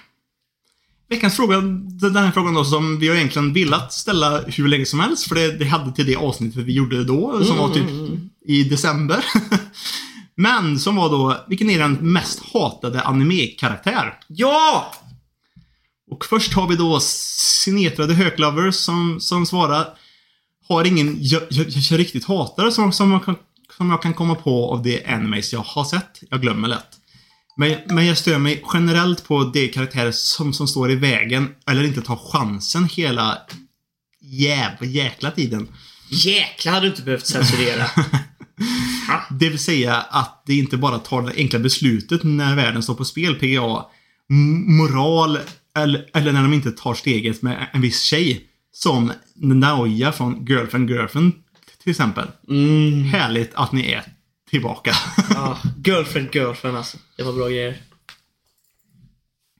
Veckans 1.08 1.36
fråga, 1.36 1.60
den 2.00 2.16
här 2.16 2.30
frågan 2.32 2.54
då 2.54 2.64
som 2.64 2.98
vi 2.98 3.08
har 3.08 3.16
egentligen 3.16 3.52
velat 3.52 3.92
ställa 3.92 4.40
hur 4.40 4.68
länge 4.68 4.86
som 4.86 5.00
helst, 5.00 5.28
för 5.28 5.34
det, 5.34 5.58
det 5.58 5.64
hade 5.64 5.92
till 5.92 6.06
det 6.06 6.16
avsnittet 6.16 6.64
vi 6.64 6.72
gjorde 6.72 7.04
då, 7.04 7.44
som 7.44 7.56
var 7.58 7.74
typ 7.74 7.88
Mm, 7.90 8.30
i 8.46 8.64
december. 8.64 9.24
Men 10.34 10.78
som 10.78 10.96
var 10.96 11.08
då, 11.10 11.44
vilken 11.48 11.70
är 11.70 11.78
den 11.78 12.12
mest 12.12 12.42
hatade 12.52 13.02
anime-karaktär? 13.02 14.18
Ja! 14.28 14.92
Och 16.10 16.24
först 16.24 16.52
har 16.52 16.68
vi 16.68 16.76
då 16.76 17.00
Sinetrade 17.00 18.14
Höglovers 18.14 18.74
som, 18.74 19.20
som 19.20 19.46
svarar 19.46 19.86
Har 20.68 20.84
ingen 20.84 21.16
jag, 21.20 21.42
jag, 21.50 21.66
jag 21.68 21.98
riktigt 21.98 22.24
hatar 22.24 22.70
som, 22.70 22.92
som, 22.92 23.10
jag 23.12 23.24
kan, 23.24 23.36
som 23.76 23.90
jag 23.90 24.02
kan 24.02 24.14
komma 24.14 24.34
på 24.34 24.70
av 24.72 24.82
de 24.82 25.04
animes 25.06 25.52
jag 25.52 25.60
har 25.60 25.84
sett. 25.84 26.20
Jag 26.30 26.40
glömmer 26.42 26.68
lätt. 26.68 26.96
Men, 27.56 27.76
men 27.86 28.06
jag 28.06 28.18
stör 28.18 28.38
mig 28.38 28.64
generellt 28.74 29.24
på 29.24 29.44
de 29.44 29.68
karaktärer 29.68 30.12
som, 30.12 30.52
som 30.52 30.68
står 30.68 30.90
i 30.90 30.94
vägen 30.94 31.54
eller 31.66 31.84
inte 31.84 32.02
tar 32.02 32.16
chansen 32.16 32.84
hela 32.84 33.38
jävla 34.20 34.86
jäkla 34.86 35.30
tiden. 35.30 35.68
Jäklar 36.08 36.72
hade 36.72 36.86
du 36.86 36.90
inte 36.90 37.02
behövt 37.02 37.26
censurera. 37.26 37.86
Det 39.30 39.48
vill 39.48 39.58
säga 39.58 39.96
att 39.96 40.42
det 40.46 40.54
inte 40.54 40.76
bara 40.76 40.98
tar 40.98 41.22
det 41.22 41.32
enkla 41.36 41.58
beslutet 41.58 42.22
när 42.22 42.56
världen 42.56 42.82
står 42.82 42.94
på 42.94 43.04
spel, 43.04 43.34
PGA. 43.34 43.84
Moral, 44.66 45.38
eller, 45.76 46.06
eller 46.14 46.32
när 46.32 46.42
de 46.42 46.52
inte 46.52 46.70
tar 46.70 46.94
steget 46.94 47.42
med 47.42 47.66
en 47.72 47.80
viss 47.80 48.02
tjej. 48.02 48.44
Som 48.72 49.12
Naoya 49.34 50.12
från 50.12 50.46
Girlfriend 50.46 50.90
Girlfriend 50.90 51.32
till 51.82 51.90
exempel. 51.90 52.28
Mm. 52.48 53.04
Härligt 53.04 53.54
att 53.54 53.72
ni 53.72 53.92
är 53.92 54.02
tillbaka. 54.54 54.96
Ja, 55.30 55.58
girlfriend, 55.84 56.28
girlfriend 56.34 56.76
alltså. 56.76 56.96
Det 57.16 57.22
var 57.22 57.32
bra 57.32 57.48
grejer. 57.48 57.76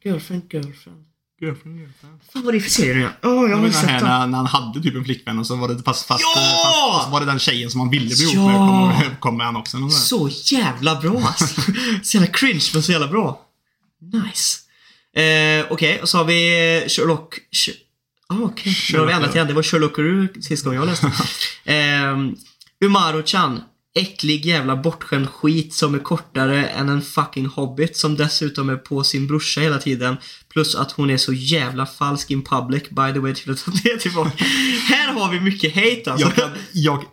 Girlfriend, 0.05 0.43
girlfriend. 0.53 1.05
Girlfriend, 1.41 1.79
girlfriend. 1.81 2.21
Fan 2.33 2.43
vad 2.45 2.55
det 2.55 2.59
är 2.59 2.61
för 2.61 2.71
serie 2.71 2.95
nu? 2.95 3.09
Åh, 3.23 3.51
jag 3.51 3.57
har 3.57 3.71
sett 3.71 3.87
den. 3.89 4.05
när, 4.05 4.27
när 4.27 4.39
han 4.39 4.47
hade 4.47 4.83
typ 4.83 4.95
en 4.95 5.05
flickvän 5.05 5.39
och 5.39 5.47
så 5.47 5.57
var 5.57 5.69
det 5.69 5.83
fast, 5.83 6.07
fast, 6.07 6.21
Ja! 6.23 6.35
fast, 6.65 6.99
fast 6.99 7.13
var 7.13 7.21
det 7.21 7.27
den 7.27 7.39
tjejen 7.39 7.71
som 7.71 7.81
han 7.81 7.91
ville 7.91 8.07
bli 8.07 8.23
ihop 8.33 8.35
Ja! 8.51 8.87
med 8.89 9.05
kom, 9.07 9.17
kom 9.21 9.37
med 9.37 9.47
han 9.47 9.57
också. 9.57 9.79
Och 9.79 9.93
så. 9.93 10.29
Så 10.29 10.55
jävla 10.55 11.01
bra 11.01 11.19
alltså. 11.27 11.61
Så 12.03 12.17
jävla 12.17 12.33
cringe 12.33 12.71
men 12.75 12.83
så 12.83 12.93
jävla 12.93 13.09
bra. 13.09 13.41
Nice. 14.13 14.61
Eh, 15.21 15.67
Okej, 15.73 16.03
och 16.03 16.09
så 16.09 16.19
har 16.19 16.25
vi 16.25 16.79
eh, 16.83 16.89
Sherlock... 16.89 17.35
Sh- 17.53 17.71
Ah, 18.27 18.37
okej. 18.43 18.77
Nu 18.93 18.99
har 18.99 19.07
vi 19.07 19.13
ändrat 19.13 19.35
igen. 19.35 19.47
Det 19.47 19.53
var 19.53 19.63
Sherlockaroo 19.63 20.29
sist 20.43 20.65
gången 20.65 20.81
jag 20.81 20.87
läste. 20.87 21.07
eh, 21.73 22.17
Umaru-chan. 22.85 23.61
Äcklig 23.97 24.47
jävla 24.47 24.77
bortskämd 24.77 25.29
skit 25.29 25.75
som 25.75 25.95
är 25.95 25.99
kortare 25.99 26.67
än 26.67 26.89
en 26.89 27.03
fucking 27.03 27.47
hobbit 27.47 27.97
som 27.97 28.17
dessutom 28.17 28.69
är 28.69 28.77
på 28.77 29.05
sin 29.05 29.27
brorsa 29.27 29.61
hela 29.61 29.79
tiden. 29.79 30.17
Plus 30.53 30.75
att 30.75 30.93
hon 30.93 31.11
är 31.11 31.17
så 31.17 31.33
jävla 31.33 31.87
falsk 31.87 32.31
in 32.31 32.45
public 32.45 32.83
by 32.83 33.13
the 33.13 33.19
way 33.19 33.35
till 33.35 33.53
att 33.53 33.65
ta 33.65 33.71
det 33.85 33.99
tillbaka. 33.99 34.45
Här 34.89 35.13
har 35.13 35.33
vi 35.33 35.41
mycket 35.41 35.75
hate 35.75 36.13
alltså. 36.13 36.27
Jag, 36.27 36.35
kan, 36.35 36.51
jag 36.73 37.05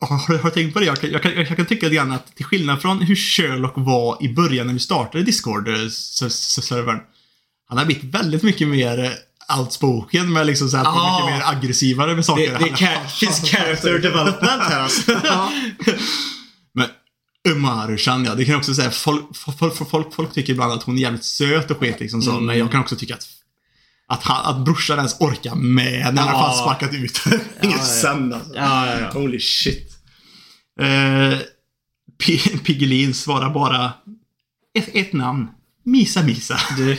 har, 0.00 0.38
har 0.38 0.50
du 0.50 0.50
tänkt 0.50 0.74
på 0.74 0.80
det? 0.80 0.86
Jag 0.86 1.00
kan, 1.00 1.10
jag, 1.10 1.22
kan, 1.22 1.32
jag 1.32 1.56
kan 1.56 1.66
tycka 1.66 1.86
lite 1.86 1.96
grann 1.96 2.12
att 2.12 2.36
till 2.36 2.44
skillnad 2.44 2.82
från 2.82 2.98
hur 2.98 3.16
Sherlock 3.16 3.72
var 3.76 4.24
i 4.24 4.28
början 4.34 4.66
när 4.66 4.74
vi 4.74 4.80
startade 4.80 5.24
Discord-servern. 5.24 6.96
Eh, 6.96 7.02
han 7.68 7.78
har 7.78 7.84
blivit 7.84 8.04
väldigt 8.04 8.42
mycket 8.42 8.68
mer 8.68 9.04
eh, 9.04 9.10
outspoken 9.58 10.32
med 10.32 10.46
liksom 10.46 10.68
så 10.68 10.76
här, 10.76 10.84
Ja. 10.84 11.20
mycket 11.24 11.38
mer 11.38 11.56
aggressivare 11.56 12.14
med 12.14 12.24
saker. 12.24 12.58
Det, 12.58 12.64
det 12.68 13.08
finns 13.20 13.50
character 13.50 13.98
development 14.02 14.62
här 14.62 14.80
alltså. 14.80 15.12
Men 16.74 16.86
Umaru-chan, 17.48 18.24
ja. 18.24 18.34
Det 18.34 18.44
kan 18.44 18.52
jag 18.52 18.58
också 18.58 18.74
säga. 18.74 18.90
Folk, 18.90 19.36
folk, 19.58 19.88
folk, 19.90 20.14
folk, 20.14 20.32
tycker 20.32 20.52
ibland 20.52 20.72
att 20.72 20.82
hon 20.82 20.96
är 20.98 21.02
jävligt 21.02 21.24
söt 21.24 21.70
och 21.70 21.78
skit 21.78 22.00
liksom 22.00 22.22
så. 22.22 22.30
Mm. 22.30 22.46
Men 22.46 22.58
jag 22.58 22.70
kan 22.70 22.80
också 22.80 22.96
tycka 22.96 23.14
att 23.14 23.26
att, 24.10 24.22
han, 24.22 24.46
att 24.56 24.64
brorsan 24.64 24.96
ens 24.98 25.20
orkar 25.20 25.54
med 25.54 26.14
när 26.14 26.22
han 26.22 26.34
Ja. 26.34 26.40
fan 26.42 26.58
sparkat 26.58 26.94
ut. 26.94 27.20
Ingen 27.62 27.78
ja. 27.78 27.84
sen 27.84 28.32
alltså. 28.32 28.50
Ja, 28.54 28.86
ja, 28.86 29.00
ja. 29.00 29.10
Holy 29.20 29.40
shit. 29.40 29.92
P- 32.26 32.58
Piggelin 32.64 33.14
svarar 33.14 33.50
bara 33.50 33.92
ett, 34.78 34.88
ett 34.92 35.12
namn. 35.12 35.48
Misa 35.84 36.22
Misa. 36.22 36.58
Du. 36.76 36.98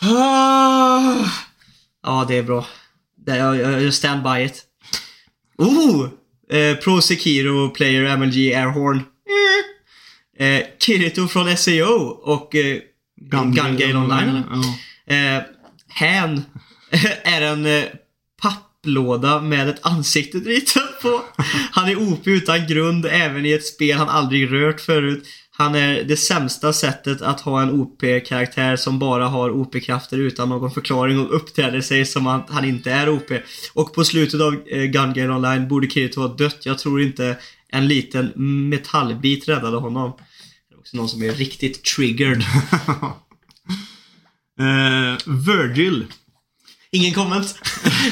Ah. 0.00 1.30
Ja, 2.02 2.24
det 2.28 2.36
är 2.36 2.42
bra. 2.42 2.66
Jag, 3.26 3.94
stand 3.94 4.22
by 4.22 4.44
it. 4.44 4.62
Oh! 5.58 6.08
Eh, 6.50 6.76
Pro 6.76 7.00
Sekiro 7.00 7.68
Player 7.68 8.16
MLG 8.16 8.54
Airhorn. 8.54 9.02
Eh. 10.38 10.46
Eh, 10.46 10.62
Kirito 10.78 11.28
från 11.28 11.56
SEO 11.56 11.94
och 12.22 12.54
eh, 12.54 12.78
Gun, 13.20 13.54
Gale 13.54 13.94
Online 13.94 14.28
eller? 14.28 14.42
Ja. 15.06 15.14
Eh, 15.14 15.42
Han 15.88 16.44
är 17.24 17.40
en 17.42 17.66
eh, 17.66 17.84
papplåda 18.42 19.40
med 19.40 19.68
ett 19.68 19.86
ansikte 19.86 20.38
ritat 20.38 21.02
på. 21.02 21.22
Han 21.72 21.88
är 21.88 22.12
OP 22.12 22.26
utan 22.26 22.66
grund 22.66 23.06
även 23.06 23.46
i 23.46 23.52
ett 23.52 23.66
spel 23.66 23.96
han 23.98 24.08
aldrig 24.08 24.52
rört 24.52 24.80
förut. 24.80 25.26
Han 25.58 25.74
är 25.74 26.04
det 26.04 26.16
sämsta 26.16 26.72
sättet 26.72 27.22
att 27.22 27.40
ha 27.40 27.62
en 27.62 27.70
OP-karaktär 27.70 28.76
som 28.76 28.98
bara 28.98 29.28
har 29.28 29.50
OP-krafter 29.50 30.18
utan 30.18 30.48
någon 30.48 30.70
förklaring 30.70 31.18
och 31.18 31.36
uppträder 31.36 31.80
sig 31.80 32.06
som 32.06 32.26
att 32.26 32.50
han 32.50 32.64
inte 32.64 32.90
är 32.92 33.08
OP. 33.08 33.30
Och 33.74 33.94
på 33.94 34.04
slutet 34.04 34.40
av 34.40 34.54
eh, 34.68 34.82
Gun 34.82 35.12
Gale 35.14 35.32
Online 35.32 35.68
borde 35.68 35.90
Kirito 35.90 36.20
ha 36.20 36.28
dött. 36.28 36.66
Jag 36.66 36.78
tror 36.78 37.02
inte 37.02 37.36
en 37.68 37.88
liten 37.88 38.32
metallbit 38.68 39.48
räddade 39.48 39.76
honom. 39.76 40.12
Det 40.68 40.74
är 40.74 40.78
också 40.78 40.96
någon 40.96 41.08
som 41.08 41.22
är 41.22 41.32
riktigt 41.32 41.84
triggered. 41.84 42.44
Eh, 44.58 45.16
Virgil. 45.26 46.04
Ingen 46.90 47.14
komment. 47.14 47.58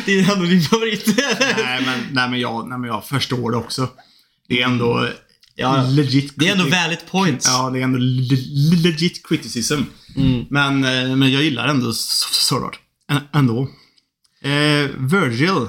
Det 0.06 0.20
är 0.20 0.32
ändå 0.32 0.44
din 0.44 0.62
favorit. 0.62 1.14
nej, 1.38 1.82
men, 1.86 2.00
nej, 2.12 2.30
men 2.30 2.40
jag, 2.40 2.68
nej 2.68 2.78
men 2.78 2.90
jag 2.90 3.06
förstår 3.06 3.50
det 3.50 3.56
också. 3.56 3.88
Det 4.48 4.62
är 4.62 4.66
ändå 4.66 5.08
Ja, 5.56 5.86
legit 5.90 6.32
det 6.36 6.48
är 6.48 6.52
ändå 6.52 6.64
valid 6.64 6.98
points. 7.10 7.46
Ja, 7.48 7.70
det 7.70 7.78
är 7.78 7.82
ändå 7.82 7.98
le- 7.98 8.76
legit 8.82 9.26
criticism. 9.28 9.74
Mm. 10.16 10.44
Men, 10.50 10.84
eh, 10.84 11.16
men 11.16 11.32
jag 11.32 11.42
gillar 11.42 11.68
ändå 11.68 11.90
S- 11.90 12.26
Sword 12.30 12.62
Art. 12.62 12.78
Ä- 13.12 13.20
Ändå. 13.38 13.62
Eh, 14.42 14.88
Virgil. 14.98 15.68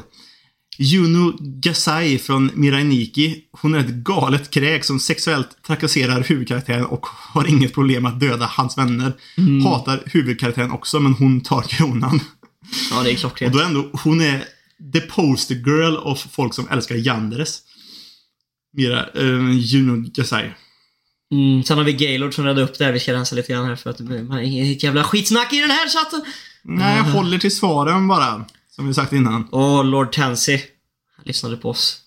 Juno 0.77 1.37
Gasai 1.39 2.17
från 2.19 2.51
Mirainiki. 2.53 3.41
Hon 3.61 3.75
är 3.75 3.79
ett 3.79 3.89
galet 3.89 4.49
kräk 4.51 4.83
som 4.85 4.99
sexuellt 4.99 5.47
trakasserar 5.67 6.23
huvudkaraktären 6.23 6.85
och 6.85 7.05
har 7.07 7.47
inget 7.47 7.73
problem 7.73 8.05
att 8.05 8.19
döda 8.19 8.45
hans 8.45 8.77
vänner. 8.77 9.13
Mm. 9.37 9.65
Hatar 9.65 10.03
huvudkaraktären 10.05 10.71
också, 10.71 10.99
men 10.99 11.13
hon 11.13 11.41
tar 11.41 11.61
kronan. 11.61 12.19
Ja, 12.91 13.03
det 13.03 13.09
är 13.09 13.13
Och 13.13 13.19
klockrent. 13.19 13.53
då 13.53 13.59
ändå, 13.61 13.89
hon 14.03 14.21
är 14.21 14.43
the 14.93 14.99
poster 15.01 15.55
girl 15.55 15.95
of 15.97 16.27
folk 16.31 16.53
som 16.53 16.67
älskar 16.69 16.95
Yanderes. 16.95 17.61
Mira, 18.77 19.09
eh, 19.13 19.51
Juno 19.51 20.09
Gasai. 20.13 20.53
Mm, 21.31 21.63
sen 21.63 21.77
har 21.77 21.85
vi 21.85 21.93
Gaylord 21.93 22.33
som 22.33 22.45
räddade 22.45 22.63
upp 22.63 22.77
det 22.77 22.85
här. 22.85 22.91
Vi 22.91 22.99
ska 22.99 23.13
rensa 23.13 23.35
lite 23.35 23.53
grann 23.53 23.65
här 23.65 23.75
för 23.75 23.89
att 23.89 23.99
man 23.99 24.31
är 24.31 24.41
inget 24.41 24.83
jävla 24.83 25.03
skitsnack 25.03 25.53
i 25.53 25.61
den 25.61 25.69
här 25.71 25.89
chatten. 25.89 26.21
Nej, 26.61 26.97
jag 26.97 27.03
håller 27.03 27.37
till 27.37 27.55
svaren 27.55 28.07
bara. 28.07 28.45
Som 28.69 28.87
vi 28.87 28.93
sagt 28.93 29.13
innan. 29.13 29.43
Och 29.43 29.85
Lord 29.85 30.11
Tansy. 30.11 30.57
Han 31.15 31.25
lyssnade 31.25 31.57
på 31.57 31.69
oss. 31.69 32.01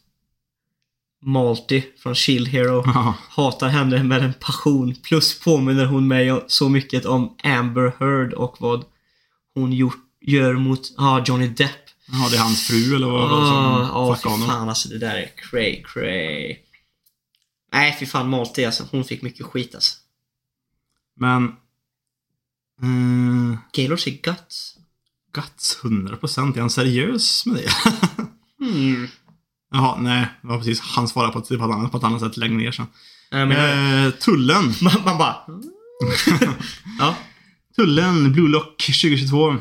Malty 1.23 1.83
från 2.03 2.15
Shield 2.15 2.49
Hero. 2.49 2.83
Ja. 2.87 3.15
Hatar 3.31 3.69
henne 3.69 4.03
med 4.03 4.23
en 4.23 4.33
passion. 4.41 4.95
Plus 5.03 5.41
påminner 5.41 5.85
hon 5.85 6.09
mig 6.09 6.45
så 6.47 6.69
mycket 6.69 7.07
om 7.07 7.37
Amber 7.43 7.93
Heard 8.01 8.33
och 8.33 8.57
vad 8.61 8.85
hon 9.55 9.73
gjort, 9.73 9.99
gör 10.21 10.55
mot 10.55 10.81
ah, 10.97 11.25
Johnny 11.27 11.49
Depp. 11.49 11.88
Ja, 12.13 12.29
det 12.31 12.37
är 12.37 12.41
hans 12.41 12.67
fru 12.67 12.97
eller 12.97 13.07
vad, 13.07 13.31
vad 13.31 13.43
Ah, 13.43 13.47
som 13.47 13.87
Ja, 13.95 14.15
fuckade 14.17 14.23
fy 14.23 14.29
honom. 14.43 14.49
fan 14.49 14.69
alltså 14.69 14.89
det 14.89 14.99
där 14.99 15.15
är 15.15 15.31
cray 15.37 15.83
cray. 15.83 16.57
Nej, 17.73 17.97
fy 18.01 18.07
fan 18.07 18.29
Malty 18.31 18.65
alltså. 18.65 18.85
Hon 18.91 19.05
fick 19.05 19.23
mycket 19.23 19.47
skit 19.47 19.75
alltså. 19.75 19.97
Men... 21.21 21.53
Mm, 22.83 23.59
Gaylord 23.73 24.01
säger 24.01 24.23
guts. 24.23 24.75
Guts 25.33 25.79
100%. 25.83 26.57
Är 26.57 26.61
han 26.61 26.71
seriös 26.71 27.47
med 27.47 27.57
det? 27.57 27.71
Hmm. 28.65 29.09
Jaha, 29.73 30.01
nej. 30.01 30.27
Det 30.43 30.49
var 30.49 30.59
precis. 30.59 30.81
Han 30.81 31.09
svarade 31.09 31.33
på 31.33 31.39
ett, 31.39 31.49
på 31.49 31.55
ett, 31.55 31.61
annat, 31.61 31.93
på 31.93 31.99
ett 31.99 32.05
annat 32.05 32.21
sätt 32.21 32.37
längre 32.37 32.57
ner 32.57 32.73
sen. 32.73 32.87
Menar, 33.31 34.07
Eh, 34.07 34.11
tullen. 34.11 34.75
man, 34.83 35.03
man 35.05 35.19
bara... 35.19 35.37
ja. 36.99 37.17
Tullen, 37.77 38.33
Blue 38.33 38.49
Lock 38.49 38.77
2022. 38.77 39.57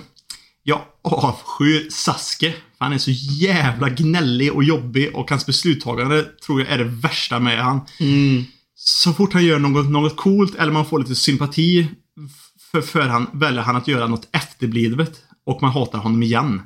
Jag 0.70 0.82
avskyr 1.02 1.90
Saske. 1.90 2.54
Han 2.78 2.94
är 2.94 2.98
så 2.98 3.12
jävla 3.12 3.90
gnällig 3.90 4.54
och 4.54 4.64
jobbig 4.64 5.16
och 5.16 5.30
hans 5.30 5.46
beslutstagande 5.46 6.24
tror 6.24 6.62
jag 6.62 6.70
är 6.70 6.78
det 6.78 6.84
värsta 6.84 7.40
med 7.40 7.64
han. 7.64 7.82
Mm. 8.00 8.44
Så 8.76 9.14
fort 9.14 9.34
han 9.34 9.46
gör 9.46 9.60
något, 9.60 9.90
något 9.90 10.16
coolt 10.16 10.56
eller 10.56 10.72
man 10.72 10.86
får 10.86 11.00
lite 11.00 11.16
sympati 11.16 11.88
för, 12.72 12.82
för 12.82 13.02
han 13.02 13.28
väljer 13.34 13.62
han 13.62 13.76
att 13.76 13.88
göra 13.88 14.08
något 14.08 14.28
efterblivet 14.32 15.24
och 15.46 15.62
man 15.62 15.72
hatar 15.72 16.00
honom 16.00 16.24
igen. 16.24 16.62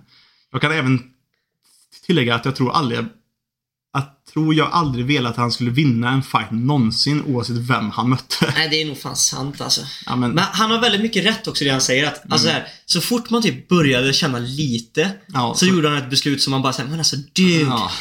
Jag 0.52 0.62
kan 0.62 0.72
även 0.72 1.04
tillägga 2.06 2.36
att 2.36 2.46
jag 2.46 2.56
tror 2.56 2.72
aldrig 2.72 3.00
att 3.94 4.22
tror 4.34 4.56
jag 4.56 4.72
aldrig 4.72 5.06
velat 5.06 5.32
att 5.32 5.38
han 5.38 5.52
skulle 5.52 5.72
vinna 5.72 6.10
en 6.10 6.24
fight 6.24 6.52
någonsin 6.52 7.24
oavsett 7.28 7.56
vem 7.56 7.90
han 7.90 8.10
mötte. 8.10 8.54
Nej, 8.56 8.70
det 8.70 8.82
är 8.82 8.86
nog 8.86 8.98
fan 8.98 9.16
sant 9.16 9.62
alltså. 9.62 9.82
Ja, 10.06 10.16
men, 10.16 10.32
Men 10.32 10.44
han 10.52 10.72
har 10.72 10.82
väldigt 10.82 11.02
mycket 11.02 11.26
rätt 11.26 11.48
också 11.48 11.64
det 11.64 11.70
han 11.70 11.82
säger 11.82 12.08
att, 12.08 12.32
alltså 12.32 12.50
här, 12.50 12.68
så 12.86 13.02
fort 13.02 13.30
man 13.30 13.42
typ 13.42 13.68
började 13.68 14.14
känna 14.14 14.40
lite 14.40 15.12
ja, 15.28 15.54
så 15.56 15.66
gjorde 15.66 15.90
han 15.90 15.98
ett 15.98 16.10
beslut 16.10 16.42
som 16.42 16.52
man 16.52 16.62
bara 16.62 16.74
säger 16.74 16.90
men 16.90 17.00
alltså 17.00 17.16
dude, 17.16 17.60
ja, 17.60 17.92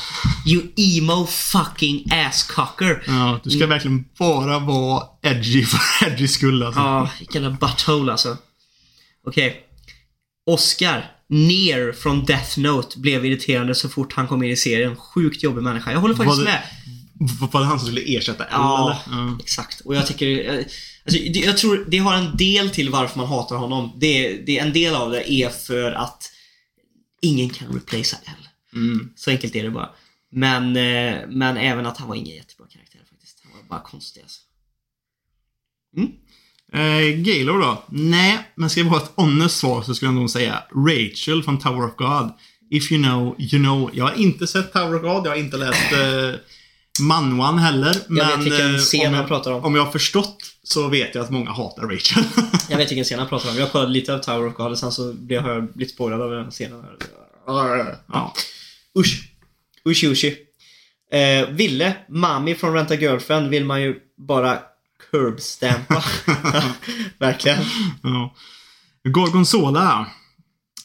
you 0.46 0.62
emo 0.76 1.26
fucking 1.26 2.04
asscocker. 2.12 3.02
ja, 3.06 3.40
du 3.44 3.50
ska 3.50 3.66
verkligen 3.66 4.04
bara 4.18 4.58
vara 4.58 5.02
edgy 5.22 5.64
för 5.64 6.06
edgy 6.06 6.28
skull 6.28 6.62
alltså. 6.62 6.80
Ja, 6.80 7.10
vilken 7.18 7.42
jävla 7.42 7.58
butthole 7.58 8.12
alltså. 8.12 8.36
Okej. 9.26 9.66
Oscar, 10.46 11.10
ner 11.30 11.92
från 11.92 12.24
Death 12.24 12.58
Note, 12.58 12.98
blev 12.98 13.26
irriterande 13.26 13.74
så 13.74 13.88
fort 13.88 14.12
han 14.12 14.28
kom 14.28 14.42
in 14.42 14.50
i 14.50 14.56
serien. 14.56 14.96
Sjukt 14.96 15.42
jobbig 15.42 15.62
människa. 15.62 15.92
Jag 15.92 16.00
håller 16.00 16.14
faktiskt 16.14 16.38
Var 16.38 16.44
det- 16.44 16.50
med. 16.52 16.62
Var 17.52 17.60
det 17.60 17.66
han 17.66 17.78
som 17.78 17.88
skulle 17.88 18.16
ersätta 18.16 18.44
L 18.44 18.50
Ja? 18.52 19.02
Ja. 19.10 19.38
exakt. 19.42 19.80
Och 19.80 19.94
jag 19.94 20.06
tycker... 20.06 20.54
eh, 20.58 20.64
Alltså, 21.04 21.18
jag 21.22 21.58
tror 21.58 21.86
det 21.88 21.98
har 21.98 22.14
en 22.14 22.36
del 22.36 22.70
till 22.70 22.90
varför 22.90 23.18
man 23.18 23.26
hatar 23.28 23.56
honom. 23.56 23.92
Det, 23.96 24.36
det, 24.46 24.58
en 24.58 24.72
del 24.72 24.94
av 24.94 25.10
det 25.10 25.32
är 25.32 25.48
för 25.48 25.92
att 25.92 26.32
ingen 27.20 27.50
kan 27.50 27.72
replacea 27.72 28.18
L. 28.26 28.48
Mm. 28.72 29.12
Så 29.16 29.30
enkelt 29.30 29.56
är 29.56 29.62
det 29.62 29.70
bara. 29.70 29.90
Men, 30.32 30.76
eh, 30.76 31.18
men 31.28 31.56
även 31.56 31.86
att 31.86 31.98
han 31.98 32.08
var 32.08 32.14
ingen 32.14 32.36
jättebra 32.36 32.66
karaktär 32.66 33.00
faktiskt. 33.10 33.40
Han 33.44 33.52
var 33.52 33.68
bara 33.68 33.80
konstig 33.88 34.20
alltså. 34.22 34.40
Eh, 36.72 37.16
Gaylor 37.16 37.60
då? 37.60 37.84
Nej, 37.88 38.38
men 38.54 38.70
ska 38.70 38.80
jag 38.80 38.86
ha 38.86 38.96
ett 38.96 39.12
honest 39.14 39.56
svar 39.58 39.82
så 39.82 39.94
skulle 39.94 40.08
jag 40.08 40.14
nog 40.14 40.30
säga 40.30 40.62
Rachel 40.86 41.42
från 41.42 41.58
Tower 41.58 41.84
of 41.86 41.96
God. 41.96 42.30
If 42.70 42.92
you 42.92 43.02
know, 43.02 43.36
you 43.38 43.62
know. 43.62 43.90
Jag 43.92 44.04
har 44.04 44.14
inte 44.14 44.46
sett 44.46 44.72
Tower 44.72 44.96
of 44.96 45.02
God, 45.02 45.26
jag 45.26 45.30
har 45.30 45.36
inte 45.36 45.56
läst, 45.56 45.92
eh, 45.92 46.40
manwan 47.00 47.58
heller. 47.58 47.94
Jag 48.08 48.10
men 48.10 48.28
vet 48.28 48.46
vilken 48.46 48.74
eh, 48.74 48.80
scen 48.80 49.08
om 49.08 49.14
han 49.14 49.26
pratar 49.28 49.52
om. 49.52 49.64
om 49.64 49.74
jag 49.74 49.84
har 49.84 49.92
förstått 49.92 50.36
så 50.62 50.88
vet 50.88 51.14
jag 51.14 51.24
att 51.24 51.30
många 51.30 51.50
hatar 51.50 51.82
Rachel. 51.82 52.24
Jag 52.68 52.76
vet 52.76 52.90
vilken 52.90 53.04
scen 53.04 53.18
han 53.18 53.28
pratar 53.28 53.50
om. 53.50 53.56
Jag 53.56 53.72
kollade 53.72 53.90
lite 53.90 54.14
av 54.14 54.18
Tower 54.18 54.46
of 54.46 54.54
God 54.54 54.70
och 54.70 54.78
sen 54.78 54.92
så 54.92 55.12
blev 55.12 55.46
jag 55.46 55.72
blivit 55.72 55.94
spoilad 55.94 56.22
av 56.22 56.30
den 56.30 56.50
scenen. 56.50 56.84
ja. 57.46 58.34
Usch. 58.98 59.22
Usch, 59.88 60.04
usch. 60.04 60.24
Eh, 61.12 61.48
Ville, 61.48 61.94
Mami 62.08 62.54
från 62.54 62.74
Rent 62.74 62.90
a 62.90 62.94
Girlfriend 62.94 63.48
vill 63.48 63.64
man 63.64 63.82
ju 63.82 63.96
bara 64.28 64.58
curbstampa. 65.10 66.04
Verkligen. 67.18 67.58
Ja. 68.02 68.34
Gorgonzola. 69.04 70.06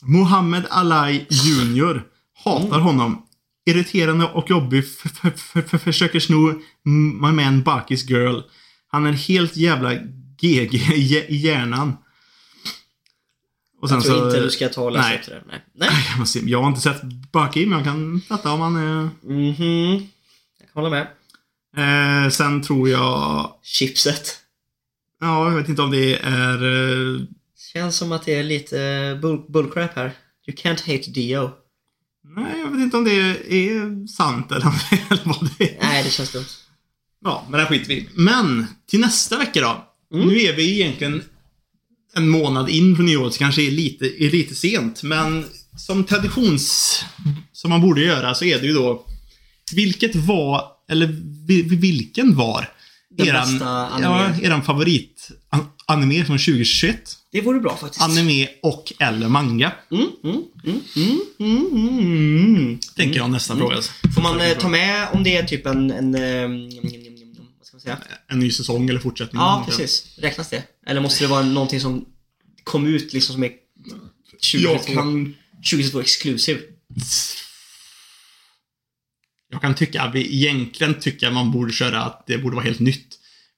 Mohammed 0.01 0.63
Alai 0.69 1.25
Jr. 1.29 2.03
Hatar 2.43 2.79
honom. 2.79 3.25
Irriterande 3.65 4.25
och 4.25 4.49
jobbig. 4.49 4.83
Försöker 5.79 6.19
sno 6.19 6.61
my 6.83 7.31
man 7.31 7.63
Bakis 7.63 8.09
girl. 8.09 8.39
Han 8.87 9.05
är 9.05 9.11
helt 9.11 9.57
jävla 9.57 9.93
GG 10.41 10.73
i 11.27 11.35
hjärnan. 11.37 11.97
Och 13.81 13.91
Jag 13.91 14.03
tror 14.03 14.15
så- 14.19 14.25
inte 14.27 14.39
du 14.41 14.51
ska 14.51 14.69
ta 14.69 14.81
och 14.81 14.91
läsa 14.91 15.09
Nej. 15.09 15.21
det. 15.27 15.43
Nej. 15.47 15.61
Nej. 15.75 16.05
Jag, 16.09 16.19
måste, 16.19 16.39
jag 16.39 16.61
har 16.61 16.67
inte 16.69 16.81
sett 16.81 17.01
Baki, 17.31 17.65
men 17.65 17.77
jag 17.77 17.85
kan 17.87 18.21
fatta 18.27 18.51
om 18.51 18.61
han 18.61 18.75
är... 18.75 19.09
Mhm. 19.23 19.93
Jag 20.59 20.73
kan 20.73 20.83
hålla 20.83 20.89
med. 20.89 21.07
Eh, 21.77 22.29
sen 22.29 22.61
tror 22.61 22.89
jag... 22.89 23.51
Chipset. 23.63 24.35
Ja, 25.21 25.49
jag 25.49 25.55
vet 25.57 25.69
inte 25.69 25.81
om 25.81 25.91
det 25.91 26.15
är... 26.19 26.63
Eh, 26.63 27.21
Känns 27.73 27.97
som 27.97 28.11
att 28.11 28.25
det 28.25 28.35
är 28.35 28.43
lite 28.43 29.19
bull 29.21 29.41
bullcrap 29.49 29.95
här. 29.95 30.11
You 30.47 30.57
can't 30.57 30.79
hate 30.93 31.11
Dio. 31.11 31.51
nej, 32.35 32.59
jag 32.59 32.71
vet 32.71 32.81
inte 32.81 32.97
om 32.97 33.03
det 33.03 33.11
är 33.55 34.07
sant 34.07 34.51
eller, 34.51 34.73
eller 35.11 35.21
vad 35.25 35.49
det 35.57 35.77
är. 35.77 35.77
Nej, 35.81 36.03
det 36.03 36.09
känns 36.09 36.31
dumt. 36.31 36.45
Ja, 37.25 37.47
men 37.49 37.59
det 37.59 37.65
skiter 37.65 37.87
vi. 37.87 38.09
Men, 38.13 38.65
till 38.89 38.99
nästa 38.99 39.37
vecka 39.37 39.61
då. 39.61 39.85
Mm. 40.17 40.27
Nu 40.27 40.41
är 40.41 40.55
vi 40.55 40.81
egentligen 40.81 41.23
en 42.13 42.29
månad 42.29 42.69
in 42.69 42.95
på 42.95 43.01
nyåret, 43.01 43.33
så 43.33 43.39
kanske 43.39 43.61
är 43.67 43.71
lite, 43.71 44.23
är 44.23 44.31
lite 44.31 44.55
sent. 44.55 45.03
Men 45.03 45.45
som 45.77 46.03
traditions... 46.03 47.05
Som 47.51 47.69
man 47.69 47.81
borde 47.81 48.01
göra 48.01 48.35
så 48.35 48.45
är 48.45 48.59
det 48.59 48.67
ju 48.67 48.73
då... 48.73 49.05
Vilket 49.75 50.15
var, 50.15 50.63
eller 50.91 51.07
vi- 51.47 51.61
vilken 51.61 52.35
var 52.35 52.69
Den 53.09 53.27
eran, 53.27 53.51
bästa 53.53 53.67
anime. 53.87 54.07
ja, 54.41 54.47
eran 54.47 54.63
favorit 54.63 55.29
anime 55.85 56.25
från 56.25 56.37
2021? 56.37 57.17
Det 57.31 57.41
vore 57.41 57.59
bra 57.59 57.77
faktiskt. 57.77 58.01
Anime 58.03 58.47
och 58.63 58.93
eller 58.99 59.27
manga? 59.29 59.71
Mm, 59.91 60.07
mm, 60.23 60.43
mm, 60.65 60.81
mm, 60.95 61.19
mm, 61.39 61.67
mm, 61.71 62.55
mm. 62.55 62.79
Tänker 62.95 63.17
jag 63.19 63.29
nästa 63.31 63.55
fråga. 63.57 63.75
alltså. 63.75 63.91
Får 64.15 64.21
man 64.21 64.41
eh, 64.41 64.57
ta 64.57 64.69
med 64.69 65.07
om 65.13 65.23
det 65.23 65.35
är 65.37 65.43
typ 65.43 65.65
en... 65.65 65.91
en 65.91 66.15
ehm, 66.15 66.69
vad 66.69 67.67
ska 67.67 67.75
man 67.75 67.81
säga? 67.81 67.97
En 68.27 68.39
ny 68.39 68.51
säsong 68.51 68.89
eller 68.89 68.99
fortsättning? 68.99 69.41
Ja, 69.41 69.63
precis. 69.69 70.07
Räknas 70.17 70.49
det? 70.49 70.63
Eller 70.87 71.01
måste 71.01 71.23
det 71.23 71.27
vara 71.27 71.43
någonting 71.45 71.79
som 71.79 72.05
kom 72.63 72.87
ut 72.87 73.13
liksom 73.13 73.33
som 73.33 73.43
är 73.43 73.51
2022, 74.51 74.73
Jag 74.73 74.85
kan 74.95 75.33
2022 75.71 75.99
exclusive? 76.01 76.59
Jag 79.55 79.61
kan 79.61 79.75
tycka 79.75 80.01
att 80.01 80.15
vi 80.15 80.35
egentligen 80.35 80.93
tycker 80.99 81.27
att 81.27 81.33
man 81.33 81.51
borde 81.51 81.73
köra 81.73 82.01
att 82.03 82.23
det 82.27 82.37
borde 82.37 82.55
vara 82.55 82.65
helt 82.65 82.79
nytt. 82.79 83.07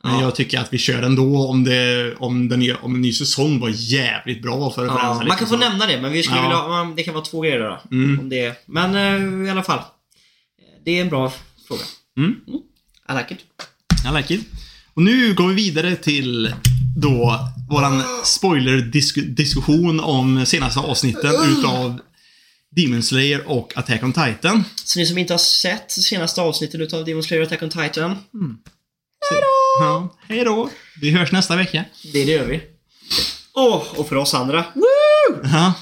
Men 0.04 0.14
Ja. 0.14 0.22
jag 0.22 0.36
tycker 0.36 0.60
att 0.60 0.74
vi 0.74 0.78
kör 0.78 1.04
ändå 1.04 1.48
om 1.48 1.64
det, 1.64 2.16
om 2.20 2.50
den 2.50 2.76
om 2.82 2.96
en 2.96 3.02
ny 3.02 3.14
säsong 3.14 3.60
var 3.60 3.72
jävligt 3.76 4.42
bra 4.42 4.72
för 4.72 4.86
att 4.88 4.92
Ja, 5.04 5.14
man 5.28 5.38
kan 5.38 5.48
få 5.48 5.54
så. 5.54 5.58
nämna 5.58 5.86
det, 5.88 6.02
men 6.02 6.12
vi 6.12 6.24
skulle 6.24 6.40
Ja. 6.42 6.78
vilja, 6.84 6.96
det 6.96 7.04
kan 7.04 7.14
vara 7.14 7.26
två 7.26 7.42
grejer 7.42 7.60
då. 7.60 7.82
Mm. 7.92 8.20
Om 8.20 8.30
det, 8.30 8.66
men 8.68 8.96
eh, 8.96 9.48
i 9.48 9.52
alla 9.52 9.64
fall. 9.64 9.80
Det 10.86 10.98
är 10.98 11.02
en 11.02 11.10
bra 11.10 11.34
fråga. 11.68 11.82
Mm. 12.18 12.36
I 13.10 13.14
like 13.18 13.34
it. 13.34 13.40
I 14.14 14.18
like 14.18 14.34
it. 14.34 14.42
Och 14.94 15.02
nu 15.02 15.34
går 15.34 15.48
vi 15.48 15.54
vidare 15.56 15.96
till 15.96 16.54
då 16.98 17.40
våran 17.70 18.04
spoiler-diskussion 18.24 20.00
om 20.00 20.46
senaste 20.46 20.80
avsnitten 20.80 21.32
utav 21.58 22.00
Demon 22.76 23.04
Slayer 23.04 23.48
och 23.48 23.78
Attack 23.78 24.04
on 24.04 24.14
Titan. 24.14 24.64
Så 24.84 25.00
ni 25.00 25.06
som 25.06 25.18
inte 25.18 25.34
har 25.34 25.38
sett 25.38 25.92
senaste 25.92 26.42
avsnittet 26.42 26.82
utav 26.82 27.06
Demon 27.06 27.24
Slayer 27.24 27.44
Attack 27.44 27.62
on 27.64 27.70
Titan, 27.70 28.16
Ja, 29.80 30.16
hej 30.28 30.44
då! 30.46 30.70
Vi 31.02 31.12
hörs 31.12 31.32
nästa 31.32 31.56
vecka. 31.56 31.86
det, 32.04 32.26
det 32.26 32.32
gör 32.32 32.46
vi. 32.46 32.62
Åh, 33.56 33.84
och 33.96 34.08
för 34.10 34.16
oss 34.16 34.34
andra. 34.34 34.66
Ja, 35.44 35.74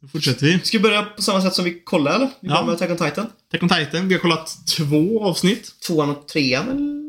då 0.00 0.08
fortsätter 0.08 0.46
vi. 0.46 0.58
Ska 0.62 0.78
vi 0.78 0.82
börja 0.82 1.02
på 1.02 1.22
samma 1.22 1.42
sätt 1.42 1.54
som 1.54 1.64
vi 1.64 1.80
kollade 1.84 2.16
eller? 2.16 2.26
Vi 2.40 2.48
Ja. 2.48 2.64
med 2.64 2.74
Attack 2.74 2.90
on 2.90 2.96
Titan. 2.96 3.26
Attack 3.48 3.62
on 3.62 3.68
Titan, 3.68 4.08
vi 4.08 4.14
har 4.14 4.20
kollat 4.20 4.66
två 4.76 5.24
avsnitt. 5.24 5.72
Tvåan 5.86 6.10
och 6.10 6.28
trean 6.28 6.68
eller? 6.68 7.02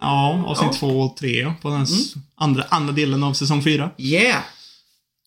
Ja, 0.00 0.44
avsnitt 0.46 0.70
Ja. 0.72 0.78
två 0.78 1.00
och 1.00 1.16
tre 1.16 1.52
på 1.62 1.68
den 1.70 1.82
s- 1.82 2.14
andra, 2.36 2.62
andra 2.68 2.92
delen 2.92 3.22
av 3.22 3.32
säsong 3.32 3.62
fyra. 3.64 3.90
Yeah! 3.98 4.42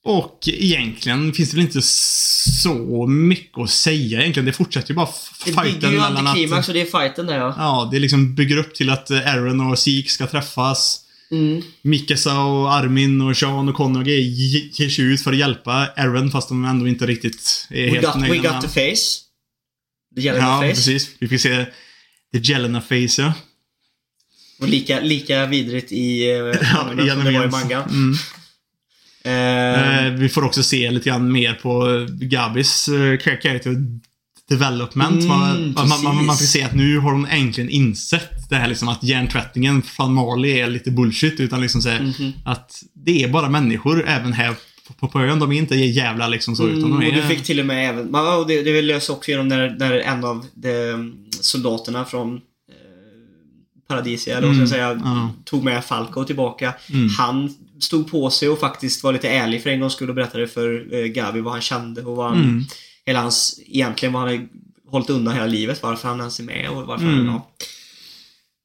Och 0.04 0.40
egentligen 0.48 1.34
finns 1.34 1.52
det 1.52 1.58
väl 1.58 1.66
inte 1.66 1.82
så 1.82 3.08
mycket 3.08 3.58
att 3.58 3.70
säga 3.70 4.22
egentligen. 4.22 4.46
Det 4.46 4.54
fortsätter 4.54 4.90
ju 4.90 4.96
bara 4.96 5.10
f- 5.10 5.42
Det 5.46 5.52
bygger 5.52 5.64
fighten 5.64 5.92
ju 5.92 5.96
mellan 6.00 6.28
antiklimax 6.28 6.60
att... 6.60 6.68
och 6.68 6.74
det 6.74 6.82
är 6.82 7.00
fighten 7.00 7.26
där 7.26 7.38
ja. 7.38 7.56
Ja, 7.58 7.90
det 7.92 8.00
liksom 8.00 8.36
bygger 8.36 8.58
upp 8.58 8.76
till 8.76 8.90
att 8.90 9.12
Aaron 9.12 9.62
och 9.72 9.80
Zeke 9.80 10.10
ska 10.10 10.28
träffas. 10.28 11.02
Mm. 11.32 11.62
Mikasa 11.82 12.40
och 12.40 12.74
Armin 12.74 13.22
och 13.22 13.38
Sean 13.38 13.70
och 13.70 14.08
ge- 14.08 14.70
ger 14.74 14.90
sig 14.90 15.06
ut 15.06 15.22
för 15.22 15.32
att 15.32 15.38
hjälpa 15.38 15.72
Aaron 15.98 16.32
fast 16.32 16.50
de 16.50 16.66
ändå 16.66 16.88
inte 16.88 17.06
riktigt 17.06 17.68
är 17.70 17.84
We 17.86 17.90
helt 17.90 18.06
got, 18.06 18.16
we 18.16 18.20
nöjda 18.20 18.44
got 18.44 18.52
med 18.52 18.62
the 18.62 18.68
face. 18.68 19.20
The 20.16 20.22
yellow 20.22 20.42
Ja, 20.42 20.58
face. 20.62 20.68
precis. 20.68 21.10
Vi 21.20 21.28
fick 21.28 21.42
se 21.42 21.66
The 22.34 22.40
Jelena 22.40 22.82
Face, 22.82 23.22
ja. 23.22 23.34
Och 24.60 24.68
lika, 24.70 25.00
lika 25.00 25.46
vidrigt 25.46 25.92
i 25.92 26.32
uh, 26.32 26.36
Ja, 26.74 26.94
det 26.96 27.32
i 27.32 27.48
mangan. 27.48 27.90
Mm. 27.90 28.18
Eh, 29.24 30.06
Eh, 30.06 30.12
vi 30.14 30.30
får 30.30 30.44
också 30.44 30.64
se 30.64 30.92
lite 30.92 31.10
grann 31.10 31.32
mer 31.32 31.54
på 31.54 31.88
Gabis 32.26 32.88
eh, 32.88 32.94
char- 32.94 33.42
character 33.42 33.76
development. 34.50 35.24
Mm, 35.24 35.28
man, 35.28 35.74
man, 35.90 36.04
man, 36.04 36.26
man, 36.26 36.38
får 36.38 36.46
se 36.46 36.64
att 36.64 36.76
nu 36.76 36.98
har 36.98 37.12
hon 37.12 37.26
äntligen 37.26 37.70
insett 37.70 38.50
det 38.50 38.56
här 38.56 38.68
liksom 38.68 38.88
att 38.88 39.04
hjärntvättningen 39.04 39.82
från 39.82 40.14
Marley 40.14 40.52
är 40.60 40.70
lite 40.70 40.92
bullshit. 40.92 41.40
Utan 41.40 41.62
liksom 41.62 41.82
så 41.82 41.90
här, 41.90 42.00
Mhm. 42.00 42.32
att 42.46 42.84
det 42.94 43.24
är 43.24 43.28
bara 43.30 43.50
människor 43.50 44.08
även 44.08 44.34
här 44.34 44.56
på, 45.00 45.08
på 45.08 45.20
ön. 45.22 45.40
De 45.40 45.52
är 45.52 45.58
inte 45.58 45.76
jävla 45.76 46.28
liksom 46.28 46.56
så. 46.56 46.68
Utan 46.68 46.84
Mm, 46.92 47.00
de 47.00 47.06
är, 47.06 47.10
och 47.10 47.16
du 47.16 47.36
fick 47.36 47.44
till 47.44 47.60
och 47.60 47.66
med 47.66 47.90
även, 47.90 48.16
och 48.16 48.48
det, 48.48 48.62
det 48.62 48.82
lös 48.82 49.10
också 49.10 49.32
genom 49.32 49.48
när, 49.48 49.76
när 49.80 49.94
en 50.00 50.24
av 50.24 50.46
de, 50.54 51.14
soldaterna 51.42 52.06
från 52.06 52.36
eh, 52.36 52.42
Paradisia, 53.88 54.38
eller 54.38 54.48
vad 54.48 54.68
ska 54.68 54.78
jag 54.78 54.92
Mm, 54.92 55.04
säga, 55.04 55.12
ja. 55.14 55.30
tog 55.46 55.64
med 55.64 55.86
Falco 55.86 56.24
tillbaka. 56.24 56.74
Mm. 56.94 57.10
Han 57.10 57.56
stod 57.84 58.12
på 58.12 58.30
sig 58.30 58.50
och 58.50 58.60
faktiskt 58.60 59.04
var 59.04 59.14
lite 59.14 59.30
ärlig 59.30 59.64
för 59.64 59.70
en 59.70 59.80
gångs 59.80 59.94
skull 59.94 60.10
och 60.10 60.16
berättade 60.16 60.48
för 60.48 60.94
eh, 60.96 61.06
Gabi 61.06 61.42
vad 61.42 61.54
han 61.54 61.62
kände 61.62 62.02
och 62.02 62.16
vad 62.16 62.30
han, 62.30 62.44
Mm. 62.44 62.64
hela 63.06 63.22
hans, 63.22 63.60
egentligen 63.68 64.14
vad 64.14 64.22
han 64.22 64.32
hade 64.32 64.48
hållit 64.88 65.10
undan 65.10 65.34
hela 65.34 65.48
livet, 65.48 65.84
varför 65.84 66.08
han 66.08 66.20
ens 66.20 66.40
är 66.40 66.44
med 66.44 66.70
och 66.70 66.84
varför 66.88 67.06
Mm. 67.06 67.28
han, 67.28 67.42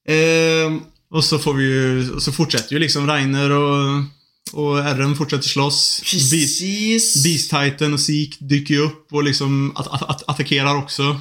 ja. 0.07 0.13
Ehm, 0.13 0.81
Och 1.11 1.25
så 1.25 1.39
får 1.39 1.55
vi 1.55 1.65
ju, 1.65 2.11
och 2.15 2.23
så 2.23 2.33
fortsätter 2.33 2.73
ju 2.73 2.79
liksom 2.79 3.07
Rainer 3.07 3.51
och, 3.51 4.03
och 4.53 4.79
Aaron 4.79 5.17
fortsätter 5.17 5.49
slåss. 5.49 6.01
Precis. 6.05 7.25
Beast 7.25 7.51
Titan 7.51 7.93
och 7.93 8.01
Zeke 8.01 8.37
dyker 8.45 8.75
ju 8.75 8.81
upp 8.81 9.13
och 9.13 9.25
liksom 9.25 9.73
att, 9.77 9.87
att, 9.87 10.03
att, 10.03 10.29
attackerar 10.29 10.77
också. 10.77 11.21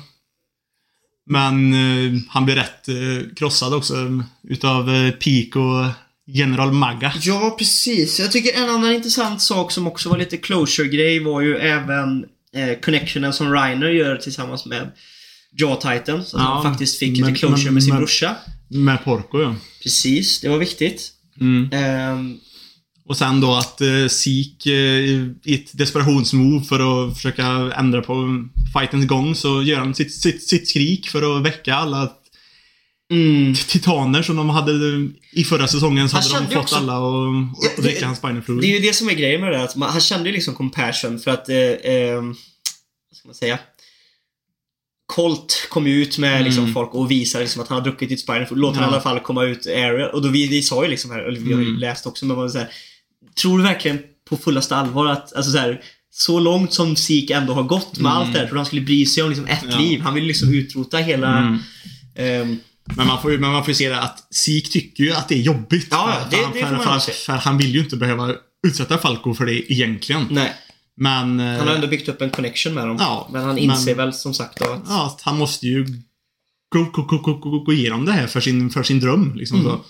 Men 1.29 1.73
eh, 1.73 2.21
han 2.29 2.45
blir 2.45 2.55
rätt 2.55 2.87
eh, 2.87 3.33
krossad 3.35 3.73
också 3.73 3.95
utav 4.49 4.89
eh, 4.95 5.11
Peak 5.11 5.55
och 5.55 5.85
General 6.27 6.71
Magga. 6.71 7.13
Ja, 7.21 7.55
precis. 7.59 8.19
Jag 8.19 8.31
tycker 8.31 8.63
en 8.63 8.69
annan 8.69 8.91
intressant 8.93 9.41
sak 9.41 9.71
som 9.71 9.87
också 9.87 10.09
var 10.09 10.17
lite 10.17 10.37
closure-grej 10.37 11.19
var 11.19 11.41
ju 11.41 11.55
även 11.57 12.25
eh, 12.55 12.79
connectionen 12.81 13.33
som 13.33 13.53
Reiner 13.53 13.89
gör 13.89 14.15
tillsammans 14.17 14.65
med 14.65 14.91
Jaw 15.57 15.75
Titan. 15.81 16.25
Så 16.25 16.37
att 16.37 16.43
Ja, 16.43 16.49
han 16.53 16.63
faktiskt 16.63 16.99
fick 16.99 17.17
lite 17.17 17.31
closure 17.31 17.65
men- 17.65 17.73
med 17.73 17.83
sin 17.83 17.89
men- 17.93 17.99
brorsa. 17.99 18.35
Med 18.69 19.03
Porco 19.03 19.41
ja. 19.41 19.55
Precis, 19.83 20.41
det 20.41 20.49
var 20.49 20.57
viktigt. 20.57 21.11
Mm. 21.41 21.69
Ehm, 21.73 22.37
Och 23.07 23.17
sen 23.17 23.41
då 23.41 23.53
att 23.55 23.81
eh, 23.81 24.07
Zeke 24.07 24.71
eh, 24.73 25.25
i 25.43 25.53
ett 25.55 25.77
desperationsmove 25.77 26.63
för 26.65 27.07
att 27.09 27.15
försöka 27.15 27.45
ändra 27.77 28.01
på 28.01 28.45
fightens 28.79 29.07
gång 29.07 29.35
så 29.35 29.63
gör 29.63 29.77
han 29.79 29.95
sitt, 29.95 30.13
sitt, 30.21 30.43
sitt 30.49 30.69
skrik 30.69 31.07
för 31.09 31.37
att 31.37 31.45
väcka 31.45 31.75
alla 31.75 32.11
mm, 33.11 33.53
titaner 33.55 34.21
som 34.21 34.35
de 34.35 34.49
hade 34.49 34.71
i 35.31 35.43
förra 35.43 35.67
säsongen 35.67 36.09
så 36.09 36.15
Han 36.17 36.23
hade 36.31 36.45
de 36.45 36.53
fått 36.53 36.63
också- 36.63 36.75
alla 36.75 36.99
och, 36.99 37.27
och, 37.27 37.65
Ja, 37.77 37.81
dricka 37.81 38.05
hans 38.05 38.17
spinal 38.17 38.41
fluid. 38.41 38.61
det 38.61 38.67
är 38.67 38.79
ju 38.81 38.87
det 38.87 38.93
som 38.93 39.09
är 39.09 39.13
grejen 39.13 39.41
med 39.41 39.51
det. 39.51 39.63
Att 39.63 39.75
man, 39.75 39.89
han 39.89 40.01
kände 40.01 40.29
ju 40.29 40.35
liksom 40.35 40.53
compassion 40.55 41.19
för 41.19 41.31
att, 41.31 41.49
eh, 41.49 41.57
ehm, 41.83 42.27
vad 43.09 43.17
ska 43.17 43.27
man 43.27 43.35
säga? 43.35 43.59
Colt 45.07 45.67
kom 45.69 45.87
ju 45.87 46.01
ut 46.01 46.17
med 46.17 46.43
liksom 46.43 46.63
Mm. 46.63 46.73
folk 46.73 46.93
och 46.93 47.11
visade 47.11 47.43
liksom 47.43 47.61
att 47.61 47.67
han 47.67 47.77
har 47.77 47.83
druckit 47.83 48.09
sitt 48.09 48.19
spider 48.19 48.45
food. 48.45 48.57
Låt 48.59 48.75
Ja. 48.75 48.79
honom 48.81 48.89
i 48.89 48.93
alla 48.93 49.01
fall 49.03 49.19
komma 49.19 49.43
ut 49.43 49.67
area. 49.67 50.09
Och 50.09 50.21
då 50.21 50.29
vi, 50.29 50.47
vi 50.47 50.61
sa 50.61 50.83
ju 50.83 50.89
liksom 50.89 51.11
här, 51.11 51.19
eller 51.19 51.39
vi 51.39 51.53
har 51.53 51.61
ju 51.61 51.67
Mm. 51.67 51.79
läst 51.79 52.05
också, 52.05 52.25
men 52.25 52.37
man 52.37 52.49
så 52.49 52.57
här, 52.57 52.69
Tror 53.41 53.57
du 53.57 53.63
verkligen 53.63 53.99
på 54.29 54.37
fullaste 54.37 54.75
allvar 54.75 55.05
att, 55.05 55.33
alltså 55.35 55.51
så 55.51 55.57
här, 55.57 55.81
så 56.09 56.39
långt 56.39 56.73
som 56.73 56.95
Zeke 56.95 57.35
ändå 57.35 57.53
har 57.53 57.63
gått 57.63 57.97
med 57.99 58.11
Mm. 58.11 58.21
allt 58.21 58.33
det 58.33 58.39
här, 58.39 58.45
tror 58.45 58.53
du 58.55 58.59
han 58.59 58.65
skulle 58.65 58.81
bry 58.81 59.05
sig 59.05 59.23
om 59.23 59.29
liksom 59.29 59.45
ett 59.47 59.65
Ja. 59.69 59.77
liv? 59.77 59.99
Han 60.01 60.13
vill 60.13 60.23
liksom 60.23 60.53
utrota 60.53 60.97
hela... 60.97 61.37
Mm. 62.17 62.59
Men 62.95 63.07
man 63.07 63.21
får 63.21 63.31
ju 63.31 63.37
men 63.37 63.51
man 63.51 63.61
får 63.63 63.69
ju 63.69 63.75
se 63.75 63.89
det 63.89 64.01
att 64.01 64.27
Sik 64.33 64.71
tycker 64.71 65.03
ju 65.03 65.11
att 65.11 65.27
det 65.29 65.35
är 65.35 65.41
jobbigt. 65.41 65.87
Ja, 65.91 66.13
det- 66.31 66.37
för, 66.37 66.43
han- 66.43 66.53
det 66.53 66.59
för, 66.59 66.77
för, 66.77 66.99
för, 66.99 67.11
för 67.11 67.33
han 67.33 67.57
vill 67.57 67.75
ju 67.75 67.79
inte 67.79 67.97
behöva 67.97 68.33
utsätta 68.67 68.97
Falco 68.97 69.33
för 69.33 69.45
det 69.45 69.73
egentligen. 69.73 70.27
Nej, 70.29 70.53
Men... 70.97 71.39
eh, 71.39 71.45
han 71.57 71.67
har 71.67 71.75
ändå 71.75 71.87
byggt 71.87 72.09
upp 72.09 72.21
en 72.21 72.29
connection 72.29 72.73
med 72.73 72.87
dem. 72.87 72.97
Ja, 72.99 73.29
men 73.33 73.43
han 73.43 73.57
inser 73.57 73.95
men- 73.95 74.05
väl 74.05 74.13
som 74.13 74.33
sagt 74.33 74.59
då 74.59 74.65
att... 74.71 74.81
Ja, 74.87 75.05
att 75.05 75.21
han 75.21 75.37
måste 75.37 75.65
ju 75.67 75.85
gå, 76.69 76.83
gå, 76.93 77.01
gå, 77.01 77.17
gå, 77.17 77.33
gå, 77.33 77.59
gå 77.59 77.73
igenom 77.73 78.05
det 78.05 78.11
här 78.11 78.27
för 78.27 78.41
sin, 78.41 78.69
för 78.69 78.83
sin 78.83 78.99
dröm. 78.99 79.35
Liksom, 79.35 79.59
Mm. 79.59 79.71
så. 79.71 79.81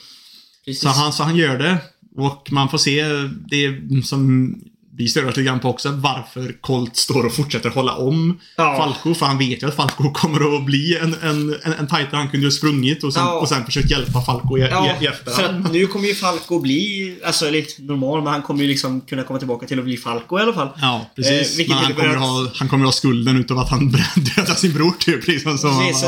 Precis. 0.66 0.82
Så, 0.84 0.90
han, 0.90 1.14
så 1.14 1.24
han 1.24 1.36
gör 1.36 1.58
det. 1.60 1.78
Och 2.18 2.48
man 2.52 2.70
får 2.70 2.78
se 2.78 3.04
det 3.50 3.80
som 4.06 4.54
vi 4.98 5.08
stör 5.08 5.22
oss 5.26 5.28
lite 5.38 5.44
grann 5.44 5.60
på 5.60 5.70
också, 5.70 5.92
varför 5.92 6.56
Colt 6.62 6.96
står 6.98 7.26
och 7.26 7.36
fortsätter 7.36 7.70
hålla 7.70 7.96
om 7.96 8.40
Ja. 8.58 8.78
Falco. 8.78 9.14
För 9.20 9.26
han 9.26 9.38
vet 9.38 9.64
ju 9.64 9.68
att 9.68 9.76
Falco 9.76 10.12
kommer 10.14 10.56
att 10.58 10.66
bli 10.66 10.98
en, 11.02 11.14
en, 11.22 11.56
en, 11.64 11.74
en 11.74 11.88
titan. 11.88 12.08
Han 12.12 12.30
kunde 12.30 12.46
ha 12.48 12.52
sprungit 12.52 13.04
och 13.04 13.14
sen, 13.14 13.24
Ja. 13.24 13.32
och 13.40 13.50
sen 13.50 13.66
försökt 13.66 13.92
hjälpa 13.92 14.22
Falco 14.22 14.58
i, 14.58 14.62
Ja, 14.62 14.98
i, 15.02 15.04
i 15.04 15.08
efterhand. 15.08 15.68
nu 15.72 15.88
kommer 15.88 16.08
ju 16.08 16.16
Falco 16.16 16.60
bli, 16.60 17.16
alltså 17.26 17.50
lite 17.50 17.82
normal, 17.82 18.24
men 18.24 18.34
han 18.34 18.42
kommer 18.42 18.62
ju 18.62 18.68
liksom 18.68 19.02
kunna 19.02 19.24
komma 19.24 19.40
tillbaka 19.40 19.68
till 19.68 19.80
att 19.80 19.86
bli 19.86 19.98
Falco 19.98 20.40
i 20.40 20.42
alla 20.42 20.54
fall. 20.54 20.70
Ja, 20.82 21.12
precis. 21.16 21.60
Eh, 21.60 21.68
Men 21.68 21.78
han 21.78 21.94
kommer, 21.94 22.10
att- 22.16 22.20
ha, 22.22 22.48
han 22.56 22.68
kommer 22.70 22.86
ha 22.86 22.92
skulden 22.92 23.38
utav 23.38 23.58
att 23.60 23.70
han 23.70 23.90
dödade 24.36 24.56
sin 24.56 24.74
bror 24.74 24.94
typ. 25.00 25.28
Liksom, 25.28 25.58
så 25.58 25.68
man 25.68 25.88
Precis, 25.88 26.02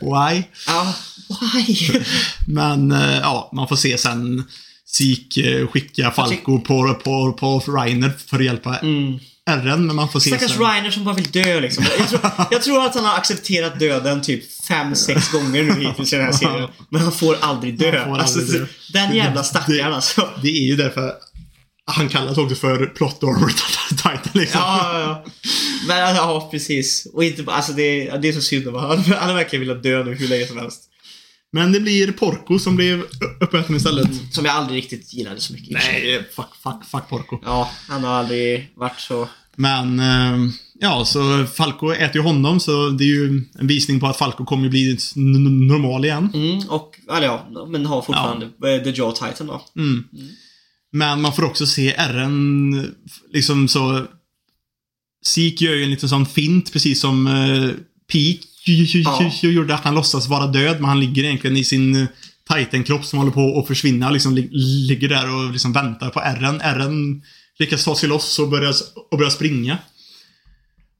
bara, 0.00 0.30
why? 0.30 0.42
Ja, 0.66 0.94
why? 1.54 1.76
Men 2.46 2.92
eh, 2.92 3.16
ja, 3.18 3.50
man 3.52 3.68
får 3.68 3.76
se 3.76 3.98
sen 3.98 4.44
Sik 4.90 5.38
skicka 5.72 6.10
Falco 6.10 6.60
på, 6.60 6.94
på, 7.04 7.32
på 7.32 7.58
Reiner 7.72 8.12
för 8.26 8.36
att 8.38 8.44
hjälpa 8.44 8.76
Mm. 8.78 9.18
R'n, 9.50 9.76
men 9.78 9.96
man 9.96 10.08
får 10.08 10.20
se 10.20 10.30
Stackars 10.30 10.50
sen. 10.50 10.62
Reiner 10.66 10.90
som 10.90 11.04
bara 11.04 11.14
vill 11.14 11.30
dö 11.30 11.60
liksom. 11.60 11.84
Jag 11.98 12.08
tror, 12.08 12.20
jag 12.50 12.62
tror 12.62 12.84
att 12.86 12.94
han 12.94 13.04
har 13.04 13.14
accepterat 13.16 13.78
döden 13.78 14.22
typ 14.22 14.64
fem 14.68 14.94
sex 14.94 15.30
gånger 15.32 15.62
nu 15.62 15.80
hittills 15.88 16.12
i 16.12 16.16
den 16.16 16.24
här 16.24 16.32
serien. 16.32 16.68
Men 16.90 17.00
han 17.02 17.12
får 17.12 17.36
aldrig 17.40 17.78
dö. 17.78 18.04
Får 18.04 18.18
alltså, 18.18 18.38
aldrig 18.38 18.60
dö. 18.60 18.66
Den 18.92 19.16
jävla 19.16 19.40
Det- 19.40 19.46
stackaren 19.46 19.92
alltså. 19.92 20.28
Det 20.42 20.48
är 20.48 20.66
ju 20.66 20.76
därför 20.76 21.12
han 21.84 22.08
kallas 22.08 22.38
också 22.38 22.54
för 22.56 22.86
Plot 22.86 23.22
Armor 23.22 23.48
Titan 23.90 24.18
liksom. 24.34 24.60
Ja, 24.60 24.90
ja, 24.92 25.00
ja. 25.00 25.24
Men 25.88 25.98
ja, 26.16 26.48
precis. 26.50 27.06
Och 27.14 27.24
inte 27.24 27.44
alltså 27.52 27.72
det, 27.72 28.08
är- 28.08 28.18
det 28.18 28.28
är 28.28 28.32
så 28.32 28.40
synd 28.40 28.68
om 28.68 28.74
honom. 28.74 29.04
Han 29.18 29.34
verkligen 29.34 29.66
velat 29.66 29.82
dö 29.82 30.04
nu 30.04 30.14
hur 30.14 30.28
länge 30.28 30.46
som 30.46 30.58
helst. 30.58 30.80
Men 31.52 31.72
det 31.72 31.80
blir 31.80 32.12
Porco 32.12 32.58
som 32.58 32.76
blev 32.76 33.04
uppäten 33.40 33.76
istället. 33.76 34.34
Som 34.34 34.44
jag 34.44 34.54
aldrig 34.54 34.78
riktigt 34.78 35.14
gillade 35.14 35.40
så 35.40 35.52
mycket. 35.52 35.70
Nej, 35.70 36.24
fuck, 36.36 36.54
fuck, 36.62 36.84
fuck 36.90 37.08
Porco. 37.08 37.38
Ja, 37.44 37.70
han 37.88 38.04
har 38.04 38.10
aldrig 38.10 38.72
varit 38.76 39.00
så... 39.00 39.28
Men, 39.56 40.00
eh, 40.00 40.50
ja, 40.80 41.04
så 41.04 41.46
Falco 41.46 41.92
äter 41.92 42.16
ju 42.16 42.22
honom, 42.22 42.60
så 42.60 42.88
det 42.88 43.04
är 43.04 43.06
ju 43.06 43.42
en 43.58 43.66
visning 43.66 44.00
på 44.00 44.06
att 44.06 44.16
Falco 44.16 44.44
kommer 44.44 44.64
ju 44.64 44.70
bli 44.70 44.98
normal 45.14 46.04
igen. 46.04 46.30
Mm, 46.34 46.68
och, 46.68 46.94
eller 47.16 47.26
ja, 47.26 47.66
men 47.68 47.86
har 47.86 48.02
fortfarande 48.02 48.46
eh, 48.46 48.82
The 48.84 48.90
Jaw 48.90 49.12
Titan 49.12 49.46
då. 49.46 49.62
Mm. 49.76 50.04
Men 50.92 51.20
man 51.20 51.32
får 51.32 51.44
också 51.44 51.66
se 51.66 51.94
RN, 51.98 52.94
liksom 53.32 53.68
så... 53.68 54.06
Sik 55.24 55.60
gör 55.60 55.74
ju 55.74 55.84
en 55.84 55.90
liten 55.90 56.08
sån 56.08 56.26
fint, 56.26 56.72
precis 56.72 57.00
som 57.00 57.26
uh, 57.26 57.72
Peak 58.12 58.40
Ja. 59.42 59.48
gjorde. 59.50 59.74
Att 59.74 59.84
han 59.84 59.94
låtsas 59.94 60.26
vara 60.26 60.46
död, 60.46 60.76
men 60.80 60.84
han 60.88 61.00
ligger 61.00 61.24
egentligen 61.24 61.56
i 61.56 61.64
sin 61.64 61.96
eh, 61.96 62.06
Titan-kropp 62.54 63.04
som 63.04 63.18
håller 63.18 63.32
på 63.32 63.58
att 63.60 63.66
försvinna. 63.66 64.10
Liksom 64.10 64.34
lig- 64.36 64.48
ligger 64.88 65.08
där 65.08 65.34
och 65.34 65.52
liksom 65.52 65.72
väntar 65.72 66.10
på 66.10 66.20
RN. 66.20 66.60
RN 66.60 67.22
lyckas 67.58 67.84
ta 67.84 67.96
sig 67.96 68.08
loss 68.08 68.38
och 68.38 68.48
börjar, 68.48 68.74
och 69.10 69.18
börjar 69.18 69.30
springa. 69.30 69.78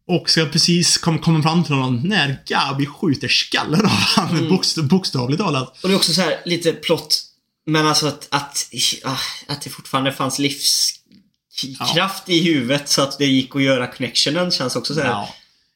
Och 0.09 0.31
ska 0.31 0.45
precis 0.47 0.99
komma 0.99 1.19
komma 1.19 1.43
fram 1.43 1.65
till 1.65 1.75
honom 1.75 1.97
när 2.05 2.37
Gabi 2.47 2.87
skjuter 2.87 3.29
skallen 3.29 3.87
av 3.87 3.91
honom, 4.17 4.37
Mm. 4.37 4.49
bokst, 4.49 4.77
bokstavligt 4.83 5.41
talat. 5.43 5.79
Och 5.83 5.89
det 5.89 5.95
är 5.95 5.97
också 5.97 6.13
så 6.13 6.21
här 6.21 6.35
lite 6.45 6.73
plott. 6.73 7.25
Men 7.67 7.87
alltså 7.87 8.07
att, 8.07 8.29
att, 8.31 8.71
ah, 9.05 9.19
att 9.49 9.63
det 9.63 9.71
fortfarande 9.71 10.13
fanns 10.13 10.39
livskraft 10.39 12.29
i 12.29 12.43
huvudet 12.45 12.89
så 12.89 13.03
att 13.03 13.19
det 13.19 13.27
gick 13.27 13.57
att 13.57 13.63
göra 13.63 13.87
connectionen 13.87 14.51
känns 14.51 14.77
också 14.77 14.95
så 14.95 15.01
här. 15.01 15.09
Ja. 15.09 15.29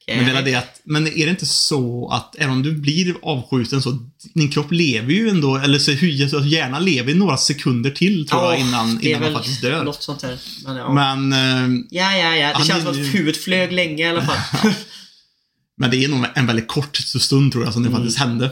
Men, 0.07 0.25
det 0.25 0.31
är 0.31 0.41
det 0.43 0.55
att, 0.55 0.81
men 0.83 1.07
är 1.07 1.25
det 1.25 1.29
inte 1.29 1.45
så 1.45 2.09
att 2.09 2.35
även 2.35 2.49
om 2.49 2.63
du 2.63 2.71
blir 2.71 3.15
avskjuten 3.21 3.81
så, 3.81 3.97
din 4.33 4.49
kropp 4.51 4.71
lever 4.71 5.13
ju 5.13 5.29
ändå, 5.29 5.55
eller 5.57 5.79
så 6.27 6.45
hjärnan 6.45 6.85
lever 6.85 7.11
i 7.11 7.15
några 7.15 7.37
sekunder 7.37 7.89
till 7.89 8.27
tror 8.27 8.43
jag 8.43 8.59
innan, 8.59 9.01
innan 9.01 9.21
man 9.21 9.21
väl 9.21 9.33
faktiskt 9.33 9.61
dör. 9.61 9.83
Något 9.83 10.03
sånt 10.03 10.19
där. 10.19 10.39
Men, 10.65 10.75
ja. 10.75 10.93
Men, 10.93 11.33
eh, 11.33 11.83
ja, 11.89 12.17
ja, 12.17 12.35
ja. 12.35 12.57
Det 12.59 12.65
känns 12.65 12.83
som 12.83 12.91
att 12.91 12.97
huvudet 12.97 13.37
flög 13.37 13.71
länge 13.71 14.03
i 14.05 14.09
alla 14.09 14.25
fall. 14.25 14.71
men 15.77 15.91
det 15.91 16.03
är 16.03 16.07
nog 16.07 16.25
en 16.35 16.47
väldigt 16.47 16.67
kort 16.67 16.97
stund 16.97 17.51
tror 17.51 17.63
jag 17.63 17.73
som 17.73 17.83
det 17.83 17.89
Mm. 17.89 18.01
faktiskt 18.01 18.19
hände. 18.19 18.51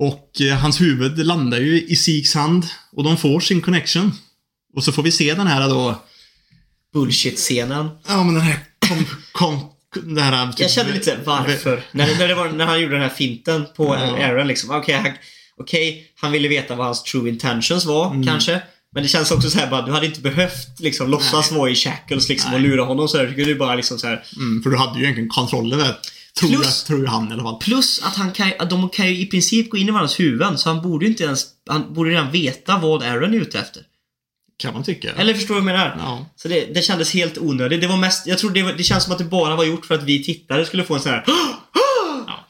Och 0.00 0.40
eh, 0.40 0.56
hans 0.58 0.80
huvud 0.80 1.26
landar 1.26 1.58
ju 1.60 1.82
i 1.82 1.96
Sigs 1.96 2.34
hand 2.34 2.66
och 2.92 3.04
de 3.04 3.16
får 3.16 3.40
sin 3.40 3.60
connection. 3.60 4.12
Och 4.76 4.84
så 4.84 4.92
får 4.92 5.02
vi 5.02 5.12
se 5.12 5.34
den 5.34 5.46
här 5.46 5.68
då, 5.68 6.02
Bullshit-scenen. 6.92 7.88
ja 8.08 8.24
men 8.24 8.34
den 8.34 8.42
här 8.42 8.58
kom, 8.88 9.06
kom, 9.32 9.60
det 10.02 10.20
här, 10.20 10.46
typ, 10.46 10.60
Jag 10.60 10.70
kände 10.70 10.92
lite 10.92 11.18
varför. 11.24 11.82
När, 11.92 12.18
när, 12.18 12.34
var, 12.34 12.48
när 12.48 12.66
han 12.66 12.80
gjorde 12.80 12.94
den 12.94 13.02
här 13.02 13.08
finten 13.08 13.66
på 13.76 13.84
Ja. 13.84 14.26
Aaron 14.26 14.46
liksom. 14.48 14.70
Okej, 14.70 14.94
han, 14.94 15.12
okej, 15.60 16.10
han 16.20 16.32
ville 16.32 16.48
veta 16.48 16.74
vad 16.74 16.86
hans 16.86 17.02
true 17.02 17.28
intentions 17.28 17.84
var 17.84 18.06
Mm. 18.10 18.26
kanske. 18.26 18.62
Men 18.94 19.02
det 19.02 19.08
känns 19.08 19.30
också 19.30 19.50
så 19.50 19.58
här 19.58 19.70
bara, 19.70 19.82
du 19.82 19.92
hade 19.92 20.06
inte 20.06 20.20
behövt 20.20 20.80
liksom 20.80 21.10
låtsas 21.10 21.52
vara 21.52 21.70
i 21.70 21.74
shackles 21.74 22.28
liksom 22.28 22.54
och 22.54 22.60
lura 22.60 22.84
honom 22.84 23.08
så 23.08 23.16
där. 23.16 23.26
Du 23.26 23.54
bara 23.54 23.74
liksom 23.74 23.98
så 23.98 24.06
här. 24.06 24.24
Mm, 24.36 24.62
för 24.62 24.70
du 24.70 24.76
hade 24.76 24.98
ju 24.98 25.04
egentligen 25.04 25.28
kontrollen 25.28 25.78
där. 25.78 25.96
Tror, 26.40 26.48
Plus- 26.50 26.64
jag, 26.64 26.86
tror 26.86 27.04
jag 27.04 27.10
han 27.10 27.28
i 27.30 27.32
alla 27.32 27.42
fall. 27.42 27.58
Plus 27.58 28.00
att 28.02 28.16
han 28.16 28.32
kan, 28.32 28.52
att 28.58 28.70
de 28.70 28.88
kan 28.88 29.06
ju 29.06 29.18
i 29.20 29.26
princip 29.26 29.70
gå 29.70 29.76
in 29.76 29.88
i 29.88 29.90
varandras 29.90 30.20
huvuden 30.20 30.58
så 30.58 30.68
han 30.68 30.82
borde 30.82 31.04
ju 31.04 31.10
inte 31.10 31.24
ens, 31.24 31.46
han 31.70 31.94
borde 31.94 32.10
redan 32.10 32.30
veta 32.30 32.78
vad 32.78 33.02
Aaron 33.02 33.34
är 33.34 33.38
ute 33.38 33.58
efter. 33.58 33.82
Kan 34.58 34.74
man 34.74 34.82
tycka. 34.84 35.12
Eller 35.12 35.34
förstår 35.34 35.54
du 35.54 35.60
vad 35.60 35.70
jag 35.70 35.78
menar? 35.78 35.96
Ja. 35.98 36.26
Så 36.36 36.48
det, 36.48 36.74
det 36.74 36.82
kändes 36.82 37.14
helt 37.14 37.38
onödigt. 37.38 37.80
Det 37.80 37.86
var 37.86 37.96
mest, 37.96 38.26
jag 38.26 38.38
tror 38.38 38.50
det, 38.50 38.62
var, 38.62 38.72
det 38.72 38.82
känns 38.84 39.04
som 39.04 39.12
att 39.12 39.18
det 39.18 39.24
bara 39.24 39.56
var 39.56 39.64
gjort 39.64 39.86
för 39.86 39.94
att 39.94 40.02
vi 40.02 40.24
tittare 40.24 40.66
skulle 40.66 40.84
få 40.84 40.94
en 40.94 41.00
sån 41.00 41.12
här 41.12 41.24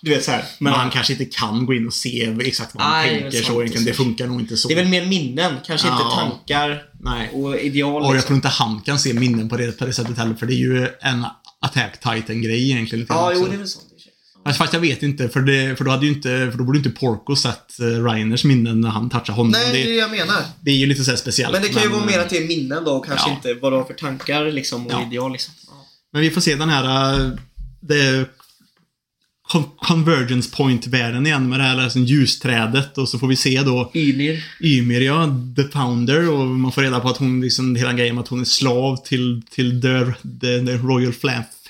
Du 0.00 0.11
vet 0.11 0.24
så 0.24 0.30
här. 0.30 0.44
Men 0.59 0.72
Men 0.72 0.80
han 0.80 0.90
kanske 0.90 1.12
inte 1.12 1.24
kan 1.24 1.66
gå 1.66 1.74
in 1.74 1.86
och 1.86 1.94
se 1.94 2.34
exakt 2.40 2.74
vad 2.74 2.84
han 2.84 2.92
Nej, 2.92 3.20
tänker 3.20 3.30
sant, 3.30 3.46
så 3.46 3.61
egentligen. 3.61 3.84
Det 3.84 3.94
sant. 3.94 4.06
funkar 4.06 4.26
nog 4.26 4.40
inte 4.40 4.56
så. 4.56 4.68
det 4.68 4.74
är 4.74 4.76
väl 4.76 4.88
mer 4.88 5.06
minnen, 5.06 5.54
kanske 5.66 5.88
inte 5.88 6.02
Ja. 6.02 6.11
tankar 6.11 6.82
Nej. 7.00 7.30
och 7.32 7.59
ideal. 7.61 8.02
Och 8.02 8.09
jag 8.09 8.12
liksom. 8.14 8.26
tror 8.26 8.36
inte 8.36 8.48
han 8.48 8.80
kan 8.80 8.98
se 8.98 9.14
minnen 9.14 9.48
på 9.48 9.56
det, 9.56 9.78
på 9.78 9.86
det 9.86 9.92
sättet 9.92 10.18
heller, 10.18 10.34
för 10.34 10.46
det 10.46 10.54
är 10.54 10.56
ju 10.56 10.88
en 11.00 11.24
Attack 11.61 12.00
Titan-grej 12.00 12.70
egentligen. 12.70 13.06
Ja, 13.09 13.32
jo, 13.34 13.46
det 13.46 13.54
är 13.54 13.59
väl 13.59 13.68
sånt. 13.68 13.84
Sig. 14.53 14.59
Fast- 14.59 14.72
jag 14.72 14.80
vet 14.80 15.03
inte, 15.03 15.28
för, 15.28 15.40
det, 15.40 15.76
för 15.78 15.84
då 15.84 15.90
hade 15.90 16.07
ju 16.07 16.12
inte, 16.12 16.49
för 16.51 16.59
då 16.59 16.64
borde 16.64 16.78
inte 16.78 16.90
Porco 16.90 17.36
sett 17.36 17.76
uh, 17.82 18.05
Rainers 18.05 18.44
minnen 18.44 18.80
när 18.80 18.88
han 18.88 19.11
touchade 19.11 19.32
honom. 19.32 19.53
Nej, 19.53 19.72
det 19.72 19.82
är 19.82 19.84
det, 19.84 19.90
det 19.90 19.96
jag 19.96 20.11
menar. 20.11 20.42
det 20.61 20.70
är 20.70 20.74
ju 20.76 20.86
lite 20.86 21.05
så 21.05 21.11
här 21.11 21.18
speciellt. 21.18 21.53
Men 21.53 21.62
det 21.62 21.68
kan 21.68 21.82
ju 21.82 21.88
vara 21.88 22.05
mer 22.05 22.18
eh, 22.18 22.24
att 22.24 22.30
det 22.30 22.38
är 22.38 22.49
minnen 22.49 22.84
då 22.84 22.90
och 22.90 23.07
kanske 23.07 23.28
ja. 23.30 23.34
inte 23.34 23.55
vad 23.55 23.72
du 23.72 23.76
har 23.76 23.84
för 23.84 23.94
tankar 23.94 24.53
liksom 24.53 24.86
och 24.86 24.92
Ja. 24.92 25.07
ideal 25.07 25.32
liksom. 25.32 25.55
Ja. 25.66 25.72
Men 26.12 26.22
vi 26.22 26.30
får 26.30 26.40
se 26.40 26.55
den 26.55 26.68
här 26.68 27.38
the 27.88 28.24
con- 29.53 29.70
Convergence 29.78 30.57
Point-världen 30.57 31.26
igen 31.26 31.49
med 31.49 31.61
det 31.61 31.64
här 31.64 31.82
liksom, 31.82 32.05
ljusträdet 32.05 32.99
och 32.99 33.09
så 33.09 33.18
får 33.18 33.28
vi 33.28 33.36
se 33.36 33.62
då 33.62 33.90
Ymir. 33.94 34.44
Ymir, 34.61 35.01
ja, 35.01 35.36
The 35.57 35.62
Founder 35.62 36.30
och 36.30 36.46
man 36.46 36.72
får 36.72 36.82
reda 36.82 37.01
på 37.01 37.09
att 37.09 37.16
hon 37.16 37.40
liksom, 37.40 37.76
hela 37.76 37.92
grejen 37.92 38.14
med 38.14 38.22
att 38.22 38.28
hon 38.28 38.40
är 38.40 38.44
slav 38.44 38.96
till, 38.96 39.42
till 39.51 39.82
the, 39.82 40.05
the, 40.40 40.66
the 40.66 40.76
Royal 40.76 41.12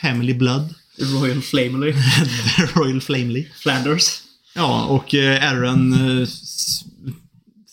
Family 0.01 0.35
Blood. 0.35 0.75
Royal 0.99 1.43
Flamely. 1.43 1.95
Royal 2.75 3.01
Flamely. 3.01 3.47
Flanders. 3.63 4.21
Ja, 4.55 4.85
och 4.85 5.15
eh, 5.15 5.51
Aaron 5.53 5.93
eh, 6.21 6.29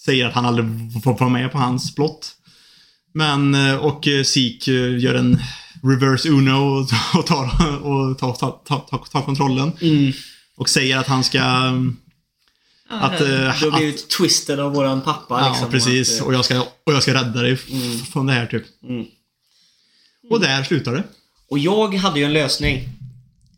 säger 0.06 0.26
att 0.26 0.34
han 0.34 0.46
aldrig 0.46 0.68
får 1.04 1.18
vara 1.20 1.30
med 1.30 1.52
på 1.52 1.58
hans 1.58 1.96
plott. 1.96 2.32
Men, 3.14 3.56
eh, 3.56 3.76
och 3.76 4.08
eh, 4.08 4.24
gör 5.00 5.14
en 5.16 5.40
reverse 5.84 6.30
Uno 6.30 6.52
och, 6.82 6.90
tar, 7.28 7.46
och 7.86 8.18
tar, 8.18 8.34
tar, 8.34 8.52
tar, 8.66 9.06
tar, 9.12 9.22
kontrollen. 9.22 9.72
Mm. 9.82 10.14
Och 10.58 10.70
säger 10.70 10.98
att 10.98 11.08
han 11.08 11.24
ska... 11.24 11.40
mm, 11.40 11.98
Att, 12.90 13.18
du 13.18 13.38
har 13.38 13.68
att- 13.68 13.78
blivit 13.78 14.10
twisted 14.10 14.60
av 14.60 14.74
våran 14.74 15.02
pappa 15.02 15.40
Ja, 15.42 15.50
liksom. 15.50 15.72
precis. 15.72 16.10
Och 16.12 16.18
att, 16.22 16.28
Och 16.28 16.34
jag, 16.34 16.46
ska, 16.46 16.60
och 16.62 16.94
jag 16.94 17.02
ska 17.04 17.14
rädda 17.14 17.42
dig 17.42 17.58
Mm. 17.72 17.98
från 18.00 18.26
det 18.26 18.34
här, 18.34 18.46
typ. 18.46 18.64
Mm. 18.84 19.06
Och 20.30 20.40
där 20.40 20.64
slutar 20.64 20.94
det. 20.94 21.04
och 21.50 21.60
jag 21.60 21.94
hade 21.96 22.20
ju 22.20 22.26
en 22.26 22.34
lösning. 22.34 22.90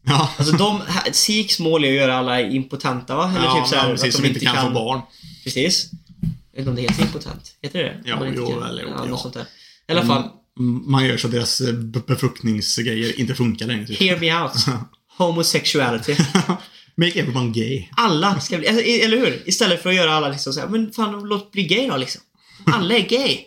Ja. 0.08 0.32
Alltså 0.38 0.56
de, 0.58 0.82
Siks 1.12 1.60
mål 1.60 1.84
är 1.84 1.88
att 1.90 1.96
göra 1.96 2.16
alla 2.18 2.42
impotenta 2.42 3.16
va? 3.16 3.34
Eller 3.36 3.46
ja, 3.46 3.60
typ 3.60 3.68
så 3.68 3.76
här, 3.76 3.84
men 3.84 3.96
att 3.96 4.02
precis, 4.02 4.22
de 4.22 4.28
inte 4.28 4.40
kan, 4.40 4.68
få 4.68 4.74
barn. 4.74 5.02
Precis. 5.44 5.92
Jag 6.22 6.30
vet 6.52 6.60
inte 6.60 6.70
om 6.70 6.76
det 6.76 6.82
heter 6.82 7.02
impotent. 7.04 7.56
Heter 7.62 7.84
det 7.84 8.02
Ja, 8.06 8.16
man 8.20 8.28
inte 8.28 8.40
jo, 8.40 8.48
kan- 8.52 8.64
eller 8.70 8.84
jo, 8.84 8.90
ja, 8.98 9.06
ja. 9.10 9.18
sånt 9.18 9.34
där. 9.34 9.46
I 9.88 9.92
alla 9.92 10.06
fall, 10.06 10.30
Mm, 10.60 10.92
Man 10.92 11.06
gör 11.06 11.18
så 11.18 11.28
att 11.28 11.34
deras 11.34 11.62
eh, 11.62 11.74
be- 11.74 12.00
befruktningsgrejer 12.08 13.20
inte 13.20 13.36
funkar 13.36 13.66
längre. 13.68 13.88
Typ. 13.88 14.00
hear 14.00 14.20
me 14.20 14.42
out. 14.44 14.52
Homosexuality. 15.18 16.16
Make 16.96 17.20
everyone 17.20 17.50
gay. 17.52 17.88
Alla 17.98 18.40
ska 18.40 18.58
bli, 18.58 18.68
alltså, 18.68 18.84
eller 18.84 19.18
hur? 19.18 19.44
Istället 19.50 19.84
för 19.84 19.90
att 19.90 19.96
göra 19.96 20.14
alla 20.14 20.30
liksom 20.30 20.54
såhär, 20.54 20.68
men 20.68 20.92
fan 20.92 21.24
låt 21.24 21.52
bli 21.52 21.64
gay 21.64 21.88
då 21.88 21.98
liksom. 21.98 22.22
Alla 22.66 22.96
är 22.96 23.10
gay. 23.10 23.38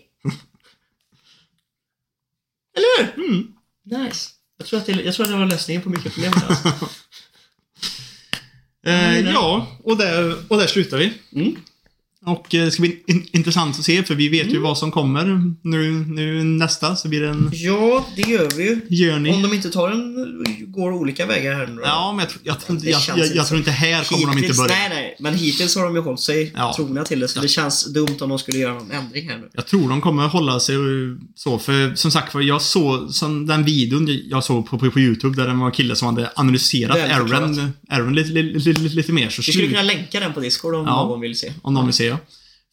Eller 2.77 3.05
hur? 3.15 3.25
Mm. 3.29 3.47
Nice. 3.85 4.29
Jag 4.61 4.67
tror, 4.67 4.81
att 4.81 4.87
det, 4.87 4.93
jag 4.93 5.15
tror 5.15 5.25
att 5.27 5.33
det 5.33 5.39
var 5.39 5.47
lösningen 5.47 5.83
på 5.83 5.91
mycket 5.91 6.15
problem. 6.15 6.33
Alltså. 6.49 6.69
Eh, 8.87 9.19
Mm, 9.19 9.33
ja, 9.33 9.79
och 9.85 9.97
där, 9.97 10.37
och 10.49 10.59
där 10.59 10.67
slutar 10.67 10.99
vi. 10.99 11.13
Mm. 11.35 11.57
Och 12.27 12.55
eh, 12.55 12.65
det 12.65 12.71
ska 12.71 12.81
bli 12.83 13.03
in, 13.07 13.27
intressant 13.33 13.79
att 13.79 13.85
se, 13.85 14.03
för 14.03 14.15
vi 14.15 14.29
vet 14.29 14.47
ju 14.47 14.51
Mm. 14.51 14.63
vad 14.63 14.79
som 14.79 14.91
kommer 14.91 15.25
nu, 15.63 15.91
nu 15.93 16.45
nästa, 16.45 16.97
så 16.97 17.09
blir 17.09 17.21
det 17.21 17.29
en 17.29 17.51
Ja, 17.53 18.07
det 18.17 18.23
gör 18.23 18.49
vi 18.57 18.65
ju. 18.89 19.11
journey. 19.11 19.33
Om 19.33 19.43
de 19.43 19.53
inte 19.55 19.71
tar 19.71 19.91
en, 19.91 20.45
går 20.73 20.93
olika 20.93 21.27
vägar 21.27 21.55
här 21.55 21.67
nu 21.67 21.75
då. 21.75 21.83
Ja, 21.85 22.13
men 22.13 22.21
jag, 22.21 22.61
tror- 22.61 22.79
jag, 22.87 23.01
jag, 23.09 23.19
jag, 23.27 23.37
jag 23.37 23.47
tror 23.47 23.59
inte 23.59 23.71
här 23.71 24.05
kommer 24.05 24.27
de 24.27 24.33
inte 24.39 24.43
Hittills- 24.49 24.57
börja. 24.59 24.75
Nej, 24.75 24.89
nej. 24.91 25.17
Men 25.21 25.35
hittills 25.35 25.77
har 25.77 25.85
de 25.85 25.95
ju 25.95 26.01
hållit 26.01 26.21
sig 26.21 26.53
Ja. 26.57 26.73
trogna 26.77 27.05
till 27.05 27.21
det. 27.21 27.29
Så 27.29 27.41
det 27.41 27.49
känns 27.49 27.93
dumt 27.93 28.17
om 28.21 28.29
de 28.29 28.39
skulle 28.39 28.59
göra 28.59 28.75
någon 28.75 28.91
ändring 28.91 29.29
här 29.31 29.39
nu. 29.39 29.49
Jag 29.53 29.67
tror 29.67 29.89
de 29.89 30.01
kommer 30.01 30.29
hålla 30.29 30.61
sig 30.61 30.77
så, 31.35 31.59
för 31.59 31.95
som 31.95 32.11
sagt 32.11 32.35
var, 32.35 32.41
jag 32.41 32.63
såg 32.63 33.15
som 33.15 33.47
den 33.47 33.65
videon 33.65 34.09
jag 34.25 34.45
såg 34.45 34.67
på, 34.69 34.79
på, 34.79 34.91
på 34.91 35.01
YouTube 35.01 35.37
där 35.43 35.49
det 35.49 35.55
var 35.55 35.67
en 35.67 35.73
kille 35.73 35.97
som 35.97 36.09
hade 36.17 36.31
analyserat. 36.37 36.97
Aaron, 36.97 37.73
Aaron 37.91 38.15
lite, 38.15 38.31
lite, 38.31 38.69
lite, 38.81 38.81
lite 38.97 39.13
mer. 39.13 39.29
Så 39.31 39.43
Vi 39.47 39.53
skulle 39.53 39.69
kunna 39.69 39.83
länka 39.83 40.21
den 40.21 40.33
på 40.33 40.41
Discord 40.41 40.75
om 40.75 40.85
Ja. 40.87 41.05
någon 41.05 41.21
vill 41.21 41.39
se. 41.39 41.53
Om 41.63 41.75
någon 41.75 41.87
vill 41.87 41.95
se. 41.95 42.17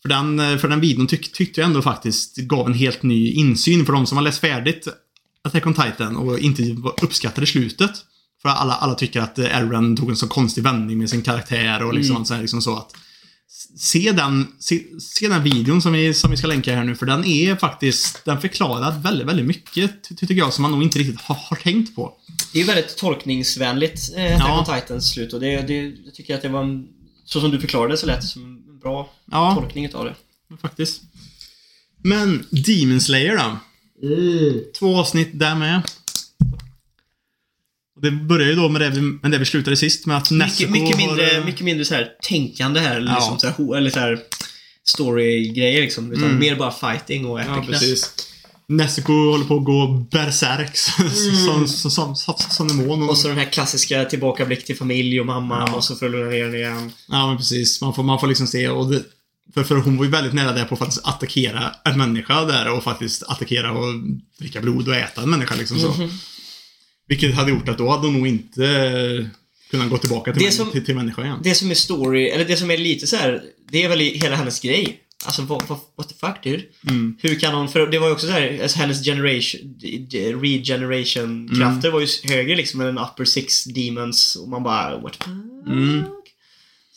För 0.02 0.10
den, 0.10 0.40
eh, 0.40 0.58
för 0.58 0.68
den 0.68 0.80
videon 0.80 1.08
tyck, 1.08 1.32
tyckte 1.34 1.62
jag 1.62 1.68
ändå 1.68 1.82
faktiskt 1.82 2.38
gav 2.38 2.68
en 2.68 2.74
helt 2.74 3.04
ny 3.04 3.32
insyn 3.32 3.86
för 3.86 3.94
de 3.94 4.06
som 4.08 4.18
har 4.18 4.24
läst 4.24 4.40
färdigt 4.40 4.88
Attack 5.44 5.66
on 5.68 5.74
Titan 5.74 6.16
och 6.16 6.40
inte 6.40 6.76
uppskattade 7.02 7.48
slutet. 7.48 7.92
För 8.42 8.50
alla, 8.50 8.74
alla 8.74 8.96
tycker 8.96 9.22
att 9.22 9.40
eh, 9.40 9.58
Aaron 9.58 9.98
tog 9.98 10.10
en 10.10 10.16
så 10.16 10.28
konstig 10.28 10.64
vändning 10.64 10.98
med 10.98 11.10
sin 11.10 11.22
karaktär 11.22 11.84
och 11.84 11.94
liksom, 11.94 12.26
så, 12.26 12.34
här, 12.34 12.42
liksom 12.42 12.62
så 12.62 12.76
att 12.78 12.92
Se 13.78 14.12
den, 14.12 14.48
se, 14.60 14.84
se 15.00 15.28
den 15.28 15.44
videon 15.44 15.82
som 15.82 15.94
vi, 15.94 16.14
som 16.14 16.32
vi 16.32 16.38
ska 16.38 16.48
länka 16.48 16.76
här 16.76 16.84
nu, 16.84 16.96
för 16.96 17.06
den 17.06 17.26
är 17.26 17.56
faktiskt, 17.56 18.26
den 18.26 18.42
förklarar 18.42 19.00
väldigt, 19.00 19.28
väldigt 19.28 19.46
mycket, 19.46 19.92
ty- 20.10 20.16
tycker 20.16 20.36
jag, 20.36 20.54
som 20.54 20.62
man 20.62 20.72
nog 20.72 20.84
inte 20.84 21.00
riktigt 21.00 21.22
har, 21.22 21.36
har 21.36 21.56
tänkt 21.58 21.96
på. 21.96 22.14
Det 22.54 22.60
är 22.60 22.62
ju 22.62 22.68
väldigt 22.68 22.98
tolkningsvänligt, 22.98 24.00
eh, 24.16 24.36
Attack 24.36 24.48
Ja. 24.50 24.60
on 24.60 24.82
Titans 24.82 25.10
slut. 25.12 25.34
Och 25.34 25.40
det, 25.40 25.62
det, 25.68 25.74
jag 26.06 26.14
tycker 26.14 26.36
att 26.36 26.42
det 26.42 26.50
var 26.50 26.64
en... 26.64 26.88
Så 27.26 27.42
som 27.42 27.52
du 27.52 27.60
förklarade 27.60 27.98
så 27.98 28.06
lät 28.06 28.22
det 28.22 28.28
som 28.28 28.64
bra 28.82 29.10
Ja, 29.32 29.56
tolkning 29.62 29.86
utav 29.86 30.06
det. 30.06 30.16
faktiskt. 30.62 31.02
Men 32.04 32.46
Demon 32.52 33.02
Slayer 33.02 33.38
då? 33.38 33.58
Två 34.80 34.98
avsnitt 35.00 35.30
där 35.34 35.56
med. 35.56 35.82
Det 38.02 38.12
börjar 38.12 38.48
ju 38.48 38.56
då 38.56 38.70
med 38.70 38.82
det 38.82 38.90
vi, 38.90 39.02
med 39.02 39.32
det 39.32 39.38
vi 39.38 39.46
slutade 39.46 39.78
sist 39.78 40.06
med 40.06 40.18
att 40.18 40.32
Nezuko 40.32 40.72
Mycket, 40.72 40.84
mycket, 40.90 41.02
har, 41.02 41.08
mindre, 41.18 41.30
eh, 41.38 41.46
mycket 41.46 41.62
mindre 41.62 41.86
så 41.86 41.96
här 41.96 42.12
tänkande 42.22 42.80
här. 42.80 42.96
Eller, 42.98 43.12
Ja. 43.12 43.16
liksom, 43.16 43.40
så 43.40 43.48
här, 43.48 43.78
eller 43.78 43.90
så 43.90 44.00
här 44.00 44.20
story-grejer 44.84 45.82
liksom. 45.82 46.12
Utan 46.12 46.24
Mm. 46.24 46.40
mer 46.40 46.56
bara 46.56 46.72
fighting 46.72 47.26
och 47.26 47.40
Ja, 47.40 47.58
epicness. 47.58 47.80
precis. 47.80 48.28
Nezuko 48.70 49.14
håller 49.14 49.46
på 49.46 49.58
att 49.58 49.66
gå 49.66 49.88
berserk 50.12 50.78
som, 50.78 51.68
som, 51.68 51.68
som, 51.92 52.16
som, 52.16 52.36
som 52.38 52.68
demon. 52.68 53.04
Och, 53.04 53.10
och 53.10 53.18
så 53.18 53.28
den 53.28 53.38
här 53.38 53.52
klassiska 53.52 54.06
tillbakablick 54.06 54.66
till 54.66 54.78
familj 54.78 55.20
och 55.20 55.26
mamma 55.26 55.64
och 55.76 55.84
så 55.84 55.96
för 55.96 56.06
att 56.06 56.12
lugna 56.12 56.30
ner 56.30 56.44
den 56.44 56.56
igen. 56.56 56.92
ja, 57.08 57.28
men 57.28 57.38
precis. 57.38 57.82
Man 57.82 57.94
får, 57.94 58.04
man 58.04 58.20
får 58.20 58.28
liksom 58.28 58.48
se. 58.48 58.68
Och 58.70 58.94
för, 59.54 59.64
för 59.64 59.76
hon 59.76 59.98
var 59.98 60.06
ju 60.06 60.12
väldigt 60.12 60.34
nära 60.34 60.52
där 60.54 60.66
på 60.66 60.74
att 60.74 60.80
faktiskt 60.80 61.06
attackera 61.08 61.72
en 61.86 61.98
människa 61.98 62.46
där 62.46 62.72
och 62.72 62.84
faktiskt 62.84 63.24
attackera 63.24 63.72
och 63.72 63.94
dricka 64.40 64.62
blod 64.62 64.88
och 64.88 64.96
äta 64.96 65.22
en 65.22 65.30
människa 65.30 65.56
liksom 65.56 65.80
så. 65.80 65.88
Mhm. 65.92 66.10
Vilket 67.08 67.36
hade 67.36 67.52
gjort 67.52 67.70
att 67.70 67.78
då 67.78 67.90
hade 67.90 68.08
hon 68.08 68.14
nog 68.14 68.28
inte 68.28 69.30
kunnat 69.72 69.90
gå 69.90 69.98
tillbaka 69.98 70.34
till, 70.34 70.42
Det 70.44 70.50
män- 70.50 70.52
som- 70.52 70.72
till, 70.72 70.86
till 70.86 70.96
människa 70.96 71.24
igen. 71.24 71.40
Det 71.44 71.56
som 71.56 71.72
är 71.72 71.76
story, 71.76 72.28
eller 72.30 72.46
det 72.46 72.56
som 72.58 72.72
är 72.72 72.78
lite 72.78 73.08
så 73.08 73.16
här, 73.16 73.42
det 73.72 73.84
är 73.84 73.90
väl 73.90 74.00
hela 74.00 74.36
hennes 74.36 74.60
grej. 74.60 75.00
Alltså 75.26 75.42
what, 75.42 75.70
what, 75.70 75.80
what 75.98 76.10
the 76.10 76.16
fuck 76.16 76.44
dude? 76.44 76.64
Mm. 76.90 77.16
Hur 77.22 77.40
kan 77.40 77.54
hon, 77.54 77.70
för 77.70 77.88
det 77.88 78.00
var 78.00 78.08
ju 78.08 78.14
också 78.14 78.26
så 78.28 78.32
här, 78.34 78.60
alltså 78.64 78.78
hennes 78.80 79.06
generation, 79.06 79.62
regeneration-krafter 80.42 81.90
var 81.92 82.00
ju 82.00 82.08
högre 82.24 82.56
liksom 82.56 82.82
än 82.82 82.98
upper 82.98 83.26
six 83.26 83.64
demons 83.64 84.36
och 84.36 84.50
man 84.50 84.64
bara 84.64 84.98
what 84.98 85.14
the 85.14 85.24
fuck? 85.24 85.34
Mm. 85.68 86.04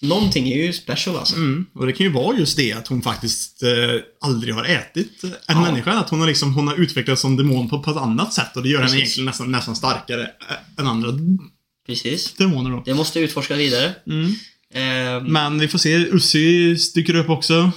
Någonting 0.03 0.49
är 0.49 0.57
ju 0.67 0.73
special 0.73 1.17
alltså. 1.17 1.37
Mm. 1.37 1.67
Och 1.75 1.87
det 1.87 1.93
kan 1.93 2.07
ju 2.07 2.13
vara 2.13 2.39
just 2.39 2.57
det 2.57 2.73
att 2.73 2.89
hon 2.89 3.03
faktiskt 3.03 3.63
eh, 3.63 3.69
aldrig 4.21 4.55
har 4.55 4.65
ätit 4.65 5.25
en 5.25 5.31
Ja. 5.49 5.61
människa. 5.63 5.91
Att 5.93 6.11
hon 6.11 6.21
har, 6.21 6.27
liksom, 6.27 6.55
hon 6.55 6.69
har 6.69 6.75
utvecklats 6.75 7.23
som 7.23 7.37
demon 7.37 7.69
på, 7.69 7.83
på 7.83 7.91
ett 7.91 7.97
annat 7.97 8.33
sätt 8.35 8.57
och 8.57 8.63
det 8.63 8.69
gör 8.69 8.79
henne 8.79 8.91
Precis. 8.91 9.01
egentligen 9.03 9.27
nästan, 9.27 9.53
nästan 9.53 9.77
starkare 9.77 10.23
ä- 10.25 10.81
än 10.81 10.87
andra 10.87 11.09
Precis. 11.87 12.33
demoner 12.35 12.71
då. 12.71 12.83
Det 12.87 12.95
måste 12.95 13.21
utforskas 13.21 13.59
vidare. 13.59 13.95
Mm. 14.07 14.35
Ehm, 14.75 15.33
Men 15.33 15.59
vi 15.59 15.69
får 15.69 15.79
se, 15.79 15.97
Ussi 15.97 16.77
dyker 16.95 17.15
upp 17.17 17.29
också. 17.31 17.71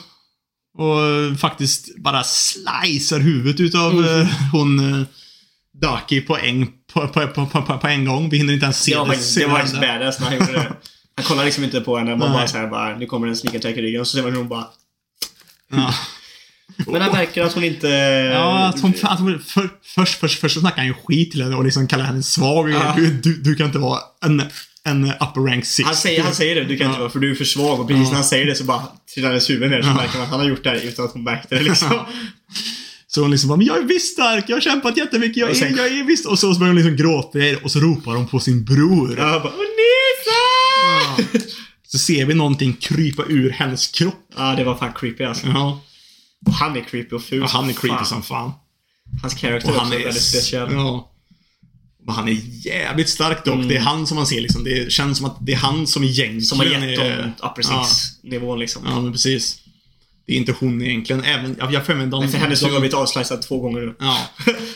Och 0.77 1.39
faktiskt 1.39 1.97
bara 1.97 2.23
slicear 2.23 3.19
huvudet 3.19 3.59
utav 3.59 3.91
Mm. 3.91 4.21
eh, 4.21 4.27
hon 4.51 4.93
eh, 4.93 5.05
Daki 5.81 6.21
på 6.21 6.37
en, 6.37 6.67
på, 6.93 7.07
på, 7.07 7.27
på, 7.45 7.77
på, 7.77 7.87
en 7.87 8.05
gång. 8.05 8.29
Vi 8.29 8.37
hinner 8.37 8.53
inte 8.53 8.63
ens 8.63 8.83
se 8.83 8.91
det 8.91 8.97
var 8.97 9.05
det. 9.05 9.11
faktiskt, 9.11 9.35
det 9.35 9.47
var 9.47 9.55
faktiskt 9.55 9.81
badass 9.81 10.19
när 10.19 10.27
han 10.27 10.37
gjorde 10.37 10.51
det. 10.51 10.73
Han 11.15 11.25
kollar 11.25 11.45
liksom 11.45 11.63
inte 11.63 11.81
på 11.81 11.97
henne, 11.97 12.15
man 12.15 12.31
bara 12.31 12.47
såhär 12.47 12.67
bara, 12.67 12.97
nu 12.97 13.05
kommer 13.05 13.27
en 13.27 13.35
sneak 13.35 13.55
attack 13.55 13.77
i 13.77 13.81
ryggen 13.81 14.01
och 14.01 14.07
så 14.07 14.17
ser 14.17 14.23
man 14.23 14.31
hur 14.31 14.37
hon 14.37 14.47
bara 14.47 14.67
Ja. 15.71 15.93
Men 16.87 17.01
han 17.01 17.11
märker 17.11 17.43
att 17.43 17.53
hon 17.53 17.63
inte... 17.63 17.87
Ja, 18.33 18.65
att 18.67 18.81
hon, 18.81 18.93
att 19.03 19.19
hon, 19.19 19.39
för, 19.39 19.69
först, 19.83 20.19
först, 20.19 20.39
först 20.39 20.53
så 20.53 20.59
snackar 20.59 20.77
han 20.77 20.87
ju 20.87 20.93
skit 20.93 21.31
till 21.31 21.43
henne 21.43 21.55
och 21.55 21.63
liksom 21.63 21.87
kallar 21.87 22.05
henne 22.05 22.23
svag. 22.23 22.69
Ja. 22.69 22.93
Du, 22.97 23.11
du, 23.11 23.41
du 23.41 23.55
kan 23.55 23.65
inte 23.65 23.79
vara 23.79 23.99
en, 24.25 24.41
en 24.85 25.05
upper 25.05 25.41
rank 25.49 25.65
60. 25.65 25.83
Han 25.85 25.95
säger, 25.95 26.23
han 26.23 26.33
säger 26.35 26.55
det, 26.55 26.63
du 26.63 26.77
kan 26.77 26.87
inte 26.87 26.97
Ja. 26.97 27.01
vara 27.01 27.09
för 27.09 27.19
du 27.19 27.31
är 27.31 27.35
för 27.35 27.45
svag 27.45 27.79
och 27.79 27.87
precis 27.87 28.03
Ja. 28.03 28.09
när 28.09 28.15
han 28.15 28.23
säger 28.23 28.45
det 28.45 28.55
så 28.55 28.63
bara 28.63 28.83
trillar 29.13 29.29
hennes 29.29 29.49
huvud 29.49 29.69
ner 29.71 29.81
så 29.81 29.87
Ja. 29.87 29.93
märker 29.93 30.13
man 30.17 30.23
att 30.23 30.29
han 30.29 30.39
har 30.39 30.47
gjort 30.47 30.63
det 30.63 30.69
här 30.69 30.77
utan 30.87 31.05
att 31.05 31.11
hon 31.13 31.23
märkte 31.23 31.55
det 31.55 31.61
liksom. 31.61 31.89
Så 33.07 33.21
hon 33.21 33.31
liksom 33.31 33.47
bara, 33.49 33.57
men 33.57 33.65
jag 33.67 33.77
är 33.77 33.81
visst 33.83 34.13
stark, 34.13 34.45
jag 34.47 34.55
har 34.55 34.61
kämpat 34.61 34.97
jättemycket, 34.97 35.37
jag 35.37 35.49
är, 35.49 35.53
sen- 35.53 35.75
jag 35.77 35.87
är 35.87 36.03
visst... 36.03 36.25
Och 36.25 36.39
så 36.39 36.47
börjar 36.59 36.73
hon 36.73 36.75
liksom 36.75 36.95
gråta 36.95 37.39
och 37.63 37.71
så 37.71 37.79
ropar 37.79 38.15
hon 38.15 38.27
på 38.27 38.39
sin 38.39 38.63
bror. 38.65 39.15
Ja, 39.17 39.39
bara 39.43 39.53
Nisa! 39.53 41.39
Så 41.87 41.97
ser 41.97 42.25
vi 42.25 42.33
någonting 42.33 42.73
krypa 42.73 43.23
ur 43.29 43.49
hennes 43.49 43.87
kropp. 43.87 44.15
Ja, 44.37 44.55
det 44.55 44.63
var 44.63 44.75
fan 44.75 44.93
creepy 44.93 45.23
alltså. 45.23 45.47
Ja. 45.47 45.81
Och 46.47 46.53
han 46.53 46.77
är 46.77 46.81
creepy 46.81 47.15
och 47.15 47.23
ful 47.23 47.43
Och 47.43 47.49
han 47.49 47.69
är 47.69 47.73
creepy 47.73 47.95
fan. 47.97 48.05
som 48.05 48.23
fan. 48.23 48.51
Hans 49.21 49.33
karaktär 49.33 49.69
är... 49.71 49.89
väldigt 50.03 50.21
speciell. 50.23 50.67
Ja. 50.71 51.12
Han 52.07 52.27
är 52.27 52.37
jävligt 52.67 53.09
stark 53.09 53.45
dock. 53.45 53.55
Mm. 53.55 53.67
Det 53.67 53.75
är 53.75 53.79
han 53.81 54.07
som 54.07 54.15
man 54.15 54.27
ser 54.27 54.41
liksom. 54.41 54.63
Det 54.63 54.91
känns 54.91 55.17
som 55.17 55.25
att 55.25 55.37
det 55.41 55.53
är 55.53 55.57
han 55.57 55.87
som 55.87 56.03
egentligen 56.03 56.41
Som 56.41 56.59
har 56.59 56.65
gett 56.65 56.99
dem 56.99 57.31
upper 57.49 57.63
Ja. 57.69 57.83
six-nivån 57.85 58.59
liksom. 58.59 58.81
Ja, 58.85 59.01
men 59.01 59.11
precis. 59.11 59.59
Det 60.27 60.33
är 60.33 60.37
inte 60.37 60.55
hon 60.59 60.81
egentligen. 60.81 61.23
Även, 61.23 61.55
jag 61.59 61.73
jag 61.73 61.85
för 61.85 61.95
mig 61.95 62.07
de... 62.07 62.19
Men 62.19 62.31
för 62.31 62.37
hennes 62.37 62.63
har 62.63 62.69
blivit 62.69 62.93
avslicead 62.93 63.41
två 63.41 63.59
gånger 63.59 63.81
nu. 63.81 63.95
Ja. 63.99 64.17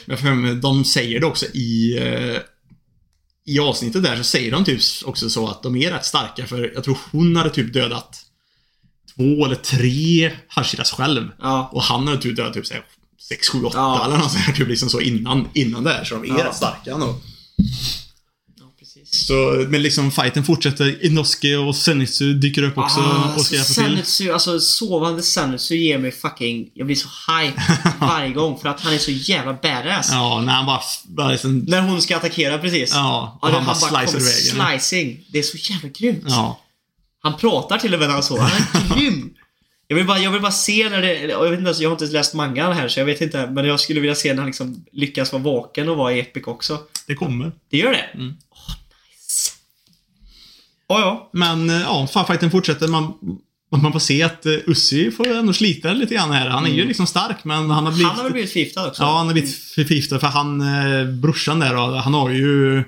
Jag 0.05 0.19
för 0.19 0.33
mig, 0.33 0.55
de 0.55 0.85
säger 0.85 1.19
det 1.19 1.25
också 1.25 1.45
i... 1.45 1.97
eh, 2.01 2.41
I 3.45 3.59
avsnittet 3.59 4.03
där 4.03 4.17
så 4.17 4.23
säger 4.23 4.51
de 4.51 4.65
typ 4.65 4.81
också 5.05 5.29
så 5.29 5.47
att 5.47 5.63
de 5.63 5.75
är 5.75 5.91
rätt 5.91 6.05
starka 6.05 6.47
för 6.47 6.71
jag 6.75 6.83
tror 6.83 6.97
hon 7.11 7.35
hade 7.35 7.49
typ 7.49 7.73
dödat 7.73 8.23
två 9.15 9.45
eller 9.45 9.55
tre 9.55 10.31
Hashiras 10.47 10.91
själv. 10.91 11.29
Ja. 11.41 11.69
Och 11.73 11.83
han 11.83 12.07
hade 12.07 12.21
typ 12.21 12.35
dödat 12.35 12.53
typ 12.53 12.65
såhär 12.67 12.83
6, 13.19 13.49
7, 13.49 13.63
8 13.63 13.77
Ja. 13.77 14.05
eller 14.05 14.17
något 14.17 14.31
sånt 14.31 14.43
här, 14.43 14.53
typ 14.53 14.67
liksom 14.67 14.89
så 14.89 15.01
innan, 15.01 15.47
innan 15.53 15.83
det 15.83 15.89
här. 15.93 16.03
Så 16.03 16.15
de 16.15 16.23
är 16.31 16.39
Ja. 16.39 16.53
starka 16.53 16.95
precis. 19.03 19.27
Så, 19.27 19.65
men 19.69 19.81
liksom 19.81 20.11
fighten 20.11 20.43
fortsätter. 20.43 21.05
Inosuke 21.05 21.55
och 21.57 21.75
Zenitsu 21.75 22.33
dyker 22.33 22.63
upp 22.63 22.77
också 22.77 22.99
Ah, 22.99 23.33
och 23.35 23.45
ska 23.45 23.55
hjälpa 23.55 24.03
till. 24.05 24.31
Alltså 24.31 24.59
sovande 24.59 25.23
Sanitsu 25.23 25.75
ger 25.75 25.97
mig 25.97 26.11
fucking... 26.11 26.69
Jag 26.73 26.85
blir 26.85 26.95
så 26.95 27.07
hype 27.31 27.61
varje 27.99 28.29
gång 28.33 28.59
för 28.59 28.69
att 28.69 28.81
han 28.81 28.93
är 28.93 28.97
så 28.97 29.11
jävla 29.11 29.53
badass. 29.53 30.09
Ja, 30.11 30.41
när 30.41 30.53
han 30.53 30.65
bara, 30.65 30.81
bara 31.07 31.31
liksom, 31.31 31.59
När 31.59 31.81
hon 31.81 32.01
ska 32.01 32.17
attackera 32.17 32.57
precis. 32.57 32.91
Ja, 32.93 33.39
och 33.41 33.49
Ja, 33.49 33.53
han 33.53 33.65
bara 33.65 33.75
slicear 33.75 34.05
kommer 34.05 34.19
iväg 34.19 34.79
slicing. 34.81 35.25
Det 35.31 35.39
är 35.39 35.43
så 35.43 35.57
jävla 35.73 35.89
grymt. 35.89 36.23
Ja. 36.27 36.59
Han 37.19 37.37
pratar 37.37 37.77
till 37.77 37.93
och 37.93 37.99
med 37.99 38.07
när 38.07 38.13
han 38.13 38.23
så. 38.23 38.39
Han 38.39 38.51
är 38.51 38.95
grym. 38.99 39.33
Jag 39.87 39.95
vill, 39.97 40.05
bara, 40.07 40.19
jag 40.19 40.31
vill 40.31 40.41
bara 40.41 40.51
se 40.51 40.89
när 40.89 41.01
det... 41.01 41.21
Jag, 41.21 41.49
vet 41.49 41.59
inte, 41.59 41.83
jag 41.83 41.89
har 41.89 41.95
inte 42.03 42.05
läst 42.05 42.33
mangan 42.33 42.73
här 42.73 42.87
så 42.87 42.99
jag 42.99 43.05
vet 43.05 43.21
inte. 43.21 43.49
Men 43.49 43.65
jag 43.65 43.79
skulle 43.79 43.99
vilja 43.99 44.15
se 44.15 44.29
när 44.29 44.37
han 44.37 44.45
liksom 44.45 44.85
lyckas 44.91 45.33
vara 45.33 45.43
vaken 45.43 45.89
och 45.89 45.97
vara 45.97 46.13
i 46.13 46.19
Epic 46.19 46.47
också. 46.47 46.79
Det 47.07 47.15
kommer. 47.15 47.51
Det 47.69 47.77
gör 47.77 47.91
det? 47.91 48.09
Mm. 48.13 48.33
Åh, 48.49 48.75
nice. 49.11 49.51
Ja, 50.87 50.99
ja. 50.99 51.29
Men 51.33 51.69
eh, 51.69 51.81
ja, 51.81 52.07
fan, 52.07 52.25
fighten 52.27 52.51
fortsätter. 52.51 52.87
Man, 52.87 53.13
man 53.71 53.91
får 53.91 53.99
se 53.99 54.23
att 54.23 54.45
uh, 54.45 54.57
Ussi 54.65 55.11
får 55.11 55.27
ändå 55.27 55.53
slita 55.53 55.93
lite 55.93 56.13
grann 56.13 56.31
här. 56.31 56.49
Han 56.49 56.65
är 56.65 56.69
ju 56.69 56.85
liksom 56.85 57.07
stark, 57.07 57.43
men 57.43 57.69
han 57.69 57.85
har 57.85 57.91
blivit... 57.91 57.99
Mm. 57.99 58.09
Han 58.09 58.17
har 58.17 58.23
väl 58.23 58.33
blivit 58.33 58.51
förgiftad 58.51 58.87
också? 58.87 59.03
Ja, 59.03 59.17
han 59.17 59.27
har 59.27 59.33
blivit 59.33 59.55
förgiftad 59.55 60.19
för 60.19 60.27
han, 60.27 60.61
eh, 60.61 61.05
brorsan 61.05 61.59
där 61.59 61.75
då, 61.75 61.95
han 61.95 62.13
har 62.13 62.29
ju 62.29 62.83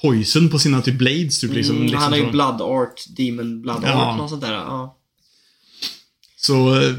poison 0.00 0.48
på 0.48 0.58
sina 0.58 0.82
typ 0.82 0.98
blades 0.98 1.40
typ 1.40 1.52
liksom. 1.52 1.76
Mm, 1.76 1.86
liksom 1.86 2.02
han 2.02 2.12
har 2.12 2.18
ju. 2.18 2.30
Blood 2.30 2.62
Art, 2.62 2.94
Demon 3.16 3.62
Blood 3.62 3.80
Ja. 3.84 3.92
Art, 3.92 4.18
något 4.18 4.30
sånt 4.30 4.42
där. 4.42 4.52
Ja. 4.52 4.98
Så 6.46 6.80
eh, 6.82 6.94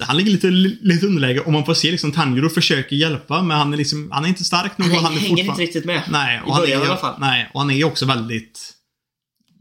han 0.00 0.16
ligger 0.16 0.30
lite, 0.32 0.46
lite 0.86 1.06
underläge 1.06 1.40
och 1.40 1.52
man 1.52 1.64
får 1.66 1.74
se 1.74 1.90
liksom 1.90 2.12
Tanjiro 2.12 2.48
försöker 2.48 2.96
hjälpa 2.96 3.42
men 3.42 3.58
han 3.58 3.72
är 3.72 3.76
liksom, 3.76 4.10
han 4.12 4.24
är 4.24 4.28
inte 4.28 4.44
stark 4.44 4.78
nog 4.78 4.88
Han, 4.88 5.04
han 5.04 5.14
är 5.14 5.18
hänger 5.18 5.44
inte 5.44 5.62
riktigt 5.62 5.84
med. 5.84 6.02
Nej, 6.10 6.36
I 6.38 6.48
och 6.48 6.54
han 6.54 6.62
är, 6.62 6.66
början 6.66 6.80
i 6.82 6.84
ju- 6.84 6.90
alla 6.90 7.00
fall. 7.00 7.14
Nej, 7.20 7.50
och 7.54 7.60
han 7.60 7.70
är 7.70 7.84
också 7.84 8.06
väldigt 8.06 8.72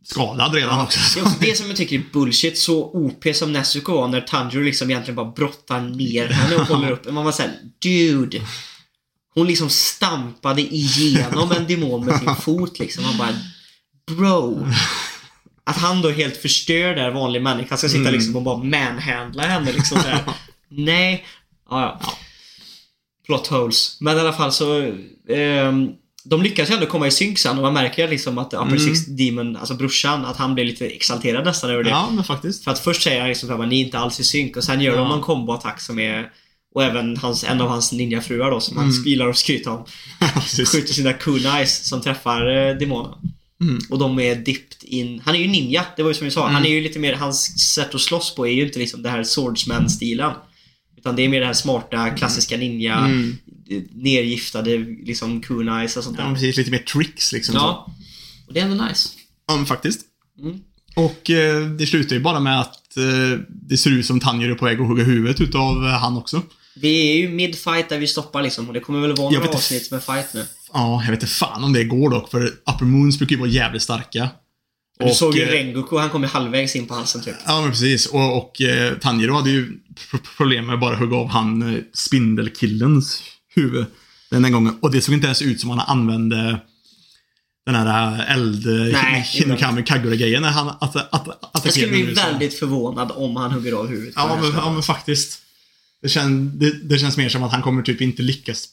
skadad 0.04 0.54
redan 0.54 0.82
också. 0.82 1.00
Det 1.16 1.20
är 1.20 1.24
också 1.26 1.38
det 1.40 1.58
som 1.58 1.68
jag 1.68 1.76
tycker 1.76 1.96
är 2.00 2.04
bullshit. 2.14 2.58
Så 2.58 2.84
OP 2.94 3.26
som 3.36 3.54
Nezuko 3.54 3.92
var 3.94 4.08
när 4.08 4.22
Tanjiro 4.22 4.64
liksom 4.64 4.90
egentligen 4.90 5.16
bara 5.16 5.32
brottar 5.32 5.82
ner 5.82 6.28
henne 6.28 6.56
och 6.56 6.68
håller 6.68 6.92
upp. 6.92 7.12
Man 7.12 7.26
var 7.26 7.32
såhär, 7.32 7.52
dude. 7.82 8.42
Hon 9.34 9.48
liksom 9.48 9.70
stampade 9.70 10.62
igenom 10.62 11.52
en 11.52 11.68
demon 11.68 12.06
med 12.06 12.20
sin 12.20 12.36
fot 12.36 12.80
liksom. 12.80 13.04
Man 13.04 13.18
bara, 13.18 13.34
bro. 14.18 14.68
Att 15.66 15.78
han 15.78 16.02
då 16.02 16.10
helt 16.10 16.38
förstör 16.38 16.96
där 16.96 17.12
vanlig 17.12 17.42
människa 17.42 17.78
ska 17.78 17.88
sitta 17.90 18.00
Mm. 18.02 18.14
liksom 18.14 18.36
och 18.36 18.42
bara 18.42 18.58
manhandla 18.64 19.44
henne 19.44 19.72
liksom 19.72 19.98
här. 19.98 20.20
Nej. 20.70 21.26
Ja, 21.70 22.00
ja. 22.04 22.14
Plot 23.26 23.48
holes. 23.48 23.98
Men 24.02 24.18
i 24.18 24.20
alla 24.20 24.34
fall 24.34 24.52
så... 24.52 24.92
ehm, 25.30 25.90
de 26.28 26.42
lyckas 26.42 26.70
ju 26.70 26.74
ändå 26.74 26.86
komma 26.86 27.08
i 27.08 27.12
synk 27.12 27.40
sen 27.40 27.58
och 27.58 27.64
man 27.64 27.74
märker 27.74 28.08
liksom 28.08 28.38
att 28.38 28.54
Upper 28.54 28.66
Mm. 28.66 28.80
Six 28.80 29.06
Demon, 29.06 29.56
alltså 29.58 29.74
brorsan, 29.74 30.26
att 30.26 30.38
han 30.38 30.54
blir 30.56 30.66
lite 30.66 30.86
exalterad 30.88 31.46
nästan 31.46 31.70
över 31.70 31.84
det. 31.84 31.90
Ja, 31.90 32.10
men 32.12 32.24
faktiskt. 32.24 32.64
För 32.64 32.72
att 32.72 32.80
först 32.80 33.04
säger 33.04 33.20
han 33.20 33.30
liksom 33.30 33.62
att 33.62 33.68
ni 33.70 33.82
är 33.82 33.86
inte 33.86 34.00
alls 34.00 34.20
i 34.20 34.24
synk 34.24 34.58
och 34.58 34.64
sen 34.64 34.82
gör 34.82 34.92
de 34.98 35.02
Ja. 35.02 35.08
någon 35.08 35.22
komboattack 35.22 35.82
som 35.82 36.00
är 36.00 36.30
och 36.76 36.84
även 36.84 37.18
hans, 37.18 37.44
en 37.44 37.62
av 37.62 37.68
hans 37.70 37.92
ninjafruar 37.92 38.52
då 38.52 38.60
som 38.60 38.78
han 38.78 38.90
Mm. 38.90 39.04
gillar 39.04 39.30
att 39.30 39.38
skryta 39.38 39.72
om. 39.72 39.86
Skjuter 40.72 40.94
sina 40.94 41.14
kunais 41.14 41.88
som 41.88 42.02
träffar 42.02 42.56
eh, 42.70 42.76
demonen. 42.76 43.14
Mm. 43.62 43.80
Och 43.90 44.00
de 44.00 44.20
är 44.20 44.36
dipped 44.36 44.78
in... 44.84 45.22
Han 45.26 45.36
är 45.36 45.40
ju 45.40 45.48
ninja, 45.48 45.86
det 45.96 46.04
var 46.04 46.10
ju 46.10 46.14
som 46.16 46.26
vi 46.26 46.32
sa. 46.32 46.48
Han 46.48 46.66
är 46.66 46.70
ju 46.70 46.82
lite 46.82 47.00
mer... 47.00 47.14
Hans 47.14 47.60
sätt 47.74 47.96
att 47.96 48.02
slåss 48.02 48.36
på 48.36 48.48
är 48.48 48.52
ju 48.52 48.66
inte 48.66 48.80
liksom 48.80 49.02
det 49.04 49.10
här 49.10 49.24
swordsman-stilen. 49.24 50.32
Utan 50.98 51.16
det 51.16 51.22
är 51.26 51.30
mer 51.30 51.40
det 51.40 51.46
här 51.46 51.54
smarta, 51.54 52.10
klassiska 52.10 52.58
ninja, 52.58 52.98
Mm. 52.98 53.38
nergiftade 53.94 54.78
liksom 55.06 55.42
kunais 55.42 55.98
och 55.98 56.04
sånt 56.04 56.16
Ja, 56.18 56.24
där. 56.24 56.30
men 56.32 56.36
precis. 56.40 56.58
Lite 56.58 56.72
mer 56.72 56.78
tricks 56.80 57.32
liksom. 57.34 57.54
så. 57.54 57.60
Ja. 57.60 57.94
Och 58.48 58.54
det 58.54 58.60
är 58.60 58.64
ändå 58.66 58.86
nice. 58.86 59.10
Ja, 59.48 59.56
men 59.56 59.66
faktiskt. 59.66 60.02
Mm. 60.42 60.60
Och 60.96 61.30
eh, 61.30 61.66
det 61.70 61.88
slutar 61.88 62.16
ju 62.16 62.22
bara 62.22 62.40
med 62.40 62.60
att 62.62 62.98
eh, 62.98 63.40
det 63.50 63.78
ser 63.78 63.90
ut 63.90 64.06
som 64.06 64.20
Tanjiro 64.20 64.52
är 64.52 64.56
på 64.56 64.66
väg 64.66 64.82
att 64.82 64.88
hugga 64.88 65.04
huvudet 65.04 65.42
utav 65.42 65.86
eh, 65.86 65.92
han 65.92 66.18
också. 66.18 66.42
Vi 66.76 67.12
är 67.12 67.18
ju 67.18 67.30
mid-fight 67.30 67.90
där 67.90 68.00
vi 68.00 68.08
stoppar 68.08 68.44
liksom 68.44 68.68
och 68.68 68.74
det 68.74 68.80
kommer 68.80 69.00
väl 69.00 69.16
vara 69.16 69.30
några 69.32 69.50
avsnitt 69.50 69.92
med 69.92 70.04
fight 70.04 70.34
nu. 70.34 70.46
Ja, 70.76 71.02
jag 71.04 71.12
vet 71.12 71.22
inte 71.22 71.34
fan 71.34 71.64
om 71.64 71.74
det 71.74 71.84
går 71.84 72.10
dock, 72.10 72.32
för 72.32 72.46
Upper 72.46 72.86
Moons 72.86 73.18
brukar 73.18 73.36
ju 73.36 73.40
vara 73.40 73.50
jävligt 73.50 73.82
starka. 73.82 74.30
Du 75.00 75.14
såg 75.14 75.36
ju 75.36 75.44
eh, 75.44 75.52
Rengoku, 75.52 75.98
han 75.98 76.10
kom 76.10 76.24
ju 76.24 76.28
halvvägs 76.28 76.76
in 76.76 76.88
på 76.88 76.94
halsen 76.94 77.22
typ. 77.22 77.36
Ja, 77.46 77.62
men 77.62 77.70
precis. 77.70 78.06
Och, 78.06 78.38
och 78.38 78.62
eh, 78.62 78.98
Tanjiro 78.98 79.34
hade 79.34 79.50
ju 79.50 79.72
pro- 80.10 80.20
problem 80.38 80.66
med 80.66 80.74
att 80.74 80.80
bara 80.80 80.96
hugga 80.96 81.16
av 81.16 81.28
han 81.28 81.76
eh, 81.76 81.82
spindelkillens 81.94 83.24
huvud 83.56 83.86
den 84.32 84.42
där 84.42 84.50
gången. 84.50 84.78
Och 84.82 84.92
det 84.92 85.02
såg 85.02 85.16
inte 85.16 85.26
ens 85.26 85.42
ut 85.42 85.60
som 85.60 85.70
han 85.70 85.80
använde 85.80 86.60
den 87.66 87.76
här 87.76 88.26
eld... 88.34 88.68
Hinokami 89.26 89.84
Kagura-grejen 89.84 90.42
när 90.42 90.50
han 90.50 90.68
att, 90.70 90.96
att, 90.96 91.14
att, 91.14 91.62
Jag 91.64 91.74
skulle 91.74 91.88
bli 91.88 92.04
väldigt 92.04 92.60
förvånad 92.60 93.12
om 93.16 93.36
han 93.36 93.52
hugger 93.52 93.74
av 93.74 93.88
huvudet. 93.88 94.14
Ja 94.18 94.38
men, 94.42 94.52
ja, 94.52 94.74
men 94.74 94.84
faktiskt. 94.84 95.42
Det, 96.02 96.10
kän, 96.10 96.60
det, 96.60 96.90
det 96.90 96.98
känns 96.98 97.18
mer 97.18 97.30
som 97.30 97.44
att 97.44 97.52
han 97.52 97.62
kommer 97.62 97.82
typ 97.82 98.02
inte 98.02 98.22
lyckas 98.22 98.68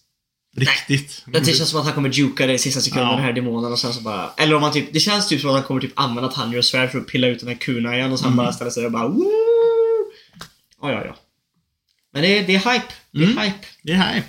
riktigt. 0.57 1.24
Det 1.26 1.44
känns 1.44 1.68
som 1.70 1.78
att 1.80 1.84
han 1.86 1.94
kommer 1.94 2.09
juka 2.09 2.46
det 2.46 2.53
i 2.55 2.59
sista 2.59 2.80
sekunden, 2.80 3.09
Ja. 3.09 3.14
den 3.16 3.24
här 3.24 3.32
demonen 3.32 3.72
och 3.72 3.78
sen 3.78 3.92
så 3.94 4.00
bara... 4.00 4.30
Eller 4.36 4.55
om 4.55 4.62
han 4.62 4.72
typ... 4.72 4.92
Det 4.92 5.00
känns 5.00 5.28
typ 5.28 5.40
som 5.40 5.50
att 5.50 5.57
han 5.57 5.64
kommer 5.64 5.80
typ 5.80 5.92
använda 6.00 6.30
Tanjiros 6.30 6.66
svärd 6.66 6.90
för 6.90 6.98
att 6.98 7.07
pilla 7.07 7.26
ut 7.28 7.40
den 7.40 7.48
här 7.48 7.57
kunajan 7.57 8.12
och 8.12 8.18
sen 8.18 8.26
Mm. 8.26 8.36
bara 8.36 8.53
ställa 8.53 8.70
sig 8.70 8.86
och 8.86 8.92
bara 8.92 9.09
Woo! 9.09 9.24
Ja, 10.82 10.92
ja, 10.92 11.05
ja. 11.05 11.16
Men 12.12 12.22
det 12.22 12.38
är, 12.38 12.46
det 12.46 12.55
är 12.55 12.72
hype. 12.72 12.86
Det 13.12 13.18
är 13.22 13.24
Mm. 13.26 13.38
hype. 13.38 13.66
Det 13.82 13.92
här. 13.94 14.22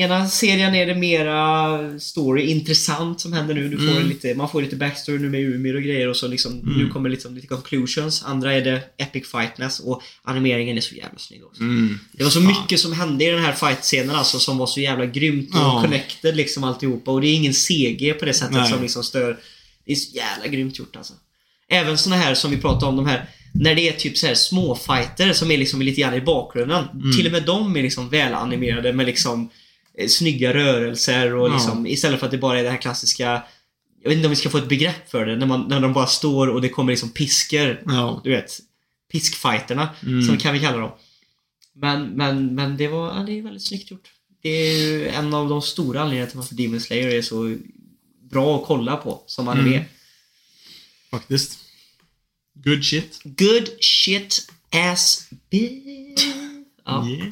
Ena 0.00 0.28
serien 0.28 0.74
är 0.74 0.86
det 0.86 0.94
mera 0.94 1.78
story, 2.00 2.42
intressant 2.42 3.20
som 3.20 3.32
händer 3.32 3.54
nu. 3.54 3.68
Du 3.68 3.76
får 3.76 3.96
Mm. 3.96 4.08
lite, 4.08 4.34
man 4.34 4.48
får 4.50 4.62
lite 4.62 4.76
backstory 4.76 5.18
nu 5.18 5.28
med 5.30 5.40
Umir 5.40 5.76
och 5.76 5.82
grejer 5.82 6.08
och 6.08 6.16
så 6.16 6.28
liksom, 6.28 6.58
nu 6.76 6.88
kommer 6.88 7.08
liksom 7.08 7.34
lite 7.34 7.46
conclusions. 7.46 8.22
Andra 8.26 8.54
är 8.54 8.60
det 8.64 8.80
epic 8.96 9.30
fightness 9.30 9.80
och 9.80 10.02
animeringen 10.22 10.76
är 10.76 10.80
så 10.80 10.94
jävla 10.94 11.18
snygg 11.18 11.44
också. 11.44 11.60
Mm. 11.62 11.98
Det 12.12 12.22
var 12.24 12.30
så 12.30 12.40
Fan. 12.40 12.48
mycket 12.48 12.80
som 12.80 12.92
hände 12.92 13.24
i 13.24 13.30
den 13.30 13.42
här 13.42 13.52
fight-scenen 13.52 14.10
alltså 14.16 14.38
som 14.38 14.58
var 14.58 14.66
så 14.66 14.80
jävla 14.80 15.06
grymt 15.06 15.50
och 15.50 15.60
Ja. 15.60 15.80
connected 15.82 16.36
liksom 16.36 16.64
alltihopa. 16.64 17.10
Och 17.10 17.20
det 17.20 17.26
är 17.28 17.34
ingen 17.34 17.54
CG 17.54 18.14
på 18.18 18.24
det 18.24 18.34
sättet 18.34 18.54
Nej. 18.54 18.70
som 18.70 18.82
liksom 18.82 19.02
stör. 19.04 19.38
Det 19.86 19.92
är 19.92 19.96
så 19.96 20.16
jävla 20.16 20.46
grymt 20.46 20.78
gjort 20.78 20.96
alltså. 20.96 21.14
Även 21.70 21.98
såna 21.98 22.16
här 22.16 22.34
som 22.34 22.50
vi 22.50 22.56
pratade 22.56 22.86
om, 22.86 22.96
de 22.96 23.06
här 23.06 23.28
när 23.54 23.74
det 23.74 23.88
är 23.88 23.92
typ 23.92 24.18
så 24.18 24.26
här 24.26 24.34
små 24.34 24.74
fighter 24.74 25.32
som 25.32 25.50
är 25.50 25.58
liksom 25.58 25.82
lite 25.82 26.00
grann 26.00 26.14
i 26.14 26.20
bakgrunden. 26.20 26.84
Mm. 26.94 27.16
Till 27.16 27.26
och 27.26 27.32
med 27.32 27.42
de 27.42 27.76
är 27.76 27.82
liksom 27.82 28.08
välanimerade 28.08 28.92
med 28.92 29.06
liksom 29.06 29.50
snygga 30.08 30.54
rörelser 30.54 31.34
och 31.34 31.48
Ja. 31.48 31.54
liksom 31.54 31.86
istället 31.86 32.18
för 32.20 32.26
att 32.26 32.32
det 32.32 32.38
bara 32.38 32.58
är 32.58 32.64
det 32.64 32.70
här 32.70 32.76
klassiska 32.80 33.42
jag 34.02 34.08
vet 34.10 34.16
inte 34.16 34.26
om 34.26 34.30
vi 34.30 34.36
ska 34.36 34.50
få 34.50 34.58
ett 34.58 34.68
begrepp 34.68 35.10
för 35.10 35.26
det, 35.26 35.36
när, 35.36 35.46
man, 35.46 35.68
när 35.68 35.80
de 35.80 35.92
bara 35.92 36.06
står 36.06 36.48
och 36.48 36.60
det 36.62 36.68
kommer 36.68 36.92
liksom 36.92 37.10
pisker 37.10 37.82
Ja. 37.86 38.20
du 38.24 38.30
vet, 38.30 38.58
piskfighterna, 39.12 39.88
Mm. 40.06 40.22
som 40.22 40.38
kan 40.38 40.52
vi 40.54 40.60
kalla 40.60 40.76
dem. 40.78 40.90
Men, 41.74 42.04
men, 42.08 42.54
men 42.54 42.76
det 42.76 42.88
var, 42.88 43.06
ja, 43.16 43.22
det 43.26 43.38
är 43.38 43.42
väldigt 43.42 43.62
snyggt 43.64 43.90
gjort. 43.90 44.08
Det 44.42 44.48
är 44.48 44.78
ju 44.78 45.08
en 45.08 45.34
av 45.34 45.48
de 45.48 45.62
stora 45.62 46.00
anledningarna 46.00 46.30
till 46.30 46.38
varför 46.38 46.54
Demon 46.54 46.80
Slayer 46.80 47.08
är 47.08 47.22
så 47.22 47.56
bra 48.30 48.56
att 48.60 48.66
kolla 48.66 48.96
på 48.96 49.22
som 49.26 49.48
anime. 49.48 49.68
Mm. 49.76 49.84
Faktiskt. 51.10 51.58
Good 52.54 52.84
shit. 52.84 53.20
Good 53.24 53.68
shit 53.80 54.52
ass 54.72 55.28
bitch. 55.50 56.24
Ja, 56.84 57.08
Yeah. 57.08 57.26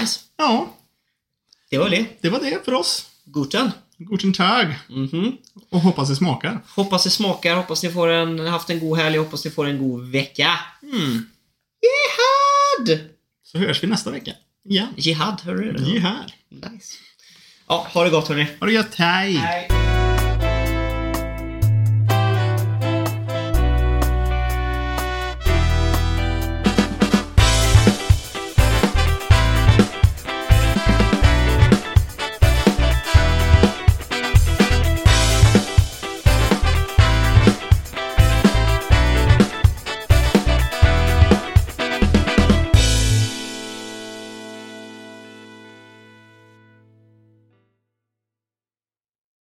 nice. 0.00 0.20
Ja, 0.36 0.74
Det 1.70 1.78
var 1.78 1.90
det. 1.90 2.06
det 2.20 2.28
var 2.28 2.40
det 2.40 2.64
för 2.64 2.74
oss. 2.74 3.06
Guten. 3.24 3.70
Guten 3.98 4.32
Tag. 4.32 4.78
Mhm. 4.88 5.36
Och 5.70 5.80
hoppas 5.80 6.08
det 6.08 6.16
smakar. 6.16 6.60
Hoppas 6.76 7.04
det 7.04 7.10
smakar, 7.10 7.56
hoppas 7.56 7.82
ni 7.82 7.90
får 7.90 8.08
en, 8.08 8.38
haft 8.38 8.70
en 8.70 8.80
god 8.80 8.98
helg, 8.98 9.18
hoppas 9.18 9.44
ni 9.44 9.50
får 9.50 9.66
en 9.66 9.78
god 9.78 10.10
vecka. 10.10 10.58
Mm. 10.82 11.26
Jihad! 11.82 12.98
Så 13.42 13.58
hörs 13.58 13.82
vi 13.82 13.86
nästa 13.86 14.10
vecka. 14.10 14.32
Igen. 14.68 14.88
Jihad, 14.96 15.40
är 15.46 16.00
här. 16.00 16.34
Nice. 16.48 16.94
Ja, 17.68 17.86
ha 17.94 18.04
det 18.04 18.10
gott 18.10 18.28
hörni. 18.28 18.46
Ha 18.60 18.66
det 18.66 18.72
gött. 18.72 18.94
Hej. 18.94 19.32
Hej. 19.32 19.87